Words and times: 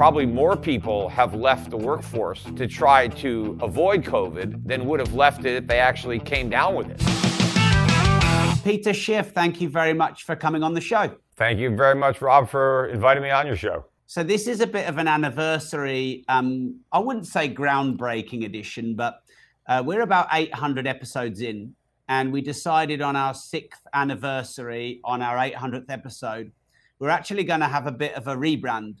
probably 0.00 0.24
more 0.24 0.56
people 0.56 1.10
have 1.10 1.34
left 1.34 1.68
the 1.68 1.76
workforce 1.76 2.42
to 2.56 2.66
try 2.66 3.06
to 3.06 3.58
avoid 3.60 4.02
COVID 4.02 4.66
than 4.66 4.86
would 4.86 4.98
have 4.98 5.12
left 5.12 5.44
it 5.44 5.56
if 5.56 5.66
they 5.66 5.78
actually 5.78 6.18
came 6.18 6.48
down 6.48 6.74
with 6.74 6.88
it. 6.88 8.64
Peter 8.64 8.94
Schiff, 8.94 9.32
thank 9.32 9.60
you 9.60 9.68
very 9.68 9.92
much 9.92 10.24
for 10.24 10.34
coming 10.34 10.62
on 10.62 10.72
the 10.72 10.80
show. 10.80 11.14
Thank 11.36 11.58
you 11.58 11.76
very 11.76 11.96
much, 11.96 12.22
Rob, 12.22 12.48
for 12.48 12.86
inviting 12.86 13.22
me 13.22 13.28
on 13.28 13.46
your 13.46 13.56
show. 13.56 13.84
So 14.06 14.22
this 14.22 14.46
is 14.46 14.62
a 14.62 14.66
bit 14.66 14.88
of 14.88 14.96
an 14.96 15.06
anniversary. 15.06 16.24
Um, 16.30 16.80
I 16.90 16.98
wouldn't 16.98 17.26
say 17.26 17.54
groundbreaking 17.54 18.46
edition, 18.46 18.96
but 18.96 19.20
uh, 19.66 19.82
we're 19.84 20.00
about 20.00 20.28
800 20.32 20.86
episodes 20.86 21.42
in, 21.42 21.74
and 22.08 22.32
we 22.32 22.40
decided 22.40 23.02
on 23.02 23.16
our 23.16 23.34
sixth 23.34 23.86
anniversary, 23.92 25.02
on 25.04 25.20
our 25.20 25.36
800th 25.36 25.90
episode, 25.90 26.52
we're 27.00 27.10
actually 27.10 27.44
going 27.44 27.60
to 27.60 27.68
have 27.68 27.86
a 27.86 27.92
bit 27.92 28.14
of 28.14 28.28
a 28.28 28.34
rebrand, 28.34 28.94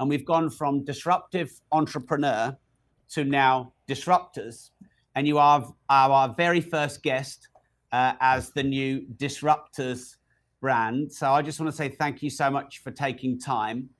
and 0.00 0.08
we've 0.08 0.24
gone 0.24 0.50
from 0.50 0.82
disruptive 0.82 1.52
entrepreneur 1.70 2.56
to 3.10 3.24
now 3.24 3.72
disruptors, 3.86 4.70
and 5.14 5.28
you 5.28 5.38
are 5.38 5.72
our 5.90 6.34
very 6.36 6.60
first 6.60 7.02
guest 7.02 7.48
uh, 7.92 8.14
as 8.20 8.50
the 8.50 8.62
new 8.62 9.02
disruptors 9.16 10.16
brand. 10.60 11.12
So 11.12 11.30
I 11.30 11.42
just 11.42 11.60
want 11.60 11.70
to 11.70 11.76
say 11.76 11.88
thank 11.88 12.22
you 12.22 12.30
so 12.30 12.50
much 12.50 12.78
for 12.78 12.90
taking 12.90 13.38
time. 13.38 13.90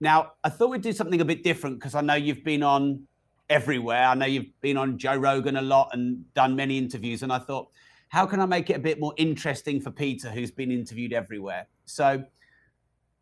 Now, 0.00 0.32
I 0.44 0.50
thought 0.50 0.70
we'd 0.70 0.82
do 0.82 0.92
something 0.92 1.20
a 1.20 1.24
bit 1.24 1.42
different 1.42 1.80
because 1.80 1.94
I 1.94 2.00
know 2.00 2.14
you've 2.14 2.44
been 2.44 2.62
on 2.62 3.06
everywhere. 3.50 4.04
I 4.04 4.14
know 4.14 4.26
you've 4.26 4.60
been 4.60 4.76
on 4.76 4.98
Joe 4.98 5.16
Rogan 5.16 5.56
a 5.56 5.62
lot 5.62 5.90
and 5.92 6.32
done 6.34 6.54
many 6.54 6.78
interviews. 6.78 7.22
And 7.22 7.32
I 7.32 7.38
thought, 7.38 7.70
how 8.08 8.26
can 8.26 8.40
I 8.40 8.46
make 8.46 8.70
it 8.70 8.74
a 8.74 8.80
bit 8.80 9.00
more 9.00 9.14
interesting 9.16 9.80
for 9.80 9.90
Peter, 9.90 10.30
who's 10.30 10.50
been 10.50 10.70
interviewed 10.70 11.12
everywhere? 11.12 11.66
So, 11.86 12.24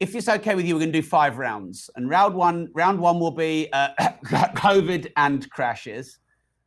if 0.02 0.16
it's 0.16 0.28
okay 0.28 0.56
with 0.56 0.66
you, 0.66 0.74
we're 0.74 0.80
going 0.80 0.92
to 0.92 1.00
do 1.00 1.06
five 1.06 1.38
rounds. 1.38 1.88
And 1.94 2.10
round 2.10 2.34
one, 2.34 2.68
round 2.74 2.98
one 2.98 3.20
will 3.20 3.30
be 3.30 3.68
uh, 3.72 3.90
COVID 4.24 5.12
and 5.16 5.48
crashes. 5.50 6.18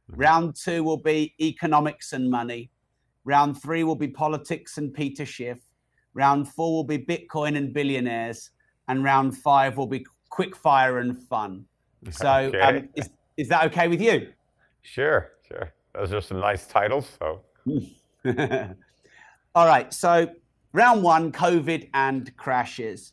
Mm-hmm. 0.10 0.22
Round 0.22 0.56
two 0.56 0.86
will 0.86 1.02
be 1.14 1.36
economics 1.42 2.14
and 2.14 2.32
money. 2.32 2.72
Round 3.26 3.62
three 3.62 3.84
will 3.84 3.98
be 3.98 4.08
politics 4.08 4.78
and 4.78 4.94
Peter 4.94 5.26
Schiff. 5.26 5.60
Round 6.14 6.48
four 6.48 6.72
will 6.72 6.86
be 6.86 6.98
Bitcoin 6.98 7.58
and 7.58 7.74
billionaires 7.74 8.52
and 8.88 9.04
round 9.04 9.38
five 9.38 9.76
will 9.76 9.88
be 9.88 10.06
quick 10.30 10.56
fire 10.56 11.00
and 11.00 11.22
fun. 11.22 11.66
So, 12.12 12.30
okay. 12.30 12.62
um, 12.62 12.90
is, 12.96 13.10
is 13.36 13.50
that 13.50 13.66
okay 13.66 13.90
with 13.90 14.00
you? 14.00 14.30
Sure, 14.82 15.32
sure. 15.46 15.74
Those 15.94 16.14
are 16.14 16.22
some 16.22 16.40
nice 16.40 16.68
titles. 16.68 17.10
So, 17.20 17.42
all 19.56 19.68
right. 19.68 19.94
So, 19.94 20.30
round 20.72 21.04
one 21.04 21.34
COVID 21.34 21.90
and 21.94 22.34
crashes. 22.38 23.12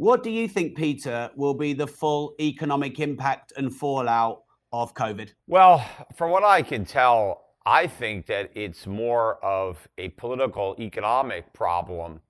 What 0.00 0.22
do 0.22 0.30
you 0.30 0.48
think, 0.48 0.78
Peter, 0.78 1.30
will 1.36 1.52
be 1.52 1.74
the 1.74 1.86
full 1.86 2.34
economic 2.40 2.98
impact 3.00 3.52
and 3.58 3.70
fallout 3.70 4.44
of 4.72 4.94
COVID? 4.94 5.34
Well, 5.46 5.86
from 6.16 6.30
what 6.30 6.42
I 6.42 6.62
can 6.62 6.86
tell, 6.86 7.48
I 7.66 7.86
think 7.86 8.24
that 8.24 8.50
it's 8.54 8.86
more 8.86 9.44
of 9.44 9.86
a 9.98 10.08
political 10.08 10.74
economic 10.78 11.52
problem 11.52 12.20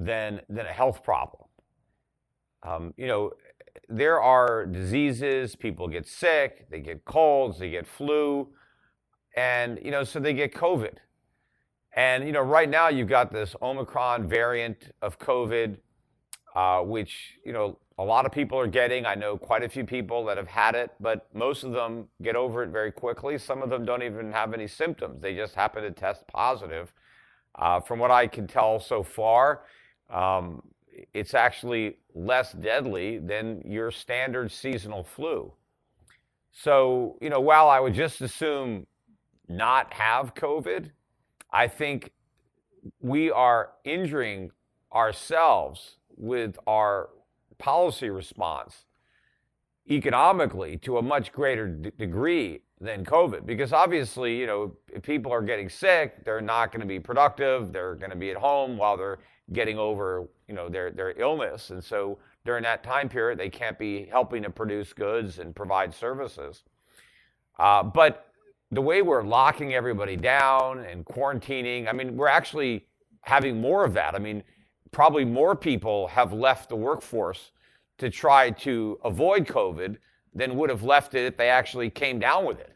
than, 0.00 0.40
than 0.48 0.66
a 0.66 0.72
health 0.72 1.04
problem. 1.04 1.44
Um, 2.64 2.92
you 2.96 3.06
know, 3.06 3.30
there 3.88 4.20
are 4.20 4.66
diseases, 4.66 5.54
people 5.54 5.86
get 5.86 6.08
sick, 6.08 6.68
they 6.70 6.80
get 6.80 7.04
colds, 7.04 7.60
they 7.60 7.70
get 7.70 7.86
flu, 7.86 8.48
and, 9.36 9.78
you 9.80 9.92
know, 9.92 10.02
so 10.02 10.18
they 10.18 10.34
get 10.34 10.52
COVID. 10.52 10.94
And, 11.92 12.26
you 12.26 12.32
know, 12.32 12.42
right 12.42 12.68
now 12.68 12.88
you've 12.88 13.08
got 13.08 13.30
this 13.30 13.54
Omicron 13.62 14.26
variant 14.26 14.90
of 15.02 15.20
COVID, 15.20 15.76
uh, 16.56 16.80
which, 16.80 17.38
you 17.44 17.52
know, 17.52 17.78
a 17.98 18.02
lot 18.02 18.24
of 18.24 18.32
people 18.32 18.58
are 18.58 18.66
getting. 18.66 19.04
I 19.04 19.14
know 19.14 19.36
quite 19.36 19.62
a 19.62 19.68
few 19.68 19.84
people 19.84 20.24
that 20.24 20.38
have 20.38 20.48
had 20.48 20.74
it, 20.74 20.90
but 20.98 21.28
most 21.34 21.64
of 21.64 21.72
them 21.72 22.08
get 22.22 22.34
over 22.34 22.62
it 22.62 22.70
very 22.70 22.90
quickly. 22.90 23.36
Some 23.36 23.62
of 23.62 23.68
them 23.68 23.84
don't 23.84 24.02
even 24.02 24.32
have 24.32 24.54
any 24.54 24.66
symptoms, 24.66 25.20
they 25.20 25.34
just 25.34 25.54
happen 25.54 25.82
to 25.82 25.90
test 25.90 26.26
positive. 26.26 26.94
Uh, 27.56 27.80
from 27.80 27.98
what 27.98 28.10
I 28.10 28.26
can 28.26 28.46
tell 28.46 28.80
so 28.80 29.02
far, 29.02 29.64
um, 30.10 30.62
it's 31.12 31.34
actually 31.34 31.98
less 32.14 32.52
deadly 32.52 33.18
than 33.18 33.62
your 33.66 33.90
standard 33.90 34.50
seasonal 34.50 35.04
flu. 35.04 35.52
So, 36.52 37.18
you 37.20 37.28
know, 37.28 37.40
while 37.40 37.68
I 37.68 37.80
would 37.80 37.94
just 37.94 38.22
assume 38.22 38.86
not 39.46 39.92
have 39.92 40.34
COVID, 40.34 40.90
I 41.50 41.68
think 41.68 42.12
we 43.00 43.30
are 43.30 43.72
injuring 43.84 44.52
ourselves 44.92 45.96
with 46.16 46.58
our 46.66 47.10
policy 47.58 48.10
response 48.10 48.84
economically 49.88 50.76
to 50.78 50.98
a 50.98 51.02
much 51.02 51.32
greater 51.32 51.68
d- 51.68 51.92
degree 51.98 52.60
than 52.80 53.04
COVID. 53.04 53.46
Because 53.46 53.72
obviously, 53.72 54.36
you 54.36 54.46
know, 54.46 54.76
if 54.92 55.02
people 55.02 55.32
are 55.32 55.42
getting 55.42 55.68
sick, 55.68 56.24
they're 56.24 56.40
not 56.40 56.72
going 56.72 56.80
to 56.80 56.86
be 56.86 56.98
productive. 56.98 57.72
They're 57.72 57.94
going 57.94 58.10
to 58.10 58.16
be 58.16 58.30
at 58.30 58.36
home 58.36 58.76
while 58.76 58.96
they're 58.96 59.18
getting 59.52 59.78
over, 59.78 60.28
you 60.48 60.54
know, 60.54 60.68
their, 60.68 60.90
their 60.90 61.18
illness. 61.18 61.70
And 61.70 61.82
so 61.82 62.18
during 62.44 62.62
that 62.64 62.82
time 62.82 63.08
period, 63.08 63.38
they 63.38 63.48
can't 63.48 63.78
be 63.78 64.06
helping 64.06 64.42
to 64.42 64.50
produce 64.50 64.92
goods 64.92 65.38
and 65.38 65.54
provide 65.54 65.94
services. 65.94 66.64
Uh, 67.58 67.82
but 67.82 68.26
the 68.72 68.82
way 68.82 69.02
we're 69.02 69.22
locking 69.22 69.74
everybody 69.74 70.16
down 70.16 70.80
and 70.80 71.04
quarantining, 71.04 71.88
I 71.88 71.92
mean, 71.92 72.16
we're 72.16 72.28
actually 72.28 72.86
having 73.22 73.60
more 73.60 73.84
of 73.84 73.94
that. 73.94 74.14
I 74.14 74.18
mean, 74.18 74.42
probably 74.96 75.26
more 75.26 75.54
people 75.54 76.06
have 76.06 76.32
left 76.32 76.70
the 76.70 76.74
workforce 76.74 77.52
to 77.98 78.08
try 78.08 78.50
to 78.50 78.98
avoid 79.04 79.46
COVID 79.46 79.98
than 80.34 80.56
would 80.56 80.70
have 80.70 80.84
left 80.84 81.14
it 81.14 81.26
if 81.26 81.36
they 81.36 81.50
actually 81.50 81.90
came 81.90 82.18
down 82.18 82.46
with 82.46 82.58
it. 82.60 82.74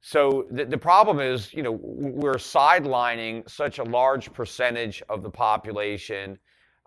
So 0.00 0.48
the, 0.50 0.64
the 0.64 0.76
problem 0.76 1.20
is, 1.20 1.54
you 1.54 1.62
know, 1.62 1.78
we're 1.80 2.38
sidelining 2.38 3.48
such 3.48 3.78
a 3.78 3.84
large 3.84 4.32
percentage 4.32 5.00
of 5.08 5.22
the 5.22 5.30
population. 5.30 6.36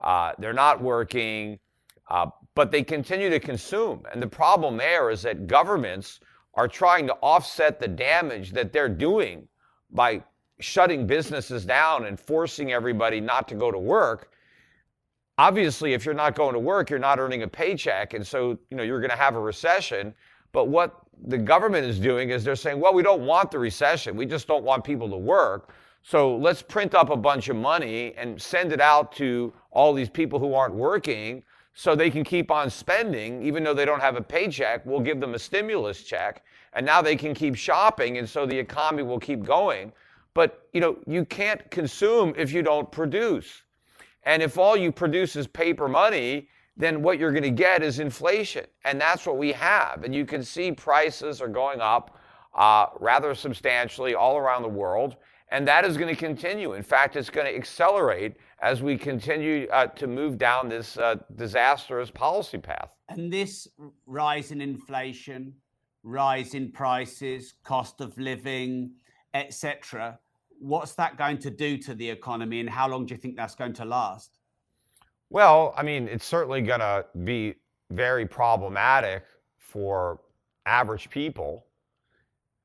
Uh, 0.03 0.33
they're 0.38 0.51
not 0.51 0.81
working, 0.81 1.59
uh, 2.09 2.25
but 2.53 2.69
they 2.69 2.84
continue 2.84 3.29
to 3.29 3.39
consume. 3.39 4.03
And 4.11 4.22
the 4.22 4.28
problem 4.28 4.75
there 4.75 5.09
is 5.09 5.22
that 5.22 5.47
governments 5.47 6.19
are 6.55 6.67
trying 6.67 7.07
to 7.07 7.13
offset 7.22 7.79
the 7.79 7.88
damage 7.88 8.51
that 8.51 8.73
they're 8.73 8.89
doing 8.89 9.47
by 9.91 10.22
shutting 10.59 11.07
businesses 11.07 11.63
down 11.63 12.03
and 12.03 12.19
forcing 12.19 12.73
everybody 12.73 13.22
not 13.22 13.47
to 13.47 13.55
go 13.55 13.72
to 13.72 13.79
work. 13.79 14.34
Obviously, 15.38 15.94
if 15.94 16.06
you're 16.06 16.16
not 16.16 16.36
going 16.36 16.53
to 16.53 16.59
work, 16.59 16.90
you're 16.90 17.00
not 17.00 17.20
earning 17.20 17.44
a 17.44 17.48
paycheck. 17.48 18.14
And 18.14 18.25
so, 18.25 18.58
you 18.70 18.78
know, 18.78 18.84
you're 18.84 19.00
going 19.00 19.12
to 19.12 19.18
have 19.18 19.36
a 19.36 19.40
recession. 19.40 20.14
But 20.52 20.68
what 20.68 21.02
the 21.28 21.38
government 21.38 21.86
is 21.86 22.00
doing 22.00 22.30
is 22.31 22.44
they're 22.44 22.56
saying, 22.56 22.80
well, 22.80 22.94
we 22.94 23.03
don't 23.03 23.25
want 23.25 23.52
the 23.52 23.59
recession. 23.59 24.16
We 24.16 24.26
just 24.26 24.47
don't 24.47 24.64
want 24.64 24.84
people 24.84 25.09
to 25.09 25.18
work. 25.18 25.74
So 26.02 26.38
let's 26.38 26.62
print 26.62 26.96
up 26.96 27.09
a 27.09 27.18
bunch 27.18 27.50
of 27.50 27.56
money 27.56 28.14
and 28.16 28.42
send 28.42 28.72
it 28.72 28.80
out 28.80 29.12
to 29.14 29.53
all 29.72 29.94
these 29.94 30.09
people 30.09 30.40
who 30.40 30.53
aren't 30.53 30.74
working 30.74 31.44
so 31.74 31.96
they 31.96 32.09
can 32.09 32.24
keep 32.24 32.50
on 32.50 32.72
spending, 32.72 33.44
even 33.44 33.64
though 33.64 33.74
they 33.74 33.86
don't 33.86 34.00
have 34.00 34.16
a 34.16 34.22
paycheck. 34.22 34.84
We'll 34.86 35.00
give 35.00 35.20
them 35.20 35.36
a 35.36 35.40
stimulus 35.40 36.02
check, 36.02 36.44
and 36.74 36.84
now 36.84 37.03
they 37.03 37.16
can 37.16 37.36
keep 37.36 37.56
shopping, 37.56 38.18
and 38.18 38.28
so 38.28 38.47
the 38.47 38.58
economy 38.58 39.03
will 39.03 39.20
keep 39.20 39.44
going. 39.44 39.92
But 40.34 40.68
you 40.74 40.81
know, 40.81 40.97
you 41.06 41.24
can't 41.24 41.70
consume 41.70 42.34
if 42.36 42.52
you 42.52 42.64
don't 42.64 42.92
produce. 42.92 43.62
And 44.28 44.44
if 44.44 44.58
all 44.58 44.76
you 44.76 44.92
produce 44.92 45.38
is 45.38 45.48
paper 45.48 45.88
money, 45.88 46.50
then 46.76 47.02
what 47.02 47.18
you're 47.18 47.32
going 47.32 47.44
to 47.44 47.50
get 47.50 47.82
is 47.82 48.00
inflation. 48.00 48.66
And 48.84 49.00
that's 49.00 49.26
what 49.26 49.38
we 49.38 49.54
have. 49.54 50.04
And 50.04 50.14
you 50.14 50.26
can 50.26 50.44
see 50.44 50.74
prices 50.74 51.42
are 51.42 51.48
going 51.48 51.80
up 51.80 52.20
uh, 52.54 52.88
rather 53.00 53.34
substantially 53.34 54.16
all 54.16 54.38
around 54.38 54.64
the 54.64 54.68
world. 54.68 55.16
And 55.50 55.66
that 55.70 55.86
is 55.86 55.96
going 55.96 56.14
to 56.14 56.20
continue. 56.20 56.74
In 56.74 56.84
fact, 56.84 57.16
it's 57.16 57.30
going 57.30 57.48
to 57.48 57.56
accelerate 57.56 58.36
as 58.62 58.84
we 58.84 58.98
continue 58.98 59.66
uh, 59.72 59.88
to 59.88 60.08
move 60.08 60.38
down 60.38 60.68
this 60.68 60.98
uh, 60.98 61.16
disastrous 61.38 62.12
policy 62.12 62.58
path. 62.58 62.90
And 63.08 63.32
this 63.32 63.66
rise 64.06 64.52
in 64.52 64.59
inflation, 64.59 65.53
rise 66.03 66.53
in 66.53 66.73
prices, 66.73 67.53
cost 67.64 68.02
of 68.02 68.18
living, 68.18 68.91
etc., 69.34 70.20
what's 70.59 70.94
that 70.96 71.18
going 71.18 71.38
to 71.40 71.50
do 71.50 71.78
to 71.78 71.94
the 71.94 72.09
economy 72.09 72.59
and 72.59 72.70
how 72.70 72.88
long 72.88 73.06
do 73.06 73.14
you 73.14 73.20
think 73.20 73.36
that's 73.36 73.56
going 73.56 73.74
to 73.74 73.86
last? 73.86 74.40
Well, 75.30 75.74
I 75.76 75.84
mean, 75.84 76.08
it's 76.08 76.26
certainly 76.26 76.62
going 76.62 76.80
to 76.80 77.06
be 77.24 77.56
very 77.92 78.26
problematic 78.26 79.24
for 79.58 80.20
average 80.66 81.09
people. 81.09 81.66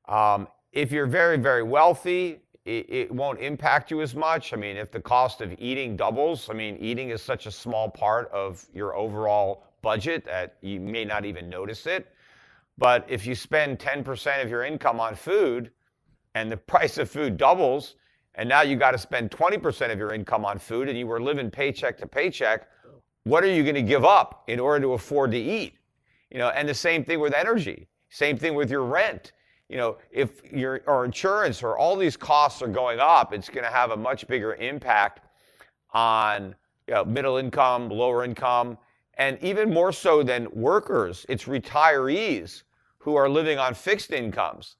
Um, 0.07 0.47
if 0.71 0.91
you're 0.91 1.07
very, 1.07 1.37
very 1.37 1.63
wealthy, 1.63 2.39
it, 2.65 2.85
it, 2.89 3.11
won't 3.11 3.39
impact 3.39 3.91
you 3.91 4.01
as 4.01 4.15
much. 4.15 4.53
I 4.53 4.55
mean, 4.57 4.77
if 4.77 4.91
the 4.91 4.99
cost 4.99 5.41
of 5.41 5.53
eating 5.59 5.97
doubles, 5.97 6.49
I 6.49 6.53
mean, 6.53 6.77
eating 6.79 7.09
is 7.09 7.21
such 7.21 7.45
a 7.45 7.51
small 7.51 7.89
part 7.89 8.31
of 8.31 8.65
your 8.73 8.95
overall 8.95 9.65
budget 9.81 10.23
that 10.25 10.57
you 10.61 10.79
may 10.79 11.03
not 11.03 11.25
even 11.25 11.49
notice 11.49 11.85
it. 11.85 12.07
But 12.77 13.05
if 13.09 13.25
you 13.27 13.35
spend 13.35 13.79
10% 13.79 14.41
of 14.41 14.49
your 14.49 14.63
income 14.63 14.99
on 14.99 15.15
food 15.15 15.71
and 16.35 16.51
the 16.51 16.57
price 16.73 16.97
of 16.97 17.09
food 17.09 17.37
doubles, 17.37 17.95
and 18.35 18.49
now 18.49 18.61
you 18.61 18.75
got 18.75 18.91
to 18.91 18.97
spend 18.97 19.31
20% 19.31 19.91
of 19.91 19.99
your 19.99 20.13
income 20.13 20.45
on 20.45 20.57
food 20.57 20.89
and 20.89 20.97
you 20.97 21.05
were 21.05 21.21
living 21.21 21.51
paycheck 21.51 21.97
to 21.99 22.07
paycheck, 22.07 22.67
what 23.25 23.43
are 23.43 23.51
you 23.51 23.63
going 23.63 23.75
to 23.75 23.81
give 23.81 24.03
up 24.03 24.43
in 24.47 24.59
order 24.59 24.81
to 24.81 24.93
afford 24.93 25.31
to 25.31 25.37
eat? 25.37 25.75
You 26.31 26.39
know, 26.39 26.49
and 26.49 26.67
the 26.67 26.73
same 26.73 27.05
thing 27.05 27.19
with 27.19 27.33
energy. 27.33 27.87
Same 28.09 28.37
thing 28.37 28.55
with 28.55 28.69
your 28.69 28.83
rent. 28.83 29.31
You 29.69 29.77
know, 29.77 29.97
if 30.11 30.43
your 30.51 30.81
or 30.87 31.05
insurance 31.05 31.63
or 31.63 31.77
all 31.77 31.95
these 31.95 32.17
costs 32.17 32.61
are 32.61 32.67
going 32.67 32.99
up, 32.99 33.33
it's 33.33 33.49
going 33.49 33.63
to 33.63 33.71
have 33.71 33.91
a 33.91 33.97
much 33.97 34.27
bigger 34.27 34.55
impact 34.55 35.21
on 35.91 36.55
you 36.87 36.93
know, 36.95 37.05
middle 37.05 37.37
income, 37.37 37.89
lower 37.89 38.23
income, 38.23 38.77
and 39.15 39.37
even 39.41 39.71
more 39.71 39.91
so 39.91 40.23
than 40.23 40.47
workers, 40.51 41.25
it's 41.29 41.45
retirees 41.45 42.63
who 42.97 43.15
are 43.15 43.29
living 43.29 43.59
on 43.59 43.73
fixed 43.73 44.11
incomes. 44.11 44.75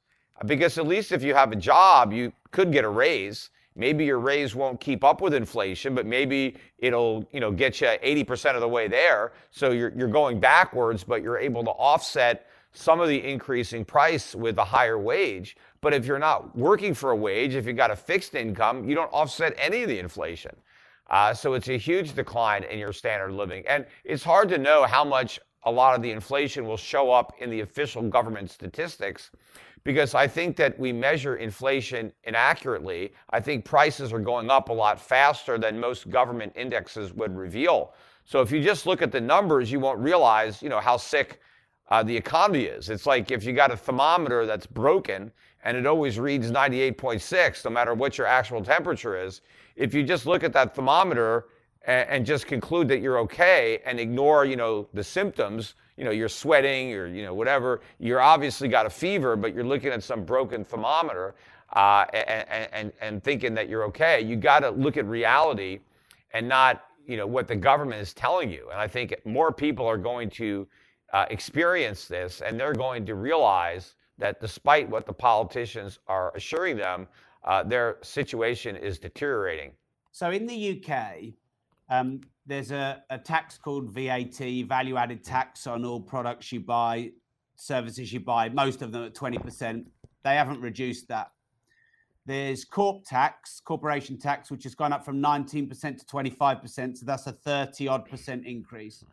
Because 0.45 0.77
at 0.77 0.87
least 0.87 1.11
if 1.11 1.23
you 1.23 1.33
have 1.33 1.51
a 1.51 1.55
job, 1.55 2.11
you 2.11 2.33
could 2.51 2.71
get 2.71 2.83
a 2.83 2.89
raise. 2.89 3.49
Maybe 3.75 4.05
your 4.05 4.19
raise 4.19 4.53
won't 4.53 4.79
keep 4.79 5.03
up 5.03 5.21
with 5.21 5.33
inflation, 5.33 5.95
but 5.95 6.05
maybe 6.05 6.55
it'll, 6.77 7.27
you 7.31 7.39
know, 7.39 7.51
get 7.51 7.81
you 7.81 7.87
80% 7.87 8.55
of 8.55 8.61
the 8.61 8.67
way 8.67 8.87
there. 8.87 9.33
So 9.51 9.71
you're, 9.71 9.91
you're 9.95 10.07
going 10.07 10.39
backwards, 10.39 11.03
but 11.03 11.23
you're 11.23 11.39
able 11.39 11.63
to 11.63 11.71
offset 11.71 12.47
some 12.73 12.99
of 12.99 13.07
the 13.07 13.23
increasing 13.23 13.85
price 13.85 14.35
with 14.35 14.57
a 14.57 14.63
higher 14.63 14.97
wage. 14.97 15.57
But 15.81 15.93
if 15.93 16.05
you're 16.05 16.19
not 16.19 16.55
working 16.57 16.93
for 16.93 17.11
a 17.11 17.15
wage, 17.15 17.55
if 17.55 17.65
you've 17.65 17.77
got 17.77 17.91
a 17.91 17.95
fixed 17.95 18.35
income, 18.35 18.87
you 18.87 18.95
don't 18.95 19.11
offset 19.11 19.55
any 19.57 19.83
of 19.83 19.89
the 19.89 19.99
inflation. 19.99 20.55
Uh, 21.09 21.33
so 21.33 21.53
it's 21.53 21.67
a 21.67 21.77
huge 21.77 22.13
decline 22.13 22.63
in 22.63 22.79
your 22.79 22.93
standard 22.93 23.29
of 23.29 23.35
living. 23.35 23.63
And 23.67 23.85
it's 24.03 24.23
hard 24.23 24.49
to 24.49 24.57
know 24.57 24.85
how 24.85 25.03
much 25.03 25.39
a 25.65 25.71
lot 25.71 25.95
of 25.95 26.01
the 26.01 26.11
inflation 26.11 26.65
will 26.65 26.77
show 26.77 27.11
up 27.11 27.33
in 27.39 27.49
the 27.49 27.61
official 27.61 28.01
government 28.01 28.49
statistics 28.49 29.31
because 29.83 30.15
I 30.15 30.27
think 30.27 30.55
that 30.57 30.79
we 30.79 30.93
measure 30.93 31.35
inflation 31.35 32.11
inaccurately. 32.23 33.13
I 33.29 33.39
think 33.39 33.65
prices 33.65 34.13
are 34.13 34.19
going 34.19 34.49
up 34.49 34.69
a 34.69 34.73
lot 34.73 34.99
faster 34.99 35.57
than 35.57 35.79
most 35.79 36.09
government 36.09 36.53
indexes 36.55 37.13
would 37.13 37.35
reveal. 37.35 37.93
So 38.25 38.41
if 38.41 38.51
you 38.51 38.63
just 38.63 38.85
look 38.85 39.01
at 39.01 39.11
the 39.11 39.19
numbers, 39.19 39.71
you 39.71 39.79
won't 39.79 39.99
realize, 39.99 40.61
you 40.61 40.69
know, 40.69 40.79
how 40.79 40.95
sick 40.95 41.41
uh, 41.89 42.01
the 42.01 42.15
economy 42.15 42.63
is. 42.63 42.89
It's 42.89 43.05
like 43.05 43.29
if 43.31 43.43
you 43.43 43.51
got 43.53 43.71
a 43.71 43.77
thermometer 43.77 44.45
that's 44.45 44.65
broken 44.65 45.31
and 45.65 45.75
it 45.75 45.85
always 45.85 46.17
reads 46.17 46.49
98.6, 46.49 47.65
no 47.65 47.71
matter 47.71 47.93
what 47.93 48.17
your 48.17 48.27
actual 48.27 48.63
temperature 48.63 49.21
is. 49.21 49.41
If 49.75 49.93
you 49.93 50.03
just 50.03 50.25
look 50.25 50.43
at 50.43 50.53
that 50.53 50.75
thermometer 50.75 51.45
and, 51.85 52.09
and 52.09 52.25
just 52.25 52.47
conclude 52.47 52.87
that 52.89 52.99
you're 52.99 53.19
okay 53.19 53.79
and 53.85 53.99
ignore, 53.99 54.45
you 54.45 54.55
know, 54.55 54.87
the 54.93 55.03
symptoms, 55.03 55.75
you 55.97 56.03
know, 56.03 56.11
you're 56.11 56.29
sweating 56.29 56.93
or, 56.93 57.07
you 57.07 57.23
know, 57.23 57.33
whatever, 57.33 57.81
you're 57.99 58.21
obviously 58.21 58.67
got 58.67 58.85
a 58.85 58.89
fever, 58.89 59.35
but 59.35 59.53
you're 59.53 59.63
looking 59.63 59.91
at 59.91 60.03
some 60.03 60.23
broken 60.23 60.63
thermometer 60.63 61.35
uh, 61.73 62.05
and, 62.13 62.69
and, 62.71 62.93
and 63.01 63.23
thinking 63.23 63.53
that 63.53 63.69
you're 63.69 63.83
okay. 63.83 64.21
You 64.21 64.35
got 64.35 64.59
to 64.59 64.69
look 64.71 64.97
at 64.97 65.05
reality 65.05 65.79
and 66.31 66.47
not, 66.47 66.85
you 67.07 67.17
know, 67.17 67.27
what 67.27 67.47
the 67.47 67.55
government 67.55 68.01
is 68.01 68.13
telling 68.13 68.51
you. 68.51 68.69
And 68.71 68.79
I 68.79 68.87
think 68.87 69.13
more 69.25 69.51
people 69.51 69.85
are 69.85 69.97
going 69.97 70.29
to 70.31 70.67
uh, 71.13 71.25
experience 71.29 72.07
this 72.07 72.41
and 72.41 72.59
they're 72.59 72.73
going 72.73 73.05
to 73.05 73.15
realize 73.15 73.95
that 74.17 74.39
despite 74.39 74.89
what 74.89 75.05
the 75.05 75.13
politicians 75.13 75.99
are 76.07 76.31
assuring 76.35 76.77
them, 76.77 77.07
uh, 77.43 77.63
their 77.63 77.97
situation 78.01 78.75
is 78.75 78.99
deteriorating. 78.99 79.71
So 80.11 80.29
in 80.31 80.45
the 80.45 80.83
UK, 80.83 81.33
um, 81.93 82.21
there's 82.47 82.71
a, 82.71 83.03
a, 83.11 83.19
tax 83.19 83.57
called 83.57 83.91
VAT, 83.91 84.39
value 84.67 84.97
added 84.97 85.23
tax 85.23 85.67
on 85.67 85.85
all 85.85 86.01
products 86.01 86.51
you 86.51 86.59
buy, 86.59 87.11
services 87.55 88.11
you 88.11 88.19
buy, 88.19 88.49
most 88.49 88.81
of 88.81 88.91
them 88.91 89.03
at 89.03 89.13
20%. 89.13 89.85
They 90.23 90.35
haven't 90.35 90.59
reduced 90.59 91.07
that. 91.09 91.31
There's 92.25 92.65
corp 92.65 93.05
tax, 93.05 93.61
corporation 93.63 94.17
tax, 94.17 94.49
which 94.49 94.63
has 94.63 94.73
gone 94.73 94.91
up 94.91 95.05
from 95.05 95.21
19% 95.21 95.69
to 95.99 96.05
25%. 96.05 96.97
So 96.97 97.05
that's 97.05 97.27
a 97.27 97.31
30 97.31 97.87
odd 97.87 98.05
percent 98.09 98.47
increase. 98.47 99.03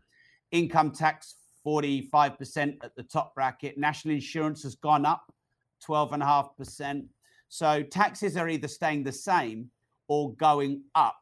Income 0.51 0.93
tax, 0.93 1.35
45% 1.67 2.79
at 2.83 2.97
the 2.97 3.03
top 3.03 3.35
bracket. 3.35 3.77
National 3.77 4.15
insurance 4.15 4.63
has 4.63 4.75
gone 4.75 5.05
up 5.05 5.33
12.5%. 5.87 7.05
So 7.49 7.83
taxes 7.83 8.39
are 8.39 8.49
either 8.49 8.69
staying 8.69 9.03
the 9.03 9.13
same 9.13 9.71
or 10.09 10.33
going 10.35 10.83
up 10.95 11.20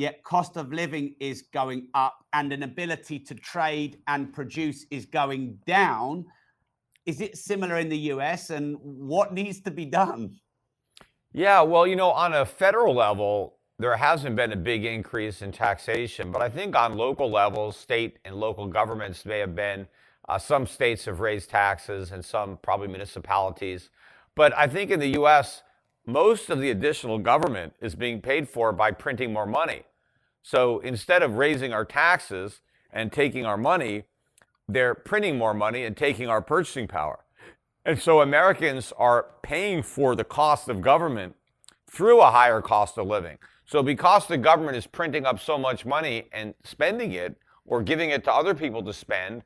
yet 0.00 0.22
cost 0.24 0.56
of 0.56 0.72
living 0.72 1.14
is 1.20 1.42
going 1.42 1.88
up 1.94 2.24
and 2.32 2.52
an 2.52 2.62
ability 2.62 3.18
to 3.18 3.34
trade 3.34 3.98
and 4.06 4.32
produce 4.32 4.86
is 4.90 5.04
going 5.04 5.58
down. 5.66 6.24
Is 7.06 7.20
it 7.20 7.36
similar 7.36 7.78
in 7.78 7.88
the 7.88 7.98
US 8.14 8.50
and 8.50 8.76
what 8.82 9.34
needs 9.34 9.60
to 9.62 9.70
be 9.70 9.84
done? 9.84 10.36
Yeah, 11.32 11.60
well, 11.62 11.86
you 11.86 11.96
know, 11.96 12.10
on 12.10 12.32
a 12.32 12.44
federal 12.44 12.94
level, 12.94 13.56
there 13.78 13.96
hasn't 13.96 14.36
been 14.36 14.52
a 14.52 14.56
big 14.56 14.84
increase 14.84 15.42
in 15.42 15.52
taxation, 15.52 16.32
but 16.32 16.42
I 16.42 16.48
think 16.48 16.74
on 16.76 16.96
local 16.96 17.30
levels, 17.30 17.76
state 17.76 18.18
and 18.24 18.36
local 18.36 18.66
governments 18.66 19.24
may 19.24 19.38
have 19.38 19.54
been. 19.54 19.86
Uh, 20.28 20.38
some 20.38 20.66
states 20.66 21.04
have 21.04 21.20
raised 21.20 21.50
taxes 21.50 22.12
and 22.12 22.24
some 22.24 22.58
probably 22.62 22.88
municipalities. 22.88 23.90
But 24.34 24.56
I 24.56 24.66
think 24.66 24.90
in 24.90 25.00
the 25.00 25.18
US, 25.20 25.62
most 26.06 26.50
of 26.50 26.60
the 26.60 26.70
additional 26.70 27.18
government 27.18 27.74
is 27.80 27.94
being 27.94 28.20
paid 28.20 28.48
for 28.48 28.72
by 28.72 28.90
printing 28.90 29.32
more 29.32 29.46
money. 29.46 29.82
So 30.42 30.80
instead 30.80 31.22
of 31.22 31.34
raising 31.34 31.72
our 31.72 31.84
taxes 31.84 32.60
and 32.92 33.12
taking 33.12 33.46
our 33.46 33.56
money, 33.56 34.04
they're 34.68 34.94
printing 34.94 35.36
more 35.36 35.54
money 35.54 35.84
and 35.84 35.96
taking 35.96 36.28
our 36.28 36.40
purchasing 36.42 36.88
power. 36.88 37.24
And 37.84 38.00
so 38.00 38.20
Americans 38.20 38.92
are 38.98 39.26
paying 39.42 39.82
for 39.82 40.14
the 40.14 40.24
cost 40.24 40.68
of 40.68 40.80
government 40.80 41.34
through 41.90 42.20
a 42.20 42.30
higher 42.30 42.60
cost 42.60 42.98
of 42.98 43.06
living. 43.06 43.38
So 43.66 43.82
because 43.82 44.26
the 44.26 44.38
government 44.38 44.76
is 44.76 44.86
printing 44.86 45.26
up 45.26 45.40
so 45.40 45.56
much 45.56 45.86
money 45.86 46.28
and 46.32 46.54
spending 46.64 47.12
it 47.12 47.36
or 47.64 47.82
giving 47.82 48.10
it 48.10 48.24
to 48.24 48.32
other 48.32 48.54
people 48.54 48.82
to 48.82 48.92
spend, 48.92 49.42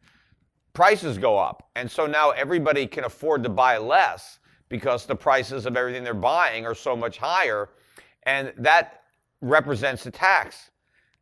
prices 0.73 1.19
go 1.19 1.39
up. 1.39 1.71
And 1.77 1.91
so 1.91 2.07
now 2.07 2.31
everybody 2.31 2.87
can 2.87 3.05
afford 3.05 3.43
to 3.45 3.49
buy 3.49 3.79
less 3.79 4.39
because 4.69 5.07
the 5.07 5.15
prices 5.15 5.67
of 5.67 5.77
everything 5.77 6.05
they're 6.05 6.15
buying 6.15 6.67
are 6.67 6.75
so 6.75 6.97
much 6.97 7.19
higher. 7.19 7.71
And 8.25 8.53
that 8.59 9.03
represents 9.41 10.07
a 10.07 10.11
tax. 10.11 10.71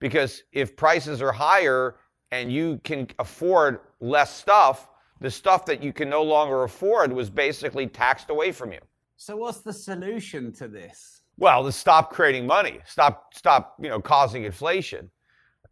Because 0.02 0.42
if 0.50 0.74
prices 0.74 1.22
are 1.22 1.30
higher 1.30 1.94
and 2.32 2.52
you 2.52 2.80
can 2.82 3.06
afford 3.20 3.78
less 4.00 4.34
stuff, 4.34 4.88
the 5.20 5.30
stuff 5.30 5.64
that 5.66 5.80
you 5.80 5.92
can 5.92 6.10
no 6.10 6.24
longer 6.24 6.64
afford 6.64 7.12
was 7.12 7.30
basically 7.30 7.86
taxed 7.86 8.28
away 8.28 8.50
from 8.50 8.72
you. 8.72 8.80
So 9.16 9.36
what's 9.36 9.60
the 9.60 9.72
solution 9.72 10.52
to 10.54 10.66
this? 10.66 11.22
Well, 11.38 11.62
to 11.64 11.70
stop 11.70 12.10
creating 12.10 12.48
money, 12.48 12.80
stop 12.84 13.32
stop 13.32 13.76
you 13.80 13.88
know 13.88 14.00
causing 14.00 14.42
inflation. 14.42 15.08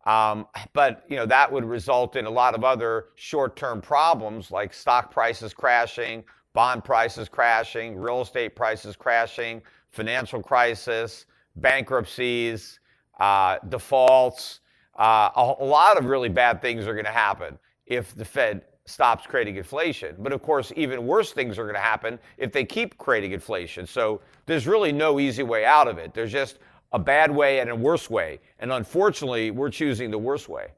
Um, 0.06 0.46
but 0.74 1.04
you 1.08 1.16
know 1.16 1.26
that 1.26 1.50
would 1.50 1.64
result 1.64 2.14
in 2.14 2.24
a 2.24 2.30
lot 2.30 2.54
of 2.54 2.62
other 2.62 3.06
short-term 3.16 3.80
problems 3.80 4.52
like 4.52 4.72
stock 4.72 5.10
prices 5.10 5.52
crashing, 5.52 6.22
bond 6.52 6.84
prices 6.84 7.28
crashing, 7.28 7.96
real 7.96 8.20
estate 8.20 8.54
prices 8.54 8.94
crashing, 8.94 9.60
financial 9.90 10.40
crisis, 10.40 11.26
bankruptcies, 11.56 12.78
uh, 13.20 13.58
defaults. 13.68 14.60
Uh, 14.98 15.30
a, 15.36 15.54
a 15.60 15.64
lot 15.64 15.96
of 15.98 16.06
really 16.06 16.28
bad 16.28 16.60
things 16.60 16.86
are 16.86 16.94
going 16.94 17.04
to 17.04 17.10
happen 17.10 17.58
if 17.86 18.14
the 18.14 18.24
Fed 18.24 18.62
stops 18.86 19.26
creating 19.26 19.56
inflation. 19.56 20.16
But 20.18 20.32
of 20.32 20.42
course, 20.42 20.72
even 20.76 21.06
worse 21.06 21.32
things 21.32 21.58
are 21.58 21.64
going 21.64 21.76
to 21.76 21.80
happen 21.80 22.18
if 22.38 22.52
they 22.52 22.64
keep 22.64 22.98
creating 22.98 23.32
inflation. 23.32 23.86
So 23.86 24.20
there's 24.46 24.66
really 24.66 24.92
no 24.92 25.20
easy 25.20 25.42
way 25.42 25.64
out 25.64 25.86
of 25.86 25.98
it. 25.98 26.12
There's 26.12 26.32
just 26.32 26.58
a 26.92 26.98
bad 26.98 27.30
way 27.30 27.60
and 27.60 27.70
a 27.70 27.76
worse 27.76 28.10
way. 28.10 28.40
And 28.58 28.72
unfortunately, 28.72 29.52
we're 29.52 29.70
choosing 29.70 30.10
the 30.10 30.18
worse 30.18 30.48
way. 30.48 30.68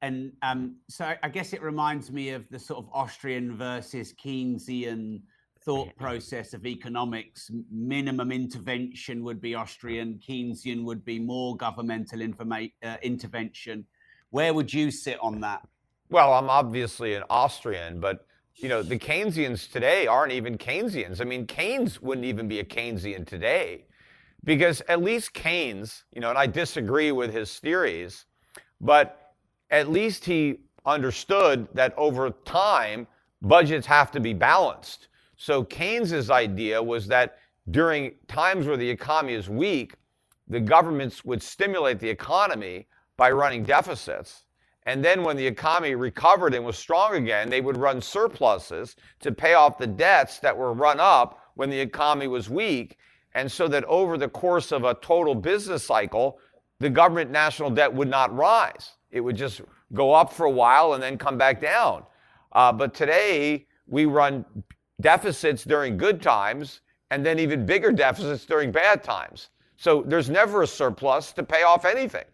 And 0.00 0.32
um, 0.42 0.76
so 0.88 1.12
I 1.20 1.28
guess 1.28 1.52
it 1.52 1.60
reminds 1.60 2.12
me 2.12 2.30
of 2.30 2.48
the 2.50 2.58
sort 2.58 2.84
of 2.84 2.88
Austrian 2.92 3.56
versus 3.56 4.14
Keynesian 4.14 5.22
thought 5.68 5.94
process 5.98 6.54
of 6.54 6.64
economics. 6.64 7.50
Minimum 7.70 8.32
intervention 8.32 9.22
would 9.22 9.40
be 9.40 9.54
Austrian, 9.54 10.18
Keynesian 10.26 10.82
would 10.84 11.04
be 11.04 11.18
more 11.18 11.56
governmental 11.56 12.20
informa- 12.20 12.72
uh, 12.82 12.96
intervention. 13.02 13.84
Where 14.30 14.54
would 14.54 14.72
you 14.72 14.90
sit 14.90 15.18
on 15.20 15.40
that? 15.42 15.60
Well, 16.08 16.32
I'm 16.32 16.48
obviously 16.48 17.12
an 17.14 17.24
Austrian, 17.28 18.00
but 18.00 18.26
you 18.56 18.68
know 18.70 18.82
the 18.82 18.98
Keynesians 18.98 19.70
today 19.70 20.06
aren't 20.06 20.32
even 20.32 20.56
Keynesians. 20.56 21.20
I 21.20 21.24
mean, 21.24 21.46
Keynes 21.46 22.00
wouldn't 22.00 22.26
even 22.26 22.48
be 22.48 22.60
a 22.60 22.64
Keynesian 22.64 23.26
today, 23.26 23.84
because 24.44 24.80
at 24.88 25.02
least 25.02 25.34
Keynes, 25.34 26.04
you 26.12 26.22
know, 26.22 26.30
and 26.30 26.38
I 26.38 26.46
disagree 26.46 27.12
with 27.12 27.30
his 27.30 27.58
theories, 27.58 28.24
but 28.80 29.34
at 29.70 29.90
least 29.90 30.24
he 30.24 30.60
understood 30.86 31.68
that 31.74 31.92
over 31.98 32.30
time 32.46 33.06
budgets 33.42 33.86
have 33.86 34.10
to 34.12 34.20
be 34.20 34.32
balanced. 34.32 35.08
So 35.38 35.62
Keynes's 35.62 36.30
idea 36.30 36.82
was 36.82 37.06
that 37.06 37.38
during 37.70 38.16
times 38.26 38.66
where 38.66 38.76
the 38.76 38.90
economy 38.90 39.34
is 39.34 39.48
weak, 39.48 39.94
the 40.48 40.60
governments 40.60 41.24
would 41.24 41.42
stimulate 41.42 42.00
the 42.00 42.08
economy 42.08 42.88
by 43.16 43.30
running 43.30 43.62
deficits. 43.62 44.42
And 44.84 45.04
then 45.04 45.22
when 45.22 45.36
the 45.36 45.46
economy 45.46 45.94
recovered 45.94 46.54
and 46.54 46.64
was 46.64 46.76
strong 46.76 47.14
again, 47.14 47.48
they 47.50 47.60
would 47.60 47.76
run 47.76 48.00
surpluses 48.00 48.96
to 49.20 49.30
pay 49.30 49.54
off 49.54 49.78
the 49.78 49.86
debts 49.86 50.40
that 50.40 50.56
were 50.56 50.72
run 50.72 50.98
up 50.98 51.40
when 51.54 51.70
the 51.70 51.78
economy 51.78 52.26
was 52.26 52.50
weak. 52.50 52.98
And 53.34 53.50
so 53.50 53.68
that 53.68 53.84
over 53.84 54.18
the 54.18 54.28
course 54.28 54.72
of 54.72 54.82
a 54.84 54.94
total 54.94 55.36
business 55.36 55.84
cycle, 55.84 56.40
the 56.80 56.90
government 56.90 57.30
national 57.30 57.70
debt 57.70 57.92
would 57.92 58.08
not 58.08 58.34
rise. 58.34 58.96
It 59.12 59.20
would 59.20 59.36
just 59.36 59.60
go 59.92 60.14
up 60.14 60.32
for 60.32 60.46
a 60.46 60.50
while 60.50 60.94
and 60.94 61.02
then 61.02 61.16
come 61.16 61.38
back 61.38 61.60
down. 61.60 62.02
Uh, 62.52 62.72
but 62.72 62.92
today, 62.92 63.66
we 63.86 64.06
run 64.06 64.44
deficits 65.00 65.64
during 65.64 65.96
good 65.96 66.20
times 66.20 66.80
and 67.10 67.24
then 67.24 67.38
even 67.38 67.64
bigger 67.64 67.92
deficits 67.92 68.44
during 68.44 68.70
bad 68.70 69.02
times. 69.02 69.50
So 69.76 70.02
there's 70.06 70.28
never 70.28 70.62
a 70.62 70.66
surplus 70.66 71.32
to 71.32 71.42
pay 71.42 71.62
off 71.62 71.84
anything. 71.84 72.24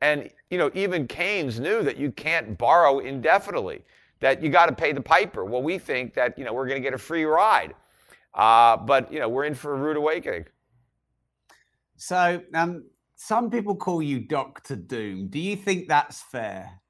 And 0.00 0.30
you 0.50 0.58
know, 0.58 0.70
even 0.74 1.06
Keynes 1.06 1.60
knew 1.60 1.82
that 1.82 1.96
you 1.96 2.10
can't 2.12 2.58
borrow 2.58 2.98
indefinitely, 2.98 3.84
that 4.20 4.42
you 4.42 4.48
got 4.48 4.66
to 4.66 4.74
pay 4.74 4.92
the 4.92 5.00
piper. 5.00 5.44
Well, 5.44 5.62
we 5.62 5.78
think 5.78 6.14
that 6.14 6.38
you 6.38 6.44
know 6.44 6.52
we're 6.52 6.66
going 6.66 6.80
to 6.80 6.86
get 6.86 6.94
a 6.94 6.98
free 6.98 7.24
ride, 7.24 7.74
uh, 8.34 8.76
but 8.76 9.12
you 9.12 9.18
know 9.18 9.28
we're 9.28 9.44
in 9.44 9.54
for 9.54 9.74
a 9.74 9.78
rude 9.78 9.96
awakening. 9.96 10.46
So 11.96 12.42
um, 12.54 12.84
some 13.14 13.50
people 13.50 13.76
call 13.76 14.02
you 14.02 14.20
Doctor 14.20 14.76
Doom. 14.76 15.28
Do 15.28 15.38
you 15.38 15.56
think 15.56 15.88
that's 15.88 16.22
fair? 16.22 16.80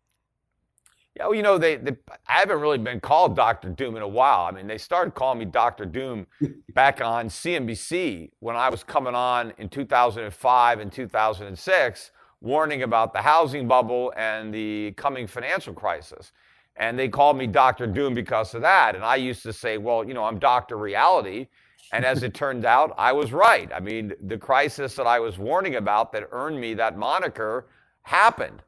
Yeah, 1.17 1.27
well, 1.27 1.35
you 1.35 1.43
know, 1.43 1.59
they, 1.59 1.77
they, 1.77 1.97
I 2.27 2.41
haven't 2.41 2.61
really 2.61 2.79
been 2.79 2.99
called 2.99 3.37
Doctor 3.37 3.69
Doom 3.69 3.95
in 3.97 4.03
a 4.03 4.09
while. 4.09 4.47
I 4.47 4.51
mean, 4.51 4.67
they 4.67 4.79
started 4.79 5.15
calling 5.15 5.39
me 5.39 5.45
Doctor 5.45 5.85
Doom 5.85 6.27
back 6.75 7.01
on 7.01 7.29
CNBC 7.29 8.31
when 8.41 8.57
I 8.57 8.69
was 8.69 8.83
coming 8.83 9.15
on 9.15 9.53
in 9.59 9.69
2005 9.69 10.81
and 10.81 10.91
2006, 10.91 12.11
warning 12.41 12.83
about 12.83 13.13
the 13.13 13.23
housing 13.23 13.69
bubble 13.69 14.13
and 14.17 14.53
the 14.53 14.93
coming 14.97 15.29
financial 15.29 15.73
crisis. 15.73 16.33
And 16.77 16.99
they 16.99 17.09
called 17.09 17.37
me 17.37 17.47
Doctor 17.47 17.87
Doom 17.87 18.15
because 18.15 18.53
of 18.55 18.63
that. 18.63 18.97
And 18.97 19.05
I 19.05 19.15
used 19.15 19.45
to 19.45 19.53
say, 19.53 19.79
well, 19.79 20.05
you 20.05 20.15
know, 20.15 20.25
I'm 20.25 20.41
Doctor 20.41 20.77
Reality. 20.77 21.47
And 21.93 22.05
as 22.05 22.25
it 22.25 22.35
turned 22.35 22.65
out, 22.65 22.93
I 22.99 23.13
was 23.13 23.33
right. 23.33 23.71
I 23.73 23.79
mean, 23.79 24.13
the 24.27 24.37
crisis 24.37 24.97
that 24.97 25.07
I 25.07 25.21
was 25.21 25.39
warning 25.39 25.77
about 25.77 26.11
that 26.13 26.29
earned 26.33 26.61
me 26.61 26.75
that 26.75 26.99
moniker 26.99 27.67
happened. 28.03 28.63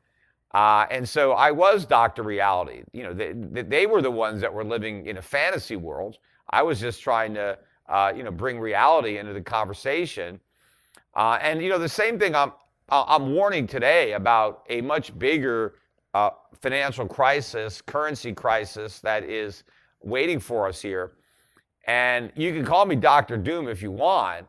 Uh, 0.54 0.86
and 0.90 1.08
so 1.08 1.32
I 1.32 1.50
was 1.50 1.84
Dr. 1.84 2.22
Reality. 2.22 2.82
You 2.92 3.04
know, 3.04 3.12
they, 3.12 3.32
they 3.62 3.86
were 3.86 4.00
the 4.00 4.10
ones 4.10 4.40
that 4.40 4.52
were 4.52 4.64
living 4.64 5.06
in 5.06 5.18
a 5.18 5.22
fantasy 5.22 5.76
world. 5.76 6.18
I 6.50 6.62
was 6.62 6.80
just 6.80 7.02
trying 7.02 7.34
to, 7.34 7.58
uh, 7.88 8.12
you 8.16 8.22
know, 8.22 8.30
bring 8.30 8.58
reality 8.58 9.18
into 9.18 9.32
the 9.32 9.40
conversation. 9.40 10.40
Uh, 11.14 11.38
and, 11.42 11.62
you 11.62 11.68
know, 11.68 11.78
the 11.78 11.88
same 11.88 12.18
thing 12.18 12.34
I'm, 12.34 12.52
I'm 12.88 13.34
warning 13.34 13.66
today 13.66 14.12
about 14.12 14.62
a 14.68 14.80
much 14.80 15.18
bigger 15.18 15.74
uh, 16.14 16.30
financial 16.60 17.06
crisis, 17.06 17.82
currency 17.82 18.32
crisis 18.32 19.00
that 19.00 19.24
is 19.24 19.64
waiting 20.02 20.38
for 20.38 20.68
us 20.68 20.80
here. 20.80 21.12
And 21.86 22.32
you 22.36 22.52
can 22.52 22.64
call 22.64 22.86
me 22.86 22.96
Dr. 22.96 23.36
Doom 23.36 23.68
if 23.68 23.82
you 23.82 23.90
want, 23.90 24.46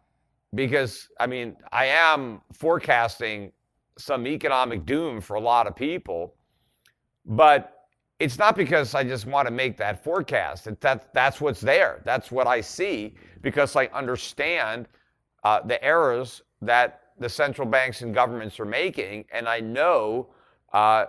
because, 0.56 1.10
I 1.20 1.28
mean, 1.28 1.58
I 1.72 1.86
am 1.86 2.42
forecasting 2.54 3.52
some 3.98 4.28
economic 4.28 4.86
doom 4.86 5.22
for 5.22 5.36
a 5.36 5.40
lot 5.42 5.68
of 5.68 5.76
people. 5.76 6.36
But 7.26 7.74
it's 8.20 8.40
not 8.40 8.56
because 8.56 8.96
I 8.96 9.04
just 9.04 9.26
want 9.26 9.48
to 9.48 9.54
make 9.54 9.78
that 9.78 10.04
forecast. 10.04 10.68
It, 10.68 10.82
that, 10.82 11.14
that's 11.14 11.40
what's 11.40 11.62
there. 11.62 12.02
That's 12.06 12.32
what 12.32 12.48
I 12.48 12.62
see 12.62 13.16
because 13.42 13.76
I 13.76 13.86
understand 13.88 14.88
uh, 15.44 15.62
the 15.62 15.84
errors 15.84 16.42
that 16.62 17.02
the 17.20 17.30
central 17.30 17.68
banks 17.68 18.02
and 18.02 18.14
governments 18.14 18.60
are 18.60 18.66
making, 18.66 19.26
and 19.32 19.48
I 19.48 19.60
know 19.60 20.28
uh, 20.74 21.06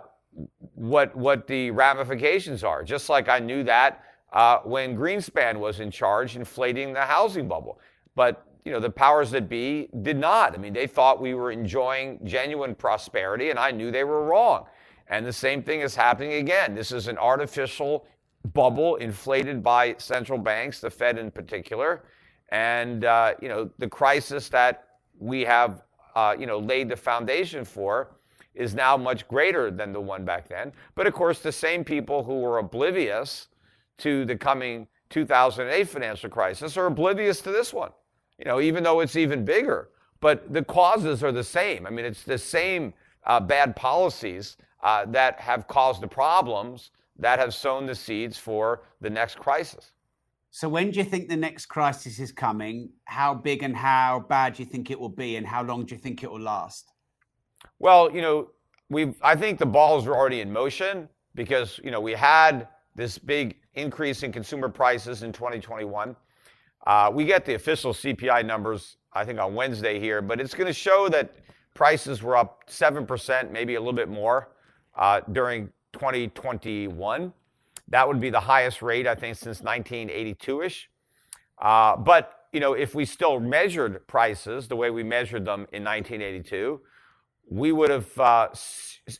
what 0.75 1.14
what 1.16 1.47
the 1.47 1.71
ramifications 1.71 2.64
are. 2.64 2.83
Just 2.83 3.09
like 3.09 3.28
I 3.28 3.38
knew 3.38 3.62
that 3.64 4.02
uh, 4.33 4.59
when 4.59 4.97
Greenspan 4.97 5.59
was 5.59 5.80
in 5.80 5.90
charge, 5.90 6.37
inflating 6.37 6.92
the 6.92 7.00
housing 7.02 7.49
bubble. 7.49 7.80
But 8.14 8.47
you 8.65 8.73
know, 8.73 8.81
the 8.81 8.91
powers 8.91 9.31
that 9.31 9.49
be 9.49 9.88
did 10.03 10.17
not. 10.17 10.55
I 10.55 10.59
mean, 10.59 10.73
they 10.73 10.87
thought 10.87 11.21
we 11.21 11.35
were 11.35 11.50
enjoying 11.50 12.21
genuine 12.25 12.75
prosperity, 12.75 13.50
and 13.50 13.59
I 13.59 13.71
knew 13.71 13.91
they 13.91 14.05
were 14.05 14.25
wrong. 14.25 14.67
And 15.09 15.25
the 15.25 15.33
same 15.33 15.62
thing 15.62 15.81
is 15.81 15.95
happening 15.95 16.35
again. 16.35 16.75
This 16.75 16.93
is 16.93 17.09
an 17.09 17.19
artificial 17.19 18.07
bubble 18.53 18.97
inflated 18.97 19.62
by 19.62 19.95
central 19.99 20.38
banks, 20.38 20.81
the 20.81 20.91
Fed 20.91 21.19
in 21.19 21.31
particular. 21.31 22.05
And, 22.50 23.05
uh, 23.05 23.35
you 23.41 23.49
know, 23.49 23.71
the 23.79 23.88
crisis 23.88 24.49
that 24.50 24.85
we 25.19 25.43
have, 25.43 25.83
uh, 26.15 26.35
you 26.38 26.47
know, 26.47 26.59
laid 26.59 26.88
the 26.88 26.97
foundation 26.97 27.65
for 27.65 28.17
is 28.55 28.75
now 28.75 28.97
much 28.97 29.27
greater 29.29 29.71
than 29.71 29.93
the 29.93 30.00
one 30.00 30.25
back 30.25 30.49
then. 30.49 30.73
But 30.95 31.07
of 31.07 31.15
course, 31.15 31.41
the 31.41 31.53
same 31.53 31.85
people 31.85 32.25
who 32.25 32.41
were 32.41 32.59
oblivious 32.59 33.49
to 33.99 34.25
the 34.25 34.37
coming 34.37 34.88
2008 35.11 35.88
financial 35.88 36.29
crisis 36.29 36.77
are 36.77 36.87
oblivious 36.87 37.41
to 37.41 37.50
this 37.50 37.73
one 37.73 37.91
you 38.38 38.45
know, 38.45 38.61
even 38.61 38.83
though 38.83 39.00
it's 39.00 39.16
even 39.16 39.45
bigger. 39.45 39.90
But 40.21 40.52
the 40.52 40.64
causes 40.64 41.23
are 41.23 41.33
the 41.33 41.45
same. 41.45 41.87
I 41.87 41.90
mean, 41.90 42.04
it's 42.04 42.25
the 42.25 42.38
same 42.38 42.92
uh, 43.25 43.40
bad 43.40 43.76
policies 43.76 44.57
uh, 44.83 45.04
that 45.07 45.38
have 45.40 45.68
caused 45.68 46.00
the 46.00 46.09
problems 46.09 46.90
that 47.18 47.38
have 47.38 47.52
sown 47.54 47.87
the 47.87 47.95
seeds 47.95 48.38
for 48.38 48.83
the 49.00 49.11
next 49.11 49.38
crisis. 49.38 49.92
So, 50.50 50.68
when 50.68 50.90
do 50.90 50.99
you 50.99 51.04
think 51.04 51.28
the 51.28 51.37
next 51.37 51.66
crisis 51.66 52.18
is 52.18 52.33
coming? 52.33 52.90
How 53.04 53.35
big 53.35 53.62
and 53.62 53.76
how 53.76 54.25
bad 54.28 54.54
do 54.54 54.62
you 54.62 54.68
think 54.68 54.90
it 54.90 54.99
will 54.99 55.09
be, 55.09 55.37
and 55.37 55.47
how 55.47 55.62
long 55.62 55.85
do 55.85 55.95
you 55.95 56.00
think 56.00 56.23
it 56.23 56.30
will 56.30 56.40
last? 56.40 56.92
Well, 57.78 58.11
you 58.11 58.23
know, 58.23 58.50
we 58.88 59.14
I 59.21 59.37
think 59.37 59.59
the 59.59 59.66
balls 59.66 60.07
are 60.07 60.16
already 60.16 60.40
in 60.40 60.50
motion 60.50 61.09
because 61.35 61.78
you 61.85 61.90
know 61.90 62.00
we 62.00 62.12
had 62.12 62.68
this 62.95 63.18
big 63.18 63.57
increase 63.75 64.23
in 64.23 64.33
consumer 64.33 64.68
prices 64.68 65.23
in 65.23 65.33
2021. 65.33 66.16
Uh, 66.87 67.11
we 67.13 67.25
get 67.25 67.45
the 67.45 67.55
official 67.55 67.93
CPI 67.93 68.45
numbers, 68.47 68.97
I 69.13 69.25
think, 69.25 69.39
on 69.39 69.55
Wednesday 69.55 69.99
here, 70.01 70.23
but 70.23 70.41
it's 70.41 70.55
going 70.55 70.67
to 70.67 70.73
show 70.73 71.09
that 71.11 71.35
prices 71.75 72.23
were 72.23 72.37
up 72.37 72.69
7%, 72.69 73.51
maybe 73.51 73.75
a 73.75 73.81
little 73.81 73.93
bit 73.93 74.09
more 74.09 74.49
uh, 74.97 75.21
during 75.33 75.71
2021. 75.93 77.33
That 77.89 78.07
would 78.07 78.21
be 78.21 78.31
the 78.31 78.41
highest 78.41 78.83
rate, 78.83 79.07
I 79.07 79.15
think, 79.15 79.37
since 79.37 79.61
1982 79.61 80.63
ish. 80.63 80.91
Uh, 81.61 81.97
but, 81.97 82.47
you 82.53 82.61
know, 82.61 82.75
if 82.75 82.95
we 82.95 83.05
still 83.05 83.41
measured 83.41 84.07
prices 84.07 84.69
the 84.69 84.77
way 84.77 84.91
we 84.91 85.03
measured 85.03 85.45
them 85.45 85.67
in 85.73 85.85
1982, 85.85 86.81
we 87.51 87.73
would 87.73 87.91
have, 87.91 88.19
uh, 88.19 88.49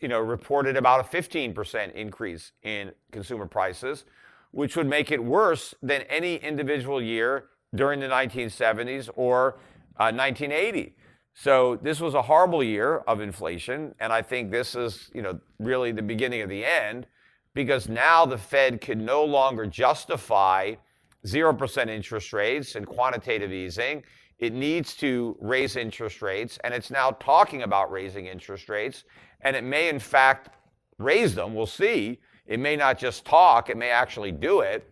you 0.01 0.09
know, 0.09 0.21
reported 0.21 0.77
about 0.77 1.01
a 1.01 1.17
15% 1.17 1.95
increase 1.95 2.53
in 2.63 2.93
consumer 3.11 3.47
prices, 3.47 4.05
which 4.51 4.77
would 4.77 4.87
make 4.87 5.11
it 5.11 5.23
worse 5.23 5.75
than 5.83 6.03
any 6.03 6.37
individual 6.37 7.03
year 7.03 7.47
during 7.75 8.01
the 8.01 8.07
1970s 8.07 9.11
or 9.15 9.59
uh, 9.99 10.13
1980. 10.13 10.95
So 11.35 11.79
this 11.83 12.01
was 12.01 12.15
a 12.15 12.23
horrible 12.23 12.65
year 12.65 12.99
of 13.07 13.21
inflation, 13.21 13.95
and 14.01 14.13
I 14.13 14.23
think 14.23 14.51
this 14.51 14.75
is, 14.75 15.11
you 15.15 15.23
know, 15.23 15.39
really 15.61 15.93
the 15.93 16.03
beginning 16.03 16.41
of 16.41 16.49
the 16.49 16.65
end, 16.65 17.07
because 17.55 17.89
now 17.89 18.27
the 18.27 18.39
Fed 18.39 18.81
can 18.81 19.05
no 19.05 19.25
longer 19.25 19.67
justify 19.67 20.75
0% 21.27 21.89
interest 21.89 22.33
rates 22.33 22.75
and 22.75 22.87
quantitative 22.87 23.53
easing. 23.53 24.03
It 24.39 24.53
needs 24.53 24.95
to 24.97 25.37
raise 25.41 25.77
interest 25.77 26.23
rates, 26.23 26.59
and 26.65 26.73
it's 26.73 26.91
now 26.91 27.13
talking 27.13 27.63
about 27.63 27.91
raising 27.91 28.27
interest 28.27 28.69
rates, 28.69 29.05
and 29.43 29.55
it 29.55 29.63
may 29.65 29.89
in 29.89 29.99
fact 29.99 30.57
raise 30.99 31.35
them. 31.35 31.55
We'll 31.55 31.67
see. 31.67 32.19
It 32.49 32.59
may 32.59 32.75
not 32.75 32.99
just 32.99 33.25
talk, 33.25 33.71
it 33.71 33.77
may 33.77 33.91
actually 33.91 34.33
do 34.33 34.61
it. 34.61 34.91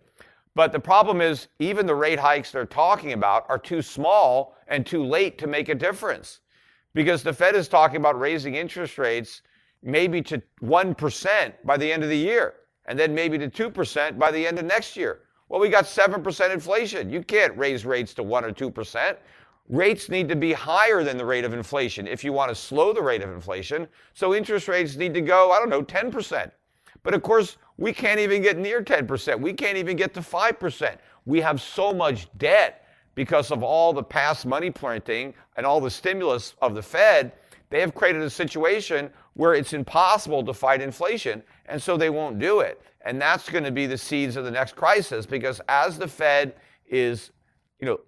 But 0.55 0.73
the 0.73 0.81
problem 0.81 1.21
is, 1.21 1.49
even 1.59 1.87
the 1.87 1.95
rate 1.95 2.19
hikes 2.19 2.53
they're 2.53 2.65
talking 2.65 3.13
about 3.13 3.45
are 3.49 3.59
too 3.59 3.83
small 3.83 4.57
and 4.69 4.87
too 4.87 5.05
late 5.05 5.39
to 5.39 5.47
make 5.47 5.69
a 5.69 5.75
difference. 5.75 6.41
Because 6.95 7.23
the 7.23 7.33
Fed 7.33 7.55
is 7.55 7.69
talking 7.69 7.97
about 7.97 8.19
raising 8.19 8.55
interest 8.55 8.97
rates 8.97 9.43
maybe 9.83 10.23
to 10.23 10.43
1% 10.63 11.53
by 11.65 11.77
the 11.77 11.91
end 11.93 12.03
of 12.03 12.09
the 12.09 12.17
year, 12.17 12.55
and 12.87 12.99
then 12.99 13.15
maybe 13.15 13.39
to 13.39 13.49
2% 13.49 14.19
by 14.19 14.31
the 14.31 14.47
end 14.47 14.59
of 14.59 14.65
next 14.65 14.97
year. 14.97 15.21
Well, 15.49 15.61
we 15.61 15.69
got 15.69 15.85
7% 15.85 16.53
inflation. 16.53 17.11
You 17.11 17.23
can't 17.23 17.57
raise 17.57 17.85
rates 17.85 18.15
to 18.15 18.23
1 18.23 18.45
or 18.45 18.53
2%. 18.53 19.17
Rates 19.69 20.09
need 20.09 20.29
to 20.29 20.37
be 20.37 20.53
higher 20.53 21.05
than 21.05 21.19
the 21.19 21.25
rate 21.25 21.45
of 21.45 21.53
inflation 21.53 22.07
if 22.07 22.25
you 22.25 22.33
want 22.33 22.49
to 22.49 22.55
slow 22.55 22.93
the 22.93 23.03
rate 23.03 23.23
of 23.23 23.31
inflation. 23.31 23.87
So 24.15 24.35
interest 24.35 24.69
rates 24.69 24.97
need 24.97 25.15
to 25.15 25.21
go, 25.21 25.53
I 25.53 25.59
don't 25.59 25.71
know, 25.71 25.83
10%. 25.83 26.51
But 27.07 27.15
of 27.15 27.23
course, 27.23 27.57
we 27.77 27.93
can't 27.93 28.19
even 28.19 28.43
get 28.43 28.59
near 28.59 28.83
10%. 28.83 29.41
We 29.41 29.53
can't 29.53 29.79
even 29.79 29.97
get 29.97 30.13
to 30.15 30.21
5%. 30.21 30.97
We 31.25 31.41
have 31.41 31.61
so 31.61 31.93
much 31.93 32.27
debt 32.37 32.85
because 33.15 33.53
of 33.53 33.63
all 33.63 33.93
the 33.93 34.03
past 34.03 34.45
money 34.45 34.73
printing 34.73 35.33
and 35.57 35.65
all 35.65 35.81
the 35.81 35.89
stimulus 35.89 36.57
of 36.61 36.75
the 36.75 36.83
Fed. 36.83 37.31
They 37.71 37.79
have 37.79 37.95
created 37.95 38.23
a 38.23 38.29
situation 38.29 39.09
where 39.35 39.55
it's 39.55 39.73
impossible 39.73 40.43
to 40.47 40.53
fight 40.53 40.81
inflation, 40.81 41.45
and 41.67 41.81
so 41.81 41.97
they 41.97 42.11
won't 42.11 42.41
do 42.41 42.59
it. 42.59 42.83
And 43.03 43.23
that's 43.23 43.49
going 43.49 43.63
to 43.63 43.71
be 43.71 43.87
the 43.87 43.97
seeds 43.97 44.35
of 44.35 44.45
the 44.45 44.51
next 44.51 44.75
crisis 44.75 45.27
because 45.27 45.61
as 45.69 45.99
the 45.99 46.09
Fed 46.09 46.57
is, 46.89 47.31
you 47.79 47.87
know, 47.87 48.01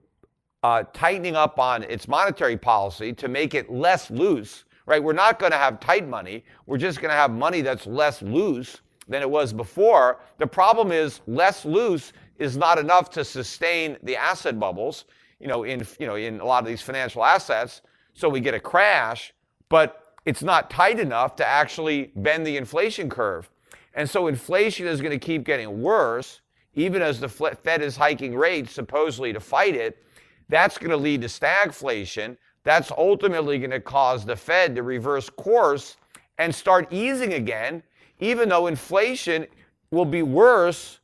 uh, 0.64 0.82
tightening 0.92 1.36
up 1.36 1.60
on 1.60 1.84
its 1.84 2.08
monetary 2.08 2.56
policy 2.56 3.12
to 3.12 3.28
make 3.28 3.54
it 3.54 3.70
less 3.70 4.10
loose, 4.10 4.64
right? 4.86 5.00
We're 5.00 5.12
not 5.12 5.38
going 5.38 5.52
to 5.52 5.58
have 5.58 5.78
tight 5.78 6.08
money. 6.08 6.44
We're 6.66 6.78
just 6.78 7.00
going 7.00 7.10
to 7.10 7.16
have 7.16 7.30
money 7.30 7.60
that's 7.60 7.86
less 7.86 8.22
loose 8.22 8.80
than 9.08 9.22
it 9.22 9.30
was 9.30 9.52
before. 9.52 10.20
The 10.38 10.46
problem 10.46 10.92
is 10.92 11.20
less 11.26 11.64
loose 11.64 12.12
is 12.38 12.56
not 12.56 12.78
enough 12.78 13.10
to 13.10 13.24
sustain 13.24 13.96
the 14.02 14.16
asset 14.16 14.58
bubbles, 14.60 15.06
you 15.40 15.48
know, 15.48 15.64
in 15.64 15.86
you 15.98 16.06
know, 16.06 16.16
in 16.16 16.40
a 16.40 16.44
lot 16.44 16.62
of 16.62 16.68
these 16.68 16.82
financial 16.82 17.24
assets. 17.24 17.82
So 18.14 18.28
we 18.28 18.40
get 18.40 18.54
a 18.54 18.60
crash, 18.60 19.32
but 19.68 20.14
it's 20.24 20.42
not 20.42 20.70
tight 20.70 21.00
enough 21.00 21.36
to 21.36 21.46
actually 21.46 22.12
bend 22.16 22.46
the 22.46 22.56
inflation 22.56 23.08
curve. 23.08 23.48
And 23.94 24.08
so 24.08 24.26
inflation 24.26 24.86
is 24.86 25.00
going 25.00 25.18
to 25.18 25.24
keep 25.24 25.44
getting 25.44 25.82
worse, 25.82 26.40
even 26.74 27.02
as 27.02 27.18
the 27.18 27.28
Fed 27.28 27.82
is 27.82 27.96
hiking 27.96 28.36
rates 28.36 28.72
supposedly 28.72 29.32
to 29.32 29.40
fight 29.40 29.74
it. 29.74 30.04
That's 30.48 30.78
going 30.78 30.90
to 30.90 30.96
lead 30.96 31.22
to 31.22 31.28
stagflation. 31.28 32.36
That's 32.64 32.90
ultimately 32.90 33.58
going 33.58 33.70
to 33.70 33.80
cause 33.80 34.24
the 34.24 34.36
Fed 34.36 34.74
to 34.76 34.82
reverse 34.82 35.30
course 35.30 35.96
and 36.38 36.54
start 36.54 36.92
easing 36.92 37.34
again, 37.34 37.82
even 38.20 38.48
though 38.48 38.66
inflation 38.66 39.46
will 39.90 40.04
be 40.04 40.22
worse 40.22 41.00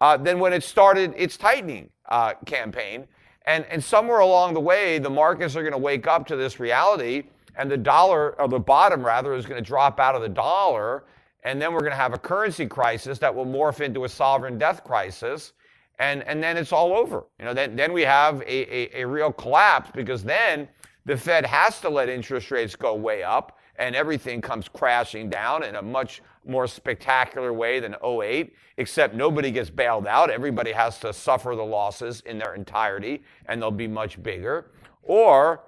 uh, 0.00 0.16
than 0.16 0.38
when 0.38 0.52
it 0.52 0.62
started 0.62 1.14
its 1.16 1.36
tightening 1.36 1.90
uh, 2.08 2.34
campaign. 2.44 3.06
And, 3.46 3.64
and 3.66 3.82
somewhere 3.82 4.20
along 4.20 4.54
the 4.54 4.60
way, 4.60 4.98
the 4.98 5.10
markets 5.10 5.54
are 5.56 5.62
going 5.62 5.72
to 5.72 5.78
wake 5.78 6.06
up 6.06 6.26
to 6.26 6.36
this 6.36 6.58
reality, 6.58 7.24
and 7.56 7.70
the 7.70 7.76
dollar, 7.76 8.38
or 8.40 8.48
the 8.48 8.58
bottom 8.58 9.04
rather, 9.04 9.32
is 9.34 9.46
going 9.46 9.62
to 9.62 9.66
drop 9.66 10.00
out 10.00 10.14
of 10.14 10.22
the 10.22 10.28
dollar. 10.28 11.04
And 11.44 11.62
then 11.62 11.72
we're 11.72 11.80
going 11.80 11.92
to 11.92 11.96
have 11.96 12.12
a 12.12 12.18
currency 12.18 12.66
crisis 12.66 13.18
that 13.20 13.32
will 13.34 13.46
morph 13.46 13.80
into 13.80 14.04
a 14.04 14.08
sovereign 14.08 14.58
debt 14.58 14.84
crisis. 14.84 15.52
And, 15.98 16.24
and 16.24 16.42
then 16.42 16.56
it's 16.56 16.72
all 16.72 16.92
over. 16.92 17.24
You 17.38 17.46
know, 17.46 17.54
then, 17.54 17.76
then 17.76 17.92
we 17.92 18.02
have 18.02 18.42
a, 18.42 18.98
a, 18.98 19.02
a 19.02 19.06
real 19.06 19.32
collapse 19.32 19.90
because 19.94 20.22
then 20.24 20.68
the 21.06 21.16
Fed 21.16 21.46
has 21.46 21.80
to 21.80 21.88
let 21.88 22.08
interest 22.08 22.50
rates 22.50 22.74
go 22.74 22.94
way 22.94 23.22
up 23.22 23.55
and 23.78 23.94
everything 23.94 24.40
comes 24.40 24.68
crashing 24.68 25.28
down 25.28 25.62
in 25.62 25.76
a 25.76 25.82
much 25.82 26.22
more 26.44 26.66
spectacular 26.66 27.52
way 27.52 27.80
than 27.80 27.96
08, 28.04 28.54
except 28.76 29.14
nobody 29.14 29.50
gets 29.50 29.70
bailed 29.70 30.06
out. 30.06 30.30
Everybody 30.30 30.72
has 30.72 30.98
to 31.00 31.12
suffer 31.12 31.54
the 31.56 31.64
losses 31.64 32.22
in 32.26 32.38
their 32.38 32.54
entirety, 32.54 33.22
and 33.46 33.60
they'll 33.60 33.70
be 33.70 33.88
much 33.88 34.22
bigger. 34.22 34.70
Or 35.02 35.62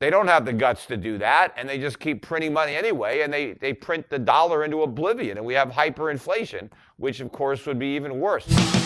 they 0.00 0.10
don't 0.10 0.28
have 0.28 0.44
the 0.44 0.52
guts 0.52 0.86
to 0.86 0.96
do 0.96 1.18
that, 1.18 1.54
and 1.56 1.68
they 1.68 1.78
just 1.78 1.98
keep 1.98 2.22
printing 2.22 2.52
money 2.52 2.74
anyway, 2.74 3.20
and 3.20 3.32
they, 3.32 3.52
they 3.52 3.72
print 3.72 4.08
the 4.10 4.18
dollar 4.18 4.64
into 4.64 4.82
oblivion, 4.82 5.38
and 5.38 5.46
we 5.46 5.54
have 5.54 5.70
hyperinflation, 5.70 6.70
which 6.96 7.20
of 7.20 7.32
course 7.32 7.64
would 7.66 7.78
be 7.78 7.94
even 7.94 8.20
worse. 8.20 8.83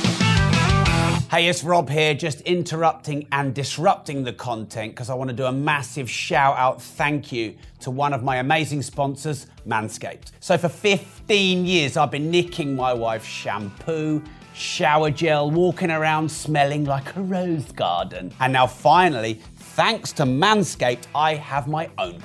Hey, 1.30 1.46
it's 1.48 1.62
Rob 1.62 1.90
here, 1.90 2.14
just 2.14 2.40
interrupting 2.40 3.28
and 3.32 3.54
disrupting 3.54 4.24
the 4.24 4.32
content 4.32 4.92
because 4.92 5.10
I 5.10 5.14
want 5.14 5.28
to 5.28 5.36
do 5.36 5.44
a 5.44 5.52
massive 5.52 6.08
shout 6.08 6.56
out 6.56 6.80
thank 6.80 7.30
you 7.30 7.54
to 7.80 7.90
one 7.90 8.14
of 8.14 8.22
my 8.22 8.36
amazing 8.36 8.80
sponsors, 8.80 9.46
Manscaped. 9.66 10.32
So, 10.40 10.56
for 10.56 10.70
15 10.70 11.66
years, 11.66 11.98
I've 11.98 12.10
been 12.10 12.30
nicking 12.30 12.74
my 12.74 12.94
wife's 12.94 13.26
shampoo, 13.26 14.22
shower 14.54 15.10
gel, 15.10 15.50
walking 15.50 15.90
around 15.90 16.30
smelling 16.30 16.86
like 16.86 17.14
a 17.14 17.20
rose 17.20 17.72
garden. 17.72 18.32
And 18.40 18.50
now, 18.50 18.66
finally, 18.66 19.34
thanks 19.56 20.12
to 20.12 20.22
Manscaped, 20.22 21.08
I 21.14 21.34
have 21.34 21.68
my 21.68 21.90
own. 21.98 22.22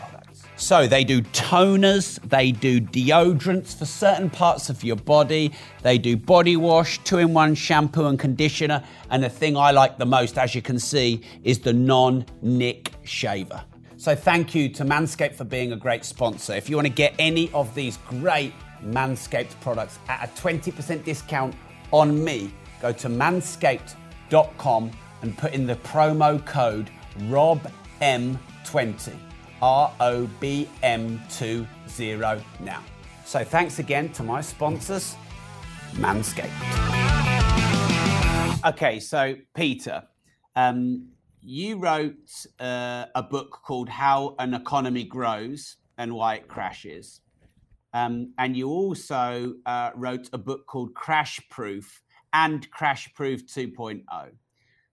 So 0.63 0.87
they 0.87 1.03
do 1.03 1.21
toners, 1.21 2.21
they 2.21 2.53
do 2.53 2.79
deodorants 2.79 3.77
for 3.77 3.83
certain 3.83 4.29
parts 4.29 4.69
of 4.69 4.81
your 4.81 4.95
body, 4.95 5.51
they 5.81 5.97
do 5.97 6.15
body 6.15 6.55
wash, 6.55 6.99
two 6.99 7.17
in 7.17 7.33
one 7.33 7.53
shampoo 7.53 8.05
and 8.05 8.17
conditioner, 8.17 8.81
and 9.09 9.21
the 9.21 9.27
thing 9.27 9.57
I 9.57 9.71
like 9.71 9.97
the 9.97 10.05
most, 10.05 10.37
as 10.37 10.55
you 10.55 10.61
can 10.61 10.79
see, 10.79 11.19
is 11.43 11.59
the 11.59 11.73
non 11.73 12.25
nick 12.41 12.93
shaver. 13.03 13.61
So 13.97 14.15
thank 14.15 14.55
you 14.55 14.69
to 14.69 14.85
Manscaped 14.85 15.35
for 15.35 15.43
being 15.43 15.73
a 15.73 15.75
great 15.75 16.05
sponsor. 16.05 16.53
If 16.53 16.69
you 16.69 16.77
want 16.77 16.87
to 16.87 16.93
get 16.93 17.13
any 17.19 17.51
of 17.51 17.75
these 17.75 17.97
great 18.07 18.53
Manscaped 18.85 19.59
products 19.59 19.99
at 20.07 20.23
a 20.23 20.27
20% 20.41 21.03
discount 21.03 21.53
on 21.91 22.23
me, 22.23 22.53
go 22.81 22.93
to 22.93 23.09
manscaped.com 23.09 24.91
and 25.23 25.37
put 25.37 25.53
in 25.53 25.67
the 25.67 25.75
promo 25.75 26.45
code 26.45 26.89
ROBM20. 27.23 29.32
ROBM20 29.63 32.43
now. 32.59 32.83
So 33.23 33.45
thanks 33.45 33.79
again 33.79 34.11
to 34.11 34.21
my 34.21 34.41
sponsors, 34.41 35.15
Manscaped. 35.93 36.51
Okay, 38.65 38.99
so 38.99 39.37
Peter, 39.55 40.03
um, 40.57 41.07
you 41.41 41.77
wrote 41.77 42.45
uh, 42.59 43.05
a 43.15 43.23
book 43.23 43.61
called 43.63 43.87
How 43.87 44.35
an 44.39 44.53
Economy 44.53 45.05
Grows 45.05 45.77
and 45.97 46.13
Why 46.13 46.35
It 46.35 46.49
Crashes. 46.49 47.21
Um, 47.93 48.33
and 48.37 48.57
you 48.57 48.67
also 48.67 49.53
uh, 49.65 49.91
wrote 49.95 50.29
a 50.33 50.37
book 50.37 50.67
called 50.67 50.93
Crash 50.93 51.39
Proof 51.49 52.01
and 52.33 52.69
Crash 52.71 53.13
Proof 53.13 53.47
2.0. 53.47 54.03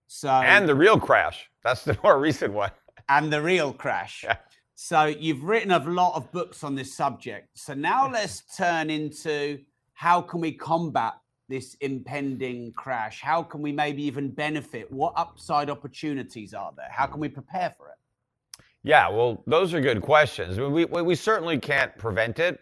So 0.06 0.28
and 0.28 0.68
the 0.68 0.76
real 0.76 1.00
crash. 1.00 1.50
That's 1.64 1.83
the 1.83 1.98
more 2.04 2.20
recent 2.28 2.52
one. 2.52 2.70
And 3.09 3.33
the 3.33 3.42
real 3.42 3.72
crash. 3.72 4.22
Yeah. 4.22 4.37
So 4.82 5.04
you've 5.04 5.44
written 5.44 5.72
a 5.72 5.78
lot 5.78 6.16
of 6.16 6.32
books 6.32 6.64
on 6.64 6.74
this 6.74 6.96
subject. 6.96 7.50
So 7.52 7.74
now 7.74 8.10
let's 8.10 8.42
turn 8.56 8.88
into 8.88 9.58
how 9.92 10.22
can 10.22 10.40
we 10.40 10.52
combat 10.52 11.16
this 11.50 11.74
impending 11.82 12.72
crash? 12.72 13.20
How 13.20 13.42
can 13.42 13.60
we 13.60 13.72
maybe 13.72 14.02
even 14.04 14.30
benefit? 14.30 14.90
What 14.90 15.12
upside 15.18 15.68
opportunities 15.68 16.54
are 16.54 16.72
there? 16.74 16.88
How 16.90 17.04
can 17.04 17.20
we 17.20 17.28
prepare 17.28 17.74
for 17.76 17.88
it? 17.90 18.64
Yeah, 18.82 19.10
well, 19.10 19.44
those 19.46 19.74
are 19.74 19.82
good 19.82 20.00
questions. 20.00 20.58
We, 20.58 20.86
we, 20.86 21.02
we 21.02 21.14
certainly 21.14 21.58
can't 21.58 21.94
prevent 21.98 22.38
it. 22.38 22.58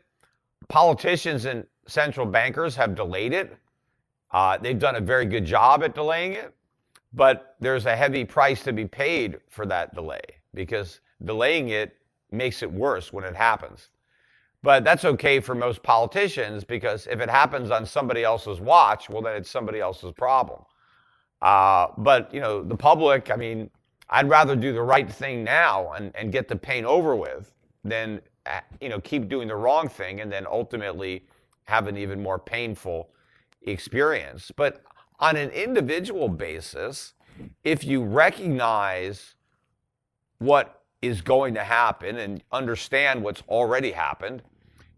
Politicians 0.69 1.45
and 1.45 1.65
central 1.87 2.27
bankers 2.27 2.75
have 2.75 2.97
delayed 2.97 3.33
it. 3.33 3.57
Uh, 4.33 4.59
they've 4.59 4.79
done 4.79 4.97
a 4.97 5.01
very 5.01 5.25
good 5.25 5.45
job 5.45 5.85
at 5.85 5.95
delaying 5.95 6.33
it, 6.33 6.53
but 7.13 7.55
there's 7.61 7.87
a 7.87 7.95
heavy 7.95 8.25
price 8.25 8.65
to 8.65 8.73
be 8.73 8.87
paid 8.87 9.39
for 9.49 9.67
that 9.67 9.95
delay 9.95 10.21
because 10.53 10.99
delaying 11.25 11.69
it 11.69 11.95
makes 12.31 12.63
it 12.63 12.71
worse 12.71 13.13
when 13.13 13.25
it 13.25 13.35
happens. 13.35 13.91
But 14.63 14.85
that's 14.85 15.05
okay 15.05 15.41
for 15.41 15.55
most 15.55 15.83
politicians 15.83 16.65
because 16.65 17.07
if 17.07 17.21
it 17.21 17.31
happens 17.31 17.71
on 17.71 17.87
somebody 17.87 18.25
else's 18.25 18.61
watch, 18.61 19.09
well, 19.09 19.23
then 19.23 19.37
it's 19.37 19.51
somebody 19.51 19.81
else's 19.81 20.13
problem. 20.13 20.63
Uh, 21.41 21.89
but, 21.97 22.33
you 22.35 22.41
know, 22.41 22.63
the 22.65 22.77
public, 22.77 23.31
I 23.31 23.37
mean, 23.37 23.71
I'd 24.11 24.29
rather 24.29 24.57
do 24.57 24.73
the 24.73 24.83
right 24.83 25.11
thing 25.11 25.45
now 25.45 25.93
and, 25.93 26.15
and 26.17 26.33
get 26.33 26.49
the 26.49 26.57
pain 26.57 26.85
over 26.85 27.15
with 27.15 27.53
than, 27.85 28.21
uh, 28.47 28.61
you 28.81 28.89
know, 28.89 29.01
keep 29.01 29.29
doing 29.29 29.47
the 29.47 29.57
wrong 29.57 29.89
thing 29.89 30.21
and 30.21 30.33
then 30.33 30.47
ultimately 30.47 31.27
have 31.65 31.87
an 31.87 31.97
even 31.97 32.21
more 32.21 32.39
painful 32.39 33.11
experience. 33.63 34.51
But 34.57 34.83
on 35.21 35.37
an 35.37 35.51
individual 35.51 36.29
basis, 36.29 37.15
if 37.63 37.85
you 37.85 38.03
recognize 38.03 39.35
what 40.39 40.83
is 41.03 41.21
going 41.21 41.55
to 41.55 41.65
happen 41.65 42.19
and 42.19 42.43
understand 42.53 43.23
what's 43.23 43.43
already 43.49 43.93
happened, 43.93 44.43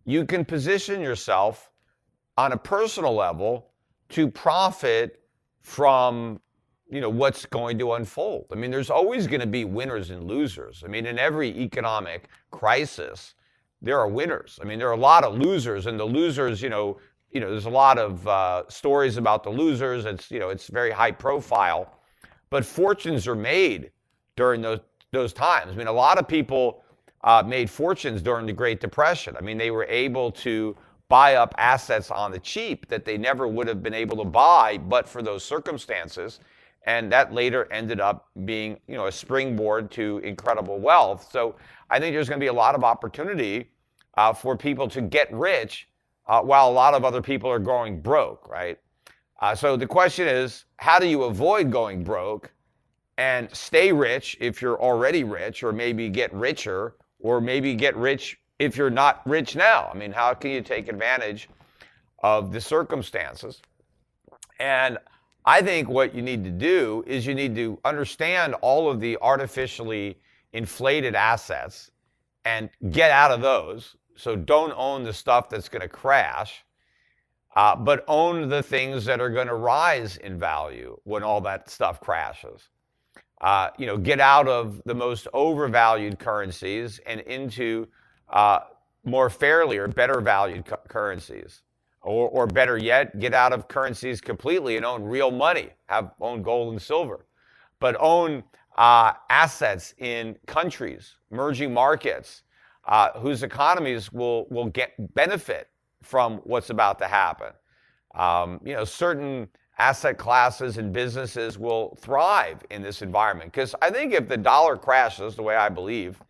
you 0.04 0.24
can 0.24 0.44
position 0.44 1.00
yourself 1.00 1.70
on 2.36 2.52
a 2.52 2.56
personal 2.56 3.14
level 3.14 3.70
to 4.10 4.28
profit 4.28 5.20
from 5.60 6.40
you 6.90 7.00
know 7.00 7.10
what's 7.10 7.46
going 7.46 7.78
to 7.78 7.92
unfold. 7.92 8.46
I 8.50 8.56
mean, 8.56 8.70
there's 8.70 8.90
always 8.90 9.26
going 9.26 9.40
to 9.40 9.46
be 9.46 9.64
winners 9.64 10.10
and 10.10 10.24
losers. 10.24 10.82
I 10.84 10.88
mean, 10.88 11.06
in 11.06 11.18
every 11.18 11.56
economic 11.56 12.28
crisis, 12.50 13.34
there 13.80 13.98
are 13.98 14.08
winners. 14.08 14.58
I 14.60 14.64
mean, 14.64 14.78
there 14.78 14.88
are 14.88 14.94
a 14.94 14.96
lot 14.96 15.22
of 15.22 15.38
losers, 15.38 15.86
and 15.86 15.98
the 16.00 16.04
losers, 16.04 16.60
you 16.60 16.68
know, 16.68 16.98
you 17.30 17.40
know, 17.40 17.48
there's 17.50 17.66
a 17.66 17.70
lot 17.70 17.96
of 17.98 18.26
uh, 18.26 18.64
stories 18.68 19.18
about 19.18 19.44
the 19.44 19.50
losers. 19.50 20.04
It's 20.04 20.30
you 20.30 20.40
know, 20.40 20.48
it's 20.48 20.66
very 20.66 20.90
high 20.90 21.12
profile, 21.12 21.94
but 22.50 22.64
fortunes 22.64 23.28
are 23.28 23.36
made 23.36 23.92
during 24.34 24.60
those 24.62 24.80
those 25.12 25.32
times. 25.32 25.72
I 25.72 25.76
mean, 25.76 25.88
a 25.88 25.92
lot 25.92 26.18
of 26.18 26.28
people 26.28 26.82
uh, 27.24 27.42
made 27.44 27.68
fortunes 27.68 28.22
during 28.22 28.46
the 28.46 28.52
Great 28.52 28.80
Depression. 28.80 29.36
I 29.36 29.40
mean, 29.40 29.58
they 29.58 29.70
were 29.70 29.84
able 29.84 30.30
to 30.32 30.76
buy 31.08 31.34
up 31.34 31.54
assets 31.58 32.10
on 32.10 32.30
the 32.30 32.38
cheap 32.38 32.86
that 32.88 33.04
they 33.04 33.18
never 33.18 33.48
would 33.48 33.66
have 33.66 33.82
been 33.82 33.94
able 33.94 34.16
to 34.18 34.24
buy 34.24 34.78
but 34.78 35.08
for 35.08 35.22
those 35.22 35.44
circumstances. 35.44 36.38
And 36.86 37.12
that 37.12 37.34
later 37.34 37.70
ended 37.72 38.00
up 38.00 38.28
being, 38.44 38.78
you 38.86 38.96
know, 38.96 39.06
a 39.06 39.12
springboard 39.12 39.90
to 39.92 40.18
incredible 40.18 40.78
wealth. 40.78 41.28
So 41.30 41.56
I 41.90 41.98
think 41.98 42.14
there's 42.14 42.28
going 42.28 42.40
to 42.40 42.44
be 42.44 42.48
a 42.48 42.52
lot 42.52 42.74
of 42.74 42.84
opportunity 42.84 43.70
uh, 44.16 44.32
for 44.32 44.56
people 44.56 44.88
to 44.88 45.02
get 45.02 45.30
rich 45.32 45.88
uh, 46.28 46.40
while 46.40 46.68
a 46.68 46.72
lot 46.72 46.94
of 46.94 47.04
other 47.04 47.20
people 47.20 47.50
are 47.50 47.58
going 47.58 48.00
broke, 48.00 48.48
right? 48.48 48.78
Uh, 49.40 49.54
so 49.54 49.76
the 49.76 49.86
question 49.86 50.28
is, 50.28 50.64
how 50.76 50.98
do 50.98 51.06
you 51.06 51.24
avoid 51.24 51.70
going 51.70 52.04
broke? 52.04 52.52
And 53.20 53.54
stay 53.54 53.92
rich 53.92 54.34
if 54.40 54.62
you're 54.62 54.80
already 54.80 55.24
rich, 55.24 55.62
or 55.62 55.74
maybe 55.74 56.08
get 56.08 56.32
richer, 56.32 56.94
or 57.18 57.38
maybe 57.38 57.74
get 57.74 57.94
rich 57.94 58.40
if 58.58 58.78
you're 58.78 58.88
not 58.88 59.20
rich 59.26 59.54
now. 59.54 59.90
I 59.92 59.98
mean, 59.98 60.10
how 60.10 60.32
can 60.32 60.52
you 60.52 60.62
take 60.62 60.88
advantage 60.88 61.50
of 62.22 62.50
the 62.50 62.62
circumstances? 62.62 63.60
And 64.58 64.96
I 65.44 65.60
think 65.60 65.86
what 65.86 66.14
you 66.14 66.22
need 66.22 66.44
to 66.44 66.50
do 66.50 67.04
is 67.06 67.26
you 67.26 67.34
need 67.34 67.54
to 67.56 67.78
understand 67.84 68.54
all 68.62 68.90
of 68.90 69.00
the 69.00 69.18
artificially 69.20 70.18
inflated 70.54 71.14
assets 71.14 71.90
and 72.46 72.70
get 72.88 73.10
out 73.10 73.32
of 73.32 73.42
those. 73.42 73.96
So 74.16 74.34
don't 74.34 74.72
own 74.78 75.04
the 75.04 75.12
stuff 75.12 75.50
that's 75.50 75.68
going 75.68 75.82
to 75.82 75.90
crash, 75.90 76.64
uh, 77.54 77.76
but 77.76 78.02
own 78.08 78.48
the 78.48 78.62
things 78.62 79.04
that 79.04 79.20
are 79.20 79.28
going 79.28 79.48
to 79.48 79.56
rise 79.56 80.16
in 80.16 80.38
value 80.38 80.98
when 81.04 81.22
all 81.22 81.42
that 81.42 81.68
stuff 81.68 82.00
crashes 82.00 82.70
uh, 83.40 83.70
you 83.78 83.86
know, 83.86 83.96
get 83.98 84.20
out 84.20 84.48
of 84.48 84.82
the 84.86 84.94
most 84.94 85.28
overvalued 85.34 86.18
currencies 86.18 87.00
and 87.06 87.20
into 87.22 87.88
uh, 88.30 88.60
more 89.04 89.30
fairly 89.30 89.78
or 89.78 89.88
better 89.88 90.20
valued 90.20 90.64
cu- 90.66 90.76
currencies. 90.88 91.62
or, 92.02 92.28
or 92.30 92.46
better 92.46 92.78
yet, 92.78 93.18
get 93.20 93.34
out 93.34 93.52
of 93.52 93.68
currencies 93.68 94.20
completely 94.20 94.76
and 94.76 94.86
own 94.86 95.02
real 95.04 95.30
money, 95.30 95.70
have 95.88 96.12
own 96.20 96.42
gold 96.42 96.72
and 96.72 96.82
silver, 96.82 97.26
but 97.80 97.96
own 98.00 98.44
uh, 98.78 99.12
assets 99.30 99.94
in 99.98 100.36
countries, 100.46 101.16
emerging 101.32 101.74
markets, 101.74 102.42
uh, 102.86 103.10
whose 103.20 103.42
economies 103.42 104.12
will 104.12 104.46
will 104.50 104.66
get 104.66 104.92
benefit 105.14 105.68
from 106.02 106.38
what's 106.44 106.70
about 106.70 106.98
to 106.98 107.06
happen. 107.06 107.52
Um, 108.14 108.60
you 108.64 108.74
know, 108.74 108.84
certain 108.84 109.48
asset 109.80 110.18
classes 110.18 110.76
and 110.76 110.92
businesses 110.92 111.58
will 111.58 111.96
thrive 111.98 112.62
in 112.68 112.82
this 112.82 113.00
environment 113.00 113.50
because 113.50 113.74
I 113.80 113.90
think 113.90 114.12
if 114.12 114.28
the 114.28 114.36
dollar 114.36 114.76
crashes, 114.76 115.34
the 115.34 115.42
way 115.42 115.56
I 115.56 115.70
believe, 115.70 116.20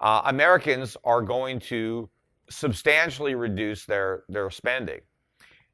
uh, 0.00 0.22
Americans 0.24 0.96
are 1.04 1.20
going 1.20 1.60
to 1.60 2.08
substantially 2.48 3.34
reduce 3.34 3.84
their 3.84 4.24
their 4.30 4.48
spending. 4.48 5.00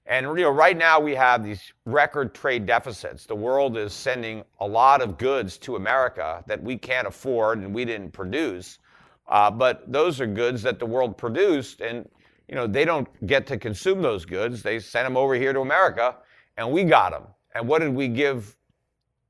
And 0.06 0.26
you 0.26 0.42
know, 0.42 0.50
right 0.50 0.76
now 0.76 0.98
we 0.98 1.14
have 1.14 1.44
these 1.44 1.72
record 1.86 2.34
trade 2.34 2.66
deficits. 2.66 3.26
The 3.26 3.36
world 3.36 3.76
is 3.78 3.92
sending 3.92 4.42
a 4.58 4.66
lot 4.66 5.00
of 5.00 5.16
goods 5.16 5.56
to 5.58 5.76
America 5.76 6.42
that 6.48 6.60
we 6.60 6.76
can't 6.76 7.06
afford 7.06 7.60
and 7.60 7.72
we 7.72 7.84
didn't 7.84 8.10
produce. 8.10 8.80
Uh, 9.28 9.52
but 9.52 9.90
those 9.90 10.20
are 10.20 10.26
goods 10.26 10.62
that 10.62 10.80
the 10.80 10.84
world 10.84 11.16
produced, 11.16 11.80
and 11.80 12.08
you 12.48 12.56
know 12.56 12.66
they 12.66 12.84
don't 12.84 13.08
get 13.24 13.46
to 13.46 13.56
consume 13.56 14.02
those 14.02 14.24
goods. 14.24 14.64
They 14.64 14.80
sent 14.80 15.06
them 15.06 15.16
over 15.16 15.36
here 15.36 15.52
to 15.52 15.60
America, 15.60 16.16
and 16.56 16.70
we 16.70 16.84
got 16.84 17.12
them. 17.12 17.24
And 17.54 17.68
what 17.68 17.80
did 17.80 17.94
we 17.94 18.08
give 18.08 18.56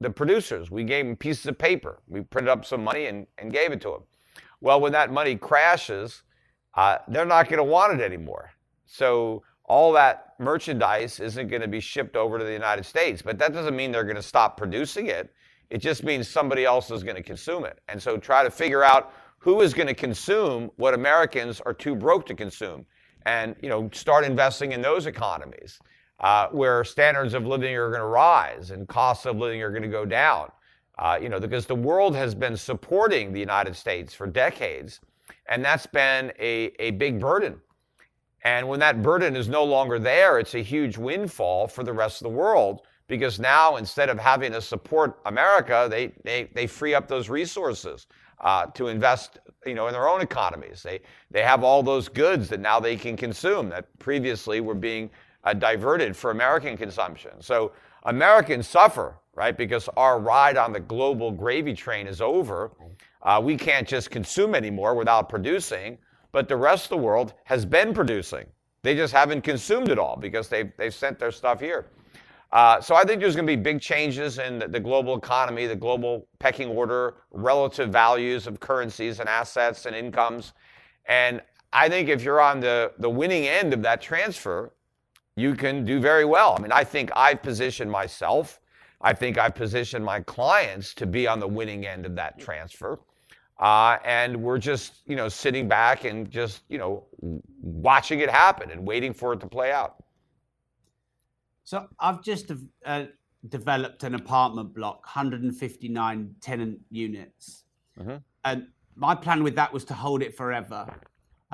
the 0.00 0.10
producers? 0.10 0.70
We 0.70 0.84
gave 0.84 1.06
them 1.06 1.16
pieces 1.16 1.46
of 1.46 1.58
paper. 1.58 2.00
We 2.08 2.22
printed 2.22 2.50
up 2.50 2.64
some 2.64 2.84
money 2.84 3.06
and, 3.06 3.26
and 3.38 3.52
gave 3.52 3.72
it 3.72 3.80
to 3.82 3.90
them. 3.90 4.02
Well, 4.60 4.80
when 4.80 4.92
that 4.92 5.12
money 5.12 5.36
crashes, 5.36 6.22
uh, 6.74 6.98
they're 7.08 7.26
not 7.26 7.48
going 7.48 7.58
to 7.58 7.64
want 7.64 8.00
it 8.00 8.04
anymore. 8.04 8.50
So 8.86 9.42
all 9.64 9.92
that 9.92 10.34
merchandise 10.38 11.20
isn't 11.20 11.48
going 11.48 11.62
to 11.62 11.68
be 11.68 11.80
shipped 11.80 12.16
over 12.16 12.38
to 12.38 12.44
the 12.44 12.52
United 12.52 12.84
States. 12.84 13.22
But 13.22 13.38
that 13.38 13.52
doesn't 13.52 13.76
mean 13.76 13.92
they're 13.92 14.04
going 14.04 14.16
to 14.16 14.22
stop 14.22 14.56
producing 14.56 15.06
it. 15.06 15.32
It 15.70 15.78
just 15.78 16.04
means 16.04 16.28
somebody 16.28 16.64
else 16.64 16.90
is 16.90 17.02
going 17.02 17.16
to 17.16 17.22
consume 17.22 17.64
it. 17.64 17.80
And 17.88 18.02
so 18.02 18.16
try 18.16 18.42
to 18.44 18.50
figure 18.50 18.84
out 18.84 19.12
who 19.38 19.60
is 19.60 19.74
going 19.74 19.86
to 19.86 19.94
consume 19.94 20.70
what 20.76 20.94
Americans 20.94 21.60
are 21.60 21.74
too 21.74 21.94
broke 21.94 22.24
to 22.26 22.34
consume, 22.34 22.86
and 23.26 23.54
you 23.60 23.68
know 23.68 23.90
start 23.92 24.24
investing 24.24 24.72
in 24.72 24.80
those 24.80 25.04
economies 25.04 25.78
uh, 26.20 26.48
where 26.48 26.84
standards 26.84 27.34
of 27.34 27.46
living 27.46 27.74
are 27.74 27.88
going 27.88 28.00
to 28.00 28.06
rise 28.06 28.70
and 28.70 28.88
costs 28.88 29.26
of 29.26 29.36
living 29.36 29.62
are 29.62 29.70
going 29.70 29.82
to 29.82 29.88
go 29.88 30.04
down. 30.04 30.50
Uh, 30.98 31.18
you 31.20 31.28
know, 31.28 31.40
because 31.40 31.66
the 31.66 31.74
world 31.74 32.14
has 32.14 32.34
been 32.34 32.56
supporting 32.56 33.32
the 33.32 33.40
United 33.40 33.74
States 33.74 34.14
for 34.14 34.28
decades, 34.28 35.00
and 35.48 35.64
that's 35.64 35.86
been 35.86 36.32
a, 36.38 36.72
a 36.78 36.92
big 36.92 37.18
burden 37.18 37.60
and 38.44 38.68
when 38.68 38.78
that 38.80 39.02
burden 39.02 39.36
is 39.36 39.48
no 39.48 39.64
longer 39.64 39.98
there, 39.98 40.38
it's 40.38 40.54
a 40.54 40.62
huge 40.62 40.98
windfall 40.98 41.66
for 41.66 41.82
the 41.82 41.92
rest 41.92 42.20
of 42.20 42.24
the 42.24 42.36
world 42.36 42.82
because 43.06 43.40
now 43.40 43.76
instead 43.76 44.10
of 44.10 44.18
having 44.18 44.52
to 44.52 44.60
support 44.60 45.18
America, 45.24 45.88
they, 45.90 46.12
they, 46.24 46.50
they 46.54 46.66
free 46.66 46.94
up 46.94 47.08
those 47.08 47.30
resources 47.30 48.06
uh, 48.40 48.66
to 48.66 48.88
invest 48.88 49.38
you 49.64 49.74
know, 49.74 49.86
in 49.86 49.94
their 49.94 50.08
own 50.08 50.20
economies. 50.20 50.82
They, 50.82 51.00
they 51.30 51.42
have 51.42 51.64
all 51.64 51.82
those 51.82 52.08
goods 52.08 52.50
that 52.50 52.60
now 52.60 52.78
they 52.78 52.96
can 52.96 53.16
consume 53.16 53.70
that 53.70 53.86
previously 53.98 54.60
were 54.60 54.74
being 54.74 55.10
uh, 55.44 55.52
diverted 55.52 56.16
for 56.16 56.30
American 56.30 56.76
consumption. 56.76 57.32
So 57.40 57.72
Americans 58.04 58.66
suffer, 58.66 59.16
right, 59.34 59.56
because 59.56 59.88
our 59.96 60.18
ride 60.18 60.56
on 60.56 60.72
the 60.72 60.80
global 60.80 61.30
gravy 61.30 61.74
train 61.74 62.06
is 62.06 62.20
over. 62.20 62.72
Uh, 63.22 63.40
we 63.42 63.56
can't 63.56 63.88
just 63.88 64.10
consume 64.10 64.54
anymore 64.54 64.94
without 64.94 65.28
producing 65.28 65.98
but 66.34 66.48
the 66.48 66.56
rest 66.56 66.86
of 66.86 66.88
the 66.88 66.96
world 66.96 67.32
has 67.44 67.64
been 67.64 67.94
producing. 67.94 68.44
They 68.82 68.96
just 68.96 69.14
haven't 69.14 69.42
consumed 69.42 69.88
it 69.88 70.00
all 70.00 70.16
because 70.16 70.48
they've, 70.48 70.72
they've 70.76 70.92
sent 70.92 71.20
their 71.20 71.30
stuff 71.30 71.60
here. 71.60 71.86
Uh, 72.50 72.80
so 72.80 72.96
I 72.96 73.04
think 73.04 73.20
there's 73.20 73.36
going 73.36 73.46
to 73.46 73.56
be 73.56 73.62
big 73.62 73.80
changes 73.80 74.40
in 74.40 74.58
the, 74.58 74.66
the 74.66 74.80
global 74.80 75.16
economy, 75.16 75.68
the 75.68 75.76
global 75.76 76.26
pecking 76.40 76.68
order, 76.70 77.14
relative 77.30 77.90
values 77.90 78.48
of 78.48 78.58
currencies 78.58 79.20
and 79.20 79.28
assets 79.28 79.86
and 79.86 79.94
incomes. 79.94 80.54
And 81.06 81.40
I 81.72 81.88
think 81.88 82.08
if 82.08 82.24
you're 82.24 82.40
on 82.40 82.58
the, 82.58 82.90
the 82.98 83.08
winning 83.08 83.46
end 83.46 83.72
of 83.72 83.82
that 83.82 84.02
transfer, 84.02 84.72
you 85.36 85.54
can 85.54 85.84
do 85.84 86.00
very 86.00 86.24
well. 86.24 86.54
I 86.58 86.62
mean, 86.62 86.72
I 86.72 86.84
think 86.84 87.10
I've 87.16 87.42
positioned 87.42 87.90
myself, 87.90 88.60
I 89.00 89.12
think 89.12 89.36
I've 89.36 89.54
positioned 89.54 90.04
my 90.04 90.20
clients 90.20 90.94
to 90.94 91.06
be 91.06 91.26
on 91.26 91.38
the 91.38 91.48
winning 91.48 91.86
end 91.86 92.06
of 92.06 92.14
that 92.16 92.38
transfer. 92.38 93.00
Uh, 93.60 93.98
and 94.04 94.36
we're 94.42 94.58
just, 94.58 95.02
you 95.06 95.14
know, 95.14 95.28
sitting 95.28 95.68
back 95.68 96.04
and 96.04 96.30
just, 96.30 96.62
you 96.68 96.78
know, 96.78 97.04
watching 97.60 98.20
it 98.20 98.30
happen 98.30 98.70
and 98.70 98.84
waiting 98.84 99.12
for 99.12 99.32
it 99.32 99.40
to 99.40 99.46
play 99.46 99.70
out. 99.70 100.02
So 101.64 101.86
I've 102.00 102.22
just 102.22 102.50
uh, 102.84 103.04
developed 103.48 104.02
an 104.04 104.14
apartment 104.14 104.74
block, 104.74 105.04
159 105.04 106.34
tenant 106.40 106.78
units. 106.90 107.64
Mm-hmm. 107.98 108.16
And 108.44 108.68
my 108.96 109.14
plan 109.14 109.42
with 109.42 109.54
that 109.56 109.72
was 109.72 109.84
to 109.86 109.94
hold 109.94 110.22
it 110.22 110.36
forever. 110.36 110.86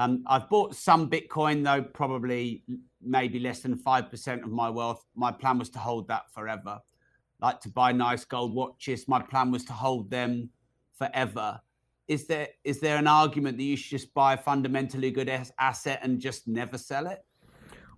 Um, 0.00 0.24
I've 0.26 0.48
bought 0.48 0.74
some 0.74 1.10
Bitcoin, 1.10 1.62
though, 1.62 1.82
probably 1.82 2.64
maybe 3.02 3.38
less 3.38 3.60
than 3.60 3.76
5% 3.76 4.42
of 4.42 4.50
my 4.50 4.70
wealth. 4.70 5.04
My 5.14 5.30
plan 5.30 5.58
was 5.58 5.68
to 5.70 5.78
hold 5.78 6.08
that 6.08 6.32
forever. 6.32 6.80
Like 7.40 7.60
to 7.60 7.68
buy 7.68 7.92
nice 7.92 8.24
gold 8.24 8.54
watches. 8.54 9.06
My 9.08 9.20
plan 9.20 9.50
was 9.50 9.64
to 9.66 9.72
hold 9.72 10.10
them 10.10 10.50
forever 10.94 11.60
is 12.10 12.26
there 12.26 12.48
is 12.64 12.80
there 12.80 12.96
an 12.96 13.06
argument 13.06 13.56
that 13.56 13.62
you 13.62 13.76
should 13.76 13.90
just 14.00 14.12
buy 14.14 14.34
a 14.34 14.36
fundamentally 14.36 15.12
good 15.12 15.30
asset 15.60 16.00
and 16.02 16.18
just 16.18 16.48
never 16.48 16.76
sell 16.76 17.06
it? 17.06 17.24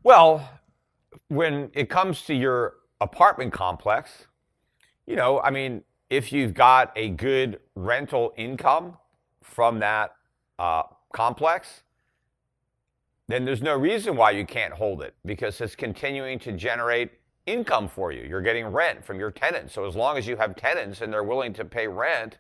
Well, 0.02 0.46
when 1.28 1.70
it 1.72 1.88
comes 1.88 2.22
to 2.26 2.34
your 2.34 2.74
apartment 3.00 3.54
complex, 3.54 4.26
you 5.06 5.16
know, 5.16 5.40
I 5.40 5.50
mean, 5.50 5.82
if 6.10 6.30
you've 6.30 6.52
got 6.52 6.92
a 6.94 7.08
good 7.08 7.60
rental 7.74 8.34
income 8.36 8.98
from 9.42 9.78
that 9.78 10.10
uh, 10.58 10.82
complex, 11.14 11.82
then 13.28 13.44
there's 13.44 13.62
no 13.62 13.76
reason 13.76 14.16
why 14.16 14.32
you 14.32 14.44
can't 14.44 14.72
hold 14.74 15.02
it 15.02 15.14
because 15.24 15.61
it's 15.61 15.76
continuing 15.76 16.38
to 16.40 16.52
generate 16.52 17.11
income 17.46 17.88
for 17.88 18.12
you. 18.12 18.22
You're 18.22 18.42
getting 18.42 18.66
rent 18.66 19.04
from 19.04 19.18
your 19.18 19.30
tenants. 19.30 19.72
So 19.72 19.85
as 19.87 19.96
long 19.96 20.16
as 20.16 20.26
you 20.26 20.37
have 20.37 20.56
tenants 20.56 21.00
and 21.00 21.12
they're 21.12 21.24
willing 21.24 21.52
to 21.54 21.64
pay 21.64 21.87
rent, 21.88 22.38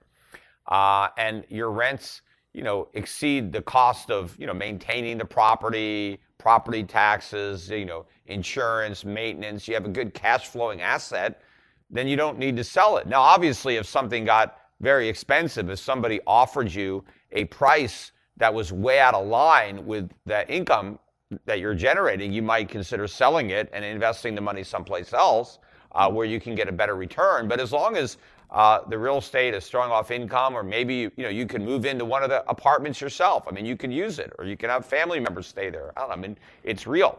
uh, 0.68 1.08
and 1.16 1.44
your 1.48 1.70
rents, 1.70 2.22
you 2.52 2.62
know, 2.62 2.88
exceed 2.94 3.52
the 3.52 3.62
cost 3.62 4.10
of, 4.10 4.36
you 4.38 4.46
know, 4.46 4.54
maintaining 4.54 5.18
the 5.18 5.24
property, 5.24 6.20
property 6.38 6.84
taxes, 6.84 7.68
you 7.70 7.84
know, 7.84 8.06
insurance, 8.26 9.04
maintenance, 9.04 9.66
you 9.66 9.74
have 9.74 9.86
a 9.86 9.88
good 9.88 10.14
cash 10.14 10.48
flowing 10.48 10.80
asset, 10.80 11.42
then 11.90 12.06
you 12.06 12.16
don't 12.16 12.38
need 12.38 12.56
to 12.56 12.64
sell 12.64 12.96
it. 12.96 13.06
Now, 13.06 13.20
obviously, 13.20 13.76
if 13.76 13.86
something 13.86 14.24
got 14.24 14.58
very 14.80 15.08
expensive, 15.08 15.70
if 15.70 15.78
somebody 15.78 16.20
offered 16.26 16.72
you 16.72 17.04
a 17.32 17.44
price 17.46 18.12
that 18.36 18.52
was 18.52 18.72
way 18.72 18.98
out 18.98 19.14
of 19.14 19.26
line 19.26 19.84
with 19.86 20.10
the 20.26 20.50
income 20.52 20.98
that 21.44 21.60
you're 21.60 21.74
generating, 21.74 22.32
you 22.32 22.42
might 22.42 22.68
consider 22.68 23.06
selling 23.06 23.50
it 23.50 23.70
and 23.72 23.84
investing 23.84 24.34
the 24.34 24.40
money 24.40 24.62
someplace 24.62 25.12
else 25.12 25.58
uh, 25.92 26.10
where 26.10 26.26
you 26.26 26.40
can 26.40 26.54
get 26.54 26.68
a 26.68 26.72
better 26.72 26.94
return. 26.94 27.48
But 27.48 27.60
as 27.60 27.72
long 27.72 27.96
as 27.96 28.18
uh, 28.50 28.80
the 28.88 28.98
real 28.98 29.18
estate 29.18 29.54
is 29.54 29.66
throwing 29.66 29.90
off 29.90 30.10
income, 30.10 30.54
or 30.54 30.62
maybe 30.62 30.94
you, 30.94 31.12
you 31.16 31.24
know 31.24 31.30
you 31.30 31.46
can 31.46 31.64
move 31.64 31.86
into 31.86 32.04
one 32.04 32.22
of 32.22 32.28
the 32.28 32.48
apartments 32.50 33.00
yourself. 33.00 33.44
I 33.48 33.50
mean, 33.50 33.64
you 33.64 33.76
can 33.76 33.90
use 33.90 34.18
it, 34.18 34.32
or 34.38 34.44
you 34.44 34.56
can 34.56 34.68
have 34.68 34.84
family 34.84 35.20
members 35.20 35.46
stay 35.46 35.70
there. 35.70 35.92
I, 35.96 36.00
don't 36.00 36.10
know, 36.10 36.16
I 36.16 36.18
mean, 36.18 36.36
it's 36.62 36.86
real. 36.86 37.18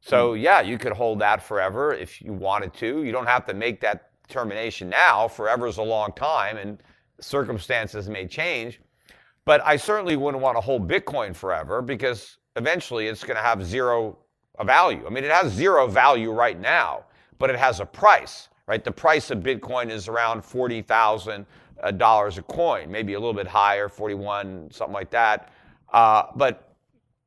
So 0.00 0.34
hmm. 0.34 0.40
yeah, 0.40 0.60
you 0.60 0.78
could 0.78 0.92
hold 0.92 1.18
that 1.20 1.42
forever 1.42 1.92
if 1.92 2.22
you 2.22 2.32
wanted 2.32 2.72
to. 2.74 3.04
You 3.04 3.12
don't 3.12 3.26
have 3.26 3.44
to 3.46 3.54
make 3.54 3.80
that 3.82 4.10
determination 4.26 4.88
now. 4.88 5.28
Forever 5.28 5.66
is 5.66 5.76
a 5.76 5.82
long 5.82 6.12
time, 6.12 6.56
and 6.56 6.78
circumstances 7.20 8.08
may 8.08 8.26
change. 8.26 8.80
But 9.44 9.62
I 9.64 9.76
certainly 9.76 10.16
wouldn't 10.16 10.42
want 10.42 10.56
to 10.56 10.60
hold 10.60 10.88
Bitcoin 10.88 11.34
forever 11.34 11.82
because 11.82 12.38
eventually 12.56 13.06
it's 13.08 13.24
going 13.24 13.36
to 13.36 13.42
have 13.42 13.64
zero 13.64 14.18
value. 14.64 15.04
I 15.06 15.10
mean, 15.10 15.24
it 15.24 15.30
has 15.30 15.52
zero 15.52 15.86
value 15.86 16.32
right 16.32 16.58
now, 16.60 17.04
but 17.38 17.50
it 17.50 17.56
has 17.56 17.80
a 17.80 17.86
price 17.86 18.50
right? 18.70 18.84
The 18.84 18.92
price 18.92 19.32
of 19.32 19.40
Bitcoin 19.40 19.90
is 19.90 20.06
around 20.06 20.44
forty 20.44 20.80
thousand 20.80 21.44
uh, 21.82 21.90
dollars 21.90 22.38
a 22.38 22.42
coin, 22.42 22.88
maybe 22.88 23.14
a 23.14 23.18
little 23.18 23.34
bit 23.34 23.48
higher, 23.48 23.88
forty-one, 23.88 24.70
something 24.70 24.94
like 24.94 25.10
that. 25.10 25.52
Uh, 25.92 26.22
but 26.36 26.76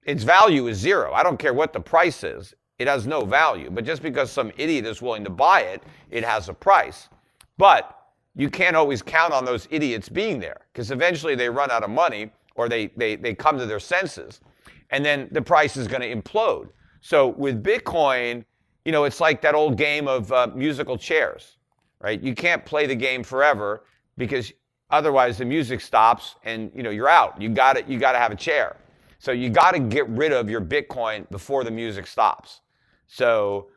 its 0.03 0.23
value 0.23 0.67
is 0.67 0.77
zero. 0.77 1.11
I 1.11 1.21
don't 1.21 1.37
care 1.37 1.53
what 1.53 1.73
the 1.73 1.81
price 1.81 2.23
is; 2.23 2.53
it 2.79 2.87
has 2.87 3.05
no 3.05 3.25
value. 3.25 3.69
But 3.69 3.83
just 3.83 4.01
because 4.01 4.31
some 4.31 4.53
idiot 4.57 4.85
is 4.85 5.01
willing 5.01 5.25
to 5.25 5.29
buy 5.29 5.63
it, 5.63 5.83
it 6.09 6.23
has 6.23 6.47
a 6.47 6.53
price. 6.53 7.09
But 7.57 8.02
you 8.35 8.49
can't 8.49 8.75
always 8.75 9.01
count 9.01 9.33
on 9.33 9.45
those 9.45 9.67
idiots 9.69 10.09
being 10.09 10.39
there 10.39 10.61
because 10.71 10.91
eventually 10.91 11.35
they 11.35 11.49
run 11.49 11.69
out 11.71 11.83
of 11.83 11.89
money 11.89 12.31
or 12.55 12.67
they, 12.67 12.87
they, 12.97 13.15
they 13.15 13.33
come 13.33 13.57
to 13.57 13.65
their 13.65 13.79
senses 13.79 14.41
and 14.89 15.03
then 15.03 15.27
the 15.31 15.41
price 15.41 15.75
is 15.77 15.87
going 15.87 16.01
to 16.01 16.15
implode. 16.15 16.69
So 17.01 17.27
with 17.27 17.63
Bitcoin, 17.63 18.45
you 18.85 18.91
know, 18.91 19.03
it's 19.03 19.19
like 19.19 19.41
that 19.41 19.55
old 19.55 19.77
game 19.77 20.07
of 20.07 20.31
uh, 20.31 20.47
musical 20.53 20.97
chairs, 20.97 21.57
right? 21.99 22.21
You 22.21 22.35
can't 22.35 22.65
play 22.65 22.85
the 22.85 22.95
game 22.95 23.23
forever 23.23 23.85
because 24.17 24.51
otherwise 24.89 25.37
the 25.37 25.45
music 25.45 25.81
stops 25.81 26.35
and 26.43 26.71
you 26.75 26.83
know 26.83 26.91
you're 26.91 27.09
out. 27.09 27.41
You 27.41 27.49
got 27.49 27.77
it. 27.77 27.87
You 27.87 27.97
got 27.99 28.11
to 28.13 28.19
have 28.19 28.31
a 28.31 28.35
chair. 28.35 28.77
So 29.19 29.31
you 29.31 29.49
got 29.49 29.71
to 29.71 29.79
get 29.79 30.07
rid 30.09 30.31
of 30.33 30.49
your 30.49 30.61
Bitcoin 30.61 31.29
before 31.29 31.63
the 31.63 31.71
music 31.71 32.07
stops. 32.07 32.61
So, 33.07 33.69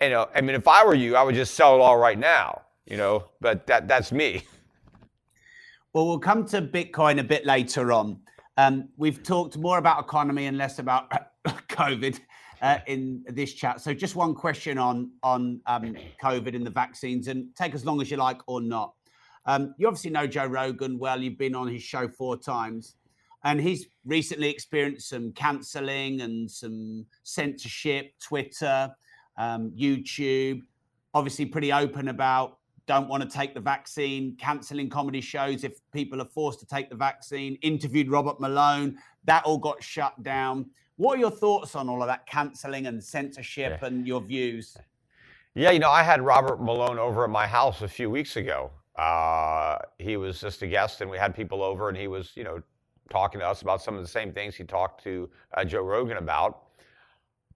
you 0.00 0.10
know, 0.10 0.28
I 0.34 0.40
mean, 0.40 0.56
if 0.56 0.66
I 0.66 0.84
were 0.84 0.94
you, 0.94 1.14
I 1.16 1.22
would 1.22 1.34
just 1.34 1.54
sell 1.54 1.76
it 1.76 1.80
all 1.80 1.96
right 1.96 2.18
now. 2.18 2.62
You 2.86 2.96
know, 2.96 3.24
but 3.40 3.66
that 3.66 3.88
that's 3.88 4.12
me. 4.12 4.44
Well, 5.92 6.06
we'll 6.06 6.20
come 6.20 6.44
to 6.46 6.62
Bitcoin 6.62 7.18
a 7.18 7.24
bit 7.24 7.44
later 7.44 7.92
on. 7.92 8.20
Um, 8.56 8.90
we've 8.96 9.22
talked 9.22 9.58
more 9.58 9.78
about 9.78 10.04
economy 10.04 10.46
and 10.46 10.56
less 10.56 10.78
about 10.78 11.10
COVID 11.46 12.20
uh, 12.62 12.78
in 12.86 13.24
this 13.26 13.54
chat. 13.54 13.80
So, 13.80 13.92
just 13.92 14.14
one 14.14 14.34
question 14.34 14.78
on 14.78 15.10
on 15.22 15.60
um, 15.66 15.96
COVID 16.22 16.54
and 16.54 16.64
the 16.64 16.70
vaccines, 16.70 17.26
and 17.26 17.48
take 17.56 17.74
as 17.74 17.84
long 17.84 18.00
as 18.00 18.10
you 18.10 18.18
like 18.18 18.40
or 18.46 18.60
not. 18.60 18.94
Um, 19.46 19.74
you 19.78 19.88
obviously 19.88 20.10
know 20.10 20.28
Joe 20.28 20.46
Rogan 20.46 20.98
well. 20.98 21.20
You've 21.20 21.38
been 21.38 21.56
on 21.56 21.66
his 21.66 21.82
show 21.82 22.06
four 22.06 22.36
times, 22.36 22.94
and 23.42 23.60
he's 23.60 23.86
recently 24.04 24.48
experienced 24.48 25.08
some 25.08 25.32
cancelling 25.32 26.20
and 26.20 26.48
some 26.48 27.06
censorship, 27.24 28.12
Twitter, 28.22 28.94
um, 29.38 29.72
YouTube. 29.76 30.60
Obviously, 31.14 31.46
pretty 31.46 31.72
open 31.72 32.08
about 32.08 32.58
don't 32.90 33.08
want 33.08 33.22
to 33.22 33.28
take 33.28 33.54
the 33.54 33.60
vaccine, 33.60 34.34
cancelling 34.34 34.90
comedy 34.90 35.20
shows 35.20 35.62
if 35.62 35.74
people 35.92 36.20
are 36.20 36.24
forced 36.24 36.58
to 36.58 36.66
take 36.66 36.90
the 36.90 36.96
vaccine, 36.96 37.54
interviewed 37.62 38.10
Robert 38.10 38.40
Malone, 38.40 38.98
that 39.26 39.44
all 39.44 39.58
got 39.58 39.80
shut 39.80 40.20
down. 40.24 40.66
What 40.96 41.16
are 41.16 41.20
your 41.20 41.30
thoughts 41.30 41.76
on 41.76 41.88
all 41.88 42.02
of 42.02 42.08
that 42.08 42.26
cancelling 42.26 42.86
and 42.88 43.00
censorship 43.00 43.78
yeah. 43.80 43.86
and 43.86 44.08
your 44.08 44.20
views? 44.20 44.76
Yeah, 45.54 45.70
you 45.70 45.78
know, 45.78 45.88
I 45.88 46.02
had 46.02 46.20
Robert 46.20 46.60
Malone 46.60 46.98
over 46.98 47.22
at 47.22 47.30
my 47.30 47.46
house 47.46 47.80
a 47.82 47.86
few 47.86 48.10
weeks 48.10 48.34
ago. 48.34 48.72
Uh, 48.96 49.78
he 50.00 50.16
was 50.16 50.40
just 50.40 50.60
a 50.62 50.66
guest, 50.66 51.00
and 51.00 51.08
we 51.08 51.16
had 51.16 51.32
people 51.32 51.62
over, 51.62 51.88
and 51.90 51.96
he 51.96 52.08
was, 52.08 52.32
you 52.34 52.42
know, 52.42 52.60
talking 53.08 53.38
to 53.38 53.46
us 53.46 53.62
about 53.62 53.80
some 53.80 53.94
of 53.94 54.02
the 54.02 54.08
same 54.08 54.32
things 54.32 54.56
he 54.56 54.64
talked 54.64 55.00
to 55.04 55.30
uh, 55.54 55.64
Joe 55.64 55.82
Rogan 55.82 56.16
about. 56.16 56.62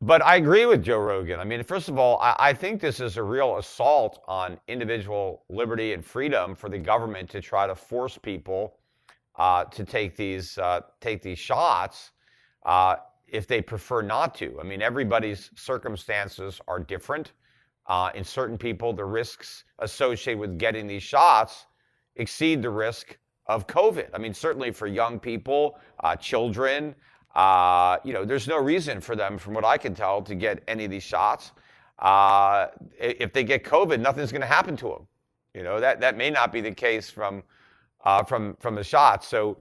But 0.04 0.22
I 0.22 0.36
agree 0.36 0.66
with 0.66 0.84
Joe 0.84 0.98
Rogan. 0.98 1.40
I 1.40 1.44
mean, 1.44 1.64
first 1.64 1.88
of 1.88 1.98
all, 1.98 2.18
I, 2.20 2.36
I, 2.38 2.52
think 2.52 2.78
this 2.78 3.00
is 3.00 3.16
a 3.16 3.22
real 3.22 3.56
assault 3.56 4.22
on 4.28 4.58
individual 4.68 5.44
liberty 5.48 5.94
and 5.94 6.04
freedom 6.04 6.54
for 6.54 6.68
the 6.68 6.76
government 6.76 7.30
to 7.30 7.40
try 7.40 7.66
to 7.66 7.74
force 7.74 8.18
people 8.18 8.76
uh, 9.36 9.64
to 9.64 9.82
take 9.82 10.14
these 10.14 10.58
uh, 10.58 10.82
take 11.00 11.22
these 11.22 11.38
shots 11.38 12.10
uh, 12.66 12.96
if 13.28 13.46
they 13.46 13.62
prefer 13.62 14.02
not 14.02 14.34
to. 14.34 14.60
I 14.60 14.62
mean, 14.62 14.82
everybody's 14.82 15.50
circumstances 15.56 16.60
are 16.68 16.80
different. 16.80 17.32
Uh, 17.86 18.10
in 18.14 18.24
certain 18.24 18.58
people, 18.58 18.92
the 18.92 19.06
risks 19.06 19.64
associated 19.78 20.38
with 20.38 20.58
getting 20.58 20.86
these 20.86 21.02
shots 21.02 21.64
exceed 22.16 22.60
the 22.60 22.68
risk 22.68 23.16
of 23.46 23.66
COVID. 23.66 24.08
I 24.12 24.18
mean, 24.18 24.34
certainly 24.34 24.70
for 24.70 24.86
young 24.86 25.18
people, 25.18 25.78
uh, 26.00 26.14
children. 26.14 26.94
Uh, 27.34 27.96
you 28.04 28.12
know, 28.12 28.24
there's 28.24 28.46
no 28.46 28.58
reason 28.58 29.00
for 29.00 29.16
them, 29.16 29.38
from 29.38 29.54
what 29.54 29.64
I 29.64 29.76
can 29.76 29.94
tell, 29.94 30.22
to 30.22 30.34
get 30.34 30.62
any 30.68 30.84
of 30.84 30.90
these 30.90 31.02
shots. 31.02 31.52
Uh, 31.98 32.68
if 32.98 33.32
they 33.32 33.44
get 33.44 33.64
COVID, 33.64 34.00
nothing's 34.00 34.30
going 34.30 34.40
to 34.40 34.46
happen 34.46 34.76
to 34.76 34.88
them. 34.88 35.06
You 35.54 35.62
know, 35.62 35.80
that, 35.80 36.00
that 36.00 36.16
may 36.16 36.30
not 36.30 36.52
be 36.52 36.60
the 36.60 36.72
case 36.72 37.10
from, 37.10 37.42
uh, 38.04 38.22
from, 38.24 38.56
from 38.60 38.74
the 38.74 38.84
shots. 38.84 39.28
So, 39.28 39.58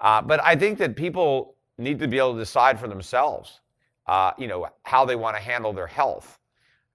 uh, 0.00 0.22
but 0.22 0.42
I 0.42 0.56
think 0.56 0.78
that 0.78 0.96
people 0.96 1.56
need 1.78 1.98
to 1.98 2.08
be 2.08 2.18
able 2.18 2.34
to 2.34 2.38
decide 2.38 2.78
for 2.78 2.88
themselves, 2.88 3.60
uh, 4.06 4.32
you 4.38 4.46
know, 4.46 4.68
how 4.82 5.04
they 5.04 5.16
want 5.16 5.36
to 5.36 5.42
handle 5.42 5.72
their 5.72 5.86
health. 5.86 6.38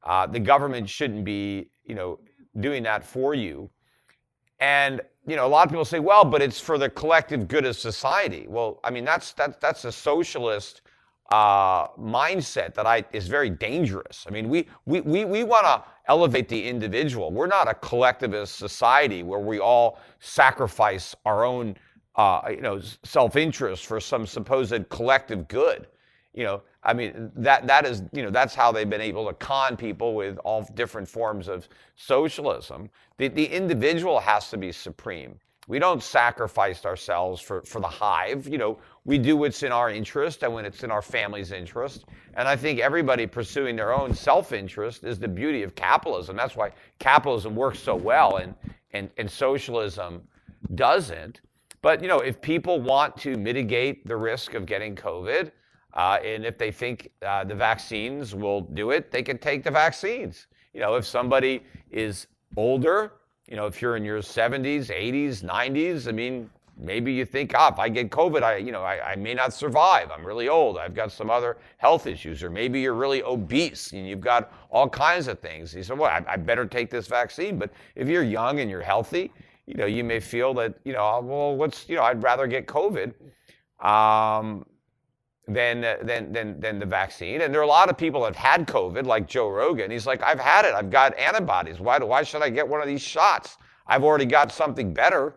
Uh, 0.04 0.26
the 0.26 0.40
government 0.40 0.90
shouldn't 0.90 1.24
be, 1.24 1.70
you 1.86 1.96
know, 1.96 2.20
doing 2.60 2.84
that 2.84 3.04
for 3.04 3.34
you. 3.34 3.70
And 4.60 5.02
you 5.30 5.36
know, 5.36 5.46
a 5.46 5.48
lot 5.48 5.66
of 5.66 5.70
people 5.70 5.86
say, 5.86 6.00
well, 6.00 6.26
but 6.26 6.42
it's 6.42 6.60
for 6.60 6.78
the 6.78 6.90
collective 6.90 7.48
good 7.48 7.66
of 7.66 7.76
society. 7.76 8.48
Well, 8.48 8.80
I 8.84 8.90
mean, 8.90 9.06
that's 9.06 9.34
that's 9.34 9.58
that's 9.58 9.86
a 9.86 9.92
socialist 9.92 10.82
uh, 11.32 11.88
mindset 11.90 12.74
that 12.74 12.88
I 12.88 13.04
is 13.14 13.28
very 13.28 13.50
dangerous. 13.50 14.26
I 14.28 14.32
mean, 14.32 14.50
we 14.50 14.68
we 14.86 15.02
we, 15.02 15.26
we 15.26 15.44
want 15.44 15.66
to 15.66 15.84
elevate 16.08 16.50
the 16.50 16.68
individual. 16.68 17.32
We're 17.32 17.48
not 17.48 17.68
a 17.68 17.76
collectivist 17.76 18.56
society 18.56 19.22
where 19.24 19.40
we 19.40 19.60
all 19.60 20.00
sacrifice 20.20 21.16
our 21.26 21.44
own, 21.44 21.78
uh, 22.16 22.42
you 22.50 22.62
know, 22.62 22.82
self-interest 23.04 23.86
for 23.86 24.00
some 24.00 24.26
supposed 24.26 24.90
collective 24.90 25.48
good. 25.48 25.88
You 26.34 26.44
know, 26.44 26.62
I 26.84 26.94
mean, 26.94 27.32
that 27.36 27.68
that 27.68 27.86
is, 27.86 28.04
you 28.12 28.22
know, 28.22 28.30
that's 28.30 28.54
how 28.54 28.72
they've 28.72 28.90
been 28.90 29.02
able 29.02 29.28
to 29.28 29.34
con 29.34 29.76
people 29.76 30.16
with 30.16 30.38
all 30.40 30.68
different 30.76 31.08
forms 31.08 31.48
of 31.48 31.68
socialism. 31.96 32.90
The, 33.18 33.30
the 33.30 33.46
individual 33.46 34.20
has 34.20 34.50
to 34.52 34.58
be 34.58 34.72
supreme. 34.72 35.40
We 35.68 35.78
don't 35.78 36.02
sacrifice 36.02 36.84
ourselves 36.84 37.40
for, 37.42 37.62
for 37.62 37.80
the 37.80 37.88
hive. 37.88 38.48
You 38.48 38.58
know, 38.58 38.80
we 39.06 39.20
do 39.20 39.38
what's 39.38 39.62
in 39.62 39.72
our 39.72 39.92
interest 39.92 40.42
and 40.42 40.52
when 40.52 40.66
it's 40.66 40.84
in 40.84 40.90
our 40.90 41.02
family's 41.02 41.52
interest. 41.52 42.06
And 42.34 42.48
I 42.48 42.56
think 42.56 42.80
everybody 42.80 43.28
pursuing 43.28 43.76
their 43.76 43.94
own 43.94 44.14
self-interest 44.16 45.04
is 45.04 45.20
the 45.20 45.28
beauty 45.28 45.62
of 45.62 45.76
capitalism. 45.76 46.36
That's 46.36 46.56
why 46.56 46.72
capitalism 46.98 47.56
works 47.56 47.78
so 47.78 47.96
well 47.96 48.38
and, 48.38 48.56
and, 48.94 49.12
and 49.18 49.30
socialism 49.30 50.24
doesn't. 50.74 51.42
But, 51.84 52.02
you 52.02 52.08
know, 52.08 52.20
if 52.20 52.42
people 52.42 52.82
want 52.82 53.16
to 53.18 53.36
mitigate 53.38 54.08
the 54.08 54.18
risk 54.18 54.56
of 54.56 54.66
getting 54.66 54.96
COVID, 54.96 55.52
uh, 55.94 56.20
and 56.24 56.46
if 56.46 56.58
they 56.58 56.72
think 56.72 57.12
uh, 57.26 57.44
the 57.44 57.56
vaccines 57.56 58.36
will 58.36 58.62
do 58.62 58.92
it, 58.92 59.12
they 59.12 59.24
can 59.24 59.38
take 59.38 59.64
the 59.64 59.72
vaccines. 59.72 60.48
You 60.74 60.82
know, 60.82 60.96
if 60.96 61.06
somebody 61.06 61.64
is 61.92 62.28
older, 62.56 63.14
you 63.48 63.56
know, 63.56 63.66
if 63.66 63.82
you're 63.82 63.96
in 63.96 64.04
your 64.04 64.20
70s, 64.20 64.88
80s, 64.88 65.44
90s, 65.44 66.08
I 66.08 66.12
mean, 66.12 66.50
maybe 66.78 67.12
you 67.12 67.26
think, 67.26 67.54
ah, 67.56 67.72
if 67.72 67.80
I 67.80 67.90
get 67.90 68.10
COVID, 68.10 68.44
I, 68.44 68.58
you 68.58 68.72
know, 68.72 68.84
I, 68.84 69.12
I 69.12 69.16
may 69.16 69.34
not 69.34 69.54
survive. 69.54 70.12
I'm 70.12 70.26
really 70.26 70.48
old. 70.48 70.78
I've 70.78 70.94
got 70.94 71.12
some 71.12 71.30
other 71.30 71.58
health 71.78 72.08
issues. 72.08 72.44
Or 72.44 72.50
maybe 72.50 72.80
you're 72.80 72.94
really 72.94 73.24
obese 73.24 73.92
and 73.92 74.08
you've 74.08 74.22
got 74.22 74.54
all 74.70 74.88
kinds 74.88 75.28
of 75.28 75.40
things. 75.40 75.74
You 75.74 75.84
said, 75.84 75.98
well, 75.98 76.10
I, 76.10 76.24
I 76.34 76.38
better 76.38 76.66
take 76.66 76.90
this 76.90 77.08
vaccine. 77.08 77.58
But 77.58 77.72
if 77.96 78.08
you're 78.08 78.24
young 78.24 78.60
and 78.60 78.70
you're 78.70 78.82
healthy, 78.82 79.32
you 79.66 79.76
know, 79.76 79.86
you 79.86 80.04
may 80.04 80.20
feel 80.20 80.54
that, 80.56 80.76
you 80.84 80.94
know, 80.94 81.20
well, 81.24 81.56
what's, 81.56 81.90
you 81.90 81.96
know, 81.96 82.04
I'd 82.04 82.24
rather 82.24 82.48
get 82.48 82.68
COVID. 82.68 83.14
Um, 83.84 84.66
than, 85.50 85.82
than, 86.04 86.32
than, 86.32 86.60
than 86.60 86.80
the 86.80 86.86
vaccine. 86.86 87.42
And 87.42 87.54
there 87.54 87.60
are 87.60 87.66
a 87.66 87.68
lot 87.68 87.90
of 87.90 87.98
people 87.98 88.22
that 88.22 88.36
have 88.36 88.60
had 88.60 88.68
COVID, 88.68 89.06
like 89.06 89.28
Joe 89.28 89.50
Rogan. 89.50 89.90
He's 89.90 90.06
like, 90.06 90.22
I've 90.22 90.40
had 90.40 90.66
it. 90.66 90.74
I've 90.74 90.90
got 90.90 91.18
antibodies. 91.18 91.80
Why, 91.80 91.98
why 91.98 92.24
should 92.24 92.44
I 92.44 92.50
get 92.50 92.68
one 92.68 92.82
of 92.82 92.88
these 92.88 93.02
shots? 93.02 93.58
I've 93.88 94.04
already 94.04 94.26
got 94.26 94.52
something 94.52 94.94
better. 94.94 95.36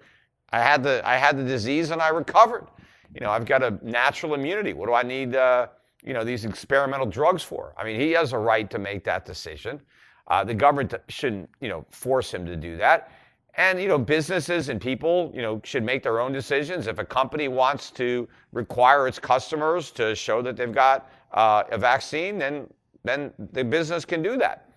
I 0.52 0.60
had 0.60 0.82
the, 0.82 1.00
I 1.08 1.16
had 1.16 1.38
the 1.38 1.44
disease 1.44 1.90
and 1.90 2.02
I 2.02 2.08
recovered. 2.08 2.66
You 3.14 3.20
know, 3.20 3.30
I've 3.30 3.46
got 3.46 3.62
a 3.62 3.78
natural 3.82 4.34
immunity. 4.34 4.74
What 4.74 4.86
do 4.86 4.94
I 4.94 5.02
need, 5.02 5.34
uh, 5.34 5.68
you 6.04 6.12
know, 6.12 6.24
these 6.24 6.44
experimental 6.44 7.06
drugs 7.06 7.42
for? 7.42 7.74
I 7.78 7.84
mean, 7.84 7.98
he 7.98 8.12
has 8.12 8.32
a 8.34 8.38
right 8.38 8.70
to 8.70 8.78
make 8.78 9.04
that 9.04 9.24
decision. 9.24 9.80
Uh, 10.28 10.44
the 10.44 10.54
government 10.54 10.94
shouldn't, 11.08 11.48
you 11.60 11.68
know, 11.68 11.84
force 11.90 12.32
him 12.32 12.44
to 12.46 12.56
do 12.56 12.76
that. 12.76 13.10
And 13.54 13.80
you 13.80 13.88
know, 13.88 13.98
businesses 13.98 14.68
and 14.70 14.80
people, 14.80 15.30
you 15.34 15.42
know, 15.42 15.60
should 15.64 15.84
make 15.84 16.02
their 16.02 16.20
own 16.20 16.32
decisions. 16.32 16.86
If 16.86 16.98
a 16.98 17.04
company 17.04 17.48
wants 17.48 17.90
to 17.92 18.28
require 18.52 19.06
its 19.06 19.18
customers 19.18 19.90
to 19.92 20.14
show 20.14 20.40
that 20.42 20.56
they've 20.56 20.72
got 20.72 21.10
uh, 21.32 21.64
a 21.70 21.78
vaccine, 21.78 22.38
then 22.38 22.66
then 23.04 23.32
the 23.52 23.64
business 23.64 24.04
can 24.04 24.22
do 24.22 24.36
that. 24.38 24.68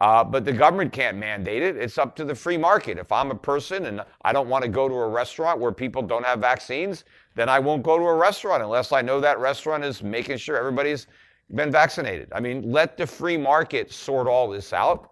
Uh, 0.00 0.22
but 0.22 0.44
the 0.44 0.52
government 0.52 0.92
can't 0.92 1.16
mandate 1.16 1.62
it. 1.62 1.76
It's 1.76 1.98
up 1.98 2.14
to 2.16 2.24
the 2.24 2.34
free 2.34 2.56
market. 2.56 2.98
If 2.98 3.10
I'm 3.10 3.30
a 3.32 3.34
person 3.34 3.86
and 3.86 4.00
I 4.22 4.32
don't 4.32 4.48
want 4.48 4.62
to 4.62 4.70
go 4.70 4.88
to 4.88 4.94
a 4.94 5.08
restaurant 5.08 5.58
where 5.58 5.72
people 5.72 6.02
don't 6.02 6.24
have 6.24 6.38
vaccines, 6.38 7.04
then 7.34 7.48
I 7.48 7.58
won't 7.58 7.82
go 7.82 7.98
to 7.98 8.04
a 8.04 8.14
restaurant 8.14 8.62
unless 8.62 8.92
I 8.92 9.02
know 9.02 9.20
that 9.20 9.40
restaurant 9.40 9.84
is 9.84 10.02
making 10.02 10.36
sure 10.36 10.56
everybody's 10.56 11.08
been 11.54 11.72
vaccinated. 11.72 12.28
I 12.32 12.40
mean, 12.40 12.70
let 12.70 12.96
the 12.96 13.06
free 13.06 13.36
market 13.36 13.92
sort 13.92 14.28
all 14.28 14.48
this 14.48 14.72
out. 14.72 15.10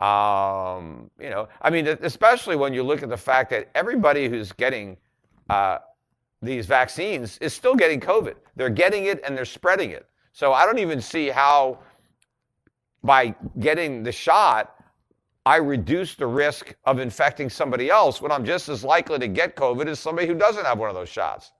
Um, 0.00 1.10
you 1.20 1.30
know, 1.30 1.48
I 1.62 1.70
mean, 1.70 1.86
especially 1.86 2.56
when 2.56 2.74
you 2.74 2.82
look 2.82 3.02
at 3.02 3.08
the 3.08 3.16
fact 3.16 3.50
that 3.50 3.70
everybody 3.74 4.28
who's 4.28 4.50
getting 4.52 4.96
uh, 5.48 5.78
these 6.42 6.66
vaccines 6.66 7.38
is 7.38 7.52
still 7.52 7.74
getting 7.74 8.00
COVID. 8.00 8.34
They're 8.56 8.70
getting 8.70 9.06
it 9.06 9.20
and 9.24 9.36
they're 9.36 9.44
spreading 9.44 9.90
it. 9.90 10.06
So 10.32 10.52
I 10.52 10.66
don't 10.66 10.78
even 10.78 11.00
see 11.00 11.28
how, 11.28 11.78
by 13.02 13.34
getting 13.60 14.02
the 14.02 14.12
shot, 14.12 14.74
I 15.46 15.56
reduce 15.56 16.14
the 16.14 16.26
risk 16.26 16.74
of 16.84 16.98
infecting 16.98 17.50
somebody 17.50 17.90
else 17.90 18.20
when 18.20 18.32
I'm 18.32 18.44
just 18.44 18.68
as 18.68 18.82
likely 18.82 19.18
to 19.18 19.28
get 19.28 19.56
COVID 19.56 19.86
as 19.86 20.00
somebody 20.00 20.26
who 20.26 20.34
doesn't 20.34 20.64
have 20.64 20.78
one 20.78 20.88
of 20.88 20.94
those 20.94 21.08
shots. 21.08 21.52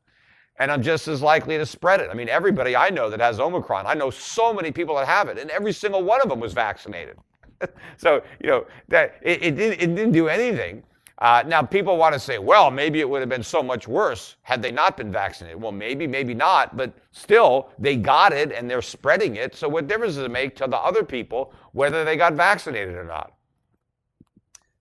And 0.58 0.70
I'm 0.70 0.82
just 0.82 1.08
as 1.08 1.20
likely 1.20 1.58
to 1.58 1.66
spread 1.66 2.00
it. 2.00 2.08
I 2.10 2.14
mean, 2.14 2.28
everybody 2.28 2.76
I 2.76 2.88
know 2.88 3.10
that 3.10 3.20
has 3.20 3.40
Omicron, 3.40 3.86
I 3.86 3.94
know 3.94 4.10
so 4.10 4.54
many 4.54 4.70
people 4.70 4.94
that 4.96 5.06
have 5.06 5.28
it, 5.28 5.38
and 5.38 5.50
every 5.50 5.72
single 5.72 6.02
one 6.02 6.20
of 6.22 6.28
them 6.28 6.40
was 6.40 6.52
vaccinated. 6.52 7.18
so 7.96 8.22
you 8.40 8.50
know 8.50 8.66
that 8.88 9.16
it, 9.22 9.42
it, 9.42 9.56
didn't, 9.56 9.80
it 9.80 9.94
didn't 9.94 10.12
do 10.12 10.28
anything. 10.28 10.82
Uh, 11.18 11.42
now 11.46 11.62
people 11.62 11.96
want 11.96 12.12
to 12.12 12.18
say, 12.18 12.38
well, 12.38 12.70
maybe 12.70 13.00
it 13.00 13.08
would 13.08 13.20
have 13.20 13.28
been 13.28 13.42
so 13.42 13.62
much 13.62 13.86
worse 13.86 14.36
had 14.42 14.60
they 14.60 14.72
not 14.72 14.96
been 14.96 15.12
vaccinated. 15.12 15.60
Well, 15.60 15.72
maybe, 15.72 16.06
maybe 16.06 16.34
not, 16.34 16.76
but 16.76 16.92
still 17.12 17.70
they 17.78 17.96
got 17.96 18.32
it 18.32 18.50
and 18.50 18.68
they're 18.68 18.82
spreading 18.82 19.36
it. 19.36 19.54
So 19.54 19.68
what 19.68 19.86
difference 19.86 20.16
does 20.16 20.24
it 20.24 20.30
make 20.30 20.56
to 20.56 20.66
the 20.66 20.76
other 20.76 21.04
people 21.04 21.54
whether 21.72 22.04
they 22.04 22.16
got 22.16 22.34
vaccinated 22.34 22.94
or 22.94 23.04
not? 23.04 23.32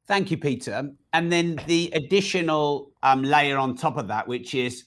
Thank 0.06 0.32
you, 0.32 0.38
Peter. 0.38 0.90
And 1.14 1.32
then 1.32 1.60
the 1.68 1.92
additional 1.94 2.92
um, 3.04 3.24
layer 3.24 3.58
on 3.58 3.78
top 3.78 3.98
of 3.98 4.08
that, 4.08 4.28
which 4.28 4.56
is 4.56 4.86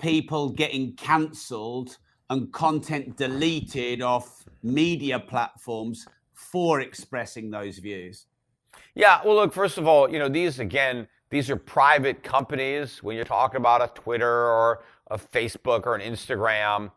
people 0.00 0.48
getting 0.50 0.94
cancelled 0.94 1.98
and 2.30 2.52
content 2.52 3.16
deleted 3.16 4.02
off 4.02 4.44
media 4.62 5.20
platforms 5.20 6.06
for 6.56 6.80
expressing 6.80 7.50
those 7.50 7.76
views? 7.76 8.24
Yeah, 8.94 9.20
well, 9.22 9.34
look, 9.34 9.52
first 9.52 9.76
of 9.76 9.86
all, 9.86 10.10
you 10.10 10.18
know, 10.18 10.30
these 10.30 10.58
again, 10.58 11.06
these 11.28 11.50
are 11.50 11.56
private 11.56 12.22
companies 12.22 13.02
when 13.02 13.14
you're 13.14 13.26
talking 13.26 13.58
about 13.58 13.82
a 13.82 13.88
Twitter 13.88 14.26
or 14.26 14.82
a 15.10 15.18
Facebook 15.18 15.84
or 15.84 15.94
an 15.94 16.00
Instagram. 16.00 16.90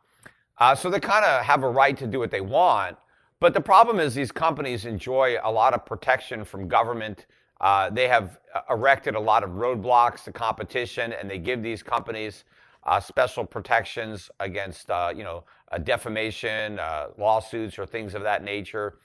Uh, 0.60 0.74
so 0.74 0.90
they 0.90 1.02
kind 1.02 1.26
of 1.26 1.44
have 1.44 1.64
a 1.64 1.70
right 1.70 1.98
to 1.98 2.08
do 2.08 2.20
what 2.20 2.32
they 2.32 2.40
want. 2.40 2.96
But 3.42 3.54
the 3.54 3.60
problem 3.60 4.00
is 4.00 4.16
these 4.16 4.32
companies 4.32 4.86
enjoy 4.86 5.36
a 5.44 5.52
lot 5.52 5.74
of 5.74 5.86
protection 5.86 6.46
from 6.46 6.70
government. 6.70 7.26
Uh, 7.60 7.90
they 7.90 8.08
have 8.08 8.40
uh, 8.56 8.62
erected 8.70 9.16
a 9.16 9.20
lot 9.20 9.44
of 9.44 9.50
roadblocks 9.50 10.24
to 10.24 10.32
competition, 10.32 11.12
and 11.12 11.30
they 11.30 11.38
give 11.38 11.62
these 11.62 11.84
companies 11.84 12.46
uh, 12.86 12.98
special 12.98 13.46
protections 13.46 14.32
against, 14.40 14.90
uh, 14.90 15.12
you 15.14 15.26
know, 15.26 15.44
defamation, 15.84 16.80
uh, 16.80 17.08
lawsuits, 17.18 17.78
or 17.78 17.86
things 17.86 18.16
of 18.16 18.24
that 18.24 18.42
nature. 18.42 19.00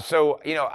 So, 0.00 0.40
you 0.44 0.54
know, 0.54 0.70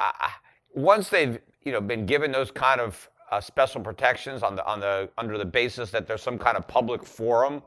once 0.73 1.09
they've, 1.09 1.39
you 1.63 1.71
know, 1.71 1.81
been 1.81 2.05
given 2.05 2.31
those 2.31 2.51
kind 2.51 2.81
of 2.81 3.09
special 3.41 3.81
protections 3.81 4.43
on 4.43 4.55
the 4.55 4.65
on 4.65 4.79
the 4.79 5.09
under 5.17 5.37
the 5.37 5.45
basis 5.45 5.91
that 5.91 6.07
there's 6.07 6.21
some 6.21 6.37
kind 6.37 6.57
of 6.57 6.67
public 6.67 7.03
forum, 7.03 7.61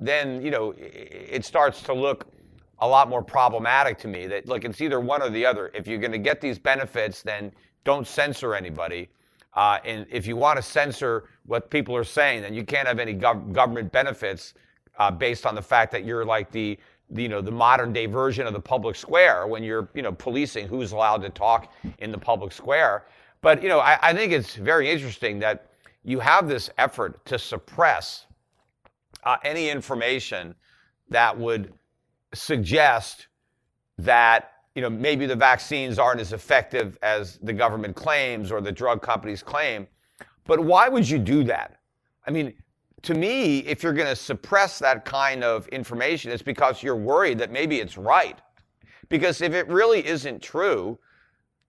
then 0.00 0.42
you 0.42 0.50
know 0.50 0.74
it, 0.76 1.44
starts 1.44 1.82
to 1.82 1.92
look 1.92 2.26
a 2.80 2.86
lot 2.88 3.08
more 3.08 3.22
problematic 3.22 3.98
to 3.98 4.08
me. 4.08 4.26
That 4.26 4.46
look, 4.46 4.64
it's 4.64 4.80
either 4.80 5.00
one 5.00 5.22
or 5.22 5.30
the 5.30 5.46
other. 5.46 5.70
If 5.74 5.86
you're 5.86 5.98
going 5.98 6.12
to 6.12 6.18
get 6.18 6.40
these 6.40 6.58
benefits, 6.58 7.22
then 7.22 7.52
don't 7.84 8.06
censor 8.06 8.54
anybody. 8.54 9.08
Uh, 9.54 9.78
and 9.84 10.06
if 10.10 10.26
you 10.26 10.36
want 10.36 10.56
to 10.56 10.62
censor 10.62 11.24
what 11.46 11.70
people 11.70 11.96
are 11.96 12.04
saying, 12.04 12.42
then 12.42 12.54
you 12.54 12.64
can't 12.64 12.88
have 12.88 12.98
any 12.98 13.14
gov- 13.14 13.52
government 13.52 13.92
benefits 13.92 14.54
uh, 14.98 15.10
based 15.10 15.46
on 15.46 15.54
the 15.54 15.62
fact 15.62 15.92
that 15.92 16.04
you're 16.04 16.24
like 16.24 16.50
the, 16.50 16.78
you 17.14 17.28
know 17.28 17.40
the 17.40 17.50
modern 17.50 17.92
day 17.92 18.06
version 18.06 18.46
of 18.46 18.52
the 18.52 18.60
public 18.60 18.96
square 18.96 19.46
when 19.46 19.62
you're 19.62 19.88
you 19.94 20.02
know 20.02 20.12
policing 20.12 20.66
who's 20.66 20.92
allowed 20.92 21.22
to 21.22 21.30
talk 21.30 21.72
in 21.98 22.10
the 22.10 22.18
public 22.18 22.52
square. 22.52 23.06
But 23.40 23.62
you 23.62 23.68
know 23.68 23.80
I, 23.80 23.98
I 24.02 24.12
think 24.12 24.32
it's 24.32 24.56
very 24.56 24.90
interesting 24.90 25.38
that 25.40 25.70
you 26.02 26.20
have 26.20 26.48
this 26.48 26.70
effort 26.76 27.24
to 27.26 27.38
suppress 27.38 28.26
uh, 29.24 29.36
any 29.44 29.70
information 29.70 30.54
that 31.08 31.36
would 31.36 31.72
suggest 32.34 33.28
that 33.98 34.52
you 34.74 34.82
know 34.82 34.90
maybe 34.90 35.26
the 35.26 35.36
vaccines 35.36 35.98
aren't 35.98 36.20
as 36.20 36.32
effective 36.32 36.98
as 37.02 37.38
the 37.42 37.52
government 37.52 37.94
claims 37.94 38.50
or 38.50 38.60
the 38.60 38.72
drug 38.72 39.02
companies 39.02 39.42
claim. 39.42 39.86
But 40.46 40.60
why 40.60 40.88
would 40.88 41.08
you 41.08 41.18
do 41.18 41.44
that? 41.44 41.78
I 42.26 42.30
mean, 42.30 42.54
to 43.04 43.14
me, 43.14 43.58
if 43.60 43.82
you're 43.82 43.92
going 43.92 44.08
to 44.08 44.16
suppress 44.16 44.78
that 44.80 45.04
kind 45.04 45.44
of 45.44 45.68
information, 45.68 46.32
it's 46.32 46.42
because 46.42 46.82
you're 46.82 46.96
worried 46.96 47.38
that 47.38 47.50
maybe 47.50 47.80
it's 47.80 47.96
right. 47.96 48.38
Because 49.08 49.40
if 49.42 49.52
it 49.52 49.68
really 49.68 50.04
isn't 50.06 50.42
true, 50.42 50.98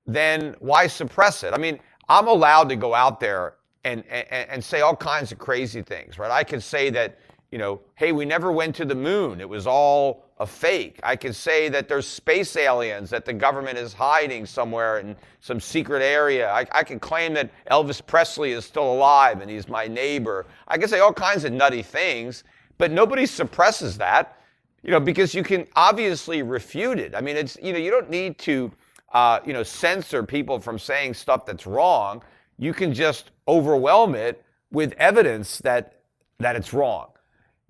then 0.08 0.56
why 0.60 0.88
suppress 0.88 1.44
it? 1.44 1.54
I 1.54 1.58
mean, 1.58 1.80
I'm 2.10 2.28
allowed 2.28 2.70
to 2.70 2.76
go 2.76 2.94
out 2.94 3.20
there 3.20 3.56
and, 3.84 4.04
and, 4.08 4.50
and 4.50 4.64
say 4.64 4.82
all 4.82 4.96
kinds 4.96 5.32
of 5.32 5.38
crazy 5.38 5.82
things, 5.82 6.18
right? 6.18 6.32
I 6.32 6.44
can 6.44 6.62
say 6.62 6.90
that, 6.92 7.20
you 7.56 7.60
know, 7.60 7.80
hey, 7.96 8.12
we 8.12 8.26
never 8.26 8.52
went 8.52 8.76
to 8.76 8.84
the 8.84 8.96
moon. 8.96 9.40
It 9.40 9.48
was 9.48 9.66
all 9.66 10.26
a 10.40 10.46
fake. 10.46 11.00
I 11.04 11.16
could 11.16 11.34
say 11.34 11.70
that 11.70 11.88
there's 11.88 12.06
space 12.06 12.58
aliens 12.58 13.10
that 13.12 13.24
the 13.24 13.32
government 13.32 13.78
is 13.78 13.94
hiding 13.94 14.46
somewhere 14.46 15.00
in 15.00 15.16
some 15.40 15.62
secret 15.62 16.02
area. 16.02 16.52
I, 16.52 16.66
I 16.74 16.84
can 16.84 17.00
claim 17.00 17.34
that 17.36 17.50
Elvis 17.72 18.06
Presley 18.06 18.52
is 18.52 18.66
still 18.66 18.92
alive 18.92 19.40
and 19.40 19.50
he's 19.50 19.70
my 19.70 19.88
neighbor. 19.88 20.46
I 20.68 20.78
can 20.78 20.90
say 20.90 21.00
all 21.00 21.14
kinds 21.14 21.46
of 21.46 21.54
nutty 21.54 21.82
things, 21.82 22.44
but 22.78 22.92
nobody 22.92 23.26
suppresses 23.26 23.98
that, 24.00 24.38
you 24.84 24.92
know, 24.92 25.00
because 25.00 25.34
you 25.34 25.42
can 25.42 25.66
obviously 25.78 26.44
refute 26.44 27.00
it. 27.00 27.16
I 27.16 27.22
mean, 27.22 27.38
it's, 27.38 27.58
you 27.64 27.72
know, 27.72 27.80
you 27.80 27.90
don't 27.90 28.10
need 28.10 28.38
to, 28.40 28.70
uh, 29.14 29.40
you 29.46 29.54
know, 29.54 29.64
censor 29.64 30.24
people 30.24 30.60
from 30.60 30.78
saying 30.78 31.14
stuff 31.14 31.46
that's 31.46 31.66
wrong. 31.66 32.22
You 32.58 32.74
can 32.74 32.94
just 32.94 33.32
overwhelm 33.48 34.14
it 34.14 34.44
with 34.74 34.92
evidence 34.98 35.60
that, 35.60 36.02
that 36.40 36.58
it's 36.58 36.74
wrong. 36.74 37.12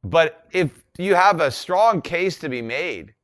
But 0.05 0.45
if 0.51 0.83
you 0.99 1.15
have 1.15 1.41
a 1.41 1.49
strong 1.49 1.99
case 1.99 2.37
to 2.39 2.49
be 2.49 2.61
made 2.61 3.15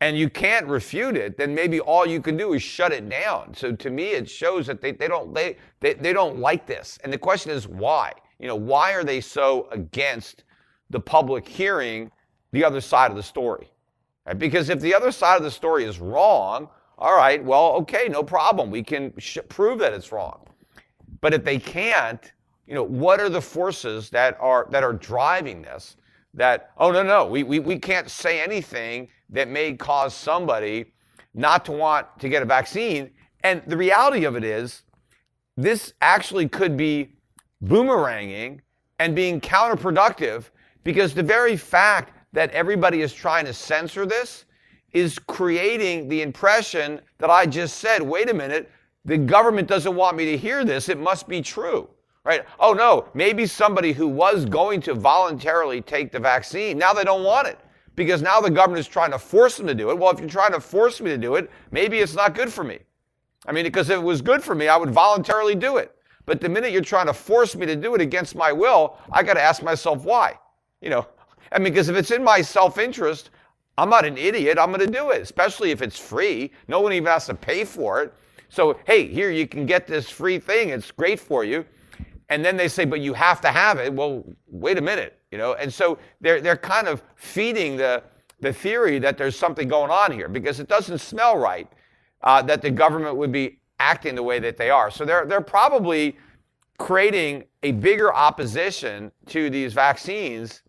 and 0.00 0.18
you 0.18 0.28
can't 0.28 0.66
refute 0.66 1.16
it, 1.16 1.36
then 1.36 1.54
maybe 1.54 1.78
all 1.78 2.04
you 2.04 2.20
can 2.20 2.36
do 2.36 2.52
is 2.54 2.62
shut 2.62 2.92
it 2.92 3.08
down. 3.08 3.54
So 3.54 3.76
to 3.76 3.90
me, 3.90 4.08
it 4.08 4.28
shows 4.28 4.66
that 4.66 4.80
they, 4.80 4.90
they 4.90 5.06
don't 5.06 5.32
they, 5.32 5.56
they, 5.78 5.94
they 5.94 6.12
don't 6.12 6.40
like 6.40 6.66
this. 6.66 6.98
And 7.04 7.12
the 7.12 7.18
question 7.18 7.52
is 7.52 7.68
why? 7.68 8.12
You 8.40 8.48
know, 8.48 8.56
why 8.56 8.92
are 8.92 9.04
they 9.04 9.20
so 9.20 9.68
against 9.70 10.42
the 10.88 10.98
public 10.98 11.46
hearing 11.46 12.10
the 12.50 12.64
other 12.64 12.80
side 12.80 13.12
of 13.12 13.16
the 13.16 13.22
story? 13.22 13.70
Right? 14.26 14.36
Because 14.36 14.68
if 14.68 14.80
the 14.80 14.94
other 14.94 15.12
side 15.12 15.36
of 15.36 15.44
the 15.44 15.50
story 15.50 15.84
is 15.84 16.00
wrong, 16.00 16.68
all 16.98 17.16
right, 17.16 17.42
well, 17.42 17.74
okay, 17.76 18.08
no 18.08 18.24
problem. 18.24 18.70
We 18.70 18.82
can 18.82 19.12
sh- 19.18 19.38
prove 19.48 19.78
that 19.78 19.92
it's 19.92 20.10
wrong. 20.10 20.40
But 21.20 21.34
if 21.34 21.44
they 21.44 21.60
can't, 21.60 22.32
you 22.70 22.74
know, 22.74 22.84
what 22.84 23.20
are 23.20 23.28
the 23.28 23.42
forces 23.42 24.08
that 24.10 24.38
are 24.40 24.66
that 24.70 24.82
are 24.82 24.94
driving 24.94 25.60
this? 25.60 25.96
that, 26.34 26.70
oh, 26.78 26.90
no, 26.90 27.02
no, 27.02 27.26
we, 27.26 27.42
we, 27.42 27.58
we 27.58 27.78
can't 27.78 28.08
say 28.08 28.40
anything 28.40 29.08
that 29.30 29.48
may 29.48 29.74
cause 29.74 30.14
somebody 30.14 30.92
not 31.34 31.64
to 31.64 31.72
want 31.72 32.06
to 32.18 32.28
get 32.28 32.42
a 32.42 32.46
vaccine. 32.46 33.10
And 33.42 33.62
the 33.66 33.76
reality 33.76 34.24
of 34.24 34.36
it 34.36 34.44
is, 34.44 34.82
this 35.56 35.92
actually 36.00 36.48
could 36.48 36.76
be 36.76 37.12
boomeranging 37.64 38.60
and 38.98 39.14
being 39.14 39.40
counterproductive 39.40 40.44
because 40.84 41.14
the 41.14 41.22
very 41.22 41.56
fact 41.56 42.16
that 42.32 42.50
everybody 42.52 43.02
is 43.02 43.12
trying 43.12 43.44
to 43.44 43.52
censor 43.52 44.06
this 44.06 44.44
is 44.92 45.18
creating 45.18 46.08
the 46.08 46.22
impression 46.22 47.00
that 47.18 47.30
I 47.30 47.46
just 47.46 47.78
said 47.78 48.02
wait 48.02 48.30
a 48.30 48.34
minute, 48.34 48.70
the 49.04 49.16
government 49.16 49.68
doesn't 49.68 49.94
want 49.94 50.16
me 50.16 50.24
to 50.26 50.36
hear 50.36 50.64
this, 50.64 50.88
it 50.88 50.98
must 50.98 51.28
be 51.28 51.42
true 51.42 51.88
right? 52.24 52.44
Oh 52.58 52.72
no, 52.72 53.08
maybe 53.14 53.46
somebody 53.46 53.92
who 53.92 54.06
was 54.06 54.44
going 54.44 54.80
to 54.82 54.94
voluntarily 54.94 55.80
take 55.80 56.12
the 56.12 56.18
vaccine, 56.18 56.78
now 56.78 56.92
they 56.92 57.04
don't 57.04 57.24
want 57.24 57.48
it 57.48 57.58
because 57.96 58.22
now 58.22 58.40
the 58.40 58.50
government 58.50 58.80
is 58.80 58.88
trying 58.88 59.10
to 59.10 59.18
force 59.18 59.56
them 59.56 59.66
to 59.66 59.74
do 59.74 59.90
it. 59.90 59.98
Well, 59.98 60.10
if 60.10 60.20
you're 60.20 60.28
trying 60.28 60.52
to 60.52 60.60
force 60.60 61.00
me 61.00 61.10
to 61.10 61.18
do 61.18 61.36
it, 61.36 61.50
maybe 61.70 61.98
it's 61.98 62.14
not 62.14 62.34
good 62.34 62.52
for 62.52 62.64
me. 62.64 62.78
I 63.46 63.52
mean, 63.52 63.64
because 63.64 63.88
if 63.90 63.96
it 63.96 64.02
was 64.02 64.22
good 64.22 64.42
for 64.42 64.54
me, 64.54 64.68
I 64.68 64.76
would 64.76 64.90
voluntarily 64.90 65.54
do 65.54 65.78
it. 65.78 65.94
But 66.26 66.40
the 66.40 66.48
minute 66.48 66.72
you're 66.72 66.82
trying 66.82 67.06
to 67.06 67.14
force 67.14 67.56
me 67.56 67.66
to 67.66 67.74
do 67.74 67.94
it 67.94 68.00
against 68.00 68.34
my 68.34 68.52
will, 68.52 68.98
I 69.10 69.22
got 69.22 69.34
to 69.34 69.40
ask 69.40 69.62
myself 69.62 70.04
why. 70.04 70.38
You 70.80 70.90
know, 70.90 71.06
I 71.50 71.58
mean, 71.58 71.72
because 71.72 71.88
if 71.88 71.96
it's 71.96 72.10
in 72.10 72.22
my 72.22 72.42
self 72.42 72.78
interest, 72.78 73.30
I'm 73.78 73.88
not 73.88 74.04
an 74.04 74.18
idiot. 74.18 74.58
I'm 74.58 74.72
going 74.72 74.86
to 74.86 74.98
do 74.98 75.10
it, 75.10 75.22
especially 75.22 75.70
if 75.70 75.80
it's 75.80 75.98
free. 75.98 76.52
No 76.68 76.80
one 76.80 76.92
even 76.92 77.06
has 77.06 77.26
to 77.26 77.34
pay 77.34 77.64
for 77.64 78.02
it. 78.02 78.12
So, 78.50 78.78
hey, 78.84 79.06
here 79.06 79.30
you 79.30 79.46
can 79.46 79.64
get 79.64 79.86
this 79.86 80.10
free 80.10 80.38
thing. 80.38 80.68
It's 80.68 80.90
great 80.90 81.18
for 81.18 81.44
you 81.44 81.64
and 82.30 82.44
then 82.44 82.56
they 82.56 82.68
say, 82.68 82.84
but 82.84 83.00
you 83.00 83.12
have 83.12 83.40
to 83.42 83.48
have 83.48 83.78
it. 83.78 83.92
Well, 83.92 84.24
wait 84.46 84.78
a 84.78 84.80
minute, 84.80 85.18
you 85.32 85.38
know. 85.38 85.54
And 85.54 85.72
so 85.72 85.98
they're 86.20 86.40
they're 86.40 86.56
kind 86.56 86.88
of 86.88 87.02
feeding 87.16 87.76
the 87.76 88.02
the 88.40 88.52
theory 88.52 88.98
that 89.00 89.18
there's 89.18 89.36
something 89.36 89.68
going 89.68 89.90
on 89.90 90.12
here 90.12 90.28
because 90.28 90.60
it 90.60 90.68
doesn't 90.68 90.98
smell 90.98 91.36
right 91.36 91.68
uh, 92.22 92.40
that 92.42 92.62
the 92.62 92.70
government 92.70 93.16
would 93.16 93.32
be 93.32 93.58
acting 93.80 94.14
the 94.14 94.22
way 94.22 94.38
that 94.38 94.56
they 94.56 94.70
are. 94.70 94.90
So 94.90 95.04
they're 95.04 95.26
they're 95.26 95.40
probably 95.40 96.16
creating 96.78 97.44
a 97.62 97.72
bigger 97.72 98.14
opposition 98.14 99.12
to 99.26 99.50
these 99.50 99.74
vaccines 99.74 100.62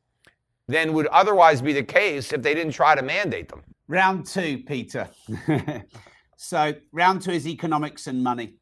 than 0.68 0.94
would 0.94 1.08
otherwise 1.08 1.62
be 1.62 1.74
the 1.74 1.84
case 1.84 2.34
if 2.34 2.42
they 2.42 2.56
didn't 2.56 2.74
try 2.74 2.96
to 2.96 3.02
mandate 3.02 3.50
them. 3.50 3.62
Round 3.88 4.26
two, 4.26 4.64
Peter. 4.66 5.10
so 6.38 6.74
round 6.92 7.22
two 7.22 7.32
is 7.32 7.48
economics 7.48 8.08
and 8.08 8.24
money. 8.24 8.56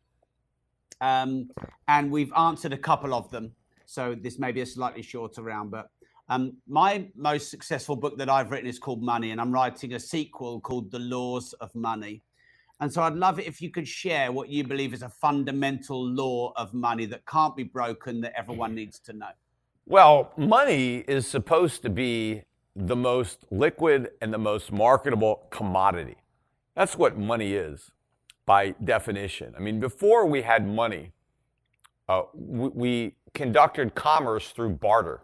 Um, 1.01 1.49
and 1.88 2.12
we've 2.12 2.33
answered 2.38 2.73
a 2.73 2.77
couple 2.77 3.13
of 3.13 3.29
them. 3.31 3.51
So 3.85 4.15
this 4.19 4.38
may 4.38 4.51
be 4.51 4.62
a 4.62 4.65
slightly 4.65 5.01
shorter 5.01 5.41
round, 5.41 5.71
but 5.71 5.89
um, 6.29 6.57
my 6.67 7.08
most 7.15 7.50
successful 7.50 7.95
book 7.95 8.17
that 8.19 8.29
I've 8.29 8.52
written 8.52 8.69
is 8.69 8.77
called 8.77 9.02
Money, 9.02 9.31
and 9.31 9.41
I'm 9.41 9.52
writing 9.52 9.93
a 9.93 10.00
sequel 10.00 10.62
called 10.62 10.91
The 10.91 11.00
Laws 11.00 11.54
of 11.54 11.73
Money. 11.73 12.21
And 12.79 12.93
so 12.93 13.02
I'd 13.02 13.15
love 13.15 13.39
it 13.39 13.47
if 13.47 13.62
you 13.62 13.71
could 13.71 13.87
share 13.87 14.31
what 14.31 14.47
you 14.50 14.63
believe 14.63 14.93
is 14.93 15.02
a 15.02 15.10
fundamental 15.10 16.06
law 16.06 16.54
of 16.56 16.73
money 16.73 17.06
that 17.08 17.25
can't 17.25 17.56
be 17.56 17.63
broken 17.63 18.21
that 18.21 18.33
everyone 18.37 18.75
needs 18.75 19.00
to 19.02 19.13
know. 19.13 19.31
Well, 19.85 20.31
money 20.37 20.97
is 21.08 21.27
supposed 21.27 21.81
to 21.81 21.89
be 21.89 22.43
the 22.75 22.95
most 22.95 23.45
liquid 23.50 24.12
and 24.21 24.31
the 24.31 24.37
most 24.37 24.71
marketable 24.71 25.47
commodity. 25.50 26.17
That's 26.75 26.95
what 26.95 27.17
money 27.17 27.54
is 27.54 27.91
by 28.50 28.73
definition. 28.83 29.54
I 29.56 29.60
mean, 29.60 29.79
before 29.79 30.25
we 30.25 30.41
had 30.41 30.67
money, 30.67 31.12
uh, 32.08 32.23
we, 32.33 32.69
we 32.69 33.15
conducted 33.35 33.93
commerce 33.93 34.50
through 34.50 34.71
barter. 34.71 35.21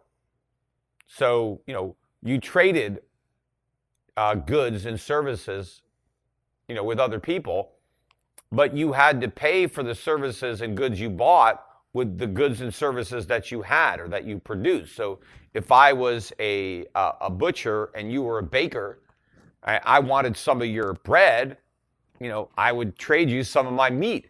So, 1.08 1.60
you 1.66 1.74
know, 1.74 1.96
you 2.22 2.40
traded 2.40 3.02
uh, 4.16 4.36
goods 4.36 4.86
and 4.86 5.00
services, 5.00 5.82
you 6.68 6.76
know, 6.76 6.84
with 6.84 7.00
other 7.00 7.20
people, 7.20 7.72
but 8.52 8.78
you 8.78 8.92
had 8.92 9.20
to 9.22 9.28
pay 9.28 9.66
for 9.66 9.82
the 9.82 9.96
services 9.96 10.62
and 10.62 10.78
goods 10.78 11.00
you 11.00 11.10
bought 11.10 11.66
with 11.94 12.20
the 12.20 12.28
goods 12.28 12.62
and 12.62 12.72
services 12.72 13.26
that 13.26 13.50
you 13.52 13.64
had 13.64 14.00
or 14.00 14.08
that 14.08 14.26
you 14.26 14.38
produced. 14.38 14.96
So 14.96 15.20
if 15.56 15.72
I 15.72 15.94
was 15.94 16.32
a, 16.40 16.86
uh, 16.94 17.14
a 17.22 17.32
butcher 17.32 17.90
and 17.96 18.12
you 18.12 18.22
were 18.22 18.38
a 18.38 18.44
baker, 18.44 19.00
I, 19.64 19.80
I 19.84 20.00
wanted 20.00 20.38
some 20.38 20.62
of 20.62 20.68
your 20.68 20.94
bread, 20.94 21.58
you 22.20 22.30
know, 22.30 22.50
I 22.58 22.72
would 22.72 22.98
trade 22.98 23.30
you 23.30 23.44
some 23.44 23.68
of 23.68 23.74
my 23.74 23.90
meat. 23.90 24.30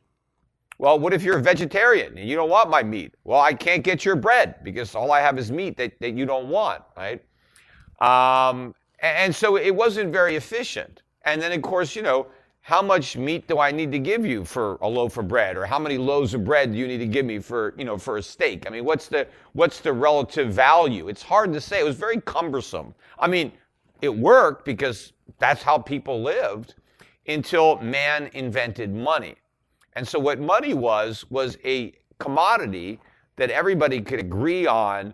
Well, 0.77 0.99
what 0.99 1.13
if 1.13 1.23
you're 1.23 1.37
a 1.37 1.41
vegetarian 1.41 2.17
and 2.17 2.27
you 2.27 2.35
don't 2.35 2.49
want 2.49 2.69
my 2.69 2.83
meat? 2.83 3.13
Well, 3.23 3.39
I 3.39 3.53
can't 3.53 3.83
get 3.83 4.03
your 4.03 4.15
bread 4.15 4.55
because 4.63 4.93
all 4.93 5.11
I 5.11 5.21
have 5.21 5.37
is 5.37 5.51
meat 5.51 5.77
that, 5.77 5.93
that 6.01 6.17
you 6.17 6.25
don't 6.25 6.49
want, 6.49 6.83
right? 6.97 7.23
Um, 8.01 8.75
and, 8.99 9.17
and 9.17 9.35
so 9.35 9.55
it 9.57 9.73
wasn't 9.73 10.11
very 10.11 10.35
efficient. 10.35 11.01
And 11.23 11.41
then, 11.41 11.51
of 11.53 11.61
course, 11.61 11.95
you 11.95 12.01
know, 12.01 12.27
how 12.61 12.81
much 12.81 13.15
meat 13.15 13.47
do 13.47 13.59
I 13.59 13.71
need 13.71 13.91
to 13.91 13.99
give 13.99 14.25
you 14.25 14.43
for 14.43 14.77
a 14.81 14.87
loaf 14.87 15.17
of 15.17 15.27
bread, 15.27 15.55
or 15.55 15.65
how 15.65 15.77
many 15.77 15.97
loaves 15.97 16.33
of 16.33 16.43
bread 16.43 16.73
do 16.73 16.79
you 16.79 16.87
need 16.87 16.97
to 16.97 17.07
give 17.07 17.25
me 17.25 17.37
for, 17.39 17.75
you 17.77 17.85
know, 17.85 17.97
for 17.97 18.17
a 18.17 18.23
steak? 18.23 18.65
I 18.65 18.71
mean, 18.71 18.83
what's 18.83 19.07
the 19.07 19.27
what's 19.53 19.79
the 19.79 19.93
relative 19.93 20.51
value? 20.51 21.07
It's 21.07 21.21
hard 21.21 21.53
to 21.53 21.61
say. 21.61 21.79
It 21.79 21.83
was 21.83 21.95
very 21.95 22.19
cumbersome. 22.21 22.95
I 23.19 23.27
mean, 23.27 23.51
it 24.01 24.09
worked 24.09 24.65
because 24.65 25.13
that's 25.37 25.61
how 25.61 25.77
people 25.77 26.21
lived 26.23 26.73
until 27.27 27.77
man 27.77 28.29
invented 28.33 28.93
money. 28.93 29.35
And 29.93 30.07
so 30.07 30.19
what 30.19 30.39
money 30.39 30.73
was 30.73 31.25
was 31.29 31.57
a 31.63 31.93
commodity 32.19 32.99
that 33.37 33.49
everybody 33.49 34.01
could 34.01 34.19
agree 34.19 34.67
on 34.67 35.13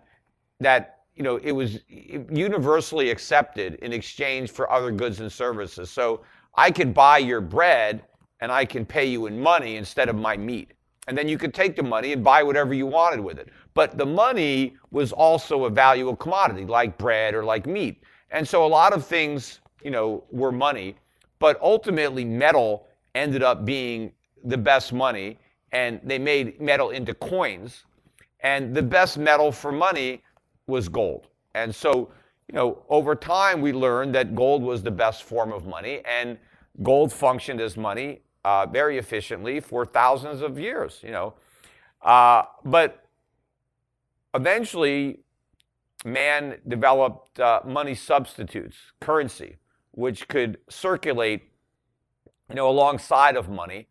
that 0.60 1.00
you 1.14 1.22
know 1.22 1.36
it 1.36 1.52
was 1.52 1.80
universally 1.88 3.10
accepted 3.10 3.74
in 3.76 3.92
exchange 3.92 4.50
for 4.50 4.70
other 4.70 4.90
goods 4.90 5.20
and 5.20 5.30
services. 5.30 5.90
So 5.90 6.22
I 6.54 6.70
could 6.70 6.92
buy 6.94 7.18
your 7.18 7.40
bread 7.40 8.02
and 8.40 8.50
I 8.50 8.64
can 8.64 8.84
pay 8.84 9.06
you 9.06 9.26
in 9.26 9.40
money 9.40 9.76
instead 9.76 10.08
of 10.08 10.16
my 10.16 10.36
meat. 10.36 10.72
And 11.08 11.18
then 11.18 11.28
you 11.28 11.38
could 11.38 11.52
take 11.54 11.74
the 11.76 11.82
money 11.82 12.12
and 12.12 12.22
buy 12.22 12.42
whatever 12.42 12.74
you 12.74 12.86
wanted 12.86 13.20
with 13.20 13.38
it. 13.38 13.48
But 13.74 13.98
the 13.98 14.06
money 14.06 14.76
was 14.90 15.12
also 15.12 15.64
a 15.64 15.70
valuable 15.70 16.14
commodity, 16.14 16.64
like 16.64 16.96
bread 16.98 17.34
or 17.34 17.44
like 17.44 17.66
meat. 17.66 18.02
And 18.30 18.46
so 18.46 18.64
a 18.64 18.66
lot 18.66 18.92
of 18.92 19.04
things, 19.04 19.60
you 19.82 19.90
know, 19.90 20.24
were 20.30 20.52
money. 20.52 20.96
But 21.42 21.60
ultimately, 21.60 22.24
metal 22.24 22.86
ended 23.14 23.42
up 23.42 23.64
being 23.64 24.12
the 24.44 24.56
best 24.56 24.92
money. 24.92 25.38
And 25.72 26.00
they 26.04 26.18
made 26.18 26.60
metal 26.60 26.90
into 26.90 27.14
coins. 27.14 27.84
And 28.40 28.74
the 28.74 28.82
best 28.82 29.18
metal 29.18 29.50
for 29.50 29.72
money 29.72 30.22
was 30.66 30.88
gold. 30.88 31.26
And 31.54 31.74
so 31.74 32.12
you 32.52 32.58
know, 32.58 32.82
over 32.90 33.14
time 33.14 33.62
we 33.62 33.72
learned 33.72 34.14
that 34.14 34.34
gold 34.34 34.62
was 34.62 34.82
the 34.82 34.90
best 34.90 35.22
form 35.22 35.52
of 35.52 35.66
money, 35.66 36.02
and 36.04 36.38
gold 36.82 37.12
functioned 37.12 37.60
as 37.60 37.76
money 37.78 38.20
uh, 38.44 38.66
very 38.66 38.98
efficiently 38.98 39.58
for 39.60 39.86
thousands 39.86 40.42
of 40.42 40.58
years. 40.58 41.00
You 41.02 41.12
know, 41.12 41.34
uh, 42.02 42.42
but 42.64 43.06
eventually, 44.34 45.20
man 46.04 46.58
developed 46.68 47.40
uh, 47.40 47.60
money 47.64 47.94
substitutes, 47.94 48.76
currency, 49.00 49.56
which 49.92 50.28
could 50.28 50.58
circulate, 50.68 51.42
you 52.48 52.54
know, 52.54 52.68
alongside 52.68 53.36
of 53.36 53.48
money, 53.48 53.88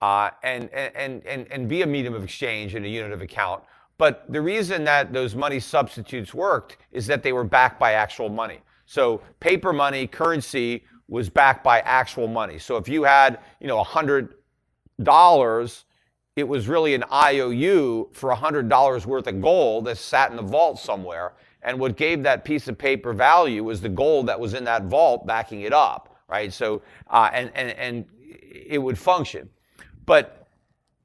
uh, 0.00 0.30
and 0.42 0.70
and 0.70 1.24
and 1.26 1.46
and 1.50 1.68
be 1.68 1.82
a 1.82 1.86
medium 1.86 2.14
of 2.14 2.24
exchange 2.24 2.74
and 2.74 2.84
a 2.84 2.88
unit 2.88 3.12
of 3.12 3.22
account. 3.22 3.62
But 3.96 4.30
the 4.32 4.40
reason 4.40 4.84
that 4.84 5.12
those 5.12 5.34
money 5.34 5.60
substitutes 5.60 6.34
worked 6.34 6.78
is 6.90 7.06
that 7.06 7.22
they 7.22 7.32
were 7.32 7.44
backed 7.44 7.78
by 7.78 7.92
actual 7.92 8.28
money. 8.28 8.60
So 8.86 9.22
paper 9.40 9.72
money, 9.72 10.06
currency 10.06 10.84
was 11.08 11.30
backed 11.30 11.62
by 11.62 11.80
actual 11.80 12.26
money. 12.26 12.58
So 12.58 12.76
if 12.76 12.88
you 12.88 13.04
had, 13.04 13.38
you 13.60 13.68
know, 13.68 13.82
$100, 13.82 15.84
it 16.36 16.48
was 16.48 16.68
really 16.68 16.94
an 16.94 17.04
IOU 17.12 18.08
for 18.12 18.34
$100 18.34 19.06
worth 19.06 19.26
of 19.26 19.40
gold 19.40 19.84
that 19.84 19.98
sat 19.98 20.30
in 20.30 20.36
the 20.36 20.42
vault 20.42 20.78
somewhere. 20.78 21.34
And 21.64 21.78
what 21.80 21.96
gave 21.96 22.22
that 22.22 22.44
piece 22.44 22.68
of 22.68 22.76
paper 22.76 23.12
value 23.12 23.64
was 23.64 23.80
the 23.80 23.88
gold 23.88 24.26
that 24.28 24.38
was 24.38 24.54
in 24.54 24.64
that 24.64 24.84
vault 24.84 25.26
backing 25.26 25.62
it 25.62 25.72
up, 25.72 26.16
right? 26.28 26.52
So, 26.52 26.82
uh, 27.10 27.30
and, 27.32 27.50
and, 27.54 27.70
and 27.70 28.04
it 28.20 28.78
would 28.78 28.98
function. 28.98 29.48
But 30.06 30.44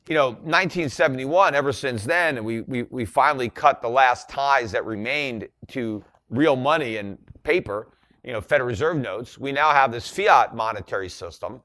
you 0.10 0.16
know, 0.16 0.30
1971, 0.30 1.53
ever 1.53 1.72
since 1.72 2.03
then, 2.03 2.43
we, 2.43 2.62
we, 2.62 2.84
we 2.84 3.05
finally 3.05 3.47
cut 3.47 3.80
the 3.80 3.89
last 3.89 4.28
ties 4.28 4.72
that 4.72 4.84
remained 4.84 5.47
to 5.68 6.03
real 6.32 6.55
money 6.55 6.97
and 6.97 7.20
paper, 7.43 7.89
you 8.24 8.34
know, 8.34 8.41
Federal 8.41 8.68
Reserve 8.68 8.97
notes. 8.97 9.38
We 9.38 9.51
now 9.51 9.70
have 9.70 9.91
this 9.91 10.10
fiat 10.10 10.55
monetary 10.55 11.10
system 11.10 11.62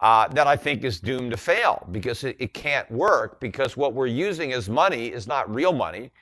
uh, 0.00 0.28
that 0.28 0.46
I 0.46 0.56
think 0.56 0.84
is 0.84 1.00
doomed 1.00 1.32
to 1.32 1.36
fail 1.36 1.86
because 1.90 2.24
it, 2.24 2.36
it, 2.38 2.54
can't 2.54 2.90
work 2.90 3.40
because 3.40 3.76
what 3.76 3.92
we're 3.92 4.06
using 4.06 4.54
as 4.54 4.70
money 4.70 5.08
is 5.08 5.26
not 5.26 5.54
real 5.54 5.72
money. 5.74 6.12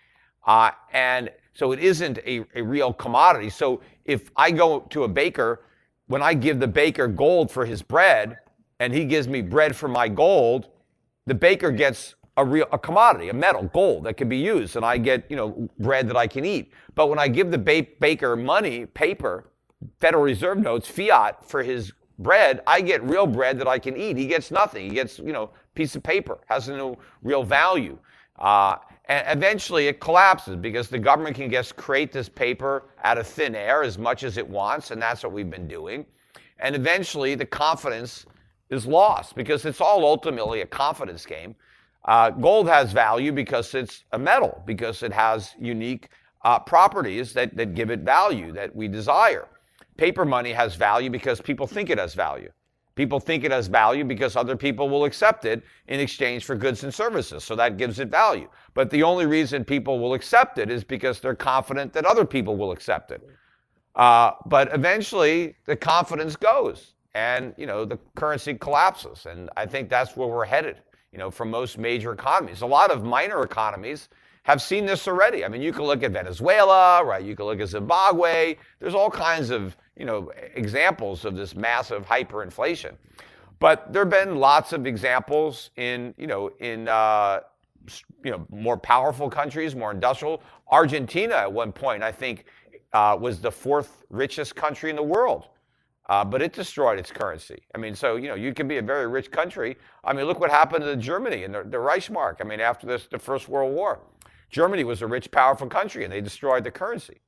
Uh, 0.47 0.73
and 0.93 1.31
so 1.55 1.73
it 1.73 1.79
isn't 1.79 2.19
a, 2.19 2.45
a 2.55 2.63
real 2.63 2.93
commodity. 2.93 3.49
So 3.49 3.81
if 4.05 4.31
I 4.37 4.51
go 4.51 4.81
to 4.91 5.05
a 5.05 5.09
baker, 5.09 5.63
when 6.07 6.23
I 6.23 6.35
give 6.35 6.61
the 6.61 6.69
baker 6.69 7.07
gold 7.09 7.51
for 7.51 7.65
his 7.65 7.81
bread 7.81 8.39
and 8.81 8.93
he 8.93 9.05
gives 9.05 9.29
me 9.29 9.41
bread 9.41 9.75
for 9.75 9.89
my 9.89 10.09
gold, 10.09 10.69
the 11.27 11.35
baker 11.35 11.71
gets 11.71 12.17
a 12.37 12.45
real 12.45 12.67
a 12.73 12.79
commodity, 12.79 13.29
a 13.29 13.33
metal, 13.33 13.63
gold 13.73 14.05
that 14.05 14.17
can 14.17 14.29
be 14.29 14.37
used, 14.37 14.77
and 14.77 14.85
I 14.85 14.99
get 14.99 15.25
you 15.31 15.37
know 15.37 15.69
bread 15.79 16.09
that 16.09 16.17
I 16.17 16.27
can 16.27 16.45
eat. 16.45 16.73
But 16.95 17.09
when 17.09 17.19
I 17.19 17.29
give 17.29 17.51
the 17.51 17.59
ba- 17.59 17.87
baker 18.01 18.37
money, 18.37 18.87
paper, 18.87 19.51
Federal 20.01 20.25
Reserve 20.25 20.59
notes, 20.59 20.89
fiat 20.89 21.49
for 21.49 21.63
his 21.63 21.93
bread, 22.19 22.63
I 22.67 22.81
get 22.81 23.03
real 23.05 23.27
bread 23.27 23.59
that 23.61 23.69
I 23.69 23.79
can 23.79 23.97
eat. 23.97 24.17
He 24.17 24.27
gets 24.27 24.51
nothing. 24.51 24.89
He 24.89 24.95
gets 24.95 25.19
you 25.19 25.33
know 25.33 25.51
piece 25.75 25.95
of 25.95 26.03
paper, 26.03 26.41
has 26.49 26.69
no 26.69 26.99
real 27.23 27.45
value. 27.45 27.99
Uh, 28.39 28.77
and 29.07 29.25
eventually 29.37 29.89
it 29.89 30.01
collapses 30.01 30.57
because 30.57 30.89
the 30.89 30.99
government 30.99 31.37
can 31.37 31.51
just 31.51 31.77
create 31.77 32.11
this 32.11 32.29
paper 32.29 32.85
out 33.03 33.19
of 33.19 33.27
thin 33.27 33.55
air 33.55 33.83
as 33.83 33.99
much 33.99 34.23
as 34.23 34.39
it 34.39 34.49
wants, 34.49 34.91
and 34.91 35.01
that's 35.01 35.23
what 35.23 35.33
we've 35.33 35.51
been 35.51 35.69
doing. 35.69 36.07
And 36.59 36.75
eventually 36.75 37.35
the 37.35 37.45
confidence 37.45 38.25
is 38.71 38.87
lost 38.87 39.35
because 39.35 39.65
it's 39.67 39.81
all 39.81 40.05
ultimately 40.05 40.63
a 40.63 40.67
confidence 40.67 41.27
game. 41.27 41.55
Uh, 42.07 42.31
gold 42.31 42.69
has 42.69 42.93
value 42.93 43.33
because 43.33 43.75
it's 43.75 44.05
a 44.13 44.19
metal, 44.19 44.63
because 44.67 45.03
it 45.03 45.13
has 45.13 45.55
unique 45.59 46.09
uh, 46.45 46.59
properties 46.59 47.33
that, 47.33 47.57
that 47.57 47.75
give 47.75 47.91
it 47.91 48.01
value 48.01 48.53
that 48.53 48.75
we 48.75 48.89
desire. 48.89 49.49
Paper 49.97 50.25
money 50.25 50.53
has 50.53 50.75
value 50.75 51.11
because 51.11 51.41
people 51.41 51.67
think 51.67 51.91
it 51.91 51.99
has 51.99 52.15
value. 52.15 52.51
People 52.95 53.19
think 53.19 53.45
it 53.45 53.51
has 53.51 53.67
value 53.67 54.05
because 54.05 54.37
other 54.37 54.57
people 54.57 54.89
will 54.89 55.05
accept 55.05 55.45
it 55.45 55.63
in 55.89 56.01
exchange 56.01 56.45
for 56.45 56.55
goods 56.55 56.85
and 56.85 56.95
services. 56.95 57.43
So 57.43 57.57
that 57.57 57.77
gives 57.77 57.99
it 57.99 58.09
value. 58.09 58.49
But 58.75 58.91
the 58.91 59.03
only 59.03 59.27
reason 59.27 59.65
people 59.65 59.99
will 59.99 60.15
accept 60.15 60.59
it 60.59 60.71
is 60.71 60.85
because 60.85 61.21
they're 61.21 61.35
confident 61.35 61.93
that 61.93 62.05
other 62.05 62.25
people 62.25 62.57
will 62.57 62.73
accept 62.73 63.11
it. 63.11 63.27
Uh, 63.97 64.33
but 64.47 64.73
eventually, 64.75 65.57
the 65.67 65.77
confidence 65.77 66.37
goes 66.37 66.95
and 67.15 67.55
you 67.57 67.67
know 67.67 67.85
the 67.85 67.99
currency 68.17 68.55
collapses 68.55 69.27
and 69.27 69.49
i 69.57 69.65
think 69.65 69.89
that's 69.89 70.17
where 70.17 70.29
we're 70.29 70.45
headed 70.45 70.83
you 71.13 71.19
know 71.19 71.31
for 71.31 71.45
most 71.45 71.79
major 71.79 72.13
economies 72.13 72.61
a 72.63 72.67
lot 72.67 72.91
of 72.91 73.05
minor 73.05 73.43
economies 73.43 74.09
have 74.45 74.63
seen 74.63 74.87
this 74.87 75.09
already 75.09 75.45
i 75.45 75.49
mean 75.49 75.61
you 75.61 75.73
can 75.73 75.83
look 75.83 76.03
at 76.03 76.13
venezuela 76.13 77.03
right 77.05 77.25
you 77.25 77.35
can 77.35 77.47
look 77.47 77.61
at 77.61 77.69
zimbabwe 77.69 78.57
there's 78.79 78.95
all 78.95 79.11
kinds 79.11 79.51
of 79.51 79.77
you 79.97 80.05
know 80.05 80.31
examples 80.55 81.25
of 81.25 81.35
this 81.35 81.55
massive 81.57 82.07
hyperinflation 82.07 82.93
but 83.59 83.93
there 83.93 84.03
have 84.03 84.11
been 84.11 84.37
lots 84.37 84.73
of 84.73 84.87
examples 84.87 85.71
in 85.77 86.15
you 86.17 86.27
know 86.27 86.51
in 86.61 86.89
uh, 86.89 87.41
you 88.23 88.31
know 88.31 88.47
more 88.51 88.77
powerful 88.77 89.29
countries 89.29 89.75
more 89.75 89.91
industrial 89.91 90.43
argentina 90.69 91.35
at 91.35 91.53
one 91.53 91.73
point 91.73 92.03
i 92.03 92.13
think 92.13 92.45
uh, 92.93 93.17
was 93.21 93.41
the 93.41 93.51
fourth 93.51 94.05
richest 94.11 94.55
country 94.55 94.89
in 94.91 94.97
the 94.97 95.03
world 95.03 95.49
uh, 96.09 96.23
but 96.23 96.43
it 96.43 96.53
destroyed 96.53 96.99
its 96.99 97.11
currency. 97.11 97.63
I 97.75 97.79
mean, 97.79 97.95
so, 97.95 98.17
you 98.17 98.29
know, 98.29 98.35
you 98.35 98.53
can 98.53 98.69
be 98.69 98.77
a 98.77 98.83
very 98.83 99.07
rich 99.07 99.31
country. 99.31 99.79
I 100.05 100.13
mean, 100.13 100.27
look 100.27 100.39
what 100.39 100.51
happened 100.51 100.85
to 100.85 100.97
Germany 100.97 101.45
and 101.45 101.55
the, 101.55 101.63
the 101.63 101.79
Reichsmark. 101.79 102.43
I 102.43 102.45
mean, 102.45 102.61
after 102.61 102.87
this, 102.87 103.07
the 103.07 103.19
First 103.19 103.49
World 103.49 103.75
War, 103.75 104.01
Germany 104.55 104.85
was 104.85 105.03
a 105.03 105.07
rich, 105.09 105.33
powerful 105.33 105.67
country 105.67 106.05
and 106.05 106.13
they 106.13 106.21
destroyed 106.21 106.63
the 106.63 106.71
currency. 106.71 107.19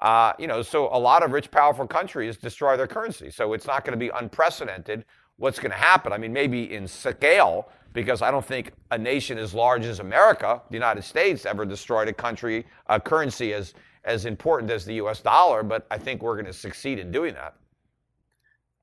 Uh, 0.00 0.32
you 0.38 0.46
know, 0.46 0.62
so 0.62 0.88
a 0.90 0.98
lot 0.98 1.22
of 1.22 1.30
rich, 1.30 1.50
powerful 1.50 1.86
countries 1.86 2.38
destroy 2.38 2.78
their 2.78 2.86
currency. 2.86 3.30
So 3.30 3.52
it's 3.52 3.66
not 3.66 3.84
going 3.84 3.92
to 3.92 3.98
be 3.98 4.10
unprecedented 4.18 5.04
what's 5.36 5.58
going 5.58 5.70
to 5.70 5.76
happen. 5.76 6.14
I 6.14 6.18
mean, 6.18 6.32
maybe 6.32 6.72
in 6.72 6.88
scale, 6.88 7.68
because 7.92 8.22
I 8.22 8.30
don't 8.30 8.44
think 8.44 8.72
a 8.90 8.96
nation 8.96 9.36
as 9.36 9.52
large 9.52 9.84
as 9.84 10.00
America, 10.00 10.62
the 10.70 10.74
United 10.74 11.04
States, 11.04 11.44
ever 11.44 11.66
destroyed 11.66 12.08
a 12.08 12.12
country, 12.14 12.64
a 12.86 12.98
currency 12.98 13.52
as, 13.52 13.74
as 14.04 14.24
important 14.24 14.72
as 14.72 14.86
the 14.86 14.94
US 14.94 15.20
dollar, 15.20 15.62
but 15.62 15.86
I 15.90 15.98
think 15.98 16.22
we're 16.22 16.36
going 16.36 16.46
to 16.46 16.54
succeed 16.54 16.98
in 16.98 17.10
doing 17.10 17.34
that. 17.34 17.54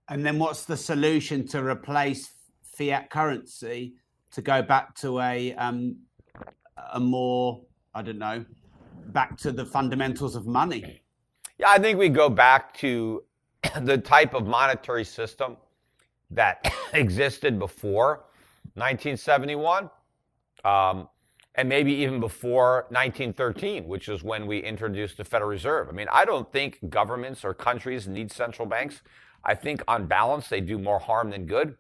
And 0.10 0.24
then 0.24 0.38
what's 0.38 0.66
the 0.66 0.78
solution 0.78 1.48
to 1.48 1.64
replace 1.64 2.30
fiat 2.62 3.10
currency 3.10 3.96
to 4.34 4.44
go 4.44 4.62
back 4.62 4.94
to 4.98 5.20
a 5.20 5.56
um, 5.56 5.98
a 6.94 7.00
more 7.00 7.62
I 7.94 8.02
don't 8.02 8.20
know 8.20 8.46
back 9.08 9.38
to 9.40 9.52
the 9.52 9.66
fundamentals 9.66 10.36
of 10.36 10.46
money? 10.46 11.02
Yeah, 11.58 11.70
I 11.70 11.80
think 11.80 12.00
we 12.00 12.10
go 12.10 12.30
back 12.30 12.74
to 12.78 13.24
the 13.82 13.98
type 13.98 14.34
of 14.34 14.48
monetary 14.48 15.04
system 15.04 15.58
that 16.32 16.72
existed 16.94 17.60
before 17.60 18.26
1971. 18.76 19.90
Um, 20.64 21.08
and 21.56 21.68
maybe 21.68 21.92
even 21.92 22.20
before 22.22 22.86
1913, 22.90 23.86
which 23.88 24.08
is 24.08 24.24
when 24.24 24.48
we 24.48 24.60
introduced 24.60 25.18
the 25.18 25.26
Federal 25.26 25.50
Reserve. 25.50 25.90
I 25.90 25.92
mean, 25.92 26.08
I 26.12 26.24
don't 26.24 26.50
think 26.54 26.80
governments 26.90 27.44
or 27.44 27.54
countries 27.54 28.08
need 28.08 28.32
central 28.32 28.68
banks. 28.68 29.02
I 29.44 29.56
think 29.56 29.82
on 29.88 30.06
balance, 30.06 30.48
they 30.48 30.62
do 30.62 30.78
more 30.78 31.00
harm 31.00 31.32
than 31.32 31.46
good. 31.46 31.76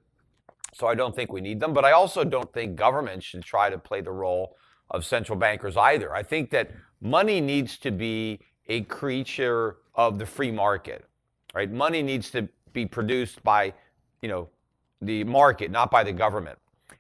So 0.74 0.88
I 0.88 0.96
don't 0.96 1.16
think 1.16 1.32
we 1.32 1.40
need 1.40 1.60
them. 1.60 1.74
But 1.74 1.86
I 1.86 1.92
also 1.92 2.24
don't 2.24 2.52
think 2.52 2.76
governments 2.76 3.26
should 3.26 3.44
try 3.44 3.70
to 3.70 3.78
play 3.78 4.02
the 4.02 4.12
role 4.12 4.58
of 4.92 5.06
central 5.06 5.38
bankers 5.38 5.78
either. 5.78 6.14
I 6.14 6.24
think 6.24 6.50
that 6.52 6.72
money 7.02 7.42
needs 7.42 7.78
to 7.80 7.92
be 7.92 8.40
a 8.68 8.82
creature 8.82 9.78
of 9.96 10.20
the 10.20 10.26
free 10.26 10.52
market, 10.52 11.06
right? 11.54 11.72
Money 11.72 12.02
needs 12.02 12.30
to 12.32 12.48
be 12.74 12.86
produced 12.86 13.44
by, 13.44 13.74
you 14.22 14.30
know, 14.30 14.50
the 15.02 15.24
market, 15.24 15.72
not 15.72 15.90
by 15.90 16.04
the 16.04 16.12
government. 16.12 16.58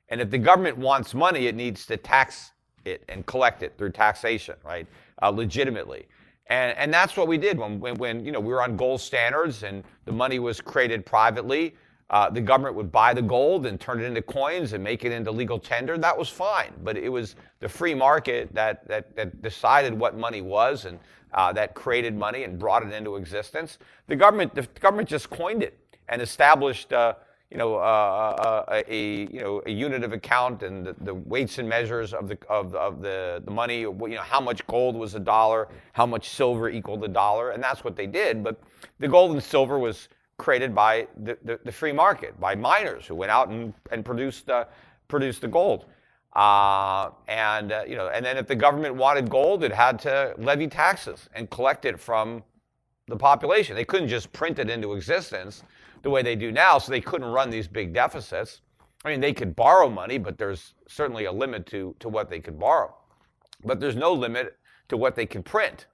And 0.09 0.21
if 0.21 0.29
the 0.29 0.37
government 0.37 0.77
wants 0.77 1.13
money, 1.13 1.47
it 1.47 1.55
needs 1.55 1.85
to 1.87 1.97
tax 1.97 2.51
it 2.85 3.03
and 3.09 3.25
collect 3.25 3.61
it 3.61 3.77
through 3.77 3.91
taxation, 3.91 4.55
right? 4.63 4.87
Uh, 5.21 5.29
legitimately. 5.29 6.07
And, 6.47 6.75
and 6.77 6.93
that's 6.93 7.15
what 7.15 7.27
we 7.27 7.37
did 7.37 7.59
when, 7.59 7.79
when, 7.79 7.95
when, 7.95 8.25
you 8.25 8.31
know, 8.31 8.39
we 8.39 8.51
were 8.51 8.63
on 8.63 8.75
gold 8.75 9.01
standards 9.01 9.63
and 9.63 9.83
the 10.05 10.11
money 10.11 10.39
was 10.39 10.59
created 10.61 11.05
privately. 11.05 11.75
Uh, 12.09 12.29
the 12.29 12.41
government 12.41 12.75
would 12.75 12.91
buy 12.91 13.13
the 13.13 13.21
gold 13.21 13.67
and 13.67 13.79
turn 13.79 14.01
it 14.01 14.03
into 14.03 14.21
coins 14.21 14.73
and 14.73 14.83
make 14.83 15.05
it 15.05 15.11
into 15.11 15.29
legal 15.31 15.59
tender. 15.59 15.97
That 15.97 16.17
was 16.17 16.27
fine, 16.27 16.73
but 16.83 16.97
it 16.97 17.09
was 17.09 17.35
the 17.59 17.69
free 17.69 17.93
market 17.93 18.53
that 18.53 18.87
that, 18.87 19.15
that 19.15 19.41
decided 19.41 19.93
what 19.93 20.17
money 20.17 20.41
was 20.41 20.85
and 20.85 20.99
uh, 21.33 21.53
that 21.53 21.75
created 21.75 22.15
money 22.15 22.43
and 22.43 22.57
brought 22.57 22.83
it 22.83 22.91
into 22.91 23.15
existence. 23.15 23.77
The 24.07 24.15
government, 24.15 24.55
the 24.55 24.63
government 24.79 25.07
just 25.07 25.29
coined 25.29 25.61
it 25.61 25.77
and 26.07 26.21
established. 26.21 26.91
Uh, 26.93 27.13
you 27.51 27.57
know, 27.57 27.77
uh, 27.77 27.79
uh, 27.79 28.63
uh, 28.67 28.83
a 28.87 29.27
you 29.31 29.39
know 29.39 29.63
a 29.65 29.71
unit 29.71 30.03
of 30.03 30.13
account 30.13 30.61
and 30.61 30.85
the, 30.85 30.95
the, 31.01 31.15
weights 31.15 31.57
and 31.57 31.67
measures 31.67 32.13
of 32.13 32.27
the 32.27 32.37
of, 32.47 32.75
of 32.75 33.01
the 33.01 33.41
the 33.43 33.49
money. 33.49 33.79
You 33.79 33.95
know, 34.09 34.21
how 34.21 34.39
much 34.39 34.65
gold 34.67 34.95
was 34.95 35.15
a 35.15 35.19
dollar, 35.19 35.67
how 35.93 36.05
much 36.05 36.29
silver 36.29 36.69
equaled 36.69 37.03
a 37.03 37.07
dollar, 37.07 37.49
and 37.49 37.63
that's 37.63 37.83
what 37.83 37.95
they 37.95 38.05
did. 38.05 38.43
But 38.43 38.61
the 38.99 39.07
gold 39.07 39.31
and 39.31 39.41
silver 39.41 39.79
was 39.79 40.09
created 40.39 40.73
by 40.73 41.07
the, 41.23 41.37
the, 41.43 41.59
the 41.63 41.71
free 41.71 41.91
market, 41.91 42.39
by 42.39 42.55
miners 42.55 43.05
who 43.05 43.13
went 43.13 43.31
out 43.31 43.49
and, 43.49 43.73
and 43.91 44.03
produced 44.03 44.49
uh, 44.49 44.65
produced 45.07 45.41
the 45.41 45.47
gold. 45.47 45.85
Uh, 46.35 47.11
and 47.27 47.71
uh, 47.71 47.83
you 47.87 47.95
know, 47.95 48.07
and 48.07 48.25
then 48.25 48.37
if 48.37 48.47
the 48.47 48.55
government 48.55 48.95
wanted 48.95 49.29
gold, 49.29 49.63
it 49.63 49.71
had 49.71 49.99
to 49.99 50.33
levy 50.37 50.67
taxes 50.67 51.29
and 51.33 51.49
collect 51.51 51.85
it 51.85 51.99
from 51.99 52.43
the 53.07 53.15
population. 53.15 53.75
They 53.75 53.85
couldn't 53.85 54.07
just 54.07 54.31
print 54.31 54.57
it 54.57 54.69
into 54.69 54.93
existence 54.93 55.63
the 56.01 56.09
way 56.09 56.23
they 56.23 56.35
do 56.35 56.51
now, 56.51 56.77
so 56.77 56.91
they 56.91 57.01
couldn't 57.01 57.27
run 57.27 57.49
these 57.49 57.67
big 57.67 57.93
deficits. 57.93 58.61
I 59.03 59.09
mean, 59.09 59.21
they 59.21 59.33
could 59.33 59.55
borrow 59.55 59.89
money, 59.89 60.17
but 60.17 60.37
there's 60.37 60.73
certainly 60.87 61.25
a 61.25 61.31
limit 61.31 61.65
to, 61.67 61.95
to 61.99 62.09
what 62.09 62.29
they 62.29 62.39
could 62.39 62.59
borrow. 62.59 62.93
But 63.63 63.79
there's 63.79 63.95
no 63.95 64.13
limit 64.13 64.57
to 64.89 64.97
what 64.97 65.15
they 65.15 65.25
can 65.25 65.43
print. 65.43 65.87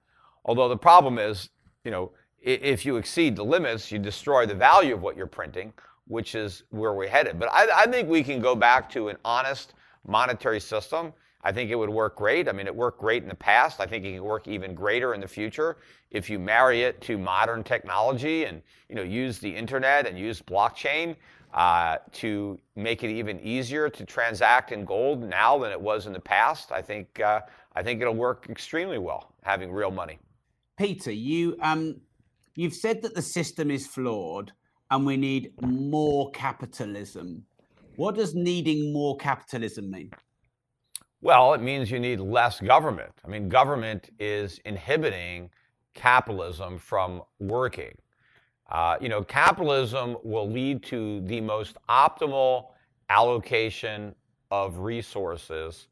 Although 0.44 0.68
the 0.68 0.76
problem 0.76 1.18
is, 1.18 1.50
you 1.84 1.90
know, 1.90 2.12
if 2.46 2.86
you 2.86 2.96
exceed 2.96 3.36
the 3.36 3.44
limits, 3.44 3.90
you 3.92 3.98
destroy 3.98 4.46
the 4.46 4.54
value 4.54 4.94
of 4.94 5.02
what 5.02 5.16
you're 5.16 5.26
printing, 5.26 5.72
which 6.06 6.34
is 6.34 6.62
where 6.70 6.94
we're 6.94 7.08
headed. 7.08 7.38
But 7.38 7.50
I, 7.52 7.82
I 7.82 7.86
think 7.86 8.08
we 8.08 8.22
can 8.22 8.40
go 8.40 8.54
back 8.54 8.88
to 8.90 9.08
an 9.08 9.16
honest 9.24 9.74
monetary 10.06 10.60
system 10.60 11.12
I 11.46 11.52
think 11.52 11.70
it 11.70 11.76
would 11.76 11.90
work 11.90 12.16
great. 12.16 12.48
I 12.48 12.52
mean, 12.52 12.66
it 12.66 12.74
worked 12.74 12.98
great 12.98 13.22
in 13.22 13.28
the 13.28 13.34
past. 13.36 13.78
I 13.78 13.86
think 13.86 14.04
it 14.04 14.14
can 14.14 14.24
work 14.24 14.48
even 14.48 14.74
greater 14.74 15.14
in 15.14 15.20
the 15.20 15.28
future 15.28 15.76
if 16.10 16.28
you 16.28 16.40
marry 16.40 16.82
it 16.82 17.00
to 17.02 17.16
modern 17.18 17.62
technology 17.62 18.46
and 18.46 18.60
you 18.88 18.96
know 18.96 19.04
use 19.04 19.38
the 19.38 19.54
internet 19.54 20.08
and 20.08 20.18
use 20.18 20.42
blockchain 20.42 21.14
uh, 21.54 21.98
to 22.14 22.58
make 22.74 23.04
it 23.04 23.10
even 23.10 23.38
easier 23.38 23.88
to 23.88 24.04
transact 24.04 24.72
in 24.72 24.84
gold 24.84 25.22
now 25.22 25.56
than 25.56 25.70
it 25.70 25.80
was 25.80 26.08
in 26.08 26.12
the 26.12 26.18
past. 26.18 26.72
I 26.72 26.82
think 26.82 27.20
uh, 27.20 27.42
I 27.76 27.82
think 27.84 28.00
it'll 28.00 28.14
work 28.14 28.46
extremely 28.50 28.98
well 28.98 29.32
having 29.44 29.70
real 29.70 29.92
money. 29.92 30.18
Peter, 30.76 31.12
you 31.12 31.56
um, 31.62 32.00
you've 32.56 32.74
said 32.74 33.02
that 33.02 33.14
the 33.14 33.22
system 33.22 33.70
is 33.70 33.86
flawed 33.86 34.52
and 34.90 35.06
we 35.06 35.16
need 35.16 35.52
more 35.62 36.30
capitalism. 36.32 37.44
What 37.96 38.16
does 38.16 38.34
needing 38.34 38.92
more 38.92 39.16
capitalism 39.16 39.90
mean? 39.90 40.10
Well, 41.22 41.54
it 41.54 41.62
means 41.62 41.90
you 41.90 41.98
need 41.98 42.20
less 42.20 42.60
government. 42.60 43.12
I 43.24 43.28
mean, 43.28 43.48
government 43.48 44.10
is 44.18 44.60
inhibiting 44.64 45.50
capitalism 45.94 46.78
from 46.78 47.22
working. 47.40 47.96
Uh, 48.70 48.96
you 49.00 49.08
know, 49.08 49.22
capitalism 49.22 50.16
will 50.22 50.50
lead 50.50 50.82
to 50.84 51.20
the 51.22 51.40
most 51.40 51.76
optimal 51.88 52.66
allocation 53.08 54.14
of 54.50 54.78
resources, 54.78 55.88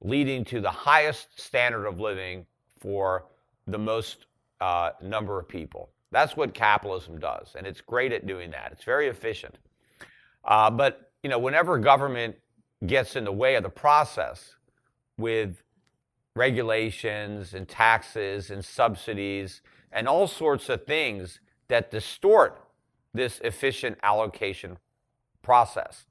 leading 0.00 0.44
to 0.44 0.60
the 0.60 0.70
highest 0.70 1.40
standard 1.40 1.86
of 1.86 2.00
living 2.00 2.44
for 2.80 3.26
the 3.66 3.78
most 3.78 4.26
uh, 4.60 4.90
number 5.02 5.38
of 5.38 5.48
people. 5.48 5.90
That's 6.12 6.36
what 6.36 6.54
capitalism 6.54 7.18
does, 7.18 7.54
and 7.56 7.66
it's 7.66 7.80
great 7.80 8.12
at 8.12 8.26
doing 8.26 8.50
that. 8.52 8.70
It's 8.72 8.84
very 8.84 9.08
efficient. 9.08 9.56
Uh, 10.44 10.70
but 10.70 11.10
you 11.22 11.30
know, 11.30 11.38
whenever 11.38 11.78
government 11.78 12.36
gets 12.86 13.16
in 13.16 13.24
the 13.24 13.32
way 13.32 13.56
of 13.56 13.62
the 13.62 13.68
process, 13.70 14.56
with 15.18 15.62
regulations 16.34 17.54
and 17.54 17.68
taxes 17.68 18.50
and 18.50 18.64
subsidies 18.64 19.62
and 19.90 20.06
all 20.06 20.26
sorts 20.26 20.68
of 20.68 20.84
things 20.84 21.40
that 21.68 21.90
distort 21.90 22.62
this 23.14 23.40
efficient 23.40 23.96
allocation 24.02 24.76
process. 25.42 26.04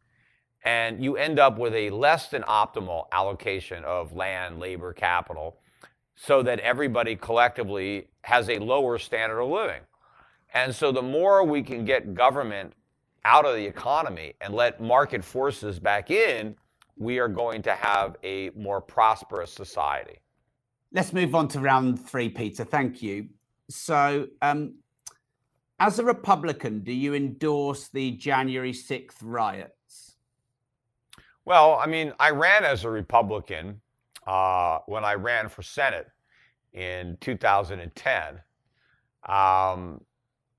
And 0.63 1.03
you 1.03 1.15
end 1.15 1.37
up 1.37 1.59
with 1.59 1.75
a 1.75 1.91
less 1.91 2.29
than 2.29 2.41
optimal 2.43 3.05
allocation 3.11 3.83
of 3.83 4.13
land, 4.13 4.59
labor, 4.59 4.93
capital, 4.93 5.57
so 6.15 6.41
that 6.43 6.59
everybody 6.59 7.15
collectively 7.15 8.07
has 8.21 8.49
a 8.49 8.57
lower 8.57 8.97
standard 8.97 9.41
of 9.41 9.49
living. 9.49 9.81
And 10.53 10.73
so 10.73 10.91
the 10.91 11.01
more 11.01 11.43
we 11.43 11.61
can 11.61 11.83
get 11.83 12.13
government 12.13 12.73
out 13.25 13.45
of 13.45 13.55
the 13.55 13.65
economy 13.65 14.33
and 14.39 14.53
let 14.53 14.79
market 14.79 15.23
forces 15.23 15.79
back 15.79 16.11
in, 16.11 16.55
we 16.97 17.19
are 17.19 17.27
going 17.27 17.61
to 17.63 17.73
have 17.73 18.15
a 18.23 18.51
more 18.51 18.79
prosperous 18.79 19.51
society. 19.51 20.19
Let's 20.93 21.11
move 21.11 21.35
on 21.35 21.49
to 21.49 21.59
round 21.59 21.99
three, 21.99 22.29
Peter. 22.29 22.63
Thank 22.63 23.01
you. 23.01 23.27
So, 23.69 24.27
um, 24.41 24.75
as 25.79 25.99
a 25.99 26.05
Republican, 26.05 26.79
do 26.83 26.93
you 26.93 27.13
endorse 27.13 27.89
the 27.89 28.11
January 28.11 28.71
6th 28.71 29.17
riots? 29.21 30.15
Well, 31.43 31.75
I 31.83 31.87
mean, 31.87 32.13
I 32.17 32.29
ran 32.29 32.63
as 32.63 32.85
a 32.85 32.89
Republican 32.89 33.81
uh, 34.25 34.79
when 34.87 35.03
I 35.03 35.13
ran 35.13 35.49
for 35.49 35.61
Senate 35.61 36.07
in 36.73 37.17
2010. 37.21 38.39
Um, 39.27 40.01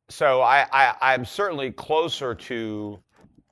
so 0.08 0.40
I, 0.42 0.94
I'm 1.00 1.24
certainly 1.24 1.72
closer 1.72 2.34
to 2.34 2.98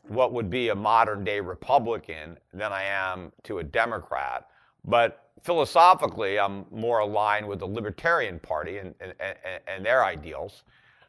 what 0.08 0.32
would 0.32 0.50
be 0.50 0.68
a 0.68 0.74
modern 0.74 1.24
day 1.24 1.40
Republican 1.40 2.36
than 2.52 2.72
I 2.72 2.84
am 2.84 3.32
to 3.44 3.58
a 3.58 3.64
Democrat. 3.64 4.46
But 4.84 5.30
philosophically, 5.42 6.38
I'm 6.38 6.66
more 6.70 7.00
aligned 7.00 7.46
with 7.46 7.58
the 7.58 7.66
Libertarian 7.66 8.38
Party 8.38 8.78
and, 8.78 8.94
and, 9.00 9.14
and 9.66 9.84
their 9.84 10.04
ideals. 10.04 10.62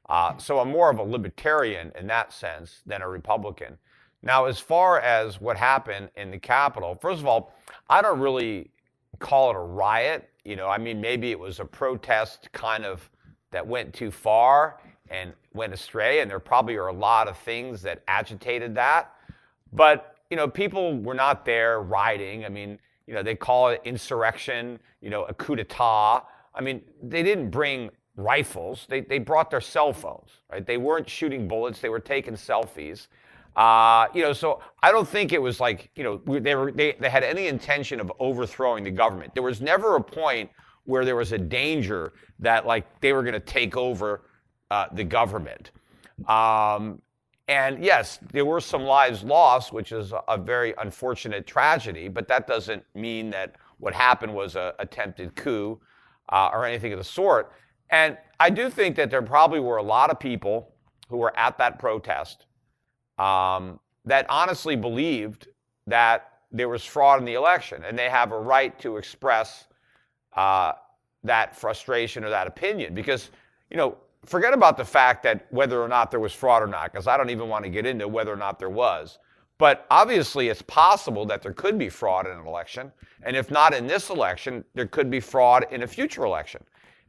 Uh, 0.08 0.38
so 0.38 0.60
I'm 0.60 0.70
more 0.70 0.90
of 0.90 1.00
a 1.00 1.04
libertarian 1.04 1.92
in 2.00 2.08
that 2.08 2.32
sense 2.32 2.82
than 2.86 3.02
a 3.02 3.10
Republican. 3.10 3.78
Now, 4.22 4.46
as 4.46 4.60
far 4.60 5.00
as 5.00 5.40
what 5.40 5.58
happened 5.58 6.10
in 6.16 6.32
the 6.32 6.40
Capitol, 6.40 6.98
first 7.00 7.22
of 7.22 7.28
all, 7.28 7.54
I 7.90 8.02
don't 8.02 8.20
really 8.20 8.72
call 9.20 9.52
it 9.52 9.56
a 9.56 9.60
riot. 9.60 10.30
You 10.44 10.56
know, 10.56 10.68
I 10.68 10.78
mean, 10.78 11.02
maybe 11.02 11.32
it 11.32 11.40
was 11.40 11.60
a 11.60 11.66
protest 11.66 12.50
kind 12.52 12.86
of 12.86 13.10
that 13.52 13.66
went 13.66 13.94
too 13.94 14.12
far 14.12 14.80
and 15.10 15.34
went 15.54 15.74
astray, 15.74 16.22
and 16.22 16.30
there 16.30 16.40
probably 16.40 16.76
are 16.76 16.88
a 16.88 16.94
lot 16.94 17.28
of 17.28 17.38
things 17.38 17.82
that 17.84 18.04
agitated 18.08 18.76
that. 18.76 19.14
But 19.72 20.18
you 20.30 20.38
know, 20.38 20.48
people 20.48 20.98
were 21.00 21.14
not 21.14 21.46
there 21.46 21.82
rioting. 21.82 22.46
I 22.46 22.50
mean, 22.50 22.80
you 23.08 23.14
know, 23.14 23.22
they 23.22 23.36
call 23.36 23.70
it 23.70 23.82
insurrection, 23.86 24.80
you 25.02 25.10
know, 25.10 25.24
a 25.26 25.34
coup 25.34 25.56
d'état. 25.56 26.24
I 26.54 26.62
mean, 26.62 26.82
they 27.04 27.22
didn't 27.22 27.50
bring 27.50 27.92
rifles. 28.16 28.86
They, 28.90 29.02
they 29.02 29.20
brought 29.20 29.52
their 29.52 29.62
cell 29.62 29.94
phones, 29.94 30.30
right? 30.52 30.66
They 30.66 30.78
weren't 30.78 31.08
shooting 31.08 31.48
bullets. 31.48 31.80
They 31.80 31.90
were 31.90 32.00
taking 32.00 32.34
selfies. 32.34 33.08
Uh, 33.56 34.08
you 34.14 34.22
know, 34.22 34.34
so 34.34 34.62
I 34.84 34.92
don't 34.92 35.08
think 35.08 35.32
it 35.32 35.42
was 35.42 35.60
like, 35.60 35.90
you 35.96 36.04
know, 36.04 36.40
they, 36.40 36.56
were, 36.56 36.72
they, 36.72 36.94
they 37.00 37.10
had 37.10 37.24
any 37.24 37.48
intention 37.48 38.00
of 38.00 38.12
overthrowing 38.20 38.84
the 38.84 38.92
government. 38.92 39.34
There 39.34 39.44
was 39.44 39.62
never 39.62 39.96
a 39.96 40.04
point 40.04 40.50
where 40.84 41.06
there 41.06 41.16
was 41.16 41.32
a 41.32 41.38
danger 41.38 42.14
that 42.40 42.66
like 42.66 42.86
they 43.02 43.14
were 43.14 43.24
going 43.24 43.34
to 43.34 43.40
take 43.40 43.78
over 43.78 44.24
uh, 44.72 44.88
the 44.92 45.04
government. 45.04 45.72
Um, 46.28 47.02
and 47.48 47.84
yes, 47.84 48.20
there 48.32 48.46
were 48.46 48.60
some 48.60 48.84
lives 48.84 49.24
lost, 49.24 49.72
which 49.72 49.92
is 49.92 50.14
a 50.28 50.38
very 50.38 50.74
unfortunate 50.80 51.46
tragedy, 51.46 52.08
but 52.08 52.28
that 52.28 52.48
doesn't 52.48 52.84
mean 52.96 53.30
that 53.30 53.56
what 53.78 53.94
happened 53.94 54.34
was 54.34 54.56
an 54.56 54.72
attempted 54.80 55.36
coup 55.36 55.80
uh, 56.30 56.50
or 56.52 56.66
anything 56.66 56.92
of 56.92 56.98
the 56.98 57.06
sort. 57.06 57.52
And 57.90 58.18
I 58.40 58.50
do 58.50 58.70
think 58.70 58.96
that 58.96 59.12
there 59.12 59.22
probably 59.22 59.60
were 59.60 59.78
a 59.78 59.84
lot 59.84 60.10
of 60.10 60.20
people 60.20 60.74
who 61.08 61.18
were 61.18 61.38
at 61.38 61.58
that 61.60 61.78
protest 61.78 62.48
um, 63.18 63.80
that 64.06 64.26
honestly 64.30 64.76
believed 64.76 65.48
that 65.88 66.34
there 66.52 66.70
was 66.70 66.84
fraud 66.84 67.20
in 67.20 67.26
the 67.26 67.34
election, 67.34 67.84
and 67.86 67.98
they 67.98 68.10
have 68.10 68.32
a 68.32 68.40
right 68.40 68.78
to 68.80 68.98
express 68.98 69.66
uh, 70.36 70.74
that 71.24 71.56
frustration 71.56 72.24
or 72.24 72.30
that 72.30 72.48
opinion. 72.48 72.94
Because, 72.94 73.30
you 73.70 73.78
know, 73.78 73.98
forget 74.26 74.54
about 74.54 74.78
the 74.78 74.86
fact 74.86 75.24
that 75.24 75.48
whether 75.52 75.82
or 75.82 75.88
not 75.88 76.12
there 76.12 76.20
was 76.20 76.34
fraud 76.34 76.64
or 76.64 76.68
not, 76.68 76.92
because 76.92 77.08
I 77.08 77.18
don't 77.18 77.30
even 77.30 77.50
want 77.50 77.64
to 77.64 77.70
get 77.70 77.86
into 77.86 78.08
whether 78.08 78.32
or 78.32 78.38
not 78.38 78.60
there 78.60 78.70
was. 78.70 79.20
But 79.58 79.86
obviously, 79.90 80.50
it's 80.50 80.62
possible 80.62 81.26
that 81.28 81.42
there 81.42 81.54
could 81.54 81.78
be 81.78 81.90
fraud 81.90 82.28
in 82.28 82.34
an 82.34 82.46
election. 82.46 82.92
And 83.24 83.36
if 83.36 83.50
not 83.50 83.74
in 83.74 83.88
this 83.88 84.10
election, 84.10 84.66
there 84.74 84.88
could 84.88 85.10
be 85.10 85.20
fraud 85.20 85.66
in 85.72 85.84
a 85.84 85.88
future 85.88 86.26
election. 86.26 86.62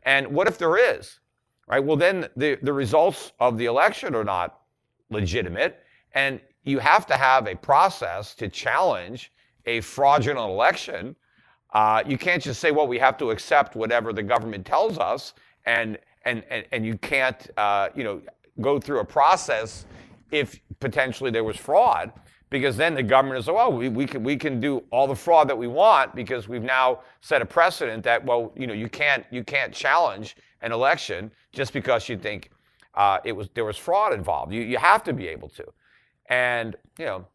And 0.05 0.29
what 0.29 0.47
if 0.47 0.57
there 0.57 0.77
is? 0.77 1.19
Right? 1.67 1.85
Well, 1.85 1.97
then 1.97 2.29
the, 2.37 2.57
the 2.63 2.73
results 2.73 3.33
of 3.41 3.59
the 3.59 3.65
election 3.65 4.15
are 4.15 4.25
not 4.25 4.61
legitimate. 5.11 5.83
And 6.17 6.41
you 6.65 6.79
have 6.79 7.07
to 7.07 7.15
have 7.15 7.47
a 7.47 7.55
process 7.55 8.35
to 8.37 8.49
challenge 8.49 9.33
a 9.67 9.83
fraudulent 9.83 10.51
election. 10.51 11.15
Uh, 11.75 12.03
you 12.07 12.17
can't 12.17 12.43
just 12.43 12.59
say, 12.59 12.71
well, 12.71 12.89
we 12.89 12.99
have 12.99 13.19
to 13.19 13.31
accept 13.31 13.77
whatever 13.77 14.15
the 14.15 14.23
government 14.23 14.65
tells 14.65 14.99
us, 14.99 15.35
and, 15.67 15.99
and, 16.25 16.43
and, 16.49 16.65
and 16.73 16.87
you 16.87 16.97
can't 16.99 17.51
uh, 17.59 17.91
you 17.95 18.03
know, 18.03 18.23
go 18.63 18.81
through 18.81 19.01
a 19.01 19.05
process 19.05 19.85
if 20.33 20.59
potentially 20.81 21.31
there 21.31 21.45
was 21.45 21.57
fraud 21.57 22.13
because 22.49 22.79
then 22.79 22.95
the 22.95 23.03
government 23.03 23.39
is, 23.39 23.47
well, 23.47 23.71
we, 23.71 23.91
we, 23.91 24.07
can, 24.07 24.23
we 24.23 24.37
can 24.37 24.59
do 24.59 24.83
all 24.91 25.07
the 25.07 25.15
fraud 25.15 25.49
that 25.49 25.59
we 25.59 25.67
want 25.67 26.15
because 26.15 26.49
we've 26.49 26.63
now 26.63 27.01
set 27.21 27.43
a 27.43 27.47
precedent 27.47 28.03
that, 28.05 28.25
well, 28.25 28.53
you 28.57 28.67
know, 28.67 28.73
you 28.73 28.89
can't, 28.89 29.27
you 29.31 29.45
can't 29.45 29.75
challenge 29.75 30.37
an 30.63 30.73
election 30.73 31.31
just 31.53 31.75
because 31.75 32.09
you 32.09 32.17
think 32.17 32.51
uh, 32.95 33.19
it 33.25 33.33
was, 33.33 33.51
there 33.53 33.65
was 33.67 33.77
fraud 33.77 34.15
involved. 34.15 34.53
You, 34.53 34.63
you 34.63 34.79
have 34.79 35.05
to 35.05 35.13
be 35.13 35.29
able 35.29 35.51
to. 35.51 35.65
And, 36.29 36.77
you 36.99 37.07
know, 37.07 37.27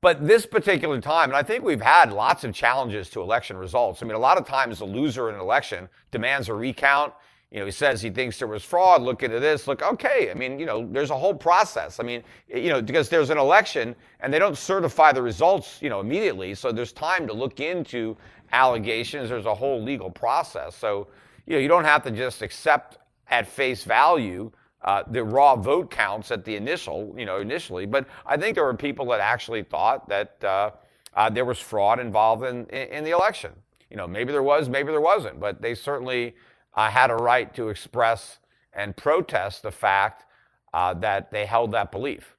but 0.00 0.26
this 0.26 0.46
particular 0.46 1.00
time, 1.00 1.30
and 1.30 1.36
I 1.36 1.42
think 1.42 1.62
we've 1.62 1.82
had 1.82 2.12
lots 2.12 2.44
of 2.44 2.54
challenges 2.54 3.10
to 3.10 3.20
election 3.20 3.56
results. 3.56 4.02
I 4.02 4.06
mean, 4.06 4.14
a 4.14 4.18
lot 4.18 4.38
of 4.38 4.46
times 4.46 4.78
the 4.78 4.86
loser 4.86 5.28
in 5.28 5.34
an 5.34 5.40
election 5.40 5.88
demands 6.10 6.48
a 6.48 6.54
recount 6.54 7.12
you 7.50 7.58
know, 7.58 7.66
he 7.66 7.72
says 7.72 8.00
he 8.00 8.10
thinks 8.10 8.38
there 8.38 8.46
was 8.46 8.62
fraud. 8.62 9.02
Look 9.02 9.24
into 9.24 9.40
this. 9.40 9.66
Look, 9.66 9.82
okay. 9.82 10.30
I 10.30 10.34
mean, 10.34 10.60
you 10.60 10.66
know, 10.66 10.88
there's 10.90 11.10
a 11.10 11.16
whole 11.16 11.34
process. 11.34 11.98
I 11.98 12.04
mean, 12.04 12.22
you 12.46 12.68
know, 12.68 12.80
because 12.80 13.08
there's 13.08 13.30
an 13.30 13.38
election 13.38 13.96
and 14.20 14.32
they 14.32 14.38
don't 14.38 14.56
certify 14.56 15.12
the 15.12 15.22
results, 15.22 15.82
you 15.82 15.88
know, 15.88 15.98
immediately. 15.98 16.54
So 16.54 16.70
there's 16.70 16.92
time 16.92 17.26
to 17.26 17.32
look 17.32 17.58
into 17.58 18.16
allegations. 18.52 19.30
There's 19.30 19.46
a 19.46 19.54
whole 19.54 19.82
legal 19.82 20.10
process. 20.10 20.76
So, 20.76 21.08
you 21.46 21.54
know, 21.54 21.58
you 21.58 21.66
don't 21.66 21.84
have 21.84 22.04
to 22.04 22.12
just 22.12 22.40
accept 22.40 22.98
at 23.28 23.48
face 23.48 23.82
value 23.82 24.52
uh, 24.82 25.02
the 25.10 25.22
raw 25.22 25.56
vote 25.56 25.90
counts 25.90 26.30
at 26.30 26.44
the 26.44 26.56
initial, 26.56 27.14
you 27.16 27.26
know, 27.26 27.40
initially. 27.40 27.86
But 27.86 28.06
I 28.24 28.36
think 28.36 28.54
there 28.54 28.64
were 28.64 28.74
people 28.74 29.06
that 29.06 29.20
actually 29.20 29.62
thought 29.62 30.08
that 30.08 30.42
uh, 30.42 30.70
uh, 31.14 31.28
there 31.28 31.44
was 31.44 31.58
fraud 31.58 32.00
involved 32.00 32.44
in, 32.44 32.66
in, 32.66 33.04
the 33.04 33.10
election. 33.10 33.52
You 33.90 33.96
know, 33.96 34.06
maybe 34.06 34.32
there 34.32 34.42
was, 34.42 34.68
maybe 34.68 34.90
there 34.90 35.00
wasn't, 35.00 35.40
but 35.40 35.60
they 35.60 35.74
certainly 35.74 36.34
uh, 36.74 36.88
had 36.88 37.10
a 37.10 37.16
right 37.16 37.52
to 37.54 37.68
express 37.68 38.38
and 38.72 38.96
protest 38.96 39.62
the 39.62 39.72
fact 39.72 40.24
uh, 40.72 40.94
that 40.94 41.30
they 41.30 41.44
held 41.44 41.72
that 41.72 41.90
belief. 41.90 42.36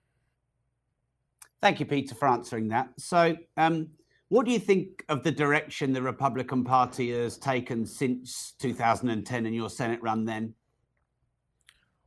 Thank 1.61 1.79
you, 1.79 1.85
Peter, 1.85 2.15
for 2.15 2.27
answering 2.27 2.69
that. 2.69 2.89
So, 2.97 3.37
um, 3.57 3.89
what 4.29 4.45
do 4.45 4.51
you 4.51 4.59
think 4.59 5.03
of 5.09 5.23
the 5.23 5.31
direction 5.31 5.91
the 5.91 6.01
Republican 6.01 6.63
Party 6.63 7.11
has 7.11 7.37
taken 7.37 7.85
since 7.85 8.53
2010 8.59 9.45
and 9.45 9.53
your 9.53 9.69
Senate 9.69 10.01
run 10.01 10.23
then? 10.23 10.53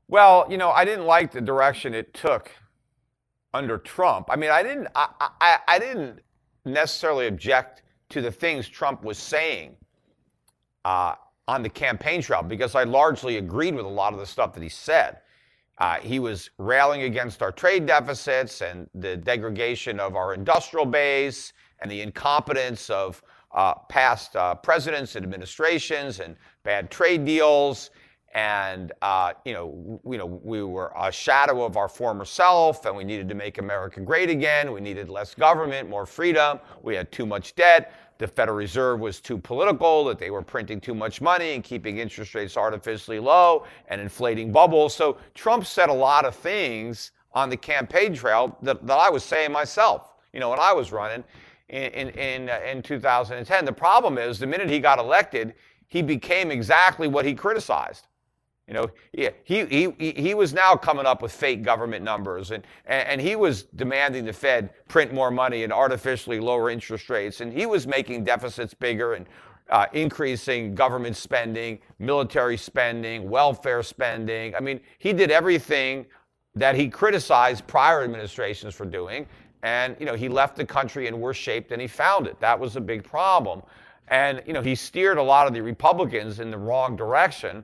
Well, 0.09 0.47
you 0.51 0.59
know, 0.59 0.71
I 0.71 0.85
didn't 0.85 1.07
like 1.07 1.33
the 1.33 1.41
direction 1.41 1.95
it 1.95 2.13
took 2.15 2.51
under 3.53 3.79
Trump. 3.79 4.29
I 4.31 4.37
mean, 4.37 4.51
I 4.51 4.63
didn't, 4.63 4.89
I, 4.95 5.09
I, 5.41 5.59
I 5.67 5.79
didn't 5.79 6.21
necessarily 6.65 7.27
object 7.27 7.83
to 8.11 8.21
the 8.21 8.31
things 8.31 8.69
Trump 8.69 9.03
was 9.03 9.19
saying 9.19 9.77
uh, 10.85 11.15
on 11.49 11.63
the 11.63 11.69
campaign 11.69 12.21
trail 12.21 12.43
because 12.43 12.75
I 12.75 12.85
largely 12.85 13.39
agreed 13.39 13.75
with 13.75 13.87
a 13.87 13.89
lot 13.89 14.13
of 14.13 14.19
the 14.19 14.27
stuff 14.27 14.53
that 14.55 14.63
he 14.63 14.69
said. 14.69 15.19
Uh, 15.79 15.97
he 15.97 16.19
was 16.19 16.51
railing 16.59 17.03
against 17.03 17.43
our 17.43 17.51
trade 17.51 17.87
deficits 17.87 18.61
and 18.61 18.89
the 18.95 19.17
degradation 19.17 19.99
of 19.99 20.15
our 20.15 20.35
industrial 20.35 20.87
base 20.87 21.53
and 21.81 21.91
the 21.91 22.01
incompetence 22.01 22.91
of 22.91 23.23
uh, 23.53 23.75
past 23.89 24.37
uh, 24.37 24.55
presidents 24.55 25.17
and 25.17 25.25
administrations 25.25 26.21
and 26.21 26.37
bad 26.63 26.91
trade 26.91 27.25
deals. 27.25 27.91
And 28.35 28.93
uh, 29.01 29.35
you 29.45 29.53
know, 29.53 30.01
you 30.05 30.19
know, 30.19 30.27
we 30.27 30.63
were 30.63 30.93
a 30.99 31.13
shadow 31.13 31.65
of 31.65 31.77
our 31.77 31.89
former 31.89 32.25
self, 32.25 32.85
and 32.85 32.97
we 32.97 33.05
needed 33.05 33.29
to 33.29 33.35
make 33.35 33.59
America 33.59 34.01
great 34.01 34.29
again. 34.29 34.73
We 34.73 34.81
needed 34.81 35.09
less 35.09 35.35
government, 35.35 35.89
more 35.89 36.05
freedom. 36.05 36.59
We 36.83 36.97
had 36.97 37.13
too 37.13 37.27
much 37.27 37.55
debt 37.55 37.93
the 38.19 38.29
Federal 38.29 38.57
Reserve 38.57 39.01
was 39.01 39.21
too 39.21 39.39
political, 39.39 40.05
that 40.05 40.19
they 40.19 40.31
were 40.31 40.43
printing 40.43 40.81
too 40.81 40.95
much 40.95 41.21
money 41.21 41.55
and 41.55 41.65
keeping 41.65 41.99
interest 41.99 42.35
rates 42.35 42.57
artificially 42.57 43.19
low 43.19 43.65
and 43.89 44.01
inflating 44.01 44.53
bubbles. 44.53 44.95
So 44.95 45.19
Trump 45.35 45.67
said 45.67 45.89
a 45.89 45.95
lot 45.95 46.25
of 46.25 46.35
things 46.35 47.11
on 47.33 47.51
the 47.51 47.57
campaign 47.57 48.15
trail 48.15 48.57
that, 48.63 48.87
that 48.87 48.99
I 48.99 49.11
was 49.11 49.25
saying 49.25 49.51
myself, 49.51 50.15
you 50.33 50.39
know, 50.39 50.51
when 50.51 50.61
I 50.61 50.73
was 50.73 50.93
running 50.93 51.25
in, 51.69 51.83
in, 51.93 52.09
in, 52.11 52.49
uh, 52.49 52.61
in 52.65 52.83
2010. 52.83 53.65
The 53.65 53.73
problem 53.73 54.19
is 54.19 54.39
the 54.39 54.47
minute 54.47 54.71
he 54.71 54.79
got 54.79 55.01
elected, 55.01 55.55
he 55.89 56.01
became 56.01 56.53
exactly 56.53 57.09
what 57.09 57.25
he 57.25 57.35
criticized. 57.35 58.07
You 58.67 58.73
know, 58.73 58.91
he, 59.13 59.29
he, 59.45 59.91
he, 59.99 60.13
he 60.13 60.35
was 60.35 60.55
now 60.55 60.75
coming 60.75 61.05
up 61.05 61.21
with 61.21 61.33
fake 61.33 61.63
government 61.63 62.03
numbers, 62.03 62.51
and, 62.51 62.67
and, 62.87 63.21
he 63.21 63.37
was 63.37 63.65
demanding 63.65 64.25
the 64.25 64.33
Fed 64.33 64.71
print 64.89 65.13
more 65.13 65.31
money 65.31 65.65
and 65.65 65.73
artificially 65.73 66.41
lower 66.41 66.71
interest 66.71 67.11
rates, 67.11 67.43
and 67.43 67.53
he 67.53 67.67
was 67.67 67.87
making 67.87 68.25
deficits 68.25 68.73
bigger 68.73 69.15
and 69.15 69.27
uh, 69.69 69.85
increasing 69.93 70.75
government 70.75 71.15
spending, 71.15 71.79
military 71.99 72.57
spending, 72.57 73.29
welfare 73.29 73.83
spending. 73.83 74.55
I 74.55 74.61
mean, 74.61 74.81
he 74.99 75.13
did 75.13 75.31
everything 75.31 76.07
that 76.55 76.75
he 76.75 76.89
criticized 76.89 77.67
prior 77.67 78.03
administrations 78.03 78.75
for 78.75 78.87
doing, 78.87 79.27
and 79.63 79.95
you 80.01 80.07
know, 80.07 80.15
he 80.15 80.31
left 80.31 80.57
the 80.57 80.65
country 80.65 81.07
in 81.07 81.21
worse 81.21 81.37
shape 81.37 81.69
than 81.69 81.81
he 81.81 81.87
found 81.87 82.27
it. 82.27 82.41
That 82.41 82.59
was 82.59 82.77
a 82.77 82.81
big 82.81 83.05
problem, 83.05 83.63
and 84.09 84.43
you 84.47 84.55
know, 84.55 84.63
he 84.63 84.75
steered 84.75 85.19
a 85.19 85.23
lot 85.23 85.47
of 85.47 85.53
the 85.53 85.61
Republicans 85.61 86.41
in 86.41 86.51
the 86.51 86.59
wrong 86.59 86.97
direction. 86.97 87.63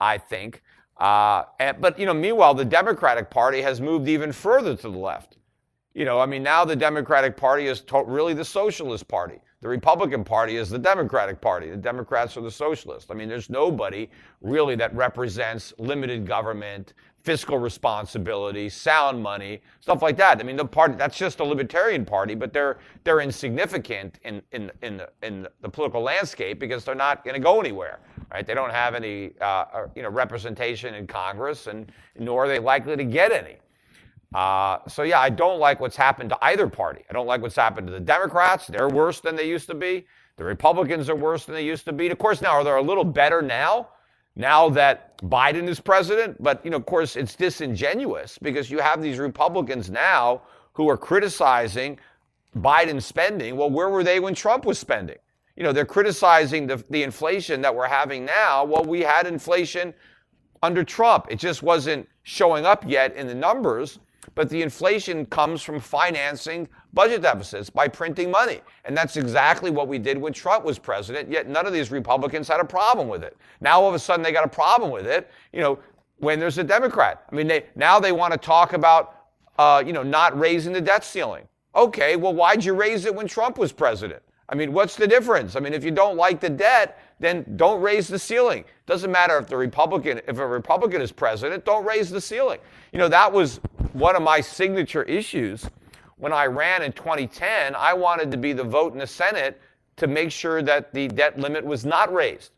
I 0.00 0.18
think. 0.18 0.62
Uh, 0.96 1.44
and, 1.60 1.80
but 1.80 1.98
you 1.98 2.06
know, 2.06 2.14
meanwhile, 2.14 2.54
the 2.54 2.64
Democratic 2.64 3.30
Party 3.30 3.62
has 3.62 3.80
moved 3.80 4.08
even 4.08 4.32
further 4.32 4.74
to 4.76 4.90
the 4.90 4.98
left. 4.98 5.36
You 5.94 6.04
know, 6.04 6.20
I 6.20 6.26
mean, 6.26 6.42
now 6.42 6.64
the 6.64 6.76
Democratic 6.76 7.36
Party 7.36 7.66
is 7.66 7.80
to- 7.82 8.04
really 8.04 8.34
the 8.34 8.44
Socialist 8.44 9.08
Party. 9.08 9.40
The 9.60 9.68
Republican 9.68 10.22
Party 10.22 10.56
is 10.56 10.70
the 10.70 10.78
Democratic 10.78 11.40
Party. 11.40 11.70
The 11.70 11.76
Democrats 11.76 12.36
are 12.36 12.40
the 12.42 12.50
Socialists. 12.50 13.10
I 13.10 13.14
mean, 13.14 13.28
there's 13.28 13.50
nobody 13.50 14.08
really 14.40 14.76
that 14.76 14.94
represents 14.94 15.72
limited 15.78 16.26
government, 16.26 16.94
fiscal 17.22 17.58
responsibility, 17.58 18.68
sound 18.68 19.20
money, 19.20 19.60
stuff 19.80 20.00
like 20.00 20.16
that. 20.16 20.38
I 20.38 20.44
mean, 20.44 20.56
the 20.56 20.64
party 20.64 20.94
that's 20.94 21.18
just 21.18 21.40
a 21.40 21.44
libertarian 21.44 22.04
party, 22.04 22.36
but 22.36 22.52
they're 22.52 22.78
they're 23.02 23.20
insignificant 23.20 24.20
in 24.24 24.40
in 24.52 24.70
in 24.82 24.98
the, 24.98 25.10
in 25.22 25.48
the 25.60 25.68
political 25.68 26.02
landscape 26.02 26.60
because 26.60 26.84
they're 26.84 26.94
not 26.94 27.24
going 27.24 27.34
to 27.34 27.40
go 27.40 27.58
anywhere, 27.58 27.98
right? 28.32 28.46
They 28.46 28.54
don't 28.54 28.72
have 28.72 28.94
any 28.94 29.32
uh, 29.40 29.86
you 29.94 30.02
know 30.02 30.10
representation 30.10 30.94
in 30.94 31.06
Congress, 31.06 31.66
and 31.66 31.90
nor 32.18 32.44
are 32.44 32.48
they 32.48 32.58
likely 32.58 32.96
to 32.96 33.04
get 33.04 33.32
any. 33.32 33.56
Uh, 34.34 34.78
so 34.88 35.02
yeah, 35.02 35.20
I 35.20 35.30
don't 35.30 35.58
like 35.58 35.80
what's 35.80 35.96
happened 35.96 36.30
to 36.30 36.38
either 36.44 36.68
party. 36.68 37.04
I 37.08 37.12
don't 37.12 37.26
like 37.26 37.40
what's 37.40 37.56
happened 37.56 37.86
to 37.86 37.92
the 37.92 38.00
Democrats. 38.00 38.66
They're 38.66 38.88
worse 38.88 39.20
than 39.20 39.36
they 39.36 39.48
used 39.48 39.66
to 39.68 39.74
be. 39.74 40.06
The 40.36 40.44
Republicans 40.44 41.08
are 41.08 41.16
worse 41.16 41.46
than 41.46 41.54
they 41.54 41.64
used 41.64 41.84
to 41.86 41.92
be. 41.92 42.04
And 42.04 42.12
of 42.12 42.18
course, 42.18 42.42
now 42.42 42.50
are 42.50 42.64
they 42.64 42.70
a 42.70 42.80
little 42.80 43.04
better 43.04 43.42
now? 43.42 43.88
now 44.38 44.70
that 44.70 45.18
Biden 45.18 45.68
is 45.68 45.80
president. 45.80 46.42
But, 46.42 46.64
you 46.64 46.70
know, 46.70 46.78
of 46.78 46.86
course, 46.86 47.16
it's 47.16 47.34
disingenuous 47.34 48.38
because 48.38 48.70
you 48.70 48.78
have 48.78 49.02
these 49.02 49.18
Republicans 49.18 49.90
now 49.90 50.42
who 50.72 50.88
are 50.88 50.96
criticizing 50.96 51.98
Biden's 52.56 53.04
spending. 53.04 53.56
Well, 53.56 53.68
where 53.68 53.90
were 53.90 54.04
they 54.04 54.20
when 54.20 54.34
Trump 54.34 54.64
was 54.64 54.78
spending? 54.78 55.18
You 55.58 55.64
know, 55.64 55.72
they're 55.72 55.84
criticizing 55.84 56.68
the, 56.68 56.82
the 56.88 57.02
inflation 57.02 57.60
that 57.62 57.74
we're 57.74 57.88
having 57.88 58.24
now. 58.24 58.64
Well, 58.64 58.84
we 58.84 59.00
had 59.00 59.26
inflation 59.26 59.92
under 60.62 60.84
Trump. 60.84 61.26
It 61.30 61.40
just 61.40 61.64
wasn't 61.64 62.08
showing 62.22 62.64
up 62.64 62.84
yet 62.86 63.16
in 63.16 63.26
the 63.26 63.34
numbers. 63.34 63.98
But 64.36 64.48
the 64.50 64.62
inflation 64.62 65.26
comes 65.26 65.62
from 65.62 65.80
financing 65.80 66.68
budget 66.92 67.22
deficits 67.22 67.70
by 67.70 67.88
printing 67.88 68.30
money. 68.30 68.60
And 68.84 68.96
that's 68.96 69.16
exactly 69.16 69.72
what 69.72 69.88
we 69.88 69.98
did 69.98 70.16
when 70.16 70.32
Trump 70.32 70.64
was 70.64 70.78
president, 70.78 71.28
yet 71.28 71.48
none 71.48 71.66
of 71.66 71.72
these 71.72 71.90
Republicans 71.90 72.46
had 72.46 72.60
a 72.60 72.64
problem 72.64 73.08
with 73.08 73.24
it. 73.24 73.36
Now 73.60 73.80
all 73.80 73.88
of 73.88 73.96
a 73.96 73.98
sudden 73.98 74.22
they 74.22 74.30
got 74.30 74.44
a 74.44 74.48
problem 74.48 74.92
with 74.92 75.08
it, 75.08 75.28
you 75.52 75.60
know, 75.60 75.80
when 76.18 76.38
there's 76.38 76.58
a 76.58 76.64
Democrat. 76.64 77.24
I 77.32 77.34
mean, 77.34 77.48
they, 77.48 77.64
now 77.74 77.98
they 77.98 78.12
want 78.12 78.32
to 78.32 78.38
talk 78.38 78.74
about, 78.74 79.24
uh, 79.58 79.82
you 79.84 79.92
know, 79.92 80.04
not 80.04 80.38
raising 80.38 80.72
the 80.72 80.80
debt 80.80 81.04
ceiling. 81.04 81.48
Okay, 81.74 82.14
well, 82.14 82.34
why'd 82.34 82.64
you 82.64 82.74
raise 82.74 83.06
it 83.06 83.14
when 83.14 83.26
Trump 83.26 83.58
was 83.58 83.72
president? 83.72 84.22
I 84.48 84.54
mean, 84.54 84.72
what's 84.72 84.96
the 84.96 85.06
difference? 85.06 85.56
I 85.56 85.60
mean, 85.60 85.74
if 85.74 85.84
you 85.84 85.90
don't 85.90 86.16
like 86.16 86.40
the 86.40 86.48
debt, 86.48 87.00
then 87.20 87.44
don't 87.56 87.82
raise 87.82 88.08
the 88.08 88.18
ceiling. 88.18 88.64
Doesn't 88.86 89.10
matter 89.10 89.36
if 89.38 89.46
the 89.46 89.56
Republican, 89.56 90.20
if 90.26 90.38
a 90.38 90.46
Republican 90.46 91.02
is 91.02 91.12
president, 91.12 91.64
don't 91.64 91.84
raise 91.84 92.10
the 92.10 92.20
ceiling. 92.20 92.60
You 92.92 92.98
know, 92.98 93.08
that 93.08 93.30
was 93.30 93.60
one 93.92 94.16
of 94.16 94.22
my 94.22 94.40
signature 94.40 95.02
issues 95.02 95.68
when 96.18 96.32
I 96.32 96.46
ran 96.46 96.82
in 96.82 96.92
2010, 96.92 97.74
I 97.76 97.94
wanted 97.94 98.30
to 98.32 98.36
be 98.36 98.52
the 98.52 98.64
vote 98.64 98.92
in 98.92 98.98
the 98.98 99.06
Senate 99.06 99.60
to 99.96 100.06
make 100.06 100.30
sure 100.30 100.62
that 100.62 100.92
the 100.92 101.08
debt 101.08 101.38
limit 101.38 101.64
was 101.64 101.84
not 101.84 102.12
raised. 102.12 102.52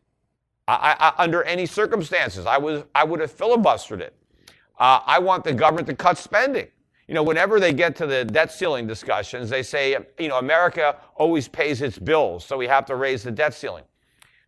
I, 0.67 0.97
I, 0.99 1.23
under 1.23 1.43
any 1.45 1.67
circumstances, 1.67 2.47
I, 2.47 2.59
was, 2.59 2.85
I 2.95 3.05
would 3.05 3.21
have 3.21 3.37
filibustered 3.37 4.01
it. 4.01 4.15
Uh, 4.79 5.01
I 5.05 5.19
want 5.19 5.45
the 5.45 5.53
government 5.53 5.87
to 5.89 5.95
cut 5.95 6.17
spending. 6.17 6.69
You 7.11 7.15
know, 7.15 7.25
whenever 7.25 7.59
they 7.59 7.73
get 7.73 7.97
to 7.97 8.07
the 8.07 8.25
debt 8.25 8.53
ceiling 8.53 8.87
discussions, 8.87 9.51
they 9.51 9.65
say, 9.65 9.97
you 10.21 10.29
know, 10.29 10.39
America 10.39 10.95
always 11.17 11.49
pays 11.49 11.83
its 11.83 11.99
bills, 11.99 12.45
so 12.45 12.57
we 12.57 12.69
have 12.69 12.87
to 12.87 12.95
raise 12.95 13.25
the 13.25 13.33
debt 13.33 13.53
ceiling. 13.53 13.83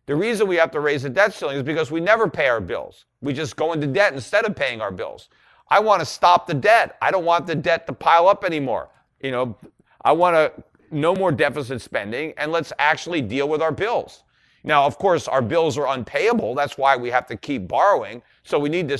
The 0.05 0.15
reason 0.15 0.47
we 0.47 0.55
have 0.55 0.71
to 0.71 0.79
raise 0.79 1.03
the 1.03 1.09
debt 1.09 1.33
ceiling 1.33 1.57
is 1.57 1.63
because 1.63 1.91
we 1.91 1.99
never 1.99 2.29
pay 2.29 2.47
our 2.47 2.61
bills. 2.61 3.03
We 3.21 3.33
just 3.33 3.57
go 3.57 3.73
into 3.73 3.85
debt 3.85 4.13
instead 4.13 4.45
of 4.45 4.55
paying 4.55 4.79
our 4.79 4.93
bills. 4.93 5.27
I 5.67 5.81
want 5.81 5.99
to 5.99 6.05
stop 6.05 6.47
the 6.47 6.53
debt. 6.53 6.95
I 7.01 7.11
don't 7.11 7.25
want 7.25 7.47
the 7.47 7.55
debt 7.55 7.85
to 7.87 7.91
pile 7.91 8.29
up 8.29 8.45
anymore. 8.45 8.87
You 9.19 9.31
know, 9.31 9.57
I 10.05 10.13
want 10.13 10.35
to 10.35 10.63
no 10.89 11.13
more 11.13 11.33
deficit 11.33 11.81
spending 11.81 12.33
and 12.37 12.49
let's 12.49 12.71
actually 12.79 13.21
deal 13.21 13.49
with 13.49 13.61
our 13.61 13.73
bills. 13.73 14.23
Now, 14.63 14.85
of 14.85 14.97
course, 14.97 15.27
our 15.27 15.41
bills 15.41 15.77
are 15.77 15.87
unpayable. 15.87 16.55
That's 16.55 16.77
why 16.77 16.95
we 16.95 17.09
have 17.09 17.27
to 17.27 17.35
keep 17.35 17.67
borrowing. 17.67 18.21
So 18.43 18.57
we 18.57 18.69
need 18.69 18.87
to 18.87 18.97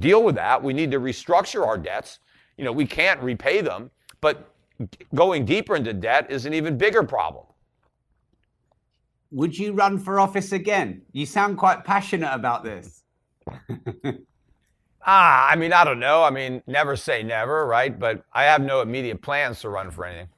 deal 0.00 0.22
with 0.22 0.34
that. 0.34 0.62
We 0.62 0.74
need 0.74 0.90
to 0.90 1.00
restructure 1.00 1.66
our 1.66 1.78
debts. 1.78 2.18
You 2.56 2.64
know, 2.64 2.72
we 2.72 2.86
can't 2.86 3.20
repay 3.20 3.60
them, 3.60 3.90
but 4.20 4.52
going 5.14 5.44
deeper 5.44 5.76
into 5.76 5.92
debt 5.92 6.30
is 6.30 6.46
an 6.46 6.54
even 6.54 6.76
bigger 6.78 7.02
problem. 7.02 7.44
Would 9.30 9.58
you 9.58 9.72
run 9.72 9.98
for 9.98 10.20
office 10.20 10.52
again? 10.52 11.02
You 11.12 11.26
sound 11.26 11.58
quite 11.58 11.84
passionate 11.84 12.32
about 12.32 12.64
this. 12.64 13.02
ah, 15.06 15.48
I 15.48 15.56
mean, 15.56 15.72
I 15.72 15.84
don't 15.84 15.98
know. 15.98 16.22
I 16.22 16.30
mean, 16.30 16.62
never 16.66 16.96
say 16.96 17.22
never, 17.22 17.66
right? 17.66 17.98
But 17.98 18.24
I 18.32 18.44
have 18.44 18.62
no 18.62 18.80
immediate 18.80 19.20
plans 19.20 19.60
to 19.60 19.68
run 19.68 19.90
for 19.90 20.04
anything. 20.04 20.28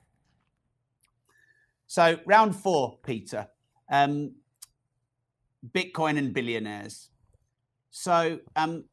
So, 1.87 2.19
round 2.27 2.57
four, 2.57 2.99
Peter. 3.03 3.49
Um, 3.91 4.33
Bitcoin 5.73 6.19
and 6.19 6.33
billionaires. 6.33 7.11
So, 7.91 8.41
um, 8.57 8.85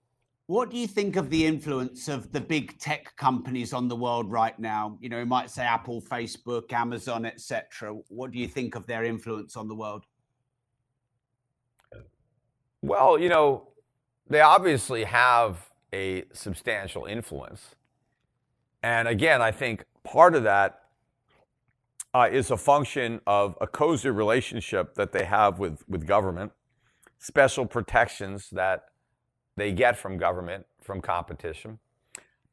what 0.47 0.69
do 0.69 0.77
you 0.77 0.87
think 0.87 1.15
of 1.15 1.29
the 1.29 1.45
influence 1.45 2.07
of 2.07 2.31
the 2.31 2.39
big 2.39 2.77
tech 2.77 3.15
companies 3.15 3.73
on 3.73 3.87
the 3.87 3.95
world 3.95 4.31
right 4.31 4.57
now? 4.59 4.97
You 5.01 5.09
know, 5.09 5.17
we 5.17 5.25
might 5.25 5.49
say 5.49 5.63
Apple, 5.63 6.01
Facebook, 6.01 6.71
Amazon, 6.71 7.25
etc. 7.25 7.95
What 8.09 8.31
do 8.31 8.37
you 8.37 8.47
think 8.47 8.75
of 8.75 8.85
their 8.85 9.03
influence 9.03 9.57
on 9.57 9.67
the 9.67 9.75
world? 9.75 10.05
Well, 12.83 13.17
you 13.17 13.29
know, 13.29 13.69
they 14.29 14.41
obviously 14.41 15.03
have 15.05 15.71
a 15.91 16.25
substantial 16.31 17.05
influence. 17.05 17.73
And 18.83 19.07
again, 19.07 19.41
I 19.41 19.51
think 19.51 19.85
part 20.03 20.35
of 20.35 20.43
that 20.43 20.81
uh, 22.13 22.29
is 22.31 22.51
a 22.51 22.57
function 22.57 23.19
of 23.25 23.57
a 23.61 23.65
cozy 23.65 24.11
relationship 24.11 24.93
that 24.93 25.11
they 25.11 25.25
have 25.25 25.57
with, 25.57 25.83
with 25.89 26.05
government, 26.05 26.51
special 27.17 27.65
protections 27.65 28.51
that 28.51 28.85
they 29.56 29.72
get 29.72 29.97
from 29.97 30.18
government, 30.18 30.66
from 30.82 31.01
competition. 31.01 31.80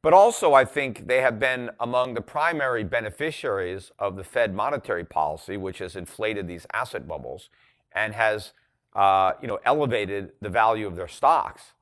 But 0.02 0.12
also, 0.12 0.52
I 0.52 0.64
think 0.64 1.06
they 1.06 1.20
have 1.20 1.38
been 1.38 1.70
among 1.78 2.14
the 2.14 2.20
primary 2.20 2.82
beneficiaries 2.82 3.92
of 4.00 4.16
the 4.16 4.24
Fed 4.24 4.52
monetary 4.52 5.04
policy, 5.04 5.56
which 5.56 5.78
has 5.78 5.94
inflated 5.94 6.48
these 6.48 6.66
asset 6.72 7.06
bubbles 7.06 7.50
and 7.94 8.12
has 8.14 8.52
uh, 8.94 9.32
you 9.40 9.48
know, 9.48 9.58
elevated 9.64 10.32
the 10.40 10.48
value 10.48 10.86
of 10.86 10.96
their 10.96 11.08
stocks. 11.08 11.72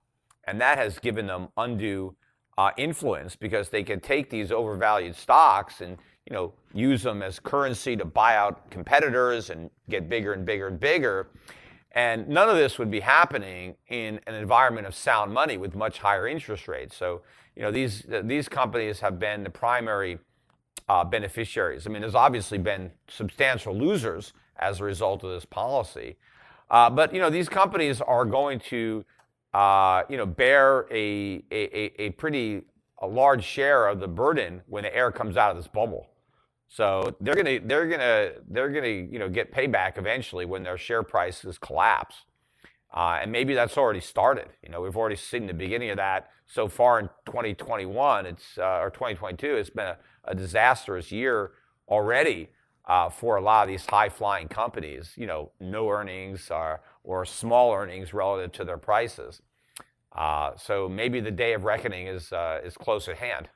And 0.45 0.61
that 0.61 0.79
has 0.79 0.99
given 0.99 1.27
them 1.27 1.49
undue 1.57 2.15
uh, 2.59 2.71
influence 2.77 3.37
because 3.37 3.71
they 3.71 3.83
can 3.83 4.01
take 4.01 4.29
these 4.29 4.53
overvalued 4.53 5.17
stocks 5.17 5.81
and 5.81 5.97
you 6.27 6.35
know, 6.35 6.53
use 6.75 7.03
them 7.03 7.23
as 7.23 7.41
currency 7.41 7.97
to 7.97 8.05
buy 8.05 8.37
out 8.37 8.71
competitors 8.71 9.51
and 9.51 9.71
get 9.89 10.09
bigger 10.09 10.33
and 10.33 10.45
bigger 10.45 10.69
and 10.69 10.79
bigger. 10.79 11.29
And 11.93 12.29
none 12.29 12.49
of 12.49 12.57
this 12.57 12.79
would 12.79 12.91
be 12.91 13.01
happening 13.01 13.75
in 13.89 14.21
an 14.27 14.35
environment 14.35 14.87
of 14.87 14.95
sound 14.95 15.33
money 15.33 15.57
with 15.57 15.75
much 15.75 15.99
higher 15.99 16.29
interest 16.29 16.69
rates. 16.69 16.97
So, 16.97 17.23
you 17.57 17.63
know, 17.63 17.73
these, 17.73 18.07
these 18.23 18.49
companies 18.49 19.01
have 19.01 19.19
been 19.19 19.43
the 19.43 19.51
primary 19.51 20.19
uh, 20.89 21.05
beneficiaries. 21.05 21.87
I 21.87 21.91
mean, 21.91 22.01
there's 22.01 22.15
obviously 22.15 22.59
been 22.59 22.93
substantial 23.09 23.77
losers 23.77 24.33
as 24.57 24.81
a 24.81 24.85
result 24.85 25.25
of 25.25 25.31
this 25.31 25.45
policy. 25.45 26.17
Uh, 26.71 26.91
but, 26.91 27.13
you 27.13 27.21
know, 27.21 27.31
these 27.31 27.49
companies 27.49 28.01
are 28.01 28.25
going 28.25 28.61
to, 28.61 29.05
uh, 29.53 30.05
you 30.09 30.17
know, 30.17 30.27
bear 30.27 30.87
a, 30.93 31.43
a, 31.51 32.03
a 32.03 32.11
pretty 32.11 32.63
a 33.01 33.07
large 33.07 33.43
share 33.43 33.89
of 33.89 33.99
the 33.99 34.09
burden 34.09 34.63
when 34.67 34.85
the 34.85 34.95
air 34.95 35.11
comes 35.11 35.37
out 35.37 35.51
of 35.51 35.57
this 35.57 35.67
bubble. 35.67 36.07
So 36.73 37.17
they're 37.21 37.35
gonna 37.35 37.59
they're 37.59 37.89
gonna 37.89 38.31
they're 38.49 38.71
gonna 38.71 38.87
you 38.87 39.19
know 39.19 39.29
get 39.29 39.53
payback 39.53 39.99
eventually 39.99 40.47
when 40.47 40.63
their 40.63 40.79
share 40.79 41.03
prices 41.03 41.59
collapse, 41.59 42.15
uh, 42.95 43.19
and 43.21 43.33
maybe 43.33 43.55
that's 43.55 43.77
already 43.77 44.01
started. 44.01 44.47
You 44.63 44.69
know 44.71 44.81
we've 44.81 44.97
already 44.97 45.17
seen 45.17 45.49
the 45.49 45.53
beginning 45.53 45.91
of 45.91 45.97
that 45.97 46.31
so 46.47 46.69
far 46.69 47.01
in 47.01 47.09
2021. 47.27 48.25
It's 48.27 48.57
uh, 48.57 48.79
or 48.81 48.91
2022. 48.91 49.57
It's 49.57 49.69
been 49.69 49.89
a, 49.89 49.97
a 50.27 50.35
disastrous 50.37 51.11
year 51.11 51.51
already 51.89 52.51
uh, 52.85 53.11
for 53.11 53.35
a 53.35 53.41
lot 53.41 53.65
of 53.65 53.69
these 53.69 53.85
high 53.87 54.09
flying 54.09 54.47
companies. 54.47 55.15
You 55.17 55.27
know 55.27 55.51
no 55.59 55.89
earnings 55.91 56.53
or 56.53 56.83
or 57.03 57.25
small 57.25 57.75
earnings 57.75 58.15
relative 58.15 58.53
to 58.53 58.65
their 58.65 58.79
prices. 58.79 59.43
Uh, 60.13 60.53
so 60.57 60.89
maybe 60.89 61.19
the 61.19 61.33
day 61.33 61.53
of 61.53 61.65
reckoning 61.65 62.07
is 62.07 62.33
uh, 62.33 62.61
is 62.65 62.77
close 62.77 63.09
at 63.09 63.17
hand. 63.17 63.49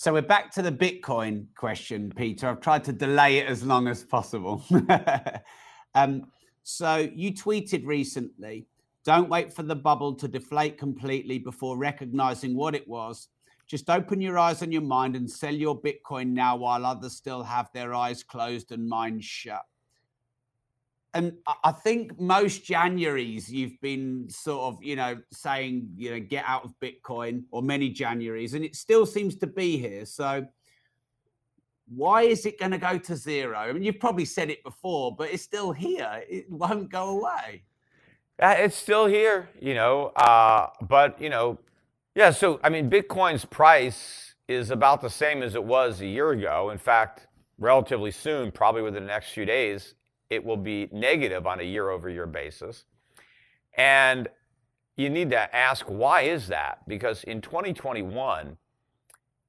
So 0.00 0.12
we're 0.12 0.22
back 0.22 0.52
to 0.52 0.62
the 0.62 0.70
Bitcoin 0.70 1.46
question, 1.56 2.12
Peter. 2.16 2.46
I've 2.46 2.60
tried 2.60 2.84
to 2.84 2.92
delay 2.92 3.38
it 3.38 3.48
as 3.48 3.64
long 3.64 3.88
as 3.88 4.04
possible. 4.04 4.64
um, 5.96 6.30
so 6.62 7.10
you 7.16 7.32
tweeted 7.32 7.84
recently 7.84 8.68
don't 9.04 9.28
wait 9.28 9.52
for 9.52 9.64
the 9.64 9.74
bubble 9.74 10.14
to 10.14 10.28
deflate 10.28 10.78
completely 10.78 11.40
before 11.40 11.76
recognizing 11.76 12.54
what 12.54 12.76
it 12.76 12.86
was. 12.86 13.26
Just 13.66 13.90
open 13.90 14.20
your 14.20 14.38
eyes 14.38 14.62
and 14.62 14.72
your 14.72 14.82
mind 14.82 15.16
and 15.16 15.28
sell 15.28 15.52
your 15.52 15.76
Bitcoin 15.82 16.28
now 16.28 16.54
while 16.54 16.86
others 16.86 17.16
still 17.16 17.42
have 17.42 17.68
their 17.74 17.92
eyes 17.92 18.22
closed 18.22 18.70
and 18.70 18.88
minds 18.88 19.24
shut 19.24 19.64
and 21.14 21.32
I 21.64 21.72
think 21.72 22.18
most 22.20 22.64
Januaries 22.64 23.48
you've 23.48 23.80
been 23.80 24.28
sort 24.28 24.74
of, 24.74 24.82
you 24.82 24.94
know, 24.94 25.18
saying, 25.32 25.88
you 25.96 26.10
know, 26.10 26.20
get 26.20 26.44
out 26.46 26.64
of 26.64 26.74
Bitcoin, 26.80 27.44
or 27.50 27.62
many 27.62 27.92
Januaries, 27.92 28.54
and 28.54 28.64
it 28.64 28.76
still 28.76 29.06
seems 29.06 29.36
to 29.36 29.46
be 29.46 29.78
here. 29.78 30.04
So, 30.04 30.46
why 31.88 32.22
is 32.22 32.44
it 32.44 32.58
going 32.58 32.72
to 32.72 32.78
go 32.78 32.98
to 32.98 33.16
zero? 33.16 33.56
I 33.56 33.72
mean, 33.72 33.82
you've 33.82 33.98
probably 33.98 34.26
said 34.26 34.50
it 34.50 34.62
before, 34.62 35.16
but 35.16 35.32
it's 35.32 35.42
still 35.42 35.72
here. 35.72 36.22
It 36.28 36.50
won't 36.50 36.90
go 36.90 37.18
away. 37.18 37.64
It's 38.38 38.76
still 38.76 39.06
here, 39.06 39.48
you 39.60 39.74
know. 39.74 40.08
Uh, 40.08 40.68
but 40.82 41.20
you 41.20 41.30
know, 41.30 41.58
yeah. 42.14 42.30
So 42.30 42.60
I 42.62 42.68
mean, 42.68 42.90
Bitcoin's 42.90 43.46
price 43.46 44.34
is 44.46 44.70
about 44.70 45.00
the 45.00 45.10
same 45.10 45.42
as 45.42 45.54
it 45.54 45.64
was 45.64 46.02
a 46.02 46.06
year 46.06 46.30
ago. 46.30 46.70
In 46.70 46.78
fact, 46.78 47.26
relatively 47.58 48.10
soon, 48.10 48.52
probably 48.52 48.82
within 48.82 49.04
the 49.04 49.08
next 49.08 49.30
few 49.30 49.46
days, 49.46 49.94
it 50.30 50.44
will 50.44 50.56
be 50.56 50.88
negative 50.92 51.46
on 51.46 51.60
a 51.60 51.64
year 51.64 51.90
over 51.90 52.08
year 52.08 52.26
basis. 52.26 52.84
And 53.76 54.28
you 54.96 55.08
need 55.08 55.30
to 55.30 55.56
ask 55.56 55.86
why 55.86 56.22
is 56.22 56.48
that? 56.48 56.86
Because 56.88 57.24
in 57.24 57.40
2021, 57.40 58.56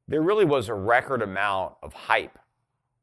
there 0.07 0.21
really 0.21 0.45
was 0.45 0.69
a 0.69 0.73
record 0.73 1.21
amount 1.21 1.73
of 1.83 1.93
hype 1.93 2.37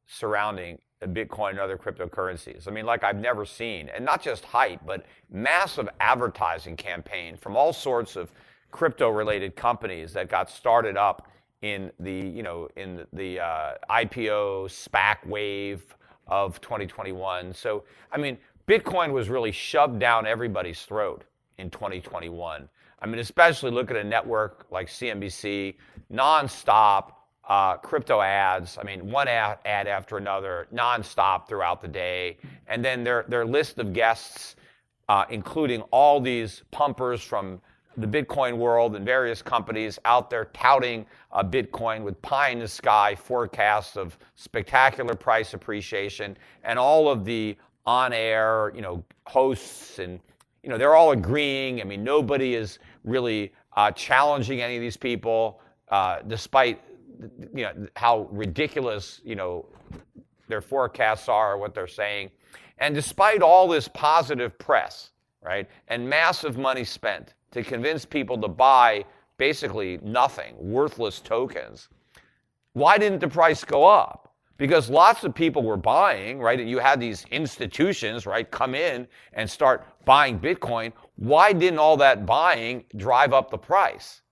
surrounding 0.06 0.78
Bitcoin 1.02 1.50
and 1.50 1.58
other 1.58 1.76
cryptocurrencies. 1.76 2.66
I 2.66 2.70
mean, 2.70 2.86
like 2.86 3.04
I've 3.04 3.18
never 3.18 3.44
seen, 3.44 3.88
and 3.88 4.04
not 4.04 4.22
just 4.22 4.44
hype, 4.44 4.80
but 4.86 5.04
massive 5.30 5.88
advertising 6.00 6.76
campaign 6.76 7.36
from 7.36 7.56
all 7.56 7.72
sorts 7.72 8.16
of 8.16 8.32
crypto-related 8.70 9.56
companies 9.56 10.12
that 10.14 10.28
got 10.28 10.50
started 10.50 10.96
up 10.96 11.28
in 11.62 11.90
the, 12.00 12.12
you 12.12 12.42
know, 12.42 12.68
in 12.76 13.04
the 13.12 13.40
uh, 13.40 13.74
IPO 13.90 14.66
SPAC 14.68 15.26
wave 15.26 15.96
of 16.26 16.60
2021. 16.60 17.52
So, 17.54 17.84
I 18.12 18.18
mean, 18.18 18.38
Bitcoin 18.66 19.12
was 19.12 19.28
really 19.28 19.52
shoved 19.52 19.98
down 19.98 20.26
everybody's 20.26 20.82
throat 20.82 21.24
in 21.58 21.70
2021. 21.70 22.68
I 22.98 23.06
mean, 23.06 23.18
especially 23.18 23.70
look 23.70 23.90
at 23.90 23.96
a 23.96 24.04
network 24.04 24.66
like 24.70 24.88
CNBC, 24.88 25.74
nonstop 26.12 27.12
uh, 27.48 27.76
crypto 27.76 28.20
ads. 28.20 28.78
I 28.78 28.82
mean, 28.82 29.10
one 29.10 29.28
ad, 29.28 29.58
ad 29.64 29.86
after 29.86 30.16
another, 30.16 30.66
nonstop 30.74 31.46
throughout 31.46 31.80
the 31.80 31.88
day. 31.88 32.38
And 32.66 32.84
then 32.84 33.04
their, 33.04 33.24
their 33.28 33.44
list 33.44 33.78
of 33.78 33.92
guests, 33.92 34.56
uh, 35.08 35.24
including 35.30 35.82
all 35.92 36.20
these 36.20 36.62
pumpers 36.70 37.22
from 37.22 37.60
the 37.96 38.06
Bitcoin 38.06 38.56
world 38.58 38.94
and 38.96 39.04
various 39.04 39.42
companies 39.42 39.98
out 40.04 40.30
there 40.30 40.46
touting 40.52 41.06
uh, 41.32 41.42
Bitcoin 41.42 42.02
with 42.02 42.20
pie 42.22 42.50
in 42.50 42.58
the 42.58 42.68
sky 42.68 43.14
forecasts 43.14 43.96
of 43.96 44.18
spectacular 44.34 45.14
price 45.14 45.54
appreciation, 45.54 46.36
and 46.64 46.78
all 46.78 47.08
of 47.08 47.24
the 47.24 47.56
on-air, 47.86 48.72
you 48.74 48.82
know, 48.82 49.02
hosts 49.26 49.98
and 49.98 50.20
you 50.62 50.68
know 50.68 50.76
they're 50.76 50.94
all 50.94 51.12
agreeing. 51.12 51.80
I 51.80 51.84
mean, 51.84 52.04
nobody 52.04 52.54
is 52.54 52.78
really 53.04 53.52
uh, 53.76 53.90
challenging 53.92 54.60
any 54.60 54.76
of 54.76 54.82
these 54.82 54.96
people, 54.96 55.60
uh, 55.88 56.20
despite 56.26 56.82
you 57.54 57.62
know, 57.62 57.86
how 57.96 58.28
ridiculous, 58.30 59.20
you 59.24 59.36
know, 59.36 59.66
their 60.48 60.60
forecasts 60.60 61.28
are, 61.28 61.54
or 61.54 61.58
what 61.58 61.74
they're 61.74 61.86
saying. 61.86 62.30
And 62.78 62.94
despite 62.94 63.42
all 63.42 63.68
this 63.68 63.88
positive 63.88 64.58
press, 64.58 65.10
right, 65.42 65.68
and 65.88 66.08
massive 66.08 66.58
money 66.58 66.84
spent 66.84 67.34
to 67.56 67.62
convince 67.62 68.04
people 68.04 68.40
to 68.40 68.48
buy 68.48 69.04
basically 69.38 69.98
nothing, 70.02 70.54
worthless 70.58 71.20
tokens, 71.20 71.88
why 72.72 72.98
didn't 72.98 73.20
the 73.20 73.28
price 73.28 73.64
go 73.64 73.84
up? 73.84 74.34
Because 74.58 74.88
lots 74.88 75.24
of 75.24 75.34
people 75.34 75.62
were 75.62 75.76
buying, 75.76 76.38
right? 76.38 76.58
And 76.58 76.68
you 76.68 76.78
had 76.78 76.98
these 76.98 77.26
institutions, 77.30 78.24
right, 78.24 78.50
come 78.50 78.74
in 78.74 79.06
and 79.34 79.48
start 79.48 79.86
buying 80.04 80.38
Bitcoin. 80.38 80.92
Why 81.16 81.52
didn't 81.52 81.78
all 81.78 81.96
that 81.98 82.24
buying 82.24 82.84
drive 82.96 83.34
up 83.34 83.50
the 83.50 83.58
price? 83.58 84.22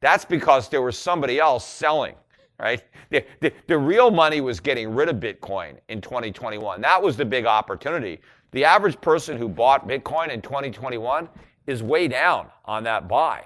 That's 0.00 0.24
because 0.24 0.68
there 0.68 0.82
was 0.82 0.98
somebody 0.98 1.38
else 1.38 1.66
selling, 1.66 2.14
right? 2.58 2.82
The, 3.10 3.24
the, 3.40 3.52
the, 3.68 3.78
real 3.78 4.10
money 4.10 4.40
was 4.40 4.58
getting 4.58 4.92
rid 4.92 5.08
of 5.08 5.16
Bitcoin 5.16 5.78
in 5.88 6.00
2021. 6.00 6.80
That 6.80 7.00
was 7.00 7.16
the 7.16 7.24
big 7.24 7.46
opportunity. 7.46 8.18
The 8.50 8.64
average 8.64 9.00
person 9.00 9.36
who 9.36 9.48
bought 9.48 9.86
Bitcoin 9.86 10.30
in 10.30 10.42
2021 10.42 11.28
is 11.66 11.82
way 11.82 12.08
down 12.08 12.48
on 12.64 12.84
that 12.84 13.08
buy. 13.08 13.44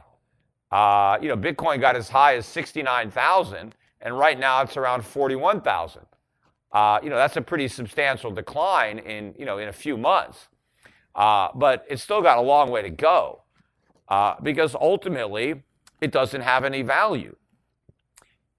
Uh, 0.70 1.18
you 1.20 1.28
know, 1.28 1.36
Bitcoin 1.36 1.80
got 1.80 1.96
as 1.96 2.08
high 2.08 2.36
as 2.36 2.46
69,000, 2.46 3.74
and 4.00 4.18
right 4.18 4.38
now 4.38 4.62
it's 4.62 4.76
around 4.76 5.04
41,000. 5.04 6.02
Uh, 6.72 7.00
you 7.02 7.08
know, 7.08 7.16
that's 7.16 7.36
a 7.36 7.42
pretty 7.42 7.68
substantial 7.68 8.30
decline 8.30 8.98
in, 8.98 9.34
you 9.38 9.46
know, 9.46 9.58
in 9.58 9.68
a 9.68 9.72
few 9.72 9.96
months. 9.96 10.48
Uh, 11.14 11.48
but 11.54 11.86
it's 11.88 12.02
still 12.02 12.20
got 12.22 12.38
a 12.38 12.42
long 12.42 12.70
way 12.70 12.82
to 12.82 12.90
go 12.90 13.42
uh, 14.08 14.34
because 14.42 14.74
ultimately 14.74 15.62
it 16.00 16.12
doesn't 16.12 16.42
have 16.42 16.64
any 16.64 16.82
value. 16.82 17.34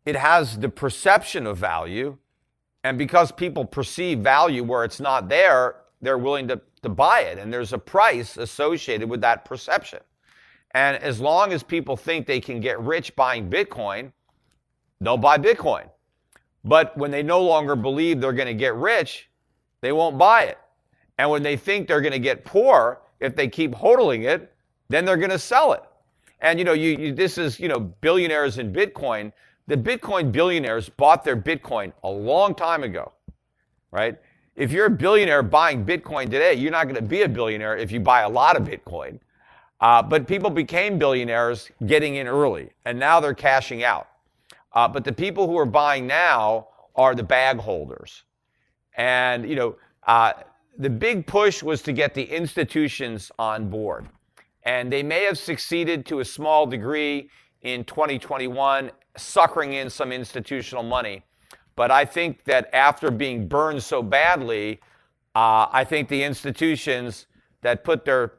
It 0.06 0.16
has 0.16 0.58
the 0.58 0.70
perception 0.70 1.46
of 1.46 1.58
value, 1.58 2.18
and 2.84 2.98
because 2.98 3.32
people 3.32 3.66
perceive 3.66 4.20
value 4.20 4.64
where 4.64 4.84
it's 4.84 5.00
not 5.00 5.30
there, 5.30 5.76
they're 6.02 6.18
willing 6.18 6.48
to, 6.48 6.60
to 6.84 6.90
buy 6.90 7.22
it, 7.22 7.38
and 7.38 7.52
there's 7.52 7.74
a 7.74 7.78
price 7.78 8.38
associated 8.38 9.10
with 9.10 9.22
that 9.22 9.46
perception. 9.46 10.00
And 10.72 10.98
as 10.98 11.20
long 11.20 11.52
as 11.52 11.64
people 11.64 11.98
think 11.98 12.28
they 12.28 12.40
can 12.40 12.60
get 12.60 12.80
rich 12.80 13.16
buying 13.16 13.50
Bitcoin, 13.50 14.12
they'll 15.02 15.18
buy 15.18 15.38
Bitcoin. 15.38 15.90
But 16.64 16.96
when 16.98 17.12
they 17.12 17.24
no 17.24 17.42
longer 17.42 17.76
believe 17.76 18.22
they're 18.22 18.34
going 18.34 18.48
to 18.48 18.54
get 18.54 18.76
rich, 18.76 19.30
they 19.82 19.92
won't 19.92 20.18
buy 20.18 20.44
it. 20.44 20.58
And 21.18 21.30
when 21.30 21.44
they 21.44 21.58
think 21.58 21.88
they're 21.88 22.02
going 22.02 22.14
to 22.14 22.20
get 22.20 22.46
poor, 22.46 23.02
if 23.20 23.36
they 23.36 23.48
keep 23.48 23.72
hodling 23.72 24.26
it, 24.26 24.54
then 24.90 25.06
they're 25.06 25.18
going 25.18 25.30
to 25.30 25.40
sell 25.40 25.74
it. 25.74 25.84
And 26.42 26.58
you 26.60 26.66
know, 26.66 26.74
you, 26.74 26.98
you, 26.98 27.14
this 27.14 27.38
is 27.38 27.60
you 27.60 27.68
know 27.68 27.80
billionaires 27.80 28.58
in 28.58 28.72
Bitcoin. 28.72 29.32
The 29.68 29.76
Bitcoin 29.76 30.32
billionaires 30.32 30.90
bought 30.90 31.24
their 31.24 31.38
Bitcoin 31.38 31.94
a 32.04 32.10
long 32.10 32.56
time 32.56 32.84
ago, 32.84 33.12
right? 33.92 34.18
If 34.60 34.74
you're 34.74 34.88
a 34.88 34.90
billionaire 34.90 35.42
buying 35.42 35.86
Bitcoin 35.86 36.26
today, 36.26 36.54
you're 36.54 36.70
not 36.70 36.84
going 36.84 36.98
to 36.98 37.02
be 37.02 37.22
a 37.22 37.30
billionaire 37.30 37.78
if 37.78 37.94
you 37.94 38.02
buy 38.02 38.24
a 38.24 38.30
lot 38.30 38.58
of 38.58 38.64
Bitcoin. 38.64 39.20
Uh, 39.80 40.04
but 40.04 40.28
people 40.28 40.50
became 40.50 41.00
billionaires 41.00 41.72
getting 41.86 42.16
in 42.16 42.28
early, 42.28 42.70
and 42.84 43.00
now 43.00 43.22
they're 43.22 43.34
cashing 43.34 43.86
out. 43.86 44.10
Uh, 44.74 44.86
but 44.86 45.06
the 45.06 45.14
people 45.14 45.48
who 45.48 45.58
are 45.58 45.66
buying 45.66 46.06
now 46.06 46.68
are 46.98 47.16
the 47.16 47.24
bag 47.24 47.58
holders. 47.58 48.24
And, 48.98 49.50
you 49.50 49.56
know, 49.56 49.78
uh, 50.06 50.34
the 50.78 50.90
big 50.90 51.26
push 51.26 51.64
was 51.64 51.82
to 51.84 51.94
get 51.94 52.14
the 52.14 52.24
institutions 52.24 53.32
on 53.40 53.70
board. 53.70 54.10
And 54.64 54.92
they 54.92 55.04
may 55.04 55.24
have 55.24 55.38
succeeded 55.38 56.06
to 56.08 56.20
a 56.20 56.26
small 56.26 56.66
degree 56.66 57.30
in 57.62 57.86
2021, 57.86 58.92
suckering 59.16 59.72
in 59.72 59.90
some 59.90 60.12
institutional 60.12 60.84
money. 60.84 61.24
But 61.80 61.92
I 61.92 62.04
think 62.04 62.44
that 62.44 62.70
after 62.76 63.10
being 63.10 63.48
burned 63.48 63.82
so 63.82 64.04
badly, 64.04 64.82
uh, 65.34 65.68
I 65.72 65.86
think 65.86 66.10
the 66.10 66.22
institutions 66.22 67.28
that 67.62 67.86
put 67.86 68.04
their 68.04 68.34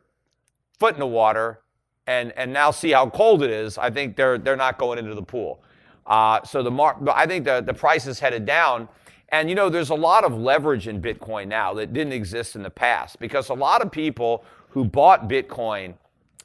foot 0.79 0.93
in 0.93 1.01
the 1.01 1.07
water 1.07 1.63
and, 2.07 2.33
and 2.33 2.53
now 2.53 2.71
see 2.71 2.91
how 2.91 3.09
cold 3.09 3.43
it 3.43 3.49
is, 3.49 3.79
I 3.79 3.89
think 3.89 4.15
they're, 4.15 4.37
they're 4.37 4.57
not 4.57 4.77
going 4.77 4.99
into 4.99 5.15
the 5.15 5.23
pool. 5.23 5.63
Uh, 6.05 6.43
so 6.43 6.63
the 6.63 6.71
mar- 6.71 6.99
I 7.15 7.25
think 7.25 7.47
the, 7.47 7.63
the 7.63 7.73
price 7.73 8.07
is 8.07 8.21
headed 8.21 8.45
down. 8.45 8.91
And 9.31 9.49
you 9.49 9.55
know, 9.55 9.71
there's 9.71 9.89
a 9.89 9.95
lot 9.95 10.25
of 10.25 10.37
leverage 10.37 10.87
in 10.87 11.01
Bitcoin 11.01 11.49
now 11.49 11.73
that 11.73 11.95
didn't 11.95 12.13
exist 12.13 12.57
in 12.57 12.63
the 12.63 12.69
past 12.69 13.19
because 13.21 13.49
a 13.49 13.55
lot 13.55 13.81
of 13.81 13.91
people 13.91 14.45
who 14.69 14.85
bought 14.85 15.31
Bitcoin, 15.31 15.95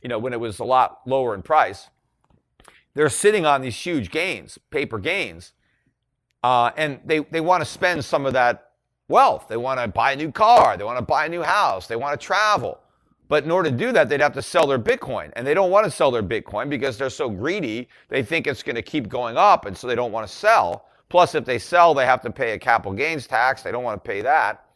you 0.02 0.08
know, 0.08 0.18
when 0.18 0.32
it 0.32 0.40
was 0.40 0.60
a 0.60 0.64
lot 0.64 1.02
lower 1.06 1.36
in 1.36 1.42
price, 1.42 1.90
they're 2.94 3.10
sitting 3.10 3.46
on 3.46 3.62
these 3.62 3.76
huge 3.76 4.12
gains, 4.12 4.58
paper 4.70 4.98
gains, 4.98 5.52
uh, 6.46 6.72
and 6.78 7.00
they, 7.04 7.22
they 7.32 7.42
want 7.42 7.60
to 7.60 7.66
spend 7.66 8.06
some 8.06 8.28
of 8.28 8.34
that 8.34 8.70
wealth. 9.08 9.48
They 9.50 9.58
want 9.58 9.80
to 9.80 9.88
buy 9.88 10.12
a 10.12 10.16
new 10.16 10.32
car, 10.32 10.78
they 10.78 10.84
want 10.84 11.00
to 11.00 11.04
buy 11.04 11.26
a 11.26 11.30
new 11.30 11.42
house, 11.42 11.88
they 11.88 11.96
want 11.96 12.20
to 12.20 12.24
travel. 12.24 12.78
But 13.30 13.46
in 13.46 13.50
order 13.50 13.72
to 13.72 13.76
do 13.76 13.92
that, 13.94 14.10
they'd 14.10 14.22
have 14.22 14.34
to 14.34 14.44
sell 14.44 14.68
their 14.68 14.78
Bitcoin. 14.78 15.32
And 15.36 15.48
they 15.48 15.56
don't 15.56 15.72
want 15.72 15.86
to 15.86 15.90
sell 15.90 16.12
their 16.12 16.22
Bitcoin 16.22 16.70
because 16.70 17.00
they're 17.00 17.10
so 17.10 17.28
greedy. 17.28 17.90
They 18.10 18.22
think 18.22 18.46
it's 18.46 18.62
going 18.62 18.76
to 18.76 18.84
keep 18.84 19.10
going 19.10 19.38
up. 19.38 19.66
And 19.66 19.76
so 19.76 19.88
they 19.88 19.96
don't 19.96 20.12
want 20.12 20.28
to 20.28 20.32
sell. 20.32 20.86
Plus, 21.10 21.34
if 21.34 21.46
they 21.46 21.58
sell, 21.58 21.96
they 21.96 22.06
have 22.06 22.22
to 22.22 22.30
pay 22.30 22.52
a 22.52 22.60
capital 22.60 22.94
gains 22.94 23.26
tax. 23.26 23.64
They 23.64 23.72
don't 23.72 23.84
want 23.84 24.04
to 24.04 24.08
pay 24.08 24.22
that. 24.22 24.68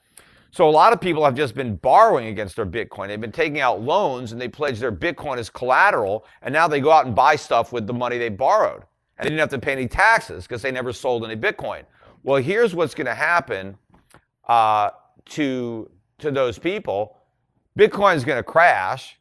So 0.49 0.67
a 0.67 0.71
lot 0.71 0.91
of 0.91 0.99
people 0.99 1.23
have 1.23 1.35
just 1.35 1.53
been 1.53 1.75
borrowing 1.75 2.29
against 2.29 2.55
their 2.55 2.65
Bitcoin. 2.65 3.09
They've 3.09 3.21
been 3.21 3.31
taking 3.31 3.59
out 3.59 3.79
loans 3.79 4.31
and 4.31 4.41
they 4.41 4.47
pledge 4.47 4.79
their 4.79 4.91
Bitcoin 4.91 5.37
as 5.37 5.51
collateral. 5.51 6.25
And 6.41 6.51
now 6.51 6.67
they 6.67 6.81
go 6.81 6.91
out 6.91 7.05
and 7.05 7.13
buy 7.13 7.35
stuff 7.35 7.71
with 7.71 7.85
the 7.85 7.93
money 7.93 8.17
they 8.17 8.29
borrowed. 8.29 8.81
And 9.19 9.25
they 9.25 9.29
didn't 9.29 9.41
have 9.41 9.49
to 9.49 9.59
pay 9.59 9.73
any 9.73 9.87
taxes 9.87 10.45
because 10.45 10.61
they 10.61 10.71
never 10.71 10.93
sold 10.93 11.25
any 11.25 11.35
Bitcoin. 11.35 11.83
Well, 12.23 12.41
here's 12.41 12.73
what's 12.73 12.95
going 12.95 13.07
to 13.07 13.13
happen 13.13 13.77
uh, 14.47 14.91
to, 15.25 15.89
to 16.19 16.31
those 16.31 16.57
people 16.57 17.17
Bitcoin 17.77 18.15
is 18.15 18.25
going 18.25 18.37
to 18.39 18.43
crash. 18.43 19.17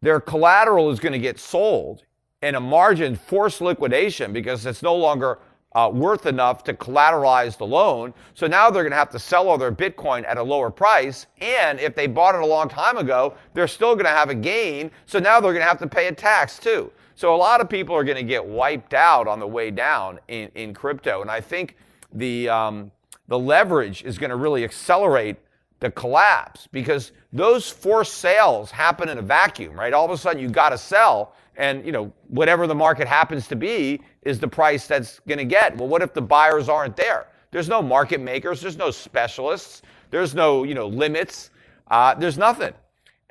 Their 0.00 0.20
collateral 0.20 0.90
is 0.90 1.00
going 1.00 1.12
to 1.12 1.18
get 1.18 1.38
sold 1.38 2.04
in 2.42 2.54
a 2.54 2.60
margin 2.60 3.16
forced 3.16 3.60
liquidation 3.60 4.32
because 4.32 4.64
it's 4.66 4.82
no 4.82 4.94
longer 4.94 5.38
uh, 5.74 5.90
worth 5.92 6.26
enough 6.26 6.62
to 6.64 6.74
collateralize 6.74 7.58
the 7.58 7.66
loan. 7.66 8.14
So 8.34 8.46
now 8.46 8.70
they're 8.70 8.84
going 8.84 8.92
to 8.92 8.96
have 8.96 9.10
to 9.10 9.18
sell 9.18 9.48
all 9.48 9.58
their 9.58 9.72
Bitcoin 9.72 10.24
at 10.26 10.36
a 10.38 10.42
lower 10.42 10.70
price. 10.70 11.26
And 11.40 11.80
if 11.80 11.94
they 11.94 12.06
bought 12.06 12.34
it 12.34 12.42
a 12.42 12.46
long 12.46 12.68
time 12.68 12.96
ago, 12.96 13.34
they're 13.54 13.68
still 13.68 13.94
going 13.94 14.04
to 14.04 14.10
have 14.10 14.30
a 14.30 14.34
gain. 14.34 14.90
So 15.06 15.18
now 15.18 15.40
they're 15.40 15.52
going 15.52 15.62
to 15.62 15.68
have 15.68 15.80
to 15.80 15.88
pay 15.88 16.06
a 16.06 16.12
tax 16.12 16.58
too. 16.58 16.92
So 17.14 17.34
a 17.34 17.36
lot 17.36 17.60
of 17.60 17.68
people 17.68 17.94
are 17.94 18.04
going 18.04 18.16
to 18.16 18.24
get 18.24 18.44
wiped 18.44 18.94
out 18.94 19.28
on 19.28 19.38
the 19.38 19.46
way 19.46 19.70
down 19.70 20.18
in, 20.28 20.50
in 20.54 20.74
crypto. 20.74 21.22
And 21.22 21.30
I 21.30 21.40
think 21.40 21.76
the, 22.12 22.48
um, 22.48 22.90
the 23.28 23.38
leverage 23.38 24.02
is 24.04 24.18
going 24.18 24.30
to 24.30 24.36
really 24.36 24.64
accelerate 24.64 25.36
the 25.80 25.90
collapse 25.90 26.66
because 26.72 27.12
those 27.32 27.68
forced 27.68 28.14
sales 28.14 28.70
happen 28.70 29.08
in 29.08 29.18
a 29.18 29.22
vacuum, 29.22 29.78
right? 29.78 29.92
All 29.92 30.04
of 30.04 30.10
a 30.10 30.16
sudden 30.16 30.40
you 30.40 30.48
got 30.48 30.70
to 30.70 30.78
sell 30.78 31.34
and 31.56 31.84
you 31.86 31.92
know 31.92 32.12
whatever 32.28 32.66
the 32.66 32.74
market 32.74 33.06
happens 33.06 33.46
to 33.48 33.56
be 33.56 34.00
is 34.22 34.40
the 34.40 34.48
price 34.48 34.86
that's 34.86 35.20
going 35.20 35.38
to 35.38 35.44
get. 35.44 35.76
Well, 35.76 35.88
what 35.88 36.02
if 36.02 36.12
the 36.14 36.22
buyers 36.22 36.68
aren't 36.68 36.96
there? 36.96 37.28
There's 37.50 37.68
no 37.68 37.82
market 37.82 38.20
makers, 38.20 38.60
there's 38.60 38.76
no 38.76 38.90
specialists, 38.90 39.82
there's 40.10 40.34
no, 40.34 40.64
you 40.64 40.74
know, 40.74 40.88
limits. 40.88 41.50
Uh, 41.88 42.14
there's 42.14 42.38
nothing. 42.38 42.72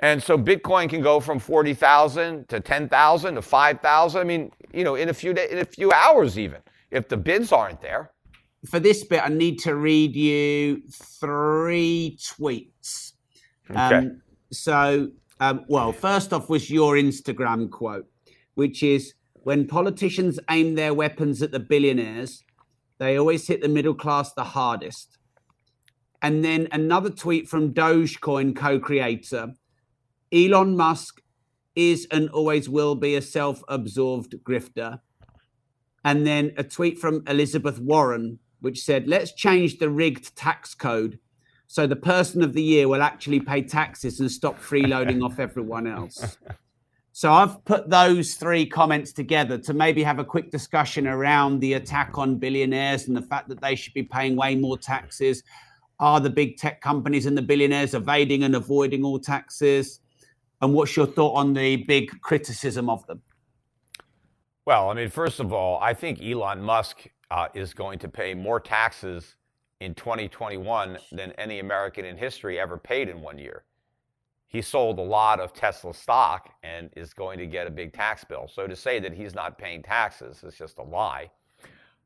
And 0.04 0.22
so 0.22 0.38
Bitcoin 0.38 0.90
can 0.90 1.02
go 1.02 1.22
from 1.22 1.40
40,000 1.40 2.50
to 2.50 2.60
10,000 2.60 3.36
to 3.36 3.42
5,000. 3.42 4.20
I 4.20 4.24
mean, 4.26 4.52
you 4.74 4.84
know, 4.84 4.96
in 4.96 5.08
a 5.08 5.14
few 5.14 5.34
days, 5.34 5.50
in 5.50 5.60
a 5.60 5.66
few 5.66 5.94
hours 5.94 6.38
even, 6.38 6.60
if 6.92 7.08
the 7.08 7.16
bids 7.16 7.54
aren't 7.54 7.80
there 7.80 8.12
for 8.70 8.82
this 8.82 9.06
bit, 9.06 9.22
I 9.24 9.30
need 9.30 9.60
to 9.60 9.76
read 9.76 10.14
you 10.14 10.82
three 10.92 12.18
tweets. 12.20 13.14
Okay. 13.72 13.80
Um, 13.80 14.22
so, 14.52 15.08
um, 15.40 15.64
well, 15.70 15.94
first 15.94 16.34
off 16.34 16.50
was 16.50 16.70
your 16.70 16.96
Instagram 16.96 17.72
quote, 17.72 18.06
which 18.56 18.84
is 18.84 19.14
when 19.44 19.66
politicians 19.66 20.38
aim 20.50 20.76
their 20.76 20.94
weapons 20.94 21.42
at 21.42 21.52
the 21.52 21.62
billionaires, 21.62 22.44
they 22.98 23.18
always 23.18 23.48
hit 23.48 23.62
the 23.62 23.70
middle 23.70 23.96
class 23.96 24.34
the 24.34 24.44
hardest. 24.44 25.18
And 26.22 26.44
then 26.44 26.68
another 26.74 27.10
tweet 27.10 27.48
from 27.48 27.74
Dogecoin 27.74 28.54
co 28.54 28.82
creator 28.82 29.54
Elon 30.34 30.76
Musk 30.76 31.22
is 31.76 32.08
and 32.12 32.30
always 32.30 32.70
will 32.70 32.96
be 32.96 33.16
a 33.16 33.22
self 33.22 33.64
absorbed 33.68 34.36
grifter. 34.44 35.00
And 36.06 36.28
then 36.28 36.54
a 36.58 36.64
tweet 36.64 37.00
from 37.00 37.24
Elizabeth 37.28 37.80
Warren, 37.80 38.40
which 38.60 38.84
said, 38.84 39.08
let's 39.08 39.34
change 39.34 39.78
the 39.78 39.90
rigged 39.90 40.36
tax 40.36 40.76
code 40.76 41.20
so 41.74 41.88
the 41.88 41.96
person 41.96 42.44
of 42.44 42.54
the 42.54 42.62
year 42.62 42.88
will 42.88 43.02
actually 43.02 43.40
pay 43.40 43.64
taxes 43.64 44.20
and 44.20 44.32
stop 44.32 44.60
freeloading 44.60 45.24
off 45.24 45.40
everyone 45.40 45.88
else. 45.88 46.38
So 47.16 47.32
I've 47.32 47.64
put 47.64 47.92
those 47.92 48.34
three 48.34 48.66
comments 48.66 49.14
together 49.14 49.60
to 49.60 49.74
maybe 49.76 50.02
have 50.02 50.18
a 50.18 50.26
quick 50.26 50.50
discussion 50.50 51.06
around 51.06 51.60
the 51.60 51.74
attack 51.74 52.18
on 52.18 52.38
billionaires 52.38 53.08
and 53.08 53.16
the 53.16 53.22
fact 53.22 53.50
that 53.50 53.62
they 53.62 53.76
should 53.76 53.94
be 53.94 54.02
paying 54.02 54.36
way 54.36 54.56
more 54.56 54.80
taxes. 54.80 55.44
Are 56.00 56.20
the 56.20 56.32
big 56.32 56.58
tech 56.58 56.82
companies 56.82 57.28
and 57.28 57.38
the 57.38 57.44
billionaires 57.44 57.94
evading 57.94 58.46
and 58.46 58.56
avoiding 58.56 59.04
all 59.04 59.20
taxes? 59.20 60.00
And 60.64 60.74
what's 60.74 60.96
your 60.96 61.08
thought 61.08 61.34
on 61.34 61.54
the 61.54 61.76
big 61.76 62.22
criticism 62.22 62.90
of 62.90 63.06
them? 63.06 63.22
Well, 64.66 64.90
I 64.90 64.94
mean, 64.94 65.10
first 65.10 65.42
of 65.42 65.52
all, 65.52 65.78
I 65.82 65.94
think 65.94 66.22
Elon 66.24 66.62
Musk 66.62 67.06
uh, 67.30 67.50
is 67.54 67.74
going 67.74 68.00
to 68.00 68.08
pay 68.08 68.34
more 68.34 68.62
taxes 68.62 69.36
in 69.82 69.94
2021 69.94 70.98
than 71.12 71.34
any 71.34 71.60
American 71.60 72.06
in 72.06 72.16
history 72.16 72.62
ever 72.62 72.78
paid 72.78 73.10
in 73.10 73.20
one 73.20 73.38
year. 73.38 73.66
He 74.48 74.62
sold 74.62 75.00
a 75.00 75.02
lot 75.02 75.42
of 75.42 75.52
Tesla 75.52 75.94
stock 75.94 76.54
and 76.64 76.90
is 76.96 77.14
going 77.14 77.40
to 77.40 77.46
get 77.46 77.68
a 77.68 77.70
big 77.70 77.92
tax 77.92 78.24
bill. 78.24 78.48
So 78.48 78.66
to 78.66 78.76
say 78.76 79.00
that 79.02 79.12
he's 79.12 79.36
not 79.36 79.58
paying 79.58 79.84
taxes 79.84 80.46
is 80.46 80.56
just 80.56 80.78
a 80.78 80.84
lie. 80.84 81.30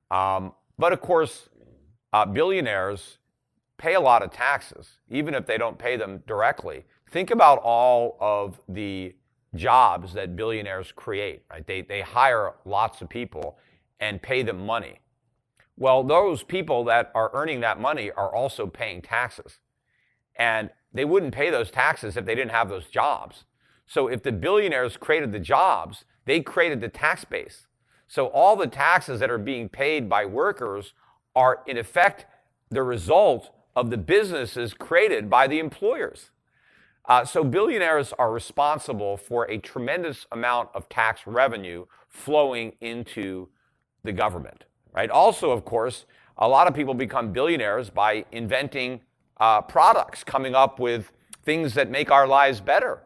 Um, 0.09 0.51
but 0.79 0.93
of 0.93 1.01
course, 1.01 1.47
uh, 2.11 2.25
billionaires 2.25 3.19
pay 3.77 3.93
a 3.93 4.01
lot 4.01 4.23
of 4.23 4.31
taxes, 4.31 4.93
even 5.11 5.35
if 5.35 5.45
they 5.45 5.59
don't 5.59 5.77
pay 5.77 5.95
them 5.95 6.23
directly. 6.25 6.85
Think 7.09 7.31
about 7.31 7.59
all 7.59 8.17
of 8.19 8.59
the 8.67 9.15
jobs 9.55 10.13
that 10.13 10.35
billionaires 10.35 10.91
create, 10.91 11.43
right? 11.49 11.65
They, 11.65 11.81
they 11.81 12.01
hire 12.01 12.53
lots 12.65 13.01
of 13.01 13.09
people 13.09 13.57
and 13.99 14.21
pay 14.21 14.43
them 14.43 14.65
money. 14.65 14.99
Well, 15.77 16.03
those 16.03 16.43
people 16.43 16.83
that 16.85 17.11
are 17.15 17.31
earning 17.33 17.61
that 17.61 17.79
money 17.79 18.11
are 18.11 18.33
also 18.33 18.67
paying 18.67 19.01
taxes. 19.01 19.59
And 20.35 20.69
they 20.93 21.05
wouldn't 21.05 21.33
pay 21.33 21.49
those 21.49 21.71
taxes 21.71 22.17
if 22.17 22.25
they 22.25 22.35
didn't 22.35 22.51
have 22.51 22.69
those 22.69 22.87
jobs. 22.87 23.45
So 23.85 24.07
if 24.07 24.21
the 24.23 24.31
billionaires 24.31 24.97
created 24.97 25.31
the 25.31 25.39
jobs, 25.39 26.03
they 26.25 26.41
created 26.41 26.81
the 26.81 26.89
tax 26.89 27.23
base. 27.23 27.67
So 28.07 28.27
all 28.27 28.55
the 28.55 28.67
taxes 28.67 29.19
that 29.19 29.31
are 29.31 29.37
being 29.37 29.69
paid 29.69 30.09
by 30.09 30.25
workers 30.25 30.93
are, 31.35 31.61
in 31.67 31.77
effect, 31.77 32.25
the 32.69 32.83
result 32.83 33.51
of 33.75 33.89
the 33.91 33.97
businesses 33.97 34.73
created 34.73 35.29
by 35.29 35.47
the 35.47 35.59
employers. 35.59 36.31
Uh, 37.07 37.23
so 37.23 37.43
billionaires 37.43 38.13
are 38.19 38.31
responsible 38.31 39.15
for 39.17 39.45
a 39.45 39.57
tremendous 39.57 40.25
amount 40.31 40.69
of 40.73 40.89
tax 40.89 41.21
revenue 41.25 41.85
flowing 42.09 42.73
into 42.81 43.47
the 44.03 44.11
government 44.11 44.65
right? 44.97 45.11
Also, 45.11 45.51
of 45.51 45.63
course, 45.63 46.07
a 46.37 46.47
lot 46.47 46.65
of 46.65 46.73
people 46.73 46.95
become 46.95 47.31
billionaires 47.31 47.91
by 47.91 48.25
inventing 48.31 48.99
uh, 49.39 49.61
products, 49.61 50.23
coming 50.23 50.55
up 50.55 50.79
with 50.79 51.11
things 51.45 51.75
that 51.75 51.91
make 51.91 52.09
our 52.09 52.27
lives 52.27 52.59
better. 52.59 53.03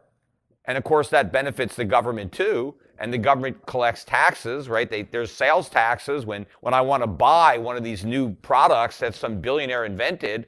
And 0.63 0.77
of 0.77 0.85
course, 0.85 1.09
that 1.09 1.33
benefits 1.33 1.75
the 1.75 1.83
government 1.83 2.31
too. 2.31 2.75
And 2.97 3.11
the 3.11 3.17
government 3.17 3.65
collects 3.65 4.05
taxes, 4.05 4.69
right? 4.69 4.89
They, 4.89 5.01
there's 5.01 5.31
sales 5.31 5.67
taxes. 5.67 6.25
When, 6.25 6.45
when 6.61 6.73
I 6.73 6.79
want 6.79 7.03
to 7.03 7.07
buy 7.07 7.57
one 7.57 7.75
of 7.75 7.83
these 7.83 8.05
new 8.05 8.35
products 8.35 8.99
that 8.99 9.13
some 9.13 9.41
billionaire 9.41 9.83
invented, 9.83 10.47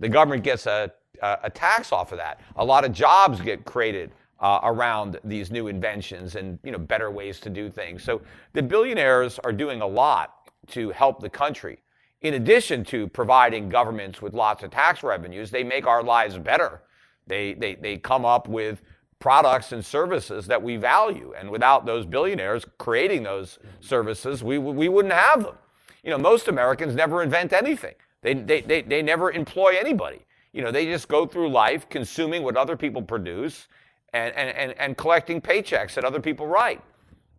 the 0.00 0.08
government 0.08 0.42
gets 0.42 0.66
a, 0.66 0.90
a, 1.22 1.38
a 1.44 1.50
tax 1.50 1.92
off 1.92 2.12
of 2.12 2.18
that. 2.18 2.40
A 2.56 2.64
lot 2.64 2.84
of 2.84 2.92
jobs 2.92 3.40
get 3.40 3.64
created 3.64 4.12
uh, 4.40 4.60
around 4.62 5.18
these 5.24 5.50
new 5.50 5.68
inventions 5.68 6.34
and 6.34 6.58
you 6.64 6.72
know 6.72 6.78
better 6.78 7.10
ways 7.10 7.40
to 7.40 7.50
do 7.50 7.70
things. 7.70 8.02
So 8.02 8.22
the 8.52 8.62
billionaires 8.62 9.38
are 9.40 9.52
doing 9.52 9.82
a 9.82 9.86
lot 9.86 10.50
to 10.68 10.90
help 10.90 11.20
the 11.20 11.30
country. 11.30 11.82
In 12.22 12.34
addition 12.34 12.84
to 12.84 13.08
providing 13.08 13.68
governments 13.68 14.20
with 14.20 14.34
lots 14.34 14.62
of 14.62 14.70
tax 14.70 15.02
revenues, 15.02 15.50
they 15.50 15.64
make 15.64 15.86
our 15.86 16.02
lives 16.02 16.36
better. 16.36 16.82
They, 17.26 17.54
they, 17.54 17.76
they 17.76 17.96
come 17.96 18.24
up 18.24 18.46
with 18.46 18.82
products 19.20 19.72
and 19.72 19.84
services 19.84 20.46
that 20.46 20.62
we 20.62 20.76
value. 20.76 21.32
And 21.38 21.50
without 21.50 21.86
those 21.86 22.04
billionaires 22.04 22.64
creating 22.78 23.22
those 23.22 23.58
services, 23.80 24.42
we, 24.42 24.58
we 24.58 24.88
wouldn't 24.88 25.14
have 25.14 25.44
them. 25.44 25.54
You 26.02 26.10
know, 26.10 26.18
most 26.18 26.48
Americans 26.48 26.94
never 26.94 27.22
invent 27.22 27.52
anything. 27.52 27.94
They, 28.22 28.34
they, 28.34 28.60
they, 28.62 28.82
they 28.82 29.02
never 29.02 29.30
employ 29.30 29.76
anybody. 29.78 30.26
You 30.52 30.62
know, 30.62 30.70
they 30.70 30.86
just 30.86 31.08
go 31.08 31.26
through 31.26 31.50
life 31.50 31.88
consuming 31.88 32.42
what 32.42 32.56
other 32.56 32.76
people 32.76 33.02
produce 33.02 33.68
and, 34.12 34.34
and, 34.34 34.50
and, 34.50 34.78
and 34.78 34.96
collecting 34.96 35.40
paychecks 35.40 35.94
that 35.94 36.04
other 36.04 36.20
people 36.20 36.46
write. 36.46 36.82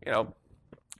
You 0.05 0.11
know, 0.11 0.33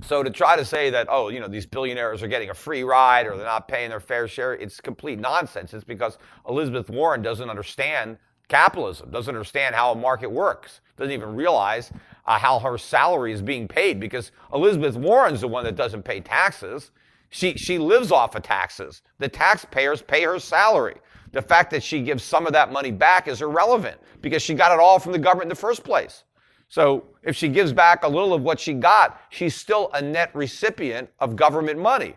so 0.03 0.23
to 0.23 0.29
try 0.29 0.55
to 0.55 0.65
say 0.65 0.89
that, 0.89 1.07
oh, 1.09 1.29
you 1.29 1.39
know, 1.39 1.47
these 1.47 1.65
billionaires 1.65 2.23
are 2.23 2.27
getting 2.27 2.49
a 2.49 2.53
free 2.53 2.83
ride 2.83 3.27
or 3.27 3.37
they're 3.37 3.45
not 3.45 3.67
paying 3.67 3.89
their 3.89 3.99
fair 3.99 4.27
share, 4.27 4.53
it's 4.55 4.81
complete 4.81 5.19
nonsense. 5.19 5.73
It's 5.73 5.83
because 5.83 6.17
Elizabeth 6.47 6.89
Warren 6.89 7.21
doesn't 7.21 7.49
understand 7.49 8.17
capitalism, 8.47 9.11
doesn't 9.11 9.33
understand 9.33 9.75
how 9.75 9.91
a 9.91 9.95
market 9.95 10.29
works, 10.29 10.81
doesn't 10.97 11.13
even 11.13 11.35
realize 11.35 11.91
uh, 12.25 12.37
how 12.37 12.59
her 12.59 12.77
salary 12.77 13.31
is 13.31 13.41
being 13.41 13.67
paid 13.67 13.99
because 13.99 14.31
Elizabeth 14.53 14.95
Warren's 14.95 15.41
the 15.41 15.47
one 15.47 15.63
that 15.63 15.75
doesn't 15.75 16.03
pay 16.03 16.19
taxes. 16.19 16.91
She, 17.29 17.53
she 17.53 17.77
lives 17.77 18.11
off 18.11 18.35
of 18.35 18.43
taxes. 18.43 19.03
The 19.19 19.29
taxpayers 19.29 20.01
pay 20.01 20.23
her 20.23 20.39
salary. 20.39 20.97
The 21.31 21.41
fact 21.41 21.71
that 21.71 21.83
she 21.83 22.01
gives 22.01 22.23
some 22.23 22.45
of 22.45 22.53
that 22.53 22.71
money 22.71 22.91
back 22.91 23.27
is 23.27 23.41
irrelevant 23.41 23.97
because 24.21 24.41
she 24.41 24.53
got 24.53 24.71
it 24.71 24.79
all 24.79 24.99
from 24.99 25.11
the 25.11 25.19
government 25.19 25.45
in 25.45 25.49
the 25.49 25.55
first 25.55 25.83
place. 25.83 26.23
So 26.67 27.05
if 27.23 27.35
she 27.35 27.49
gives 27.49 27.73
back 27.73 28.03
a 28.03 28.07
little 28.07 28.33
of 28.33 28.41
what 28.43 28.59
she 28.59 28.73
got, 28.73 29.19
she's 29.29 29.55
still 29.55 29.89
a 29.93 30.01
net 30.01 30.31
recipient 30.33 31.09
of 31.19 31.35
government 31.35 31.79
money. 31.79 32.15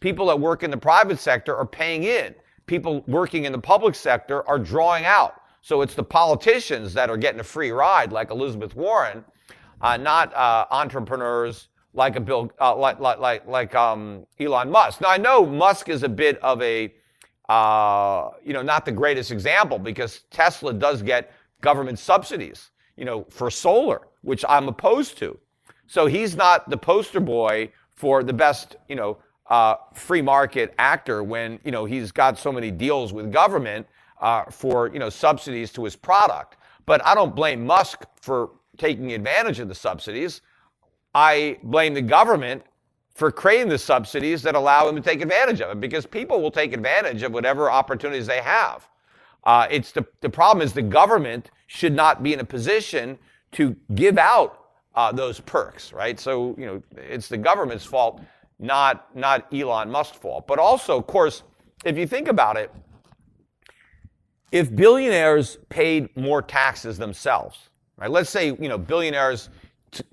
People 0.00 0.26
that 0.26 0.40
work 0.40 0.64
in 0.64 0.70
the 0.70 0.76
private 0.76 1.20
sector 1.20 1.56
are 1.56 1.66
paying 1.66 2.04
in. 2.04 2.34
People 2.66 3.04
working 3.06 3.44
in 3.44 3.52
the 3.52 3.58
public 3.58 3.94
sector 3.94 4.46
are 4.48 4.58
drawing 4.58 5.04
out. 5.04 5.34
So 5.60 5.82
it's 5.82 5.94
the 5.94 6.02
politicians 6.02 6.92
that 6.94 7.10
are 7.10 7.16
getting 7.16 7.38
a 7.38 7.44
free 7.44 7.70
ride, 7.70 8.10
like 8.10 8.32
Elizabeth 8.32 8.74
Warren, 8.74 9.24
uh, 9.80 9.96
not 9.96 10.34
uh, 10.34 10.66
entrepreneurs 10.72 11.68
like 11.94 12.16
a 12.16 12.20
Bill, 12.20 12.50
uh, 12.60 12.74
like 12.74 12.98
like 12.98 13.46
like, 13.46 13.74
um, 13.74 14.26
Elon 14.40 14.70
Musk. 14.70 15.00
Now 15.00 15.10
I 15.10 15.18
know 15.18 15.46
Musk 15.46 15.88
is 15.88 16.02
a 16.02 16.08
bit 16.08 16.38
of 16.38 16.60
a, 16.62 16.92
uh, 17.52 18.30
you 18.44 18.52
know, 18.52 18.62
not 18.62 18.84
the 18.84 18.92
greatest 19.02 19.30
example 19.30 19.78
because 19.78 20.12
Tesla 20.30 20.72
does 20.72 21.02
get 21.02 21.32
government 21.60 21.98
subsidies 21.98 22.70
you 22.96 23.04
know, 23.04 23.26
for 23.30 23.50
solar, 23.50 24.02
which 24.22 24.44
I'm 24.48 24.68
opposed 24.68 25.18
to. 25.18 25.38
So 25.86 26.06
he's 26.06 26.36
not 26.36 26.68
the 26.70 26.76
poster 26.76 27.20
boy 27.20 27.72
for 27.90 28.22
the 28.22 28.32
best, 28.32 28.76
you 28.88 28.96
know, 28.96 29.18
uh, 29.48 29.76
free 29.94 30.22
market 30.22 30.74
actor 30.78 31.22
when, 31.22 31.58
you 31.64 31.72
know, 31.72 31.84
he's 31.84 32.12
got 32.12 32.38
so 32.38 32.52
many 32.52 32.70
deals 32.70 33.12
with 33.12 33.32
government 33.32 33.86
uh, 34.20 34.44
for, 34.44 34.90
you 34.92 34.98
know, 34.98 35.10
subsidies 35.10 35.72
to 35.72 35.84
his 35.84 35.96
product. 35.96 36.56
But 36.86 37.04
I 37.04 37.14
don't 37.14 37.34
blame 37.34 37.66
Musk 37.66 38.04
for 38.20 38.50
taking 38.78 39.12
advantage 39.12 39.58
of 39.58 39.68
the 39.68 39.74
subsidies. 39.74 40.40
I 41.14 41.58
blame 41.64 41.94
the 41.94 42.02
government 42.02 42.62
for 43.14 43.30
creating 43.30 43.68
the 43.68 43.78
subsidies 43.78 44.42
that 44.42 44.54
allow 44.54 44.88
him 44.88 44.96
to 44.96 45.02
take 45.02 45.20
advantage 45.20 45.60
of 45.60 45.70
it 45.70 45.80
because 45.80 46.06
people 46.06 46.40
will 46.40 46.50
take 46.50 46.72
advantage 46.72 47.22
of 47.22 47.32
whatever 47.32 47.70
opportunities 47.70 48.26
they 48.26 48.40
have. 48.40 48.88
Uh, 49.44 49.66
it's 49.70 49.92
the, 49.92 50.06
the 50.20 50.30
problem 50.30 50.64
is 50.64 50.72
the 50.72 50.80
government 50.82 51.50
should 51.66 51.92
not 51.92 52.22
be 52.22 52.32
in 52.32 52.40
a 52.40 52.44
position 52.44 53.18
to 53.52 53.76
give 53.94 54.16
out 54.18 54.66
uh, 54.94 55.12
those 55.12 55.40
perks, 55.40 55.92
right? 55.92 56.18
So, 56.18 56.54
you 56.58 56.66
know, 56.66 56.82
it's 56.96 57.28
the 57.28 57.36
government's 57.38 57.84
fault, 57.84 58.20
not, 58.58 59.14
not 59.16 59.52
Elon 59.52 59.90
Musk's 59.90 60.16
fault. 60.16 60.46
But 60.46 60.58
also, 60.58 60.98
of 60.98 61.06
course, 61.06 61.42
if 61.84 61.96
you 61.96 62.06
think 62.06 62.28
about 62.28 62.56
it, 62.56 62.70
if 64.52 64.74
billionaires 64.74 65.58
paid 65.70 66.14
more 66.16 66.42
taxes 66.42 66.98
themselves, 66.98 67.70
right? 67.96 68.10
Let's 68.10 68.30
say, 68.30 68.48
you 68.48 68.68
know, 68.68 68.78
billionaires 68.78 69.48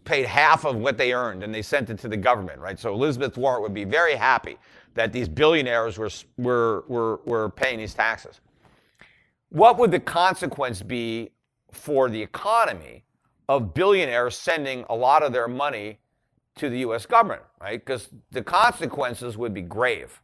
paid 0.04 0.26
half 0.26 0.66
of 0.66 0.76
what 0.76 0.98
they 0.98 1.14
earned 1.14 1.44
and 1.44 1.54
they 1.54 1.62
sent 1.62 1.90
it 1.90 1.98
to 2.00 2.08
the 2.08 2.18
government, 2.18 2.60
right? 2.60 2.78
So 2.80 2.94
Elizabeth 2.94 3.38
Warren 3.38 3.62
would 3.62 3.74
be 3.74 3.86
very 3.86 4.16
happy 4.16 4.58
that 4.96 5.14
these 5.14 5.30
billionaires 5.30 5.98
were, 5.98 6.10
were, 6.38 6.84
were, 6.88 7.20
were 7.26 7.50
paying 7.50 7.80
these 7.80 7.94
taxes. 7.94 8.42
What 9.50 9.78
would 9.78 9.92
the 9.92 10.00
consequence 10.00 10.82
be 10.82 11.32
for 11.72 12.10
the 12.10 12.22
economy 12.22 13.04
of 13.48 13.74
billionaires 13.74 14.38
sending 14.38 14.86
a 14.90 14.96
lot 14.96 15.24
of 15.24 15.34
their 15.34 15.48
money 15.48 16.00
to 16.56 16.70
the 16.70 16.80
US 16.80 17.06
government, 17.06 17.42
right? 17.62 17.80
Because 17.84 18.10
the 18.32 18.44
consequences 18.44 19.38
would 19.38 19.54
be 19.54 19.62
grave. 19.62 20.22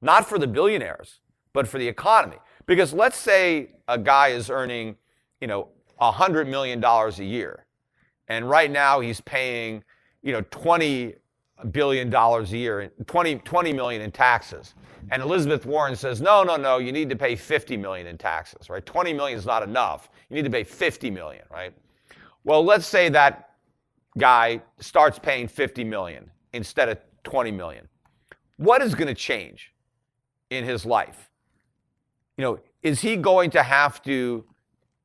Not 0.00 0.28
for 0.28 0.38
the 0.38 0.46
billionaires, 0.46 1.20
but 1.52 1.66
for 1.66 1.78
the 1.78 1.88
economy. 1.88 2.36
Because 2.66 2.92
let's 2.92 3.18
say 3.18 3.70
a 3.88 3.98
guy 3.98 4.28
is 4.28 4.48
earning, 4.48 4.96
you 5.40 5.48
know, 5.48 5.68
$100 6.00 6.48
million 6.48 6.82
a 6.84 7.10
year. 7.22 7.65
And 8.28 8.48
right 8.48 8.70
now 8.70 9.00
he's 9.00 9.20
paying, 9.20 9.82
you 10.22 10.32
know, 10.32 10.42
20 10.50 11.14
billion 11.70 12.10
dollars 12.10 12.52
a 12.52 12.58
year, 12.58 12.92
20, 13.06 13.36
20 13.36 13.72
million 13.72 14.02
in 14.02 14.10
taxes. 14.10 14.74
And 15.10 15.22
Elizabeth 15.22 15.64
Warren 15.64 15.94
says, 15.96 16.20
no, 16.20 16.42
no, 16.42 16.56
no, 16.56 16.78
you 16.78 16.92
need 16.92 17.08
to 17.10 17.16
pay 17.16 17.36
50 17.36 17.76
million 17.76 18.06
in 18.06 18.18
taxes, 18.18 18.68
right? 18.68 18.84
20 18.84 19.12
million 19.12 19.38
is 19.38 19.46
not 19.46 19.62
enough. 19.62 20.10
You 20.28 20.36
need 20.36 20.44
to 20.44 20.50
pay 20.50 20.64
50 20.64 21.10
million, 21.10 21.44
right? 21.50 21.72
Well, 22.44 22.64
let's 22.64 22.86
say 22.86 23.08
that 23.10 23.50
guy 24.18 24.60
starts 24.78 25.18
paying 25.18 25.48
50 25.48 25.84
million 25.84 26.30
instead 26.52 26.88
of 26.88 26.98
20 27.24 27.50
million. 27.52 27.88
What 28.56 28.82
is 28.82 28.94
going 28.94 29.08
to 29.08 29.14
change 29.14 29.72
in 30.50 30.64
his 30.64 30.84
life? 30.84 31.30
You 32.36 32.42
know, 32.44 32.58
is 32.82 33.00
he 33.00 33.16
going 33.16 33.50
to 33.50 33.62
have 33.62 34.02
to 34.02 34.44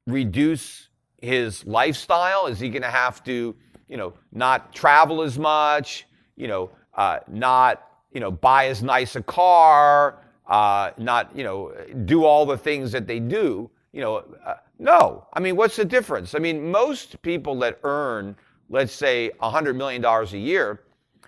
reduce 0.07 0.89
his 1.22 1.65
lifestyle? 1.65 2.47
Is 2.47 2.59
he 2.59 2.69
going 2.69 2.82
to 2.82 2.89
have 2.89 3.24
to, 3.24 3.55
you 3.88 3.97
know, 3.97 4.13
not 4.32 4.74
travel 4.74 5.22
as 5.22 5.39
much? 5.39 6.07
You 6.36 6.47
know, 6.47 6.72
uh, 6.95 7.19
not 7.28 7.88
you 8.13 8.19
know, 8.19 8.32
buy 8.32 8.67
as 8.67 8.84
nice 8.84 9.15
a 9.15 9.24
car, 9.24 10.19
uh, 10.47 10.91
not, 10.97 11.36
you 11.36 11.43
know, 11.43 11.74
do 12.05 12.26
all 12.26 12.45
the 12.45 12.57
things 12.57 12.91
that 12.91 13.07
they 13.07 13.19
do. 13.19 13.69
You 13.93 14.01
know, 14.01 14.17
uh, 14.45 14.55
no. 14.80 15.28
I 15.34 15.39
mean, 15.39 15.55
what's 15.55 15.76
the 15.76 15.86
difference? 15.86 16.36
I 16.36 16.39
mean, 16.39 16.72
most 16.72 17.22
people 17.22 17.57
that 17.59 17.80
earn, 17.84 18.36
let's 18.69 18.93
say, 18.93 19.32
$100 19.41 19.76
million 19.76 20.03
a 20.03 20.26
year, 20.38 20.84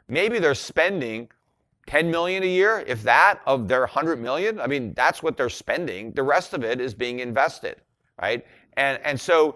maybe 0.07 0.39
they're 0.39 0.55
spending 0.55 1.29
10 1.87 2.09
million 2.09 2.43
a 2.43 2.47
year, 2.47 2.83
if 2.87 3.03
that, 3.03 3.41
of 3.45 3.67
their 3.67 3.81
100 3.81 4.21
million. 4.21 4.59
I 4.59 4.67
mean, 4.67 4.93
that's 4.93 5.21
what 5.21 5.35
they're 5.35 5.49
spending. 5.49 6.11
The 6.13 6.23
rest 6.23 6.53
of 6.53 6.63
it 6.63 6.79
is 6.79 6.93
being 6.93 7.19
invested, 7.19 7.77
right? 8.21 8.45
And, 8.77 8.99
and 9.03 9.19
so 9.19 9.55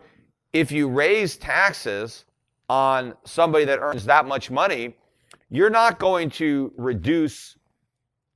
if 0.57 0.71
you 0.71 0.87
raise 0.87 1.37
taxes 1.37 2.25
on 2.67 3.13
somebody 3.25 3.63
that 3.63 3.77
earns 3.79 4.05
that 4.05 4.25
much 4.25 4.49
money, 4.49 4.95
you're 5.51 5.69
not 5.69 5.99
going 5.99 6.31
to 6.31 6.73
reduce 6.77 7.57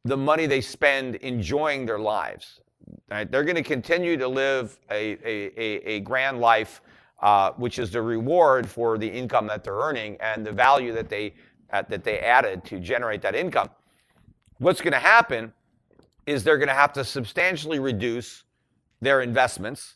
the 0.06 0.16
money 0.16 0.46
they 0.46 0.62
spend 0.62 1.16
enjoying 1.16 1.84
their 1.84 1.98
lives. 1.98 2.62
Right? 3.10 3.30
They're 3.30 3.44
going 3.44 3.56
to 3.56 3.64
continue 3.64 4.18
to 4.18 4.28
live 4.28 4.78
a, 4.92 5.18
a, 5.26 5.52
a, 5.58 5.96
a 5.96 6.00
grand 6.02 6.40
life, 6.40 6.82
uh, 7.24 7.54
which 7.54 7.80
is 7.80 7.90
the 7.90 8.04
reward 8.04 8.70
for 8.70 9.00
the 9.00 9.08
income 9.08 9.48
that 9.48 9.64
they're 9.64 9.74
earning 9.74 10.16
and 10.20 10.46
the 10.46 10.52
value 10.52 10.94
that 10.94 11.10
they, 11.10 11.34
uh, 11.74 11.82
that 11.90 12.04
they 12.04 12.20
added 12.20 12.64
to 12.66 12.80
generate 12.80 13.24
that 13.24 13.34
income. 13.34 13.70
What's 14.60 14.80
going 14.80 14.94
to 14.94 15.00
happen 15.00 15.54
is 16.28 16.44
they're 16.44 16.60
going 16.60 16.68
to 16.68 16.76
have 16.76 16.94
to 16.94 17.04
substantially 17.04 17.80
reduce 17.80 18.44
their 19.02 19.22
investments 19.22 19.96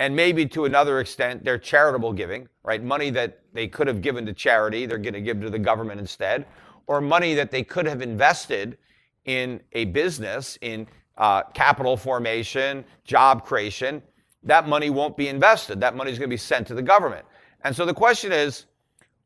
and 0.00 0.14
maybe 0.14 0.46
to 0.46 0.64
another 0.64 1.00
extent 1.00 1.44
their 1.44 1.58
charitable 1.58 2.12
giving, 2.12 2.48
right? 2.62 2.82
Money 2.82 3.10
that 3.10 3.40
they 3.52 3.66
could 3.66 3.86
have 3.86 4.00
given 4.00 4.24
to 4.26 4.32
charity, 4.32 4.86
they're 4.86 4.98
going 4.98 5.14
to 5.14 5.20
give 5.20 5.40
to 5.40 5.50
the 5.50 5.58
government 5.58 6.00
instead, 6.00 6.46
or 6.86 7.00
money 7.00 7.34
that 7.34 7.50
they 7.50 7.62
could 7.62 7.86
have 7.86 8.00
invested 8.00 8.78
in 9.24 9.60
a 9.72 9.86
business, 9.86 10.56
in 10.62 10.86
uh, 11.18 11.42
capital 11.54 11.96
formation, 11.96 12.84
job 13.04 13.44
creation, 13.44 14.02
that 14.44 14.68
money 14.68 14.88
won't 14.88 15.16
be 15.16 15.28
invested. 15.28 15.80
That 15.80 15.96
money 15.96 16.12
is 16.12 16.18
going 16.18 16.30
to 16.30 16.32
be 16.32 16.38
sent 16.38 16.66
to 16.68 16.74
the 16.74 16.82
government. 16.82 17.26
And 17.64 17.74
so 17.74 17.84
the 17.84 17.94
question 17.94 18.32
is 18.32 18.66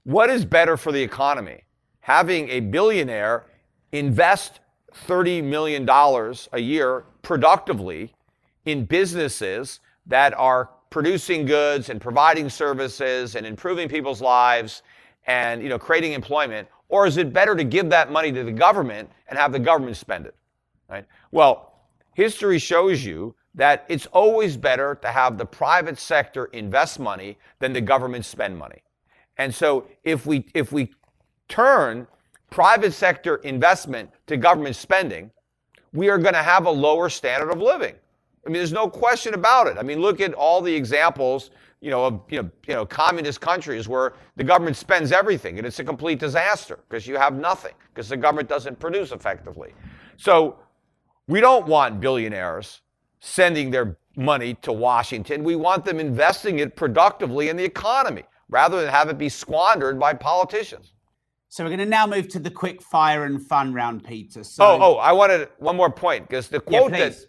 what 0.05 0.31
is 0.31 0.45
better 0.45 0.77
for 0.77 0.91
the 0.91 1.03
economy? 1.03 1.63
Having 2.01 2.49
a 2.49 2.61
billionaire 2.61 3.47
invest 3.93 4.61
$30 5.07 5.45
million 5.45 5.89
a 5.89 6.61
year 6.61 7.05
productively 7.23 8.13
in 8.65 8.85
businesses 8.85 9.81
that 10.07 10.35
are 10.35 10.71
producing 10.91 11.47
goods 11.47 11.89
and 11.89 12.01
providing 12.01 12.49
services 12.49 13.35
and 13.35 13.47
improving 13.47 13.89
people's 13.89 14.21
lives 14.21 14.83
and 15.27 15.63
you 15.63 15.69
know 15.69 15.79
creating 15.79 16.13
employment 16.13 16.69
or 16.89 17.07
is 17.07 17.17
it 17.17 17.33
better 17.33 17.57
to 17.57 17.65
give 17.65 17.89
that 17.89 18.13
money 18.13 18.31
to 18.31 18.45
the 18.45 18.53
government 18.53 19.09
and 19.29 19.39
have 19.39 19.53
the 19.53 19.59
government 19.59 19.97
spend 19.97 20.27
it 20.27 20.35
right? 20.89 21.07
Well 21.31 21.73
history 22.15 22.59
shows 22.59 23.05
you 23.05 23.35
that 23.55 23.85
it's 23.89 24.07
always 24.07 24.57
better 24.57 24.95
to 25.03 25.09
have 25.09 25.39
the 25.39 25.45
private 25.45 25.99
sector 25.99 26.47
invest 26.47 26.99
money 26.99 27.39
than 27.59 27.73
the 27.73 27.81
government 27.81 28.25
spend 28.25 28.57
money. 28.57 28.83
And 29.39 29.55
so 29.55 29.87
if 30.05 30.27
we 30.27 30.47
if 30.55 30.73
we 30.73 30.93
turn 31.49 32.07
private 32.51 32.93
sector 32.93 33.37
investment 33.37 34.11
to 34.27 34.37
government 34.37 34.77
spending 34.77 35.31
we 35.95 36.09
are 36.09 36.19
going 36.19 36.35
to 36.35 36.43
have 36.43 36.67
a 36.67 36.71
lower 36.71 37.09
standard 37.09 37.51
of 37.51 37.61
living 37.61 37.95
I 38.47 38.49
mean, 38.49 38.55
there's 38.55 38.73
no 38.73 38.89
question 38.89 39.35
about 39.35 39.67
it. 39.69 39.77
I 39.79 39.83
mean, 39.83 40.01
look 40.01 40.21
at 40.21 40.35
all 40.35 40.61
the 40.61 40.75
examples, 40.75 41.51
you 41.81 41.91
know, 41.91 42.05
of 42.05 42.21
you 42.29 42.43
know, 42.43 42.51
you 42.67 42.75
know, 42.75 42.85
communist 42.85 43.41
countries 43.41 43.89
where 43.89 44.15
the 44.37 44.45
government 44.45 44.77
spends 44.77 45.13
everything 45.13 45.59
and 45.59 45.67
it's 45.67 45.79
a 45.79 45.85
complete 45.85 46.19
disaster 46.19 46.81
because 46.89 47.07
you 47.07 47.17
have 47.17 47.35
nothing 47.35 47.75
because 47.93 48.09
the 48.09 48.17
government 48.17 48.49
doesn't 48.49 48.79
produce 48.79 49.13
effectively. 49.13 49.73
So 50.17 50.59
we 51.29 51.41
don't 51.41 51.67
want 51.67 52.01
billionaires 52.01 52.81
sending 53.21 53.71
their 53.71 53.97
money 54.17 54.55
to 54.55 54.73
Washington. 54.73 55.45
We 55.45 55.57
want 55.57 55.85
them 55.85 56.01
investing 56.01 56.59
it 56.59 56.75
productively 56.75 57.49
in 57.49 57.57
the 57.57 57.65
economy 57.65 58.25
rather 58.49 58.81
than 58.81 58.91
have 58.91 59.09
it 59.09 59.19
be 59.19 59.29
squandered 59.29 59.99
by 59.99 60.15
politicians. 60.15 60.93
So 61.49 61.65
we're 61.65 61.69
going 61.69 61.81
to 61.81 61.87
now 61.87 62.07
move 62.07 62.29
to 62.29 62.39
the 62.39 62.51
quick 62.51 62.81
fire 62.81 63.25
and 63.25 63.47
fun 63.47 63.75
round, 63.75 64.05
Peter. 64.05 64.43
So, 64.43 64.65
oh, 64.65 64.79
oh, 64.81 64.95
I 64.95 65.13
wanted 65.13 65.49
one 65.59 65.77
more 65.77 65.91
point 65.91 66.27
because 66.27 66.49
the 66.49 66.61
quote 66.61 66.93
yeah, 66.93 67.11
that 67.11 67.27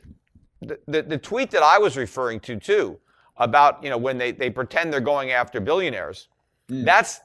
the, 0.63 0.79
the, 0.87 1.01
the 1.03 1.17
tweet 1.17 1.51
that 1.51 1.63
I 1.63 1.77
was 1.77 1.97
referring 1.97 2.39
to 2.41 2.57
too 2.57 2.99
about 3.37 3.83
you 3.83 3.89
know 3.89 3.97
when 3.97 4.17
they, 4.17 4.31
they 4.31 4.49
pretend 4.49 4.91
they're 4.91 4.99
going 4.99 5.31
after 5.31 5.59
billionaires, 5.59 6.27
mm. 6.69 6.85
that's 6.85 7.21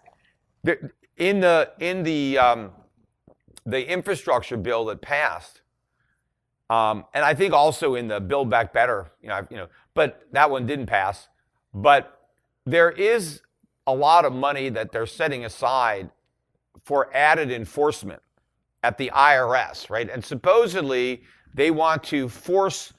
the, 0.64 0.90
in 1.16 1.40
the 1.40 1.70
in 1.80 2.02
the 2.02 2.38
um, 2.38 2.70
the 3.66 3.90
infrastructure 3.90 4.56
bill 4.56 4.84
that 4.86 5.00
passed, 5.00 5.62
um, 6.70 7.04
and 7.14 7.24
I 7.24 7.34
think 7.34 7.52
also 7.54 7.94
in 7.94 8.08
the 8.08 8.20
Build 8.20 8.50
Back 8.50 8.72
Better, 8.72 9.10
you 9.22 9.28
know, 9.28 9.46
you 9.50 9.56
know, 9.56 9.68
but 9.94 10.26
that 10.32 10.50
one 10.50 10.66
didn't 10.66 10.86
pass. 10.86 11.28
But 11.74 12.20
there 12.66 12.90
is 12.90 13.40
a 13.86 13.94
lot 13.94 14.24
of 14.24 14.32
money 14.32 14.68
that 14.68 14.92
they're 14.92 15.06
setting 15.06 15.44
aside 15.44 16.10
for 16.84 17.14
added 17.14 17.50
enforcement 17.50 18.22
at 18.82 18.98
the 18.98 19.10
IRS, 19.14 19.90
right? 19.90 20.08
And 20.10 20.24
supposedly 20.24 21.22
they 21.54 21.70
want 21.70 22.04
to 22.04 22.28
force 22.28 22.92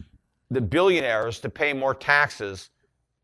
the 0.52 0.62
billionaires 0.62 1.40
to 1.40 1.50
pay 1.50 1.74
more 1.74 1.94
taxes 1.94 2.70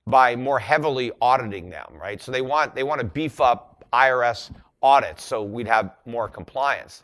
by 0.07 0.35
more 0.35 0.59
heavily 0.59 1.11
auditing 1.21 1.69
them, 1.69 1.87
right? 1.99 2.21
So 2.21 2.31
they 2.31 2.41
want 2.41 2.75
they 2.75 2.83
want 2.83 3.01
to 3.01 3.07
beef 3.07 3.41
up 3.41 3.85
IRS 3.91 4.51
audits 4.81 5.23
so 5.23 5.43
we'd 5.43 5.67
have 5.67 5.91
more 6.05 6.29
compliance. 6.29 7.03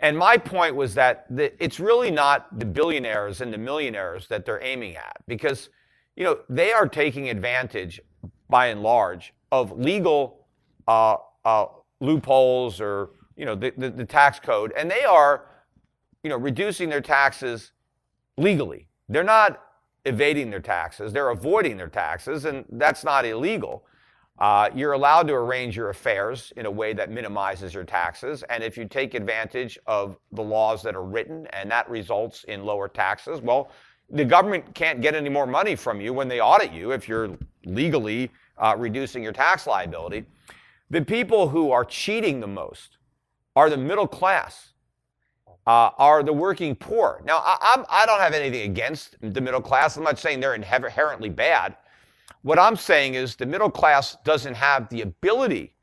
And 0.00 0.18
my 0.18 0.36
point 0.36 0.74
was 0.74 0.94
that 0.94 1.26
the, 1.30 1.52
it's 1.62 1.78
really 1.78 2.10
not 2.10 2.58
the 2.58 2.64
billionaires 2.64 3.40
and 3.40 3.52
the 3.52 3.58
millionaires 3.58 4.26
that 4.28 4.44
they're 4.44 4.62
aiming 4.62 4.96
at 4.96 5.16
because 5.28 5.68
you 6.16 6.24
know 6.24 6.38
they 6.48 6.72
are 6.72 6.88
taking 6.88 7.28
advantage 7.28 8.00
by 8.48 8.66
and 8.66 8.82
large 8.82 9.32
of 9.52 9.78
legal 9.78 10.46
uh, 10.88 11.16
uh, 11.44 11.66
loopholes 12.00 12.80
or 12.80 13.10
you 13.36 13.44
know 13.44 13.54
the, 13.54 13.72
the, 13.76 13.90
the 13.90 14.04
tax 14.04 14.40
code 14.40 14.72
and 14.76 14.90
they 14.90 15.04
are 15.04 15.46
you 16.22 16.30
know 16.30 16.36
reducing 16.36 16.88
their 16.88 17.00
taxes 17.00 17.72
legally 18.36 18.88
they're 19.12 19.22
not 19.22 19.62
evading 20.04 20.50
their 20.50 20.60
taxes, 20.60 21.12
they're 21.12 21.30
avoiding 21.30 21.76
their 21.76 21.88
taxes, 21.88 22.44
and 22.44 22.64
that's 22.70 23.04
not 23.04 23.24
illegal. 23.24 23.84
Uh, 24.38 24.68
you're 24.74 24.92
allowed 24.92 25.28
to 25.28 25.34
arrange 25.34 25.76
your 25.76 25.90
affairs 25.90 26.52
in 26.56 26.66
a 26.66 26.70
way 26.70 26.92
that 26.92 27.10
minimizes 27.10 27.74
your 27.74 27.84
taxes. 27.84 28.42
And 28.50 28.64
if 28.64 28.76
you 28.76 28.86
take 28.86 29.14
advantage 29.14 29.78
of 29.86 30.16
the 30.32 30.42
laws 30.42 30.82
that 30.82 30.96
are 30.96 31.04
written 31.04 31.46
and 31.52 31.70
that 31.70 31.88
results 31.88 32.44
in 32.44 32.64
lower 32.64 32.88
taxes, 32.88 33.40
well, 33.40 33.70
the 34.10 34.24
government 34.24 34.74
can't 34.74 35.00
get 35.00 35.14
any 35.14 35.28
more 35.28 35.46
money 35.46 35.76
from 35.76 36.00
you 36.00 36.12
when 36.12 36.26
they 36.28 36.40
audit 36.40 36.72
you 36.72 36.90
if 36.90 37.08
you're 37.08 37.38
legally 37.64 38.30
uh, 38.58 38.74
reducing 38.76 39.22
your 39.22 39.32
tax 39.32 39.66
liability. 39.66 40.24
The 40.90 41.02
people 41.02 41.48
who 41.48 41.70
are 41.70 41.84
cheating 41.84 42.40
the 42.40 42.46
most 42.46 42.98
are 43.54 43.70
the 43.70 43.76
middle 43.76 44.08
class 44.08 44.71
uh, 45.66 45.90
are 45.98 46.22
the 46.22 46.32
working 46.32 46.74
poor. 46.74 47.22
Now, 47.24 47.38
I, 47.38 47.56
I'm, 47.76 47.84
I 47.88 48.04
do 48.06 48.12
not 48.12 48.20
have 48.20 48.34
anything 48.34 48.70
against 48.70 49.16
the 49.20 49.40
middle 49.40 49.60
class. 49.60 49.96
I'm 49.96 50.04
not 50.04 50.18
saying 50.18 50.40
they're 50.40 50.54
inherently 50.54 51.28
bad. 51.28 51.76
What 52.42 52.58
I'm 52.58 52.76
saying 52.76 53.14
is 53.14 53.36
the 53.36 53.46
middle 53.46 53.70
class 53.70 54.16
doesn't 54.24 54.54
have 54.54 54.88
the 54.88 55.02
ability 55.02 55.74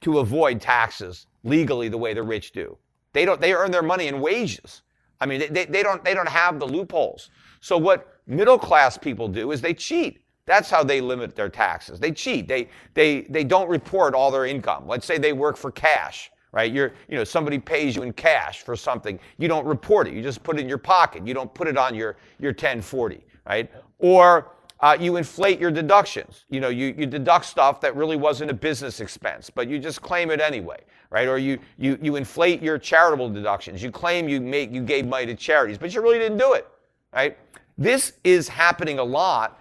to 0.00 0.18
avoid 0.18 0.60
taxes 0.60 1.26
legally 1.44 1.88
the 1.88 1.98
way 1.98 2.14
the 2.14 2.22
rich 2.22 2.52
do. 2.52 2.76
They 3.12 3.24
don't. 3.24 3.40
They 3.40 3.52
earn 3.52 3.70
their 3.70 3.82
money 3.82 4.08
in 4.08 4.20
wages. 4.20 4.82
I 5.20 5.26
mean, 5.26 5.52
they, 5.52 5.64
they 5.64 5.82
don't. 5.82 6.04
They 6.04 6.14
don't 6.14 6.28
have 6.28 6.58
the 6.58 6.66
loopholes. 6.66 7.30
So 7.60 7.78
what 7.78 8.20
middle 8.26 8.58
class 8.58 8.98
people 8.98 9.28
do 9.28 9.52
is 9.52 9.60
they 9.60 9.74
cheat. 9.74 10.20
That's 10.46 10.70
how 10.70 10.82
they 10.82 11.00
limit 11.00 11.36
their 11.36 11.48
taxes. 11.48 12.00
They 12.00 12.10
cheat. 12.10 12.48
They 12.48 12.68
they 12.94 13.22
they 13.22 13.44
don't 13.44 13.68
report 13.68 14.14
all 14.14 14.30
their 14.30 14.46
income. 14.46 14.86
Let's 14.88 15.06
say 15.06 15.18
they 15.18 15.32
work 15.32 15.56
for 15.56 15.70
cash 15.70 16.30
right? 16.58 16.72
You're, 16.72 16.92
you 17.08 17.16
know, 17.16 17.22
somebody 17.22 17.56
pays 17.60 17.94
you 17.94 18.02
in 18.02 18.12
cash 18.12 18.62
for 18.62 18.74
something. 18.74 19.20
You 19.38 19.46
don't 19.46 19.64
report 19.64 20.08
it. 20.08 20.14
You 20.14 20.24
just 20.24 20.42
put 20.42 20.58
it 20.58 20.62
in 20.62 20.68
your 20.68 20.76
pocket. 20.76 21.24
You 21.24 21.32
don't 21.32 21.54
put 21.54 21.68
it 21.68 21.78
on 21.78 21.94
your, 21.94 22.16
your 22.40 22.50
1040, 22.50 23.24
right? 23.46 23.70
Or 24.00 24.50
uh, 24.80 24.96
you 24.98 25.18
inflate 25.18 25.60
your 25.60 25.70
deductions. 25.70 26.46
You 26.50 26.58
know, 26.58 26.68
you, 26.68 26.96
you 26.98 27.06
deduct 27.06 27.44
stuff 27.44 27.80
that 27.82 27.94
really 27.94 28.16
wasn't 28.16 28.50
a 28.50 28.54
business 28.54 28.98
expense, 28.98 29.50
but 29.50 29.68
you 29.68 29.78
just 29.78 30.02
claim 30.02 30.32
it 30.32 30.40
anyway, 30.40 30.80
right? 31.10 31.28
Or 31.28 31.38
you, 31.38 31.60
you, 31.78 31.96
you 32.02 32.16
inflate 32.16 32.60
your 32.60 32.76
charitable 32.76 33.30
deductions. 33.30 33.80
You 33.80 33.92
claim 33.92 34.28
you, 34.28 34.40
make, 34.40 34.72
you 34.72 34.82
gave 34.82 35.06
money 35.06 35.26
to 35.26 35.36
charities, 35.36 35.78
but 35.78 35.94
you 35.94 36.02
really 36.02 36.18
didn't 36.18 36.38
do 36.38 36.54
it, 36.54 36.66
right? 37.12 37.38
This 37.76 38.14
is 38.24 38.48
happening 38.48 38.98
a 38.98 39.04
lot 39.04 39.57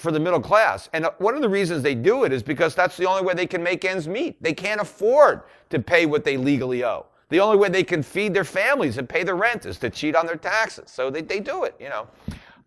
for 0.00 0.10
the 0.10 0.18
middle 0.18 0.40
class. 0.40 0.88
And 0.92 1.04
uh, 1.04 1.12
one 1.18 1.34
of 1.34 1.42
the 1.42 1.48
reasons 1.48 1.82
they 1.82 1.94
do 1.94 2.24
it 2.24 2.32
is 2.32 2.42
because 2.42 2.74
that's 2.74 2.96
the 2.96 3.06
only 3.06 3.22
way 3.22 3.34
they 3.34 3.46
can 3.46 3.62
make 3.62 3.84
ends 3.84 4.08
meet. 4.08 4.42
They 4.42 4.54
can't 4.54 4.80
afford 4.80 5.42
to 5.68 5.78
pay 5.78 6.06
what 6.06 6.24
they 6.24 6.36
legally 6.36 6.84
owe. 6.84 7.06
The 7.28 7.38
only 7.38 7.58
way 7.58 7.68
they 7.68 7.84
can 7.84 8.02
feed 8.02 8.34
their 8.34 8.44
families 8.44 8.98
and 8.98 9.08
pay 9.08 9.22
the 9.22 9.34
rent 9.34 9.66
is 9.66 9.78
to 9.78 9.90
cheat 9.90 10.16
on 10.16 10.26
their 10.26 10.36
taxes. 10.36 10.90
So 10.90 11.10
they, 11.10 11.20
they 11.20 11.38
do 11.38 11.64
it, 11.64 11.76
you 11.78 11.90
know. 11.90 12.08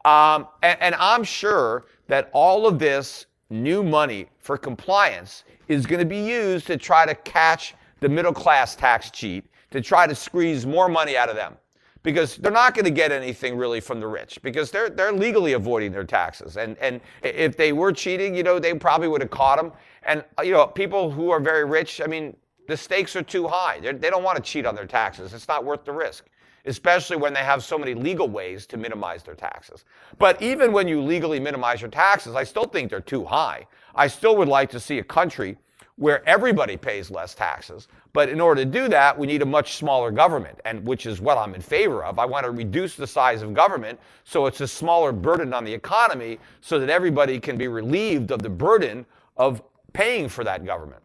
Um, 0.09 0.47
and, 0.61 0.79
and 0.79 0.95
I'm 0.95 1.23
sure 1.23 1.85
that 2.07 2.29
all 2.33 2.67
of 2.67 2.79
this 2.79 3.25
new 3.49 3.83
money 3.83 4.27
for 4.39 4.57
compliance 4.57 5.43
is 5.67 5.85
going 5.85 5.99
to 5.99 6.05
be 6.05 6.19
used 6.19 6.67
to 6.67 6.77
try 6.77 7.05
to 7.05 7.15
catch 7.15 7.73
the 7.99 8.09
middle 8.09 8.33
class 8.33 8.75
tax 8.75 9.09
cheat, 9.11 9.45
to 9.71 9.81
try 9.81 10.07
to 10.07 10.15
squeeze 10.15 10.65
more 10.65 10.87
money 10.87 11.17
out 11.17 11.29
of 11.29 11.35
them 11.35 11.55
because 12.03 12.37
they're 12.37 12.51
not 12.51 12.75
going 12.75 12.85
to 12.85 12.91
get 12.91 13.11
anything 13.11 13.57
really 13.57 13.79
from 13.81 13.99
the 13.99 14.07
rich 14.07 14.39
because 14.43 14.71
they're 14.71 14.89
they're 14.89 15.13
legally 15.13 15.53
avoiding 15.53 15.91
their 15.91 16.03
taxes. 16.05 16.57
And 16.57 16.77
and 16.79 17.01
if 17.23 17.57
they 17.57 17.73
were 17.73 17.91
cheating, 17.93 18.35
you 18.35 18.43
know, 18.43 18.59
they 18.59 18.73
probably 18.75 19.07
would 19.07 19.21
have 19.21 19.31
caught 19.31 19.57
them. 19.57 19.71
And 20.03 20.23
you 20.43 20.51
know, 20.51 20.67
people 20.67 21.11
who 21.11 21.31
are 21.31 21.39
very 21.39 21.65
rich, 21.65 22.01
I 22.01 22.07
mean, 22.07 22.35
the 22.67 22.77
stakes 22.77 23.15
are 23.15 23.23
too 23.23 23.47
high. 23.47 23.79
They're, 23.81 23.93
they 23.93 24.09
do 24.09 24.11
not 24.11 24.23
want 24.23 24.37
to 24.37 24.43
cheat 24.43 24.65
on 24.65 24.75
their 24.75 24.87
taxes. 24.87 25.33
It's 25.33 25.47
not 25.47 25.65
worth 25.65 25.85
the 25.85 25.93
risk. 25.93 26.25
especially 26.65 27.17
when 27.17 27.33
they 27.33 27.41
have 27.41 27.63
so 27.63 27.77
many 27.77 27.93
legal 27.93 28.29
ways 28.29 28.65
to 28.67 28.77
minimize 28.77 29.23
their 29.23 29.35
taxes. 29.35 29.85
But 30.17 30.41
even 30.41 30.71
when 30.71 30.87
you 30.87 31.01
legally 31.01 31.39
minimize 31.39 31.81
your 31.81 31.89
taxes, 31.91 32.35
I 32.35 32.43
still 32.43 32.65
think 32.65 32.89
they're 32.89 33.01
too 33.01 33.25
high. 33.25 33.67
I 33.95 34.07
still 34.07 34.35
would 34.37 34.47
like 34.47 34.69
to 34.71 34.79
see 34.79 34.99
a 34.99 35.03
country 35.03 35.57
where 35.95 36.27
everybody 36.27 36.75
pays 36.75 37.11
less 37.11 37.35
taxes. 37.35 37.87
But 38.13 38.29
in 38.29 38.41
order 38.41 38.63
to 38.63 38.69
do 38.69 38.87
that, 38.89 39.17
we 39.17 39.27
need 39.27 39.41
a 39.41 39.45
much 39.45 39.75
smaller 39.75 40.11
government, 40.11 40.59
and 40.65 40.85
which 40.85 41.05
is 41.05 41.21
what 41.21 41.37
I'm 41.37 41.53
in 41.53 41.61
favor 41.61 42.03
of. 42.03 42.19
I 42.19 42.25
want 42.25 42.45
to 42.45 42.51
reduce 42.51 42.95
the 42.95 43.07
size 43.07 43.41
of 43.41 43.53
government 43.53 43.99
so 44.23 44.45
it's 44.47 44.61
a 44.61 44.67
smaller 44.67 45.11
burden 45.11 45.53
on 45.53 45.63
the 45.63 45.73
economy 45.73 46.39
so 46.61 46.79
that 46.79 46.89
everybody 46.89 47.39
can 47.39 47.57
be 47.57 47.67
relieved 47.67 48.31
of 48.31 48.41
the 48.41 48.49
burden 48.49 49.05
of 49.37 49.61
paying 49.93 50.27
for 50.29 50.43
that 50.43 50.65
government. 50.65 51.01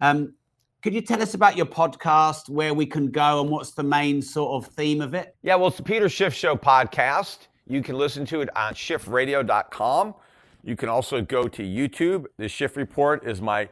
Um, 0.00 0.34
could 0.82 0.94
you 0.94 1.00
tell 1.00 1.20
us 1.20 1.34
about 1.34 1.56
your 1.56 1.66
podcast, 1.66 2.48
where 2.48 2.74
we 2.74 2.86
can 2.86 3.10
go, 3.10 3.40
and 3.40 3.50
what's 3.50 3.72
the 3.72 3.82
main 3.82 4.22
sort 4.22 4.62
of 4.62 4.72
theme 4.72 5.00
of 5.00 5.14
it? 5.14 5.34
Yeah, 5.42 5.56
well, 5.56 5.68
it's 5.68 5.78
the 5.78 5.82
Peter 5.82 6.08
Schiff 6.08 6.34
Show 6.34 6.54
podcast. 6.54 7.48
You 7.66 7.82
can 7.82 7.96
listen 7.96 8.24
to 8.26 8.42
it 8.42 8.54
on 8.56 8.74
schiffradio.com. 8.74 10.14
You 10.62 10.76
can 10.76 10.88
also 10.88 11.22
go 11.22 11.48
to 11.48 11.62
YouTube. 11.62 12.26
The 12.36 12.48
Schiff 12.48 12.76
Report 12.76 13.26
is 13.26 13.40
my 13.40 13.68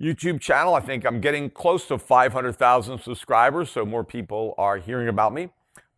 YouTube 0.00 0.40
channel. 0.40 0.74
I 0.74 0.80
think 0.80 1.04
I'm 1.04 1.20
getting 1.20 1.50
close 1.50 1.86
to 1.88 1.98
500,000 1.98 3.00
subscribers, 3.00 3.70
so 3.70 3.84
more 3.84 4.04
people 4.04 4.54
are 4.56 4.76
hearing 4.76 5.08
about 5.08 5.32
me. 5.32 5.48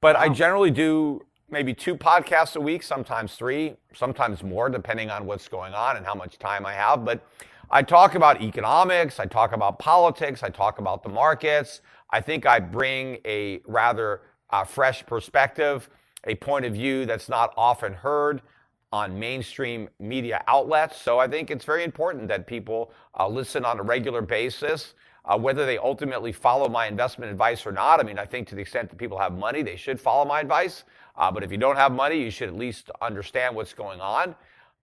But 0.00 0.16
wow. 0.16 0.22
I 0.22 0.28
generally 0.30 0.70
do 0.70 1.22
maybe 1.50 1.74
two 1.74 1.96
podcasts 1.96 2.56
a 2.56 2.60
week, 2.60 2.82
sometimes 2.82 3.34
three, 3.34 3.76
sometimes 3.94 4.42
more, 4.42 4.70
depending 4.70 5.10
on 5.10 5.26
what's 5.26 5.48
going 5.48 5.74
on 5.74 5.96
and 5.96 6.06
how 6.06 6.14
much 6.14 6.38
time 6.38 6.64
I 6.64 6.72
have. 6.72 7.04
But 7.04 7.26
I 7.70 7.82
talk 7.82 8.14
about 8.14 8.40
economics, 8.42 9.20
I 9.20 9.26
talk 9.26 9.52
about 9.52 9.78
politics, 9.78 10.42
I 10.42 10.48
talk 10.48 10.78
about 10.78 11.02
the 11.02 11.08
markets. 11.08 11.82
I 12.10 12.20
think 12.20 12.46
I 12.46 12.58
bring 12.58 13.18
a 13.24 13.60
rather 13.66 14.22
uh, 14.50 14.64
fresh 14.64 15.04
perspective, 15.06 15.88
a 16.24 16.34
point 16.36 16.64
of 16.64 16.72
view 16.72 17.06
that's 17.06 17.28
not 17.28 17.52
often 17.56 17.94
heard 17.94 18.42
on 18.92 19.18
mainstream 19.18 19.88
media 20.00 20.42
outlets. 20.48 21.00
So 21.00 21.18
I 21.18 21.28
think 21.28 21.50
it's 21.50 21.64
very 21.64 21.84
important 21.84 22.28
that 22.28 22.46
people 22.46 22.92
uh, 23.18 23.28
listen 23.28 23.64
on 23.64 23.78
a 23.78 23.82
regular 23.82 24.20
basis. 24.20 24.94
Uh, 25.24 25.38
whether 25.38 25.66
they 25.66 25.78
ultimately 25.78 26.32
follow 26.32 26.68
my 26.68 26.86
investment 26.86 27.30
advice 27.30 27.66
or 27.66 27.72
not, 27.72 28.00
I 28.00 28.02
mean, 28.02 28.18
I 28.18 28.24
think 28.24 28.48
to 28.48 28.54
the 28.54 28.62
extent 28.62 28.90
that 28.90 28.96
people 28.96 29.18
have 29.18 29.36
money, 29.36 29.62
they 29.62 29.76
should 29.76 30.00
follow 30.00 30.24
my 30.24 30.40
advice. 30.40 30.84
Uh, 31.16 31.30
but 31.30 31.44
if 31.44 31.52
you 31.52 31.58
don't 31.58 31.76
have 31.76 31.92
money, 31.92 32.20
you 32.20 32.30
should 32.30 32.48
at 32.48 32.56
least 32.56 32.90
understand 33.00 33.54
what's 33.54 33.74
going 33.74 34.00
on. 34.00 34.34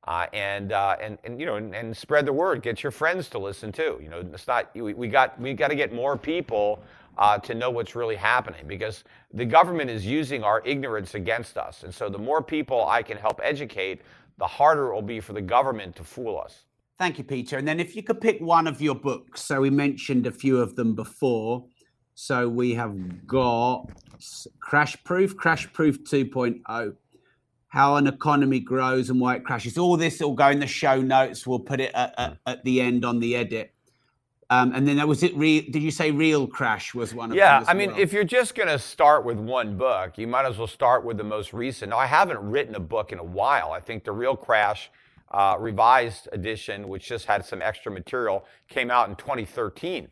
Uh, 0.05 0.27
and, 0.31 0.71
uh, 0.71 0.95
and, 1.01 1.17
and, 1.25 1.37
you 1.37 1.45
know, 1.45 1.55
and, 1.55 1.75
and, 1.75 1.97
spread 1.97 2.25
the 2.25 2.31
word. 2.31 2.61
Get 2.61 2.81
your 2.81 2.93
friends 2.93 3.27
to 3.29 3.39
listen 3.39 3.73
too. 3.73 3.99
You 4.01 4.09
know, 4.09 4.23
it's 4.31 4.47
not, 4.47 4.73
we, 4.73 4.93
we 4.93 5.09
got, 5.09 5.37
we 5.37 5.53
got 5.53 5.67
to 5.67 5.75
get 5.75 5.91
more 5.91 6.17
people 6.17 6.81
uh, 7.17 7.37
to 7.39 7.55
know 7.55 7.69
what's 7.69 7.95
really 7.95 8.15
happening 8.15 8.67
because 8.67 9.03
the 9.33 9.45
government 9.45 9.89
is 9.89 10.05
using 10.05 10.43
our 10.43 10.61
ignorance 10.65 11.15
against 11.15 11.57
us. 11.57 11.83
And 11.83 11.93
so 11.93 12.09
the 12.09 12.17
more 12.17 12.41
people 12.41 12.87
I 12.87 13.01
can 13.03 13.17
help 13.17 13.39
educate, 13.43 14.01
the 14.37 14.47
harder 14.47 14.91
it 14.91 14.93
will 14.93 15.01
be 15.01 15.19
for 15.19 15.33
the 15.33 15.41
government 15.41 15.95
to 15.95 16.03
fool 16.03 16.39
us. 16.39 16.65
Thank 16.97 17.17
you, 17.17 17.23
Peter. 17.23 17.57
And 17.57 17.67
then 17.67 17.79
if 17.79 17.95
you 17.95 18.03
could 18.03 18.21
pick 18.21 18.39
one 18.39 18.67
of 18.67 18.81
your 18.81 18.95
books, 18.95 19.41
so 19.41 19.61
we 19.61 19.69
mentioned 19.69 20.25
a 20.25 20.31
few 20.31 20.59
of 20.59 20.75
them 20.75 20.95
before. 20.95 21.65
So 22.15 22.49
we 22.49 22.73
have 22.73 23.27
got 23.27 23.85
Crash 24.59 24.97
Proof, 25.03 25.37
Crash 25.37 25.71
Proof 25.73 26.03
2.0 26.03 26.95
how 27.69 27.95
an 27.95 28.07
economy 28.07 28.59
grows 28.59 29.09
and 29.09 29.19
why 29.19 29.35
it 29.35 29.43
crashes. 29.43 29.77
All 29.77 29.97
this 29.97 30.19
will 30.19 30.33
go 30.33 30.47
in 30.49 30.59
the 30.59 30.67
show 30.67 31.01
notes. 31.01 31.45
We'll 31.45 31.59
put 31.59 31.79
it 31.79 31.91
at, 31.93 32.13
at, 32.17 32.37
at 32.45 32.63
the 32.63 32.81
end 32.81 33.03
on 33.03 33.19
the 33.19 33.35
edit. 33.35 33.73
Um, 34.49 34.71
and 34.73 34.87
then 34.87 35.05
was 35.07 35.23
it 35.23 35.35
real? 35.35 35.63
Did 35.69 35.83
you 35.83 35.91
say 35.91 36.11
real 36.11 36.47
crash 36.47 36.95
was 36.95 37.13
one 37.13 37.31
of 37.31 37.37
yeah, 37.37 37.65
I 37.67 37.73
mean, 37.73 37.91
well? 37.91 37.99
if 37.99 38.13
you're 38.13 38.23
just 38.23 38.55
going 38.55 38.69
to 38.69 38.79
start 38.79 39.25
with 39.25 39.37
one 39.37 39.77
book, 39.77 40.17
you 40.17 40.25
might 40.25 40.45
as 40.45 40.57
well 40.57 40.67
start 40.67 41.03
with 41.03 41.17
the 41.17 41.23
most 41.23 41.51
recent. 41.51 41.89
Now, 41.89 41.97
I 41.97 42.05
haven't 42.05 42.39
written 42.39 42.75
a 42.75 42.79
book 42.79 43.11
in 43.11 43.19
a 43.19 43.23
while. 43.23 43.71
I 43.73 43.81
think 43.81 44.05
the 44.05 44.13
Real 44.13 44.37
Crash 44.37 44.89
uh, 45.31 45.57
revised 45.59 46.29
edition, 46.31 46.87
which 46.87 47.07
just 47.07 47.25
had 47.25 47.45
some 47.45 47.61
extra 47.61 47.91
material, 47.91 48.45
came 48.69 48.89
out 48.89 49.09
in 49.09 49.15
2013. 49.15 50.07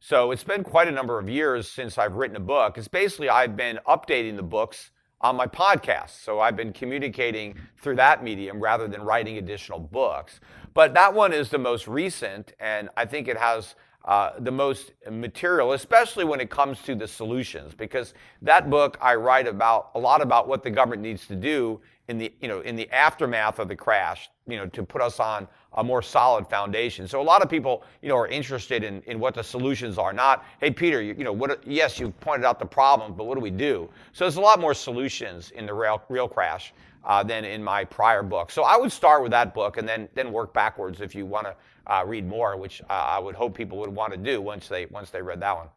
So 0.00 0.30
it's 0.30 0.44
been 0.44 0.64
quite 0.64 0.88
a 0.88 0.92
number 0.92 1.18
of 1.18 1.28
years 1.28 1.68
since 1.68 1.98
I've 1.98 2.14
written 2.14 2.36
a 2.36 2.40
book. 2.40 2.78
It's 2.78 2.88
basically 2.88 3.28
I've 3.28 3.56
been 3.56 3.78
updating 3.86 4.36
the 4.36 4.42
books 4.42 4.90
on 5.20 5.36
my 5.36 5.46
podcast. 5.46 6.22
So 6.22 6.40
I've 6.40 6.56
been 6.56 6.72
communicating 6.72 7.56
through 7.78 7.96
that 7.96 8.22
medium 8.22 8.60
rather 8.60 8.86
than 8.86 9.02
writing 9.02 9.38
additional 9.38 9.78
books. 9.78 10.40
But 10.74 10.92
that 10.94 11.14
one 11.14 11.32
is 11.32 11.50
the 11.50 11.58
most 11.58 11.86
recent, 11.86 12.52
and 12.58 12.88
I 12.96 13.06
think 13.06 13.28
it 13.28 13.38
has 13.38 13.76
uh, 14.04 14.32
the 14.38 14.50
most 14.50 14.92
material, 15.10 15.72
especially 15.72 16.24
when 16.24 16.40
it 16.40 16.50
comes 16.50 16.82
to 16.82 16.94
the 16.94 17.06
solutions, 17.06 17.74
because 17.74 18.12
that 18.42 18.68
book 18.68 18.98
I 19.00 19.14
write 19.14 19.46
about 19.46 19.90
a 19.94 19.98
lot 19.98 20.20
about 20.20 20.46
what 20.48 20.62
the 20.62 20.70
government 20.70 21.00
needs 21.00 21.26
to 21.28 21.36
do 21.36 21.80
in 22.08 22.18
the 22.18 22.32
you 22.40 22.48
know 22.48 22.60
in 22.60 22.76
the 22.76 22.90
aftermath 22.90 23.58
of 23.58 23.68
the 23.68 23.76
crash, 23.76 24.28
you 24.46 24.56
know, 24.56 24.66
to 24.66 24.82
put 24.82 25.00
us 25.00 25.20
on 25.20 25.48
a 25.74 25.84
more 25.84 26.02
solid 26.02 26.46
foundation. 26.46 27.08
So 27.08 27.20
a 27.20 27.22
lot 27.22 27.42
of 27.42 27.50
people, 27.50 27.82
you 28.02 28.08
know, 28.08 28.16
are 28.16 28.28
interested 28.28 28.84
in, 28.84 29.02
in 29.02 29.18
what 29.18 29.34
the 29.34 29.42
solutions 29.42 29.98
are. 29.98 30.12
Not, 30.12 30.44
hey, 30.60 30.70
Peter, 30.70 31.02
you, 31.02 31.14
you 31.18 31.24
know, 31.24 31.32
what? 31.32 31.66
Yes, 31.66 31.98
you 31.98 32.10
pointed 32.10 32.44
out 32.44 32.58
the 32.58 32.66
problem, 32.66 33.14
but 33.14 33.24
what 33.24 33.34
do 33.34 33.40
we 33.40 33.50
do? 33.50 33.88
So 34.12 34.24
there's 34.24 34.36
a 34.36 34.40
lot 34.40 34.60
more 34.60 34.74
solutions 34.74 35.50
in 35.50 35.66
the 35.66 35.74
real, 35.74 36.02
real 36.08 36.28
crash 36.28 36.72
uh, 37.04 37.22
than 37.22 37.44
in 37.44 37.62
my 37.62 37.84
prior 37.84 38.22
book. 38.22 38.50
So 38.50 38.62
I 38.62 38.76
would 38.76 38.92
start 38.92 39.22
with 39.22 39.32
that 39.32 39.54
book 39.54 39.76
and 39.76 39.88
then 39.88 40.08
then 40.14 40.32
work 40.32 40.52
backwards 40.54 41.00
if 41.00 41.14
you 41.14 41.26
want 41.26 41.46
to 41.46 41.56
uh, 41.86 42.04
read 42.06 42.26
more, 42.26 42.56
which 42.56 42.80
uh, 42.82 42.92
I 42.92 43.18
would 43.18 43.34
hope 43.34 43.54
people 43.56 43.78
would 43.78 43.90
want 43.90 44.12
to 44.12 44.18
do 44.18 44.40
once 44.40 44.68
they 44.68 44.86
once 44.86 45.10
they 45.10 45.22
read 45.22 45.40
that 45.40 45.56
one. 45.56 45.68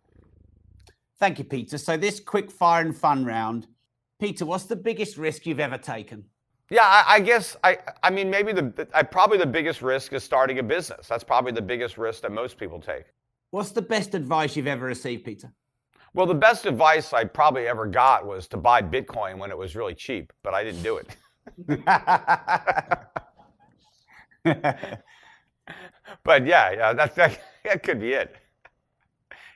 Thank 1.20 1.40
you, 1.40 1.46
Peter. 1.46 1.78
So 1.80 1.98
this 1.98 2.20
quick 2.20 2.52
fire 2.52 2.86
and 2.86 2.96
fun 2.96 3.26
round, 3.26 3.68
Peter, 4.20 4.46
what's 4.46 4.66
the 4.66 4.76
biggest 4.76 5.18
risk 5.18 5.46
you've 5.46 5.60
ever 5.60 5.78
taken? 5.78 6.26
Yeah, 6.70 6.84
I, 6.84 7.16
I, 7.16 7.20
guess 7.22 7.56
I. 7.64 7.78
I 8.04 8.10
mean, 8.10 8.30
maybe 8.30 8.52
the 8.52 8.88
I, 8.94 9.04
probably 9.04 9.38
the 9.38 9.46
biggest 9.46 9.82
risk 9.82 10.12
is 10.12 10.24
starting 10.24 10.60
a 10.60 10.64
business. 10.64 11.08
That's 11.08 11.24
probably 11.24 11.54
the 11.54 11.62
biggest 11.62 11.98
risk 11.98 12.24
that 12.24 12.32
most 12.32 12.58
people 12.58 12.82
take. 12.82 13.06
What's 13.52 13.72
the 13.72 13.82
best 13.82 14.16
advice 14.16 14.58
you've 14.58 14.68
ever 14.68 14.86
received, 14.86 15.24
Peter? 15.24 15.54
Well, 16.14 16.26
the 16.26 16.34
best 16.34 16.66
advice 16.66 17.14
I 17.14 17.24
probably 17.24 17.68
ever 17.68 17.86
got 17.86 18.26
was 18.26 18.48
to 18.50 18.58
buy 18.58 18.82
Bitcoin 18.82 19.38
when 19.38 19.52
it 19.52 19.58
was 19.58 19.76
really 19.76 19.96
cheap, 19.96 20.34
but 20.44 20.54
I 20.54 20.64
didn't 20.64 20.84
do 20.84 20.98
it. 20.98 21.16
but 26.24 26.46
yeah, 26.46 26.72
yeah, 26.72 26.94
that's 26.94 27.16
that, 27.16 27.40
that 27.66 27.84
could 27.84 28.00
be 28.00 28.14
it. 28.14 28.36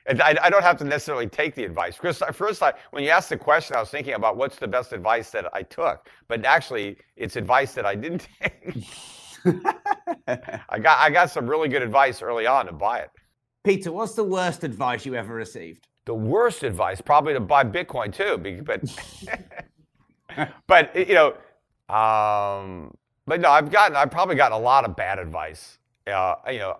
I, 0.08 0.36
I, 0.42 0.50
don't 0.50 0.62
have 0.62 0.78
to 0.78 0.84
necessarily 0.84 1.28
take 1.28 1.54
the 1.54 1.64
advice. 1.64 1.96
Because 1.96 2.22
first, 2.32 2.62
I, 2.62 2.72
when 2.90 3.04
you 3.04 3.10
asked 3.10 3.28
the 3.28 3.36
question, 3.36 3.76
I 3.76 3.80
was 3.80 3.90
thinking 3.90 4.14
about 4.14 4.36
what's 4.36 4.56
the 4.56 4.66
best 4.66 4.92
advice 4.92 5.30
that 5.30 5.48
I 5.54 5.62
took. 5.62 6.08
But 6.28 6.44
actually, 6.44 6.96
it's 7.16 7.36
advice 7.36 7.74
that 7.74 7.86
I 7.86 7.94
didn't 7.94 8.26
take. 8.42 8.84
I 10.68 10.78
got 10.78 10.98
I 10.98 11.10
got 11.10 11.30
some 11.30 11.48
really 11.48 11.68
good 11.68 11.82
advice 11.82 12.22
early 12.22 12.46
on 12.46 12.66
to 12.66 12.72
buy 12.72 13.00
it. 13.00 13.10
Peter, 13.64 13.92
what's 13.92 14.14
the 14.14 14.24
worst 14.24 14.64
advice 14.64 15.06
you 15.06 15.14
ever 15.14 15.34
received? 15.34 15.86
The 16.04 16.14
worst 16.14 16.64
advice, 16.64 17.00
probably 17.00 17.34
to 17.34 17.40
buy 17.40 17.64
Bitcoin 17.64 18.12
too. 18.12 18.62
But 18.64 18.82
but 20.66 20.94
you 20.96 21.14
know, 21.14 21.28
um, 21.94 22.92
but 23.26 23.40
no, 23.40 23.50
I've 23.50 23.70
gotten 23.70 23.96
I've 23.96 24.10
probably 24.10 24.34
gotten 24.34 24.56
a 24.56 24.60
lot 24.60 24.84
of 24.84 24.96
bad 24.96 25.18
advice. 25.18 25.78
Uh, 26.06 26.34
you 26.50 26.58
know, 26.58 26.76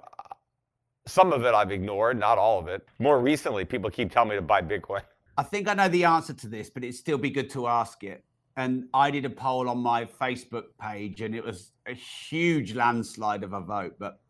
some 1.06 1.32
of 1.32 1.44
it 1.44 1.54
I've 1.54 1.72
ignored, 1.72 2.18
not 2.18 2.38
all 2.38 2.58
of 2.58 2.68
it. 2.68 2.86
More 2.98 3.20
recently, 3.20 3.64
people 3.64 3.90
keep 3.90 4.12
telling 4.12 4.30
me 4.30 4.36
to 4.36 4.42
buy 4.42 4.62
Bitcoin. 4.62 5.02
I 5.36 5.42
think 5.42 5.68
I 5.68 5.74
know 5.74 5.88
the 5.88 6.04
answer 6.04 6.32
to 6.34 6.48
this, 6.48 6.70
but 6.70 6.84
it'd 6.84 6.94
still 6.94 7.18
be 7.18 7.30
good 7.30 7.50
to 7.50 7.66
ask 7.66 8.04
it. 8.04 8.24
And 8.56 8.84
I 8.92 9.10
did 9.10 9.24
a 9.24 9.30
poll 9.30 9.68
on 9.68 9.78
my 9.78 10.04
Facebook 10.04 10.64
page, 10.80 11.22
and 11.22 11.34
it 11.34 11.44
was 11.44 11.72
a 11.86 11.94
huge 11.94 12.74
landslide 12.74 13.42
of 13.42 13.54
a 13.54 13.60
vote. 13.60 13.94
But 13.98 14.20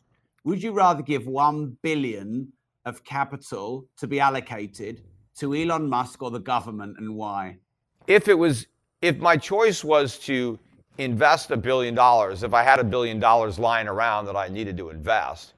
would 0.44 0.62
you 0.62 0.72
rather 0.72 1.02
give 1.02 1.26
1 1.26 1.76
billion 1.82 2.52
of 2.84 3.04
capital 3.04 3.86
to 3.96 4.06
be 4.06 4.20
allocated 4.20 5.02
to 5.38 5.54
Elon 5.54 5.88
Musk 5.88 6.22
or 6.22 6.30
the 6.30 6.38
government, 6.38 6.96
and 6.98 7.16
why? 7.16 7.58
If 8.06 8.28
it 8.28 8.34
was, 8.34 8.66
if 9.00 9.18
my 9.18 9.36
choice 9.36 9.82
was 9.82 10.18
to 10.20 10.58
invest 10.98 11.50
a 11.50 11.56
billion 11.56 11.94
dollars, 11.94 12.42
if 12.42 12.54
I 12.54 12.62
had 12.62 12.78
a 12.78 12.84
billion 12.84 13.18
dollars 13.18 13.58
lying 13.58 13.88
around 13.88 14.26
that 14.26 14.36
I 14.36 14.48
needed 14.48 14.76
to 14.76 14.90
invest, 14.90 15.54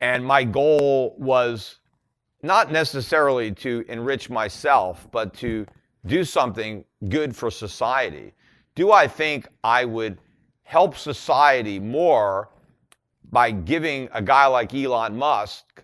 and 0.00 0.24
my 0.24 0.44
goal 0.44 1.14
was 1.18 1.78
not 2.42 2.70
necessarily 2.70 3.52
to 3.52 3.84
enrich 3.88 4.30
myself, 4.30 5.08
but 5.10 5.34
to 5.34 5.66
do 6.06 6.24
something 6.24 6.84
good 7.08 7.34
for 7.34 7.50
society. 7.50 8.32
Do 8.74 8.92
I 8.92 9.08
think 9.08 9.48
I 9.64 9.84
would 9.84 10.18
help 10.62 10.96
society 10.96 11.80
more 11.80 12.50
by 13.30 13.50
giving 13.50 14.08
a 14.12 14.22
guy 14.22 14.46
like 14.46 14.74
Elon 14.74 15.16
Musk 15.16 15.82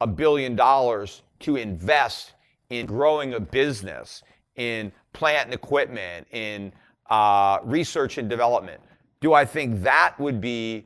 a 0.00 0.06
billion 0.06 0.54
dollars 0.54 1.22
to 1.40 1.56
invest 1.56 2.34
in 2.70 2.86
growing 2.86 3.34
a 3.34 3.40
business, 3.40 4.22
in 4.56 4.92
plant 5.12 5.46
and 5.46 5.54
equipment, 5.54 6.26
in 6.30 6.72
uh, 7.10 7.58
research 7.64 8.18
and 8.18 8.28
development? 8.28 8.80
Do 9.20 9.32
I 9.34 9.44
think 9.44 9.82
that 9.82 10.14
would 10.18 10.40
be 10.40 10.84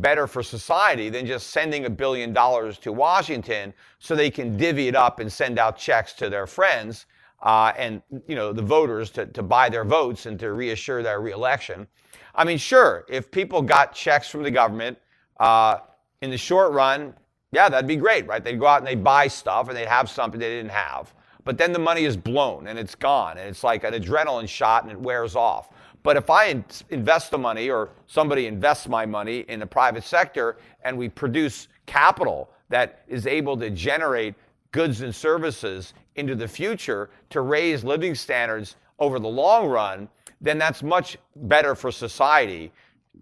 better 0.00 0.26
for 0.26 0.42
society 0.42 1.10
than 1.10 1.26
just 1.26 1.48
sending 1.48 1.86
a 1.86 1.90
billion 1.90 2.32
dollars 2.32 2.78
to 2.78 2.92
Washington 2.92 3.74
so 3.98 4.14
they 4.16 4.30
can 4.30 4.56
divvy 4.56 4.88
it 4.88 4.96
up 4.96 5.20
and 5.20 5.32
send 5.32 5.58
out 5.58 5.78
checks 5.78 6.12
to 6.14 6.30
their 6.30 6.46
friends. 6.46 7.06
uh, 7.42 7.72
and 7.76 8.02
you 8.26 8.34
know 8.34 8.52
the 8.52 8.62
voters 8.62 9.10
to, 9.10 9.26
to 9.26 9.42
buy 9.42 9.68
their 9.68 9.84
votes 9.84 10.26
and 10.26 10.38
to 10.40 10.52
reassure 10.52 11.02
their 11.02 11.20
reelection. 11.20 11.86
I 12.34 12.44
mean, 12.44 12.58
sure, 12.58 13.04
if 13.08 13.30
people 13.30 13.62
got 13.62 13.94
checks 13.94 14.28
from 14.28 14.42
the 14.42 14.50
government 14.50 14.98
uh, 15.40 15.78
in 16.22 16.30
the 16.30 16.38
short 16.38 16.72
run, 16.72 17.14
yeah, 17.52 17.68
that'd 17.68 17.88
be 17.88 17.96
great, 17.96 18.26
right? 18.26 18.42
They'd 18.42 18.60
go 18.60 18.66
out 18.66 18.78
and 18.78 18.86
they'd 18.86 19.04
buy 19.04 19.28
stuff 19.28 19.68
and 19.68 19.76
they'd 19.76 19.88
have 19.88 20.10
something 20.10 20.40
they 20.40 20.50
didn't 20.56 20.72
have. 20.72 21.14
But 21.48 21.56
then 21.56 21.72
the 21.72 21.78
money 21.78 22.04
is 22.04 22.14
blown 22.14 22.66
and 22.66 22.78
it's 22.78 22.94
gone 22.94 23.38
and 23.38 23.48
it's 23.48 23.64
like 23.64 23.82
an 23.82 23.94
adrenaline 23.94 24.46
shot 24.46 24.82
and 24.82 24.92
it 24.92 25.00
wears 25.00 25.34
off. 25.34 25.70
But 26.02 26.18
if 26.18 26.28
I 26.28 26.62
invest 26.90 27.30
the 27.30 27.38
money 27.38 27.70
or 27.70 27.88
somebody 28.06 28.46
invests 28.46 28.86
my 28.86 29.06
money 29.06 29.46
in 29.48 29.58
the 29.58 29.66
private 29.66 30.04
sector 30.04 30.58
and 30.82 30.98
we 30.98 31.08
produce 31.08 31.68
capital 31.86 32.50
that 32.68 33.02
is 33.08 33.26
able 33.26 33.56
to 33.56 33.70
generate 33.70 34.34
goods 34.72 35.00
and 35.00 35.14
services 35.14 35.94
into 36.16 36.34
the 36.34 36.46
future 36.46 37.08
to 37.30 37.40
raise 37.40 37.82
living 37.82 38.14
standards 38.14 38.76
over 38.98 39.18
the 39.18 39.26
long 39.26 39.70
run, 39.70 40.06
then 40.42 40.58
that's 40.58 40.82
much 40.82 41.16
better 41.34 41.74
for 41.74 41.90
society 41.90 42.70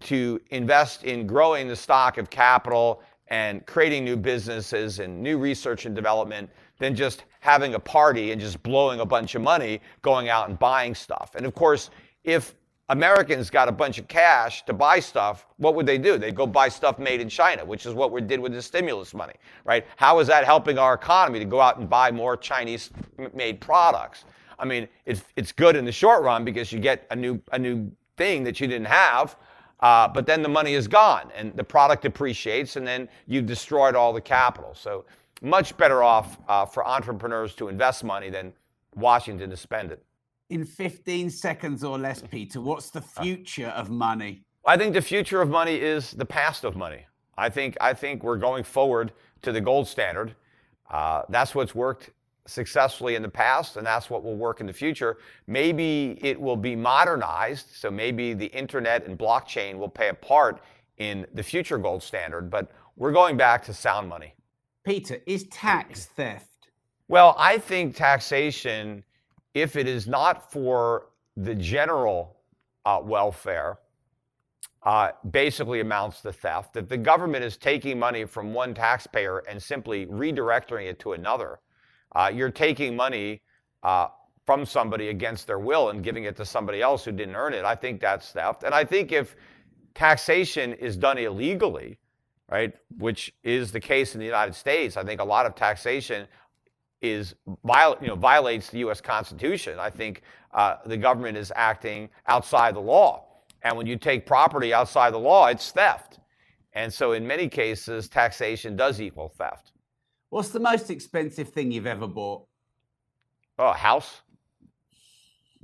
to 0.01 0.41
invest 0.49 1.05
in 1.05 1.25
growing 1.25 1.69
the 1.69 1.75
stock 1.77 2.17
of 2.17 2.29
capital 2.29 3.01
and 3.29 3.65
creating 3.65 4.03
new 4.03 4.17
businesses 4.17 4.99
and 4.99 5.23
new 5.23 5.37
research 5.37 5.85
and 5.85 5.95
development 5.95 6.49
than 6.79 6.93
just 6.93 7.23
having 7.39 7.75
a 7.75 7.79
party 7.79 8.31
and 8.31 8.41
just 8.41 8.61
blowing 8.63 8.99
a 8.99 9.05
bunch 9.05 9.35
of 9.35 9.41
money 9.41 9.81
going 10.01 10.29
out 10.29 10.49
and 10.49 10.57
buying 10.59 10.95
stuff. 10.95 11.31
And 11.35 11.45
of 11.45 11.53
course, 11.53 11.89
if 12.23 12.55
Americans 12.89 13.49
got 13.49 13.67
a 13.67 13.71
bunch 13.71 13.99
of 13.99 14.07
cash 14.07 14.63
to 14.65 14.73
buy 14.73 14.99
stuff, 14.99 15.45
what 15.57 15.75
would 15.75 15.85
they 15.85 15.97
do? 15.97 16.17
They'd 16.17 16.35
go 16.35 16.47
buy 16.47 16.69
stuff 16.69 16.99
made 16.99 17.19
in 17.19 17.27
China, 17.27 17.65
which 17.65 17.85
is 17.85 17.93
what 17.93 18.11
we 18.11 18.21
did 18.21 18.39
with 18.39 18.53
the 18.53 18.61
stimulus 18.61 19.13
money, 19.13 19.33
right? 19.65 19.85
How 19.97 20.19
is 20.19 20.27
that 20.27 20.45
helping 20.45 20.77
our 20.77 20.93
economy 20.93 21.39
to 21.39 21.45
go 21.45 21.59
out 21.59 21.79
and 21.79 21.89
buy 21.89 22.11
more 22.11 22.37
Chinese 22.37 22.91
made 23.33 23.59
products? 23.59 24.23
I 24.57 24.65
mean, 24.65 24.87
it's, 25.05 25.23
it's 25.35 25.51
good 25.51 25.75
in 25.75 25.83
the 25.83 25.91
short 25.91 26.23
run 26.23 26.45
because 26.45 26.71
you 26.71 26.79
get 26.79 27.05
a 27.11 27.15
new, 27.15 27.41
a 27.51 27.59
new 27.59 27.91
thing 28.15 28.43
that 28.45 28.61
you 28.61 28.67
didn't 28.67 28.87
have, 28.87 29.35
uh, 29.81 30.07
but 30.07 30.25
then 30.25 30.41
the 30.41 30.49
money 30.49 30.73
is 30.73 30.87
gone 30.87 31.29
and 31.35 31.55
the 31.55 31.63
product 31.63 32.03
depreciates 32.03 32.77
and 32.77 32.87
then 32.87 33.09
you've 33.27 33.45
destroyed 33.45 33.95
all 33.95 34.13
the 34.13 34.21
capital. 34.21 34.73
So 34.73 35.05
much 35.41 35.75
better 35.77 36.03
off 36.03 36.37
uh, 36.47 36.65
for 36.65 36.87
entrepreneurs 36.87 37.55
to 37.55 37.67
invest 37.67 38.03
money 38.03 38.29
than 38.29 38.53
Washington 38.95 39.49
to 39.49 39.57
spend 39.57 39.91
it 39.91 40.03
in 40.49 40.63
15 40.63 41.29
seconds 41.29 41.83
or 41.83 41.97
less, 41.97 42.23
Peter, 42.29 42.61
what's 42.61 42.89
the 42.89 42.99
uh. 42.99 43.21
future 43.21 43.67
of 43.67 43.89
money? 43.89 44.43
I 44.65 44.77
think 44.77 44.93
the 44.93 45.01
future 45.01 45.41
of 45.41 45.49
money 45.49 45.75
is 45.75 46.11
the 46.11 46.25
past 46.25 46.63
of 46.63 46.75
money. 46.75 47.05
I 47.37 47.49
think 47.49 47.77
I 47.79 47.93
think 47.93 48.23
we're 48.23 48.37
going 48.37 48.63
forward 48.63 49.13
to 49.43 49.51
the 49.51 49.61
gold 49.61 49.87
standard. 49.87 50.35
Uh, 50.89 51.21
that's 51.29 51.53
what's 51.53 51.75
worked 51.75 52.09
successfully 52.47 53.15
in 53.15 53.21
the 53.21 53.29
past, 53.29 53.77
and 53.77 53.85
that's 53.85 54.09
what 54.09 54.23
will 54.23 54.35
work 54.35 54.59
in 54.59 54.67
the 54.67 54.73
future. 54.73 55.17
Maybe 55.45 56.17
it 56.21 56.39
will 56.39 56.55
be 56.55 56.75
modernized, 56.75 57.67
so 57.73 57.91
maybe 57.91 58.33
the 58.33 58.47
internet 58.47 59.05
and 59.05 59.17
blockchain 59.17 59.77
will 59.77 59.89
play 59.89 60.09
a 60.09 60.13
part 60.13 60.61
in 60.97 61.27
the 61.33 61.43
future 61.43 61.77
gold 61.77 62.01
standard. 62.01 62.49
But 62.49 62.71
we're 62.95 63.11
going 63.11 63.37
back 63.37 63.63
to 63.65 63.73
sound 63.73 64.09
money. 64.09 64.33
Peter, 64.87 65.19
is 65.25 65.43
tax 65.49 66.05
theft? 66.05 66.69
Well, 67.09 67.35
I 67.37 67.57
think 67.57 67.93
taxation 67.93 69.03
if 69.53 69.75
it 69.75 69.85
is 69.85 70.07
not 70.07 70.49
for 70.49 71.07
the 71.35 71.53
general 71.55 72.37
uh, 72.85 73.01
welfare, 73.03 73.79
uh, 74.83 75.09
basically 75.29 75.81
amounts 75.81 76.21
to 76.21 76.31
theft. 76.31 76.73
That 76.73 76.87
the 76.87 76.95
government 76.95 77.43
is 77.43 77.57
taking 77.57 77.99
money 77.99 78.23
from 78.23 78.53
one 78.53 78.73
taxpayer 78.73 79.39
and 79.39 79.61
simply 79.61 80.05
redirecting 80.05 80.89
it 80.89 80.99
to 80.99 81.11
another. 81.11 81.59
Uh, 82.15 82.31
you're 82.33 82.49
taking 82.49 82.95
money 82.95 83.41
uh, 83.83 84.07
from 84.45 84.65
somebody 84.65 85.09
against 85.09 85.47
their 85.47 85.59
will 85.59 85.89
and 85.89 86.01
giving 86.01 86.23
it 86.23 86.37
to 86.37 86.45
somebody 86.45 86.81
else 86.81 87.03
who 87.03 87.11
didn't 87.11 87.35
earn 87.35 87.53
it. 87.53 87.65
I 87.65 87.75
think 87.75 87.99
that's 87.99 88.31
theft. 88.31 88.63
And 88.63 88.73
I 88.73 88.85
think 88.85 89.11
if 89.11 89.35
taxation 89.95 90.71
is 90.71 90.95
done 90.95 91.17
illegally, 91.17 91.97
right, 92.49 92.73
which 92.97 93.33
is 93.43 93.71
the 93.71 93.79
case 93.79 94.13
in 94.13 94.19
the 94.19 94.25
United 94.25 94.55
States, 94.55 94.97
I 94.97 95.03
think 95.03 95.21
a 95.21 95.23
lot 95.23 95.45
of 95.45 95.55
taxation 95.55 96.27
is 97.01 97.35
viol- 97.63 97.97
you 98.01 98.07
know, 98.07 98.15
violates 98.15 98.69
the 98.69 98.79
U.S. 98.79 99.01
Constitution. 99.01 99.79
I 99.79 99.89
think 99.89 100.23
uh, 100.53 100.77
the 100.85 100.97
government 100.97 101.37
is 101.37 101.51
acting 101.55 102.09
outside 102.27 102.75
the 102.75 102.79
law. 102.79 103.25
And 103.63 103.77
when 103.77 103.87
you 103.87 103.97
take 103.97 104.25
property 104.25 104.73
outside 104.73 105.13
the 105.13 105.19
law, 105.19 105.47
it's 105.47 105.71
theft. 105.71 106.19
And 106.73 106.93
so, 106.93 107.13
in 107.13 107.25
many 107.25 107.49
cases, 107.49 108.07
taxation 108.07 108.75
does 108.75 109.01
equal 109.01 109.29
theft. 109.29 109.71
What's 110.29 110.49
the 110.49 110.59
most 110.59 110.89
expensive 110.89 111.49
thing 111.49 111.71
you've 111.71 111.87
ever 111.87 112.07
bought? 112.07 112.45
Oh, 113.57 113.69
a 113.69 113.73
house. 113.73 114.21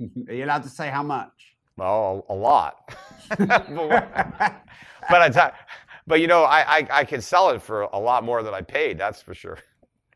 Are 0.28 0.34
you 0.34 0.44
allowed 0.44 0.64
to 0.64 0.68
say 0.68 0.88
how 0.88 1.02
much? 1.02 1.30
Well, 1.76 2.24
a, 2.28 2.32
a 2.32 2.34
lot. 2.34 2.94
but 3.38 5.22
I, 5.22 5.28
t- 5.28 5.56
but 6.06 6.20
you 6.20 6.26
know, 6.26 6.44
I, 6.44 6.78
I 6.78 6.88
I 6.90 7.04
can 7.04 7.20
sell 7.20 7.50
it 7.50 7.62
for 7.62 7.82
a 7.82 7.98
lot 7.98 8.24
more 8.24 8.42
than 8.42 8.54
I 8.54 8.60
paid. 8.60 8.98
That's 8.98 9.22
for 9.22 9.34
sure. 9.34 9.58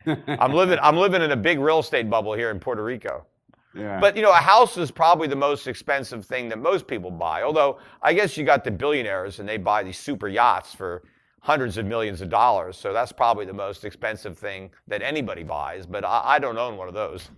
I'm 0.06 0.52
living 0.52 0.78
I'm 0.82 0.96
living 0.96 1.22
in 1.22 1.32
a 1.32 1.36
big 1.36 1.58
real 1.58 1.80
estate 1.80 2.08
bubble 2.08 2.34
here 2.34 2.50
in 2.50 2.60
Puerto 2.60 2.82
Rico. 2.82 3.26
Yeah. 3.74 4.00
But 4.00 4.16
you 4.16 4.22
know, 4.22 4.30
a 4.30 4.36
house 4.36 4.76
is 4.76 4.90
probably 4.90 5.28
the 5.28 5.36
most 5.36 5.66
expensive 5.66 6.24
thing 6.24 6.48
that 6.48 6.58
most 6.58 6.86
people 6.86 7.10
buy. 7.10 7.42
Although 7.42 7.78
I 8.02 8.12
guess 8.12 8.36
you 8.36 8.44
got 8.44 8.64
the 8.64 8.70
billionaires 8.70 9.40
and 9.40 9.48
they 9.48 9.56
buy 9.56 9.82
these 9.82 9.98
super 9.98 10.28
yachts 10.28 10.74
for 10.74 11.02
hundreds 11.40 11.78
of 11.78 11.86
millions 11.86 12.20
of 12.20 12.28
dollars. 12.28 12.76
So 12.76 12.92
that's 12.92 13.12
probably 13.12 13.46
the 13.46 13.52
most 13.52 13.84
expensive 13.84 14.36
thing 14.38 14.70
that 14.88 15.02
anybody 15.02 15.42
buys. 15.42 15.86
But 15.86 16.04
I, 16.04 16.22
I 16.24 16.38
don't 16.38 16.58
own 16.58 16.76
one 16.76 16.88
of 16.88 16.94
those. 16.94 17.30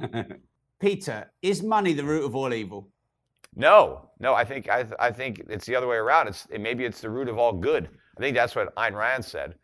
Peter, 0.80 1.30
is 1.40 1.62
money 1.62 1.94
the 1.94 2.04
root 2.04 2.24
of 2.24 2.36
all 2.36 2.52
evil? 2.52 2.88
No, 3.56 4.10
no. 4.20 4.34
I 4.34 4.44
think 4.44 4.68
I, 4.68 4.86
I 5.00 5.10
think 5.10 5.42
it's 5.48 5.66
the 5.66 5.74
other 5.74 5.88
way 5.88 5.96
around. 5.96 6.28
It's 6.28 6.46
maybe 6.58 6.84
it's 6.84 7.00
the 7.00 7.10
root 7.10 7.28
of 7.28 7.38
all 7.38 7.52
good. 7.52 7.88
I 8.16 8.20
think 8.20 8.36
that's 8.36 8.54
what 8.54 8.74
Ayn 8.76 8.94
Rand 8.94 9.24
said. 9.24 9.54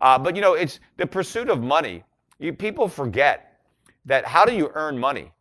Uh, 0.00 0.18
but 0.18 0.34
you 0.34 0.42
know, 0.42 0.54
it's 0.54 0.80
the 0.96 1.06
pursuit 1.06 1.48
of 1.48 1.62
money 1.62 2.02
you, 2.42 2.52
people 2.52 2.88
forget 2.88 3.60
that 4.04 4.26
how 4.26 4.44
do 4.44 4.52
you 4.52 4.70
earn 4.74 4.98
money? 4.98 5.32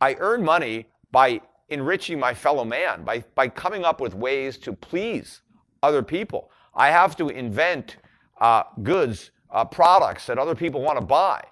I 0.00 0.14
earn 0.20 0.44
money 0.44 0.86
by 1.10 1.40
enriching 1.68 2.18
my 2.18 2.32
fellow 2.32 2.64
man, 2.64 3.02
by, 3.04 3.24
by 3.34 3.48
coming 3.48 3.84
up 3.84 4.00
with 4.00 4.14
ways 4.14 4.56
to 4.58 4.72
please 4.72 5.40
other 5.82 6.02
people. 6.02 6.50
I 6.74 6.90
have 6.90 7.16
to 7.16 7.28
invent 7.28 7.96
uh, 8.40 8.64
goods, 8.82 9.32
uh, 9.50 9.64
products 9.64 10.26
that 10.26 10.38
other 10.38 10.54
people 10.54 10.80
want 10.80 10.98
to 10.98 11.04
buy. 11.04 11.42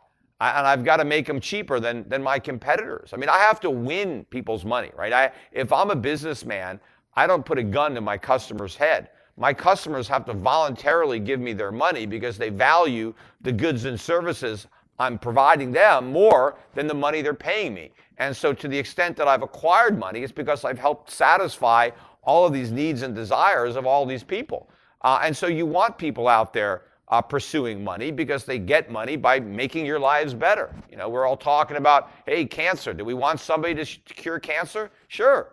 And 0.50 0.66
I've 0.66 0.84
got 0.84 0.96
to 0.96 1.04
make 1.04 1.26
them 1.26 1.40
cheaper 1.40 1.78
than, 1.78 2.08
than 2.08 2.22
my 2.22 2.38
competitors. 2.38 3.10
I 3.12 3.16
mean, 3.16 3.28
I 3.28 3.38
have 3.38 3.60
to 3.60 3.70
win 3.70 4.24
people's 4.30 4.64
money, 4.64 4.90
right? 4.96 5.12
I, 5.12 5.32
if 5.52 5.72
I'm 5.72 5.90
a 5.90 5.96
businessman, 5.96 6.80
I 7.14 7.26
don't 7.26 7.44
put 7.44 7.58
a 7.58 7.62
gun 7.62 7.94
to 7.94 8.00
my 8.00 8.18
customer's 8.18 8.74
head. 8.74 9.10
My 9.36 9.54
customers 9.54 10.08
have 10.08 10.24
to 10.26 10.34
voluntarily 10.34 11.20
give 11.20 11.40
me 11.40 11.52
their 11.52 11.72
money 11.72 12.06
because 12.06 12.36
they 12.36 12.50
value 12.50 13.14
the 13.40 13.52
goods 13.52 13.84
and 13.84 13.98
services 13.98 14.66
I'm 14.98 15.18
providing 15.18 15.72
them 15.72 16.12
more 16.12 16.58
than 16.74 16.86
the 16.86 16.94
money 16.94 17.22
they're 17.22 17.34
paying 17.34 17.74
me. 17.74 17.90
And 18.18 18.36
so, 18.36 18.52
to 18.52 18.68
the 18.68 18.78
extent 18.78 19.16
that 19.16 19.26
I've 19.26 19.42
acquired 19.42 19.98
money, 19.98 20.22
it's 20.22 20.32
because 20.32 20.64
I've 20.64 20.78
helped 20.78 21.10
satisfy 21.10 21.90
all 22.22 22.46
of 22.46 22.52
these 22.52 22.70
needs 22.70 23.02
and 23.02 23.14
desires 23.14 23.74
of 23.74 23.86
all 23.86 24.06
these 24.06 24.22
people. 24.22 24.68
Uh, 25.00 25.20
and 25.22 25.36
so, 25.36 25.46
you 25.46 25.66
want 25.66 25.98
people 25.98 26.28
out 26.28 26.52
there 26.52 26.82
uh, 27.12 27.20
pursuing 27.20 27.84
money 27.84 28.10
because 28.10 28.44
they 28.44 28.58
get 28.58 28.90
money 28.90 29.16
by 29.16 29.38
making 29.38 29.84
your 29.84 30.00
lives 30.00 30.32
better. 30.32 30.74
You 30.90 30.96
know, 30.96 31.10
we're 31.10 31.26
all 31.26 31.36
talking 31.36 31.76
about, 31.76 32.10
hey, 32.24 32.46
cancer. 32.46 32.94
Do 32.94 33.04
we 33.04 33.12
want 33.12 33.38
somebody 33.38 33.74
to, 33.74 33.84
sh- 33.84 34.00
to 34.06 34.14
cure 34.14 34.40
cancer? 34.40 34.90
Sure. 35.08 35.52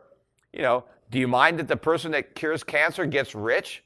You 0.53 0.61
know, 0.61 0.86
do 1.11 1.19
you 1.19 1.27
mind 1.27 1.60
that 1.60 1.68
the 1.68 1.76
person 1.76 2.11
that 2.11 2.34
cures 2.34 2.64
cancer 2.64 3.06
gets 3.06 3.36
rich? 3.36 3.84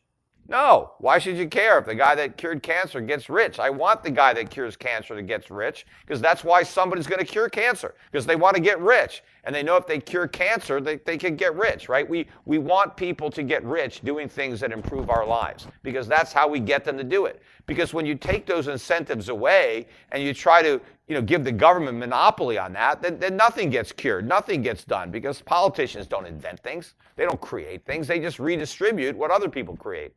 No. 0.48 0.92
Why 1.00 1.18
should 1.18 1.36
you 1.36 1.48
care 1.48 1.80
if 1.80 1.88
the 1.88 1.96
guy 1.96 2.14
that 2.14 2.38
cured 2.38 2.62
cancer 2.62 3.02
gets 3.02 3.28
rich? 3.28 3.58
I 3.58 3.72
want 3.72 4.04
the 4.04 4.12
guy 4.12 4.36
that 4.36 4.52
cures 4.52 4.78
cancer 4.78 5.16
that 5.16 5.24
gets 5.24 5.50
rich 5.50 5.88
because 6.06 6.22
that's 6.22 6.44
why 6.44 6.62
somebody's 6.62 7.08
going 7.08 7.26
to 7.26 7.26
cure 7.26 7.50
cancer 7.50 7.96
because 8.12 8.28
they 8.28 8.36
want 8.36 8.56
to 8.56 8.62
get 8.62 8.80
rich. 8.82 9.24
And 9.46 9.54
they 9.54 9.62
know 9.62 9.76
if 9.76 9.86
they 9.86 10.00
cure 10.00 10.28
cancer, 10.28 10.80
they, 10.80 10.98
they 10.98 11.18
can 11.18 11.36
get 11.36 11.54
rich, 11.56 11.90
right? 11.90 12.08
We, 12.08 12.28
we 12.46 12.60
want 12.60 12.96
people 12.96 13.30
to 13.32 13.44
get 13.44 13.64
rich 13.66 14.02
doing 14.02 14.30
things 14.30 14.60
that 14.62 14.72
improve 14.72 15.10
our 15.10 15.26
lives 15.26 15.68
because 15.82 16.08
that's 16.08 16.32
how 16.32 16.48
we 16.48 16.60
get 16.60 16.86
them 16.86 16.98
to 16.98 17.04
do 17.04 17.26
it. 17.26 17.42
Because 17.66 17.94
when 17.94 18.06
you 18.06 18.16
take 18.16 18.46
those 18.46 18.68
incentives 18.70 19.30
away 19.30 19.88
and 20.12 20.24
you 20.24 20.34
try 20.34 20.62
to 20.62 20.80
you 21.08 21.16
know, 21.16 21.22
give 21.22 21.44
the 21.44 21.52
government 21.52 21.98
monopoly 21.98 22.58
on 22.58 22.72
that, 22.74 23.02
then, 23.02 23.20
then 23.20 23.36
nothing 23.36 23.70
gets 23.70 23.92
cured, 23.92 24.28
nothing 24.28 24.62
gets 24.62 24.86
done 24.86 25.12
because 25.12 25.42
politicians 25.42 26.08
don't 26.08 26.26
invent 26.26 26.62
things. 26.62 26.96
They 27.18 27.26
don't 27.26 27.42
create 27.42 27.86
things. 27.86 28.08
They 28.08 28.20
just 28.20 28.40
redistribute 28.40 29.18
what 29.18 29.30
other 29.30 29.50
people 29.50 29.76
create. 29.76 30.14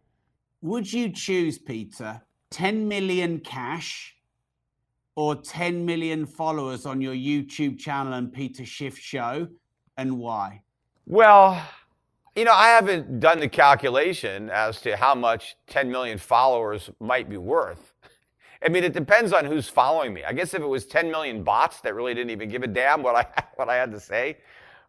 Would 0.63 0.93
you 0.93 1.11
choose, 1.13 1.59
Peter, 1.59 2.23
10 2.53 2.89
million 2.89 3.41
cash 3.41 4.16
or 5.17 5.35
10 5.35 5.85
million 5.85 6.27
followers 6.27 6.87
on 6.87 7.01
your 7.01 7.15
YouTube 7.15 7.79
channel 7.79 8.13
and 8.13 8.33
Peter 8.33 8.65
Schiff 8.65 8.99
show, 8.99 9.49
and 9.97 10.19
why? 10.19 10.63
Well, 11.07 11.61
you 12.37 12.45
know, 12.45 12.53
I 12.53 12.69
haven't 12.69 13.19
done 13.19 13.41
the 13.41 13.49
calculation 13.49 14.51
as 14.51 14.81
to 14.83 14.95
how 14.95 15.15
much 15.15 15.57
10 15.69 15.91
million 15.91 16.19
followers 16.19 16.91
might 17.01 17.31
be 17.31 17.39
worth. 17.39 17.95
I 18.65 18.69
mean, 18.69 18.85
it 18.85 18.93
depends 18.93 19.33
on 19.33 19.45
who's 19.47 19.69
following 19.69 20.13
me. 20.13 20.23
I 20.23 20.33
guess 20.33 20.53
if 20.53 20.61
it 20.61 20.67
was 20.67 20.85
10 20.85 21.11
million 21.11 21.43
bots 21.43 21.81
that 21.81 21.95
really 21.95 22.13
didn't 22.15 22.31
even 22.31 22.49
give 22.51 22.63
a 22.63 22.67
damn 22.67 23.03
what 23.03 23.15
I 23.17 23.27
what 23.57 23.69
I 23.69 23.77
had 23.77 23.91
to 23.93 24.01
say, 24.01 24.39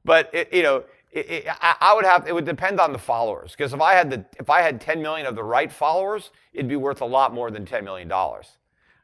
but 0.03 0.29
it, 0.33 0.51
you 0.51 0.63
know, 0.63 0.83
it, 1.11 1.29
it, 1.29 1.45
I, 1.47 1.75
I 1.79 1.93
would 1.93 2.05
have. 2.05 2.27
It 2.27 2.33
would 2.33 2.45
depend 2.45 2.79
on 2.79 2.91
the 2.91 2.97
followers 2.97 3.51
because 3.51 3.73
if 3.73 3.81
I 3.81 3.93
had 3.93 4.09
the 4.09 4.25
if 4.39 4.49
I 4.49 4.61
had 4.61 4.81
10 4.81 5.01
million 5.01 5.25
of 5.25 5.35
the 5.35 5.43
right 5.43 5.71
followers, 5.71 6.31
it'd 6.53 6.67
be 6.67 6.75
worth 6.75 7.01
a 7.01 7.05
lot 7.05 7.33
more 7.33 7.51
than 7.51 7.65
10 7.65 7.85
million 7.85 8.07
dollars. 8.07 8.57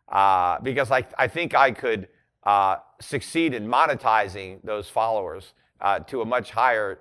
Uh, 0.09 0.59
because 0.61 0.91
I 0.91 1.05
I 1.17 1.27
think 1.27 1.55
I 1.55 1.71
could 1.71 2.07
uh, 2.45 2.77
succeed 2.99 3.53
in 3.53 3.67
monetizing 3.67 4.59
those 4.63 4.89
followers 4.89 5.53
uh, 5.81 5.99
to 5.99 6.21
a 6.21 6.25
much 6.25 6.51
higher 6.51 6.99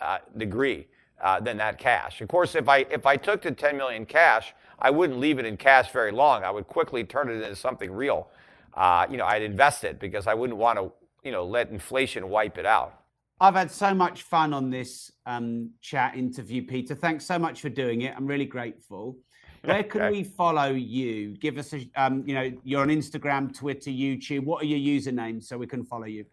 uh, 0.00 0.18
degree 0.36 0.86
uh, 1.22 1.40
than 1.40 1.56
that 1.58 1.78
cash. 1.78 2.20
Of 2.20 2.28
course, 2.28 2.54
if 2.54 2.68
I 2.68 2.78
if 2.90 3.06
I 3.06 3.16
took 3.16 3.42
the 3.42 3.50
10 3.50 3.76
million 3.76 4.06
cash, 4.06 4.54
I 4.78 4.90
wouldn't 4.90 5.18
leave 5.18 5.38
it 5.38 5.46
in 5.46 5.56
cash 5.56 5.90
very 5.90 6.12
long. 6.12 6.44
I 6.44 6.50
would 6.50 6.66
quickly 6.66 7.04
turn 7.04 7.28
it 7.28 7.42
into 7.42 7.56
something 7.56 7.90
real. 7.90 8.28
Uh, 8.74 9.06
you 9.10 9.16
know, 9.16 9.26
I'd 9.26 9.42
invest 9.42 9.84
it 9.84 9.98
because 9.98 10.26
I 10.26 10.34
wouldn't 10.34 10.58
want 10.58 10.78
to 10.78 10.92
you 11.24 11.32
know 11.32 11.44
let 11.44 11.70
inflation 11.70 12.28
wipe 12.28 12.58
it 12.58 12.66
out. 12.66 12.94
I've 13.40 13.54
had 13.54 13.70
so 13.70 13.94
much 13.94 14.22
fun 14.22 14.52
on 14.52 14.68
this 14.70 15.12
um, 15.24 15.70
chat 15.80 16.16
interview, 16.16 16.66
Peter. 16.66 16.94
Thanks 16.94 17.24
so 17.24 17.38
much 17.38 17.60
for 17.60 17.68
doing 17.68 18.02
it. 18.02 18.14
I'm 18.16 18.26
really 18.26 18.46
grateful. 18.46 19.16
Where 19.62 19.82
can 19.82 20.02
okay. 20.02 20.18
we 20.18 20.24
follow 20.24 20.70
you? 20.70 21.36
Give 21.36 21.58
us 21.58 21.72
a, 21.72 21.88
um, 21.96 22.22
you 22.26 22.34
know, 22.34 22.52
you're 22.64 22.82
on 22.82 22.88
Instagram, 22.88 23.54
Twitter, 23.54 23.90
YouTube. 23.90 24.44
What 24.44 24.62
are 24.62 24.66
your 24.66 24.78
usernames 24.78 25.44
so 25.44 25.58
we 25.58 25.66
can 25.66 25.84
follow 25.84 26.04
you? 26.04 26.24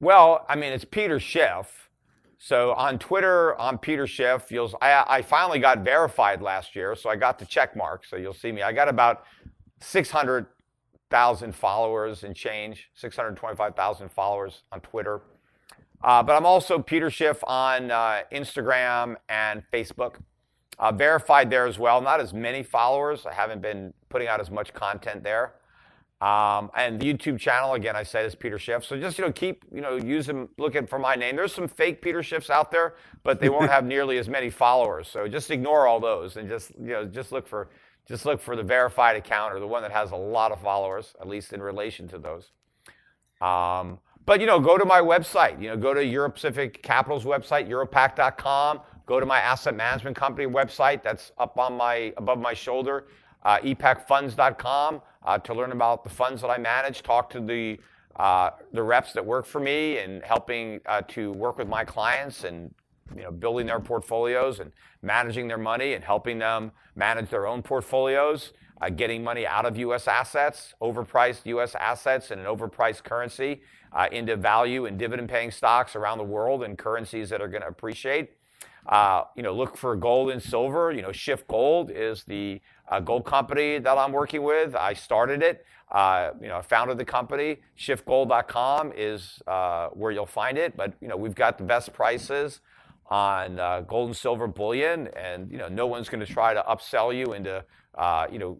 Well, 0.00 0.44
I 0.48 0.56
mean, 0.56 0.72
it's 0.72 0.84
Peter 0.84 1.18
Schiff. 1.18 1.90
So 2.38 2.74
on 2.74 2.98
Twitter, 2.98 3.58
I'm 3.58 3.78
Peter 3.78 4.06
Schiff. 4.06 4.50
You'll, 4.50 4.76
I, 4.82 5.04
I 5.08 5.22
finally 5.22 5.58
got 5.58 5.78
verified 5.78 6.42
last 6.42 6.76
year, 6.76 6.94
so 6.94 7.08
I 7.08 7.16
got 7.16 7.38
the 7.38 7.46
check 7.46 7.74
mark. 7.74 8.04
So 8.04 8.16
you'll 8.16 8.34
see 8.34 8.52
me. 8.52 8.62
I 8.62 8.72
got 8.72 8.88
about 8.88 9.24
600,000 9.80 11.54
followers 11.54 12.24
and 12.24 12.36
change, 12.36 12.90
625,000 12.94 14.10
followers 14.10 14.62
on 14.70 14.80
Twitter. 14.80 15.22
Uh, 16.04 16.22
but 16.22 16.36
I'm 16.36 16.44
also 16.44 16.78
Peter 16.78 17.10
Schiff 17.10 17.42
on 17.44 17.90
uh, 17.90 18.22
Instagram 18.32 19.16
and 19.30 19.62
Facebook. 19.72 20.16
Uh, 20.78 20.92
verified 20.92 21.48
there 21.48 21.66
as 21.66 21.78
well. 21.78 22.00
Not 22.00 22.20
as 22.20 22.34
many 22.34 22.62
followers. 22.62 23.24
I 23.24 23.32
haven't 23.32 23.62
been 23.62 23.94
putting 24.10 24.28
out 24.28 24.40
as 24.40 24.50
much 24.50 24.74
content 24.74 25.24
there. 25.24 25.54
Um, 26.20 26.70
and 26.74 26.98
the 26.98 27.12
YouTube 27.12 27.38
channel, 27.38 27.74
again, 27.74 27.94
I 27.94 28.02
said 28.02 28.24
is 28.24 28.34
Peter 28.34 28.58
Schiff. 28.58 28.84
So 28.84 28.98
just, 28.98 29.18
you 29.18 29.24
know, 29.24 29.32
keep, 29.32 29.64
you 29.70 29.82
know, 29.82 29.96
using, 29.96 30.48
looking 30.56 30.86
for 30.86 30.98
my 30.98 31.14
name. 31.14 31.36
There's 31.36 31.52
some 31.52 31.68
fake 31.68 32.00
Peter 32.00 32.20
Schiffs 32.20 32.48
out 32.48 32.70
there, 32.70 32.94
but 33.22 33.38
they 33.38 33.50
won't 33.50 33.70
have 33.76 33.84
nearly 33.84 34.16
as 34.16 34.28
many 34.28 34.48
followers. 34.48 35.08
So 35.08 35.28
just 35.28 35.50
ignore 35.50 35.86
all 35.86 36.00
those 36.00 36.38
and 36.38 36.48
just, 36.48 36.72
you 36.78 36.92
know, 36.92 37.04
just 37.04 37.32
look 37.32 37.46
for, 37.46 37.68
just 38.08 38.24
look 38.24 38.40
for 38.40 38.56
the 38.56 38.62
verified 38.62 39.16
account 39.16 39.52
or 39.52 39.60
the 39.60 39.66
one 39.66 39.82
that 39.82 39.92
has 39.92 40.12
a 40.12 40.16
lot 40.16 40.52
of 40.52 40.60
followers, 40.60 41.14
at 41.20 41.28
least 41.28 41.52
in 41.52 41.60
relation 41.60 42.08
to 42.08 42.18
those. 42.18 42.50
Um, 43.42 43.98
but, 44.24 44.40
you 44.40 44.46
know, 44.46 44.58
go 44.58 44.78
to 44.78 44.86
my 44.86 45.00
website, 45.00 45.60
you 45.60 45.68
know, 45.68 45.76
go 45.76 45.92
to 45.92 46.04
Euro 46.04 46.30
Pacific 46.30 46.82
Capital's 46.82 47.24
website, 47.24 47.68
europac.com. 47.68 48.80
Go 49.06 49.20
to 49.20 49.26
my 49.26 49.38
asset 49.38 49.76
management 49.76 50.16
company 50.16 50.46
website. 50.46 51.02
That's 51.02 51.30
up 51.38 51.58
on 51.58 51.76
my, 51.76 52.12
above 52.16 52.40
my 52.40 52.54
shoulder, 52.54 53.06
uh, 53.44 53.58
epacfunds.com 53.58 55.00
uh, 55.24 55.38
to 55.38 55.54
learn 55.54 55.70
about 55.70 56.02
the 56.02 56.10
funds 56.10 56.42
that 56.42 56.48
I 56.48 56.58
manage, 56.58 57.02
talk 57.02 57.30
to 57.30 57.40
the, 57.40 57.78
uh, 58.16 58.50
the 58.72 58.82
reps 58.82 59.12
that 59.12 59.24
work 59.24 59.46
for 59.46 59.60
me 59.60 59.98
and 59.98 60.24
helping 60.24 60.80
uh, 60.86 61.02
to 61.08 61.32
work 61.32 61.56
with 61.56 61.68
my 61.68 61.84
clients 61.84 62.42
and 62.42 62.74
you 63.14 63.22
know, 63.22 63.30
building 63.30 63.66
their 63.66 63.78
portfolios 63.78 64.58
and 64.58 64.72
managing 65.02 65.46
their 65.46 65.58
money 65.58 65.92
and 65.92 66.02
helping 66.02 66.38
them 66.38 66.72
manage 66.96 67.30
their 67.30 67.46
own 67.46 67.62
portfolios, 67.62 68.52
uh, 68.80 68.88
getting 68.88 69.22
money 69.22 69.46
out 69.46 69.64
of 69.64 69.78
U.S. 69.78 70.08
assets, 70.08 70.74
overpriced 70.82 71.46
U.S. 71.46 71.76
assets 71.78 72.32
and 72.32 72.40
an 72.40 72.46
overpriced 72.46 73.04
currency 73.04 73.62
uh, 73.92 74.08
into 74.10 74.34
value 74.34 74.86
and 74.86 74.98
dividend-paying 74.98 75.52
stocks 75.52 75.94
around 75.94 76.18
the 76.18 76.24
world 76.24 76.64
and 76.64 76.76
currencies 76.76 77.30
that 77.30 77.40
are 77.40 77.48
going 77.48 77.62
to 77.62 77.68
appreciate. 77.68 78.32
Uh, 78.88 79.24
you 79.34 79.42
know, 79.42 79.52
look 79.52 79.76
for 79.76 79.96
gold 79.96 80.30
and 80.30 80.42
silver. 80.42 80.92
You 80.92 81.02
know, 81.02 81.12
Schiff 81.12 81.46
Gold 81.48 81.90
is 81.90 82.24
the 82.24 82.60
uh, 82.88 83.00
gold 83.00 83.24
company 83.24 83.78
that 83.78 83.98
I'm 83.98 84.12
working 84.12 84.42
with. 84.42 84.74
I 84.76 84.92
started 84.94 85.42
it. 85.42 85.64
Uh, 85.90 86.30
you 86.40 86.48
know, 86.48 86.58
I 86.58 86.62
founded 86.62 86.98
the 86.98 87.04
company. 87.04 87.58
SchiffGold.com 87.78 88.92
is 88.96 89.42
where 89.94 90.12
you'll 90.12 90.26
find 90.26 90.58
it. 90.58 90.76
But 90.76 90.94
you 91.00 91.08
know, 91.08 91.16
we've 91.16 91.34
got 91.34 91.58
the 91.58 91.64
best 91.64 91.92
prices 91.92 92.60
on 93.08 93.56
gold 93.86 94.08
and 94.08 94.16
silver 94.16 94.46
bullion, 94.46 95.08
and 95.16 95.50
you 95.50 95.58
know, 95.58 95.68
no 95.68 95.86
one's 95.86 96.08
going 96.08 96.24
to 96.24 96.32
try 96.32 96.54
to 96.54 96.62
upsell 96.62 97.16
you 97.16 97.32
into 97.32 97.64
you 98.32 98.38
know 98.38 98.58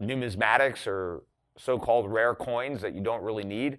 numismatics 0.00 0.86
or 0.86 1.22
so-called 1.56 2.12
rare 2.12 2.34
coins 2.34 2.82
that 2.82 2.94
you 2.94 3.00
don't 3.00 3.22
really 3.22 3.44
need. 3.44 3.78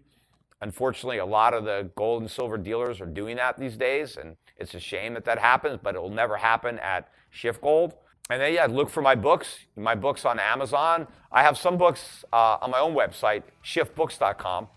Unfortunately, 0.62 1.20
a 1.20 1.26
lot 1.26 1.54
of 1.54 1.64
the 1.66 1.90
gold 1.96 2.22
and 2.22 2.32
silver 2.32 2.58
dealers 2.58 3.00
are 3.00 3.06
doing 3.06 3.36
that 3.36 3.60
these 3.60 3.78
days, 3.78 4.18
and 4.18 4.36
it's 4.60 4.74
a 4.74 4.80
shame 4.80 5.14
that 5.14 5.26
that 5.26 5.40
happens, 5.40 5.80
but 5.82 5.96
it 5.96 6.02
will 6.02 6.10
never 6.10 6.38
happen 6.38 6.80
at 6.80 7.10
Schiff 7.32 7.62
Gold. 7.62 7.94
And 8.30 8.42
then, 8.42 8.54
yeah, 8.54 8.66
look 8.66 8.90
for 8.90 9.02
my 9.02 9.16
books. 9.16 9.60
My 9.76 9.96
books 9.96 10.26
on 10.26 10.40
Amazon. 10.40 11.08
I 11.32 11.44
have 11.44 11.58
some 11.58 11.78
books 11.78 12.26
uh, 12.34 12.58
on 12.62 12.72
my 12.72 12.80
own 12.80 12.94
website, 12.94 13.44
schiffbooks.com, 13.64 14.68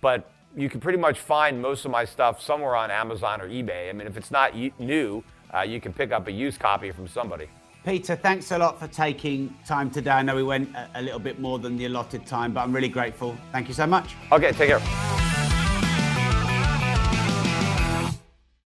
but 0.00 0.30
you 0.56 0.68
can 0.68 0.80
pretty 0.80 0.98
much 0.98 1.18
find 1.18 1.62
most 1.62 1.84
of 1.84 1.90
my 1.90 2.04
stuff 2.04 2.42
somewhere 2.42 2.76
on 2.76 2.90
Amazon 2.90 3.40
or 3.40 3.48
eBay. 3.48 3.88
I 3.88 3.92
mean, 3.92 4.06
if 4.06 4.16
it's 4.16 4.30
not 4.30 4.54
new, 4.78 5.22
uh, 5.54 5.60
you 5.60 5.80
can 5.80 5.92
pick 5.92 6.12
up 6.12 6.26
a 6.28 6.32
used 6.32 6.58
copy 6.58 6.90
from 6.90 7.06
somebody. 7.06 7.48
Peter, 7.84 8.14
thanks 8.14 8.52
a 8.52 8.58
lot 8.58 8.78
for 8.78 8.86
taking 8.86 9.54
time 9.66 9.90
today. 9.90 10.10
I 10.10 10.22
know 10.22 10.36
we 10.36 10.44
went 10.44 10.74
a, 10.74 10.88
a 10.96 11.02
little 11.02 11.18
bit 11.18 11.40
more 11.40 11.58
than 11.58 11.76
the 11.76 11.86
allotted 11.86 12.26
time, 12.26 12.52
but 12.52 12.60
I'm 12.60 12.72
really 12.72 12.88
grateful. 12.88 13.36
Thank 13.50 13.68
you 13.68 13.74
so 13.74 13.86
much. 13.86 14.14
Okay, 14.30 14.52
take 14.52 14.68
care. 14.68 15.31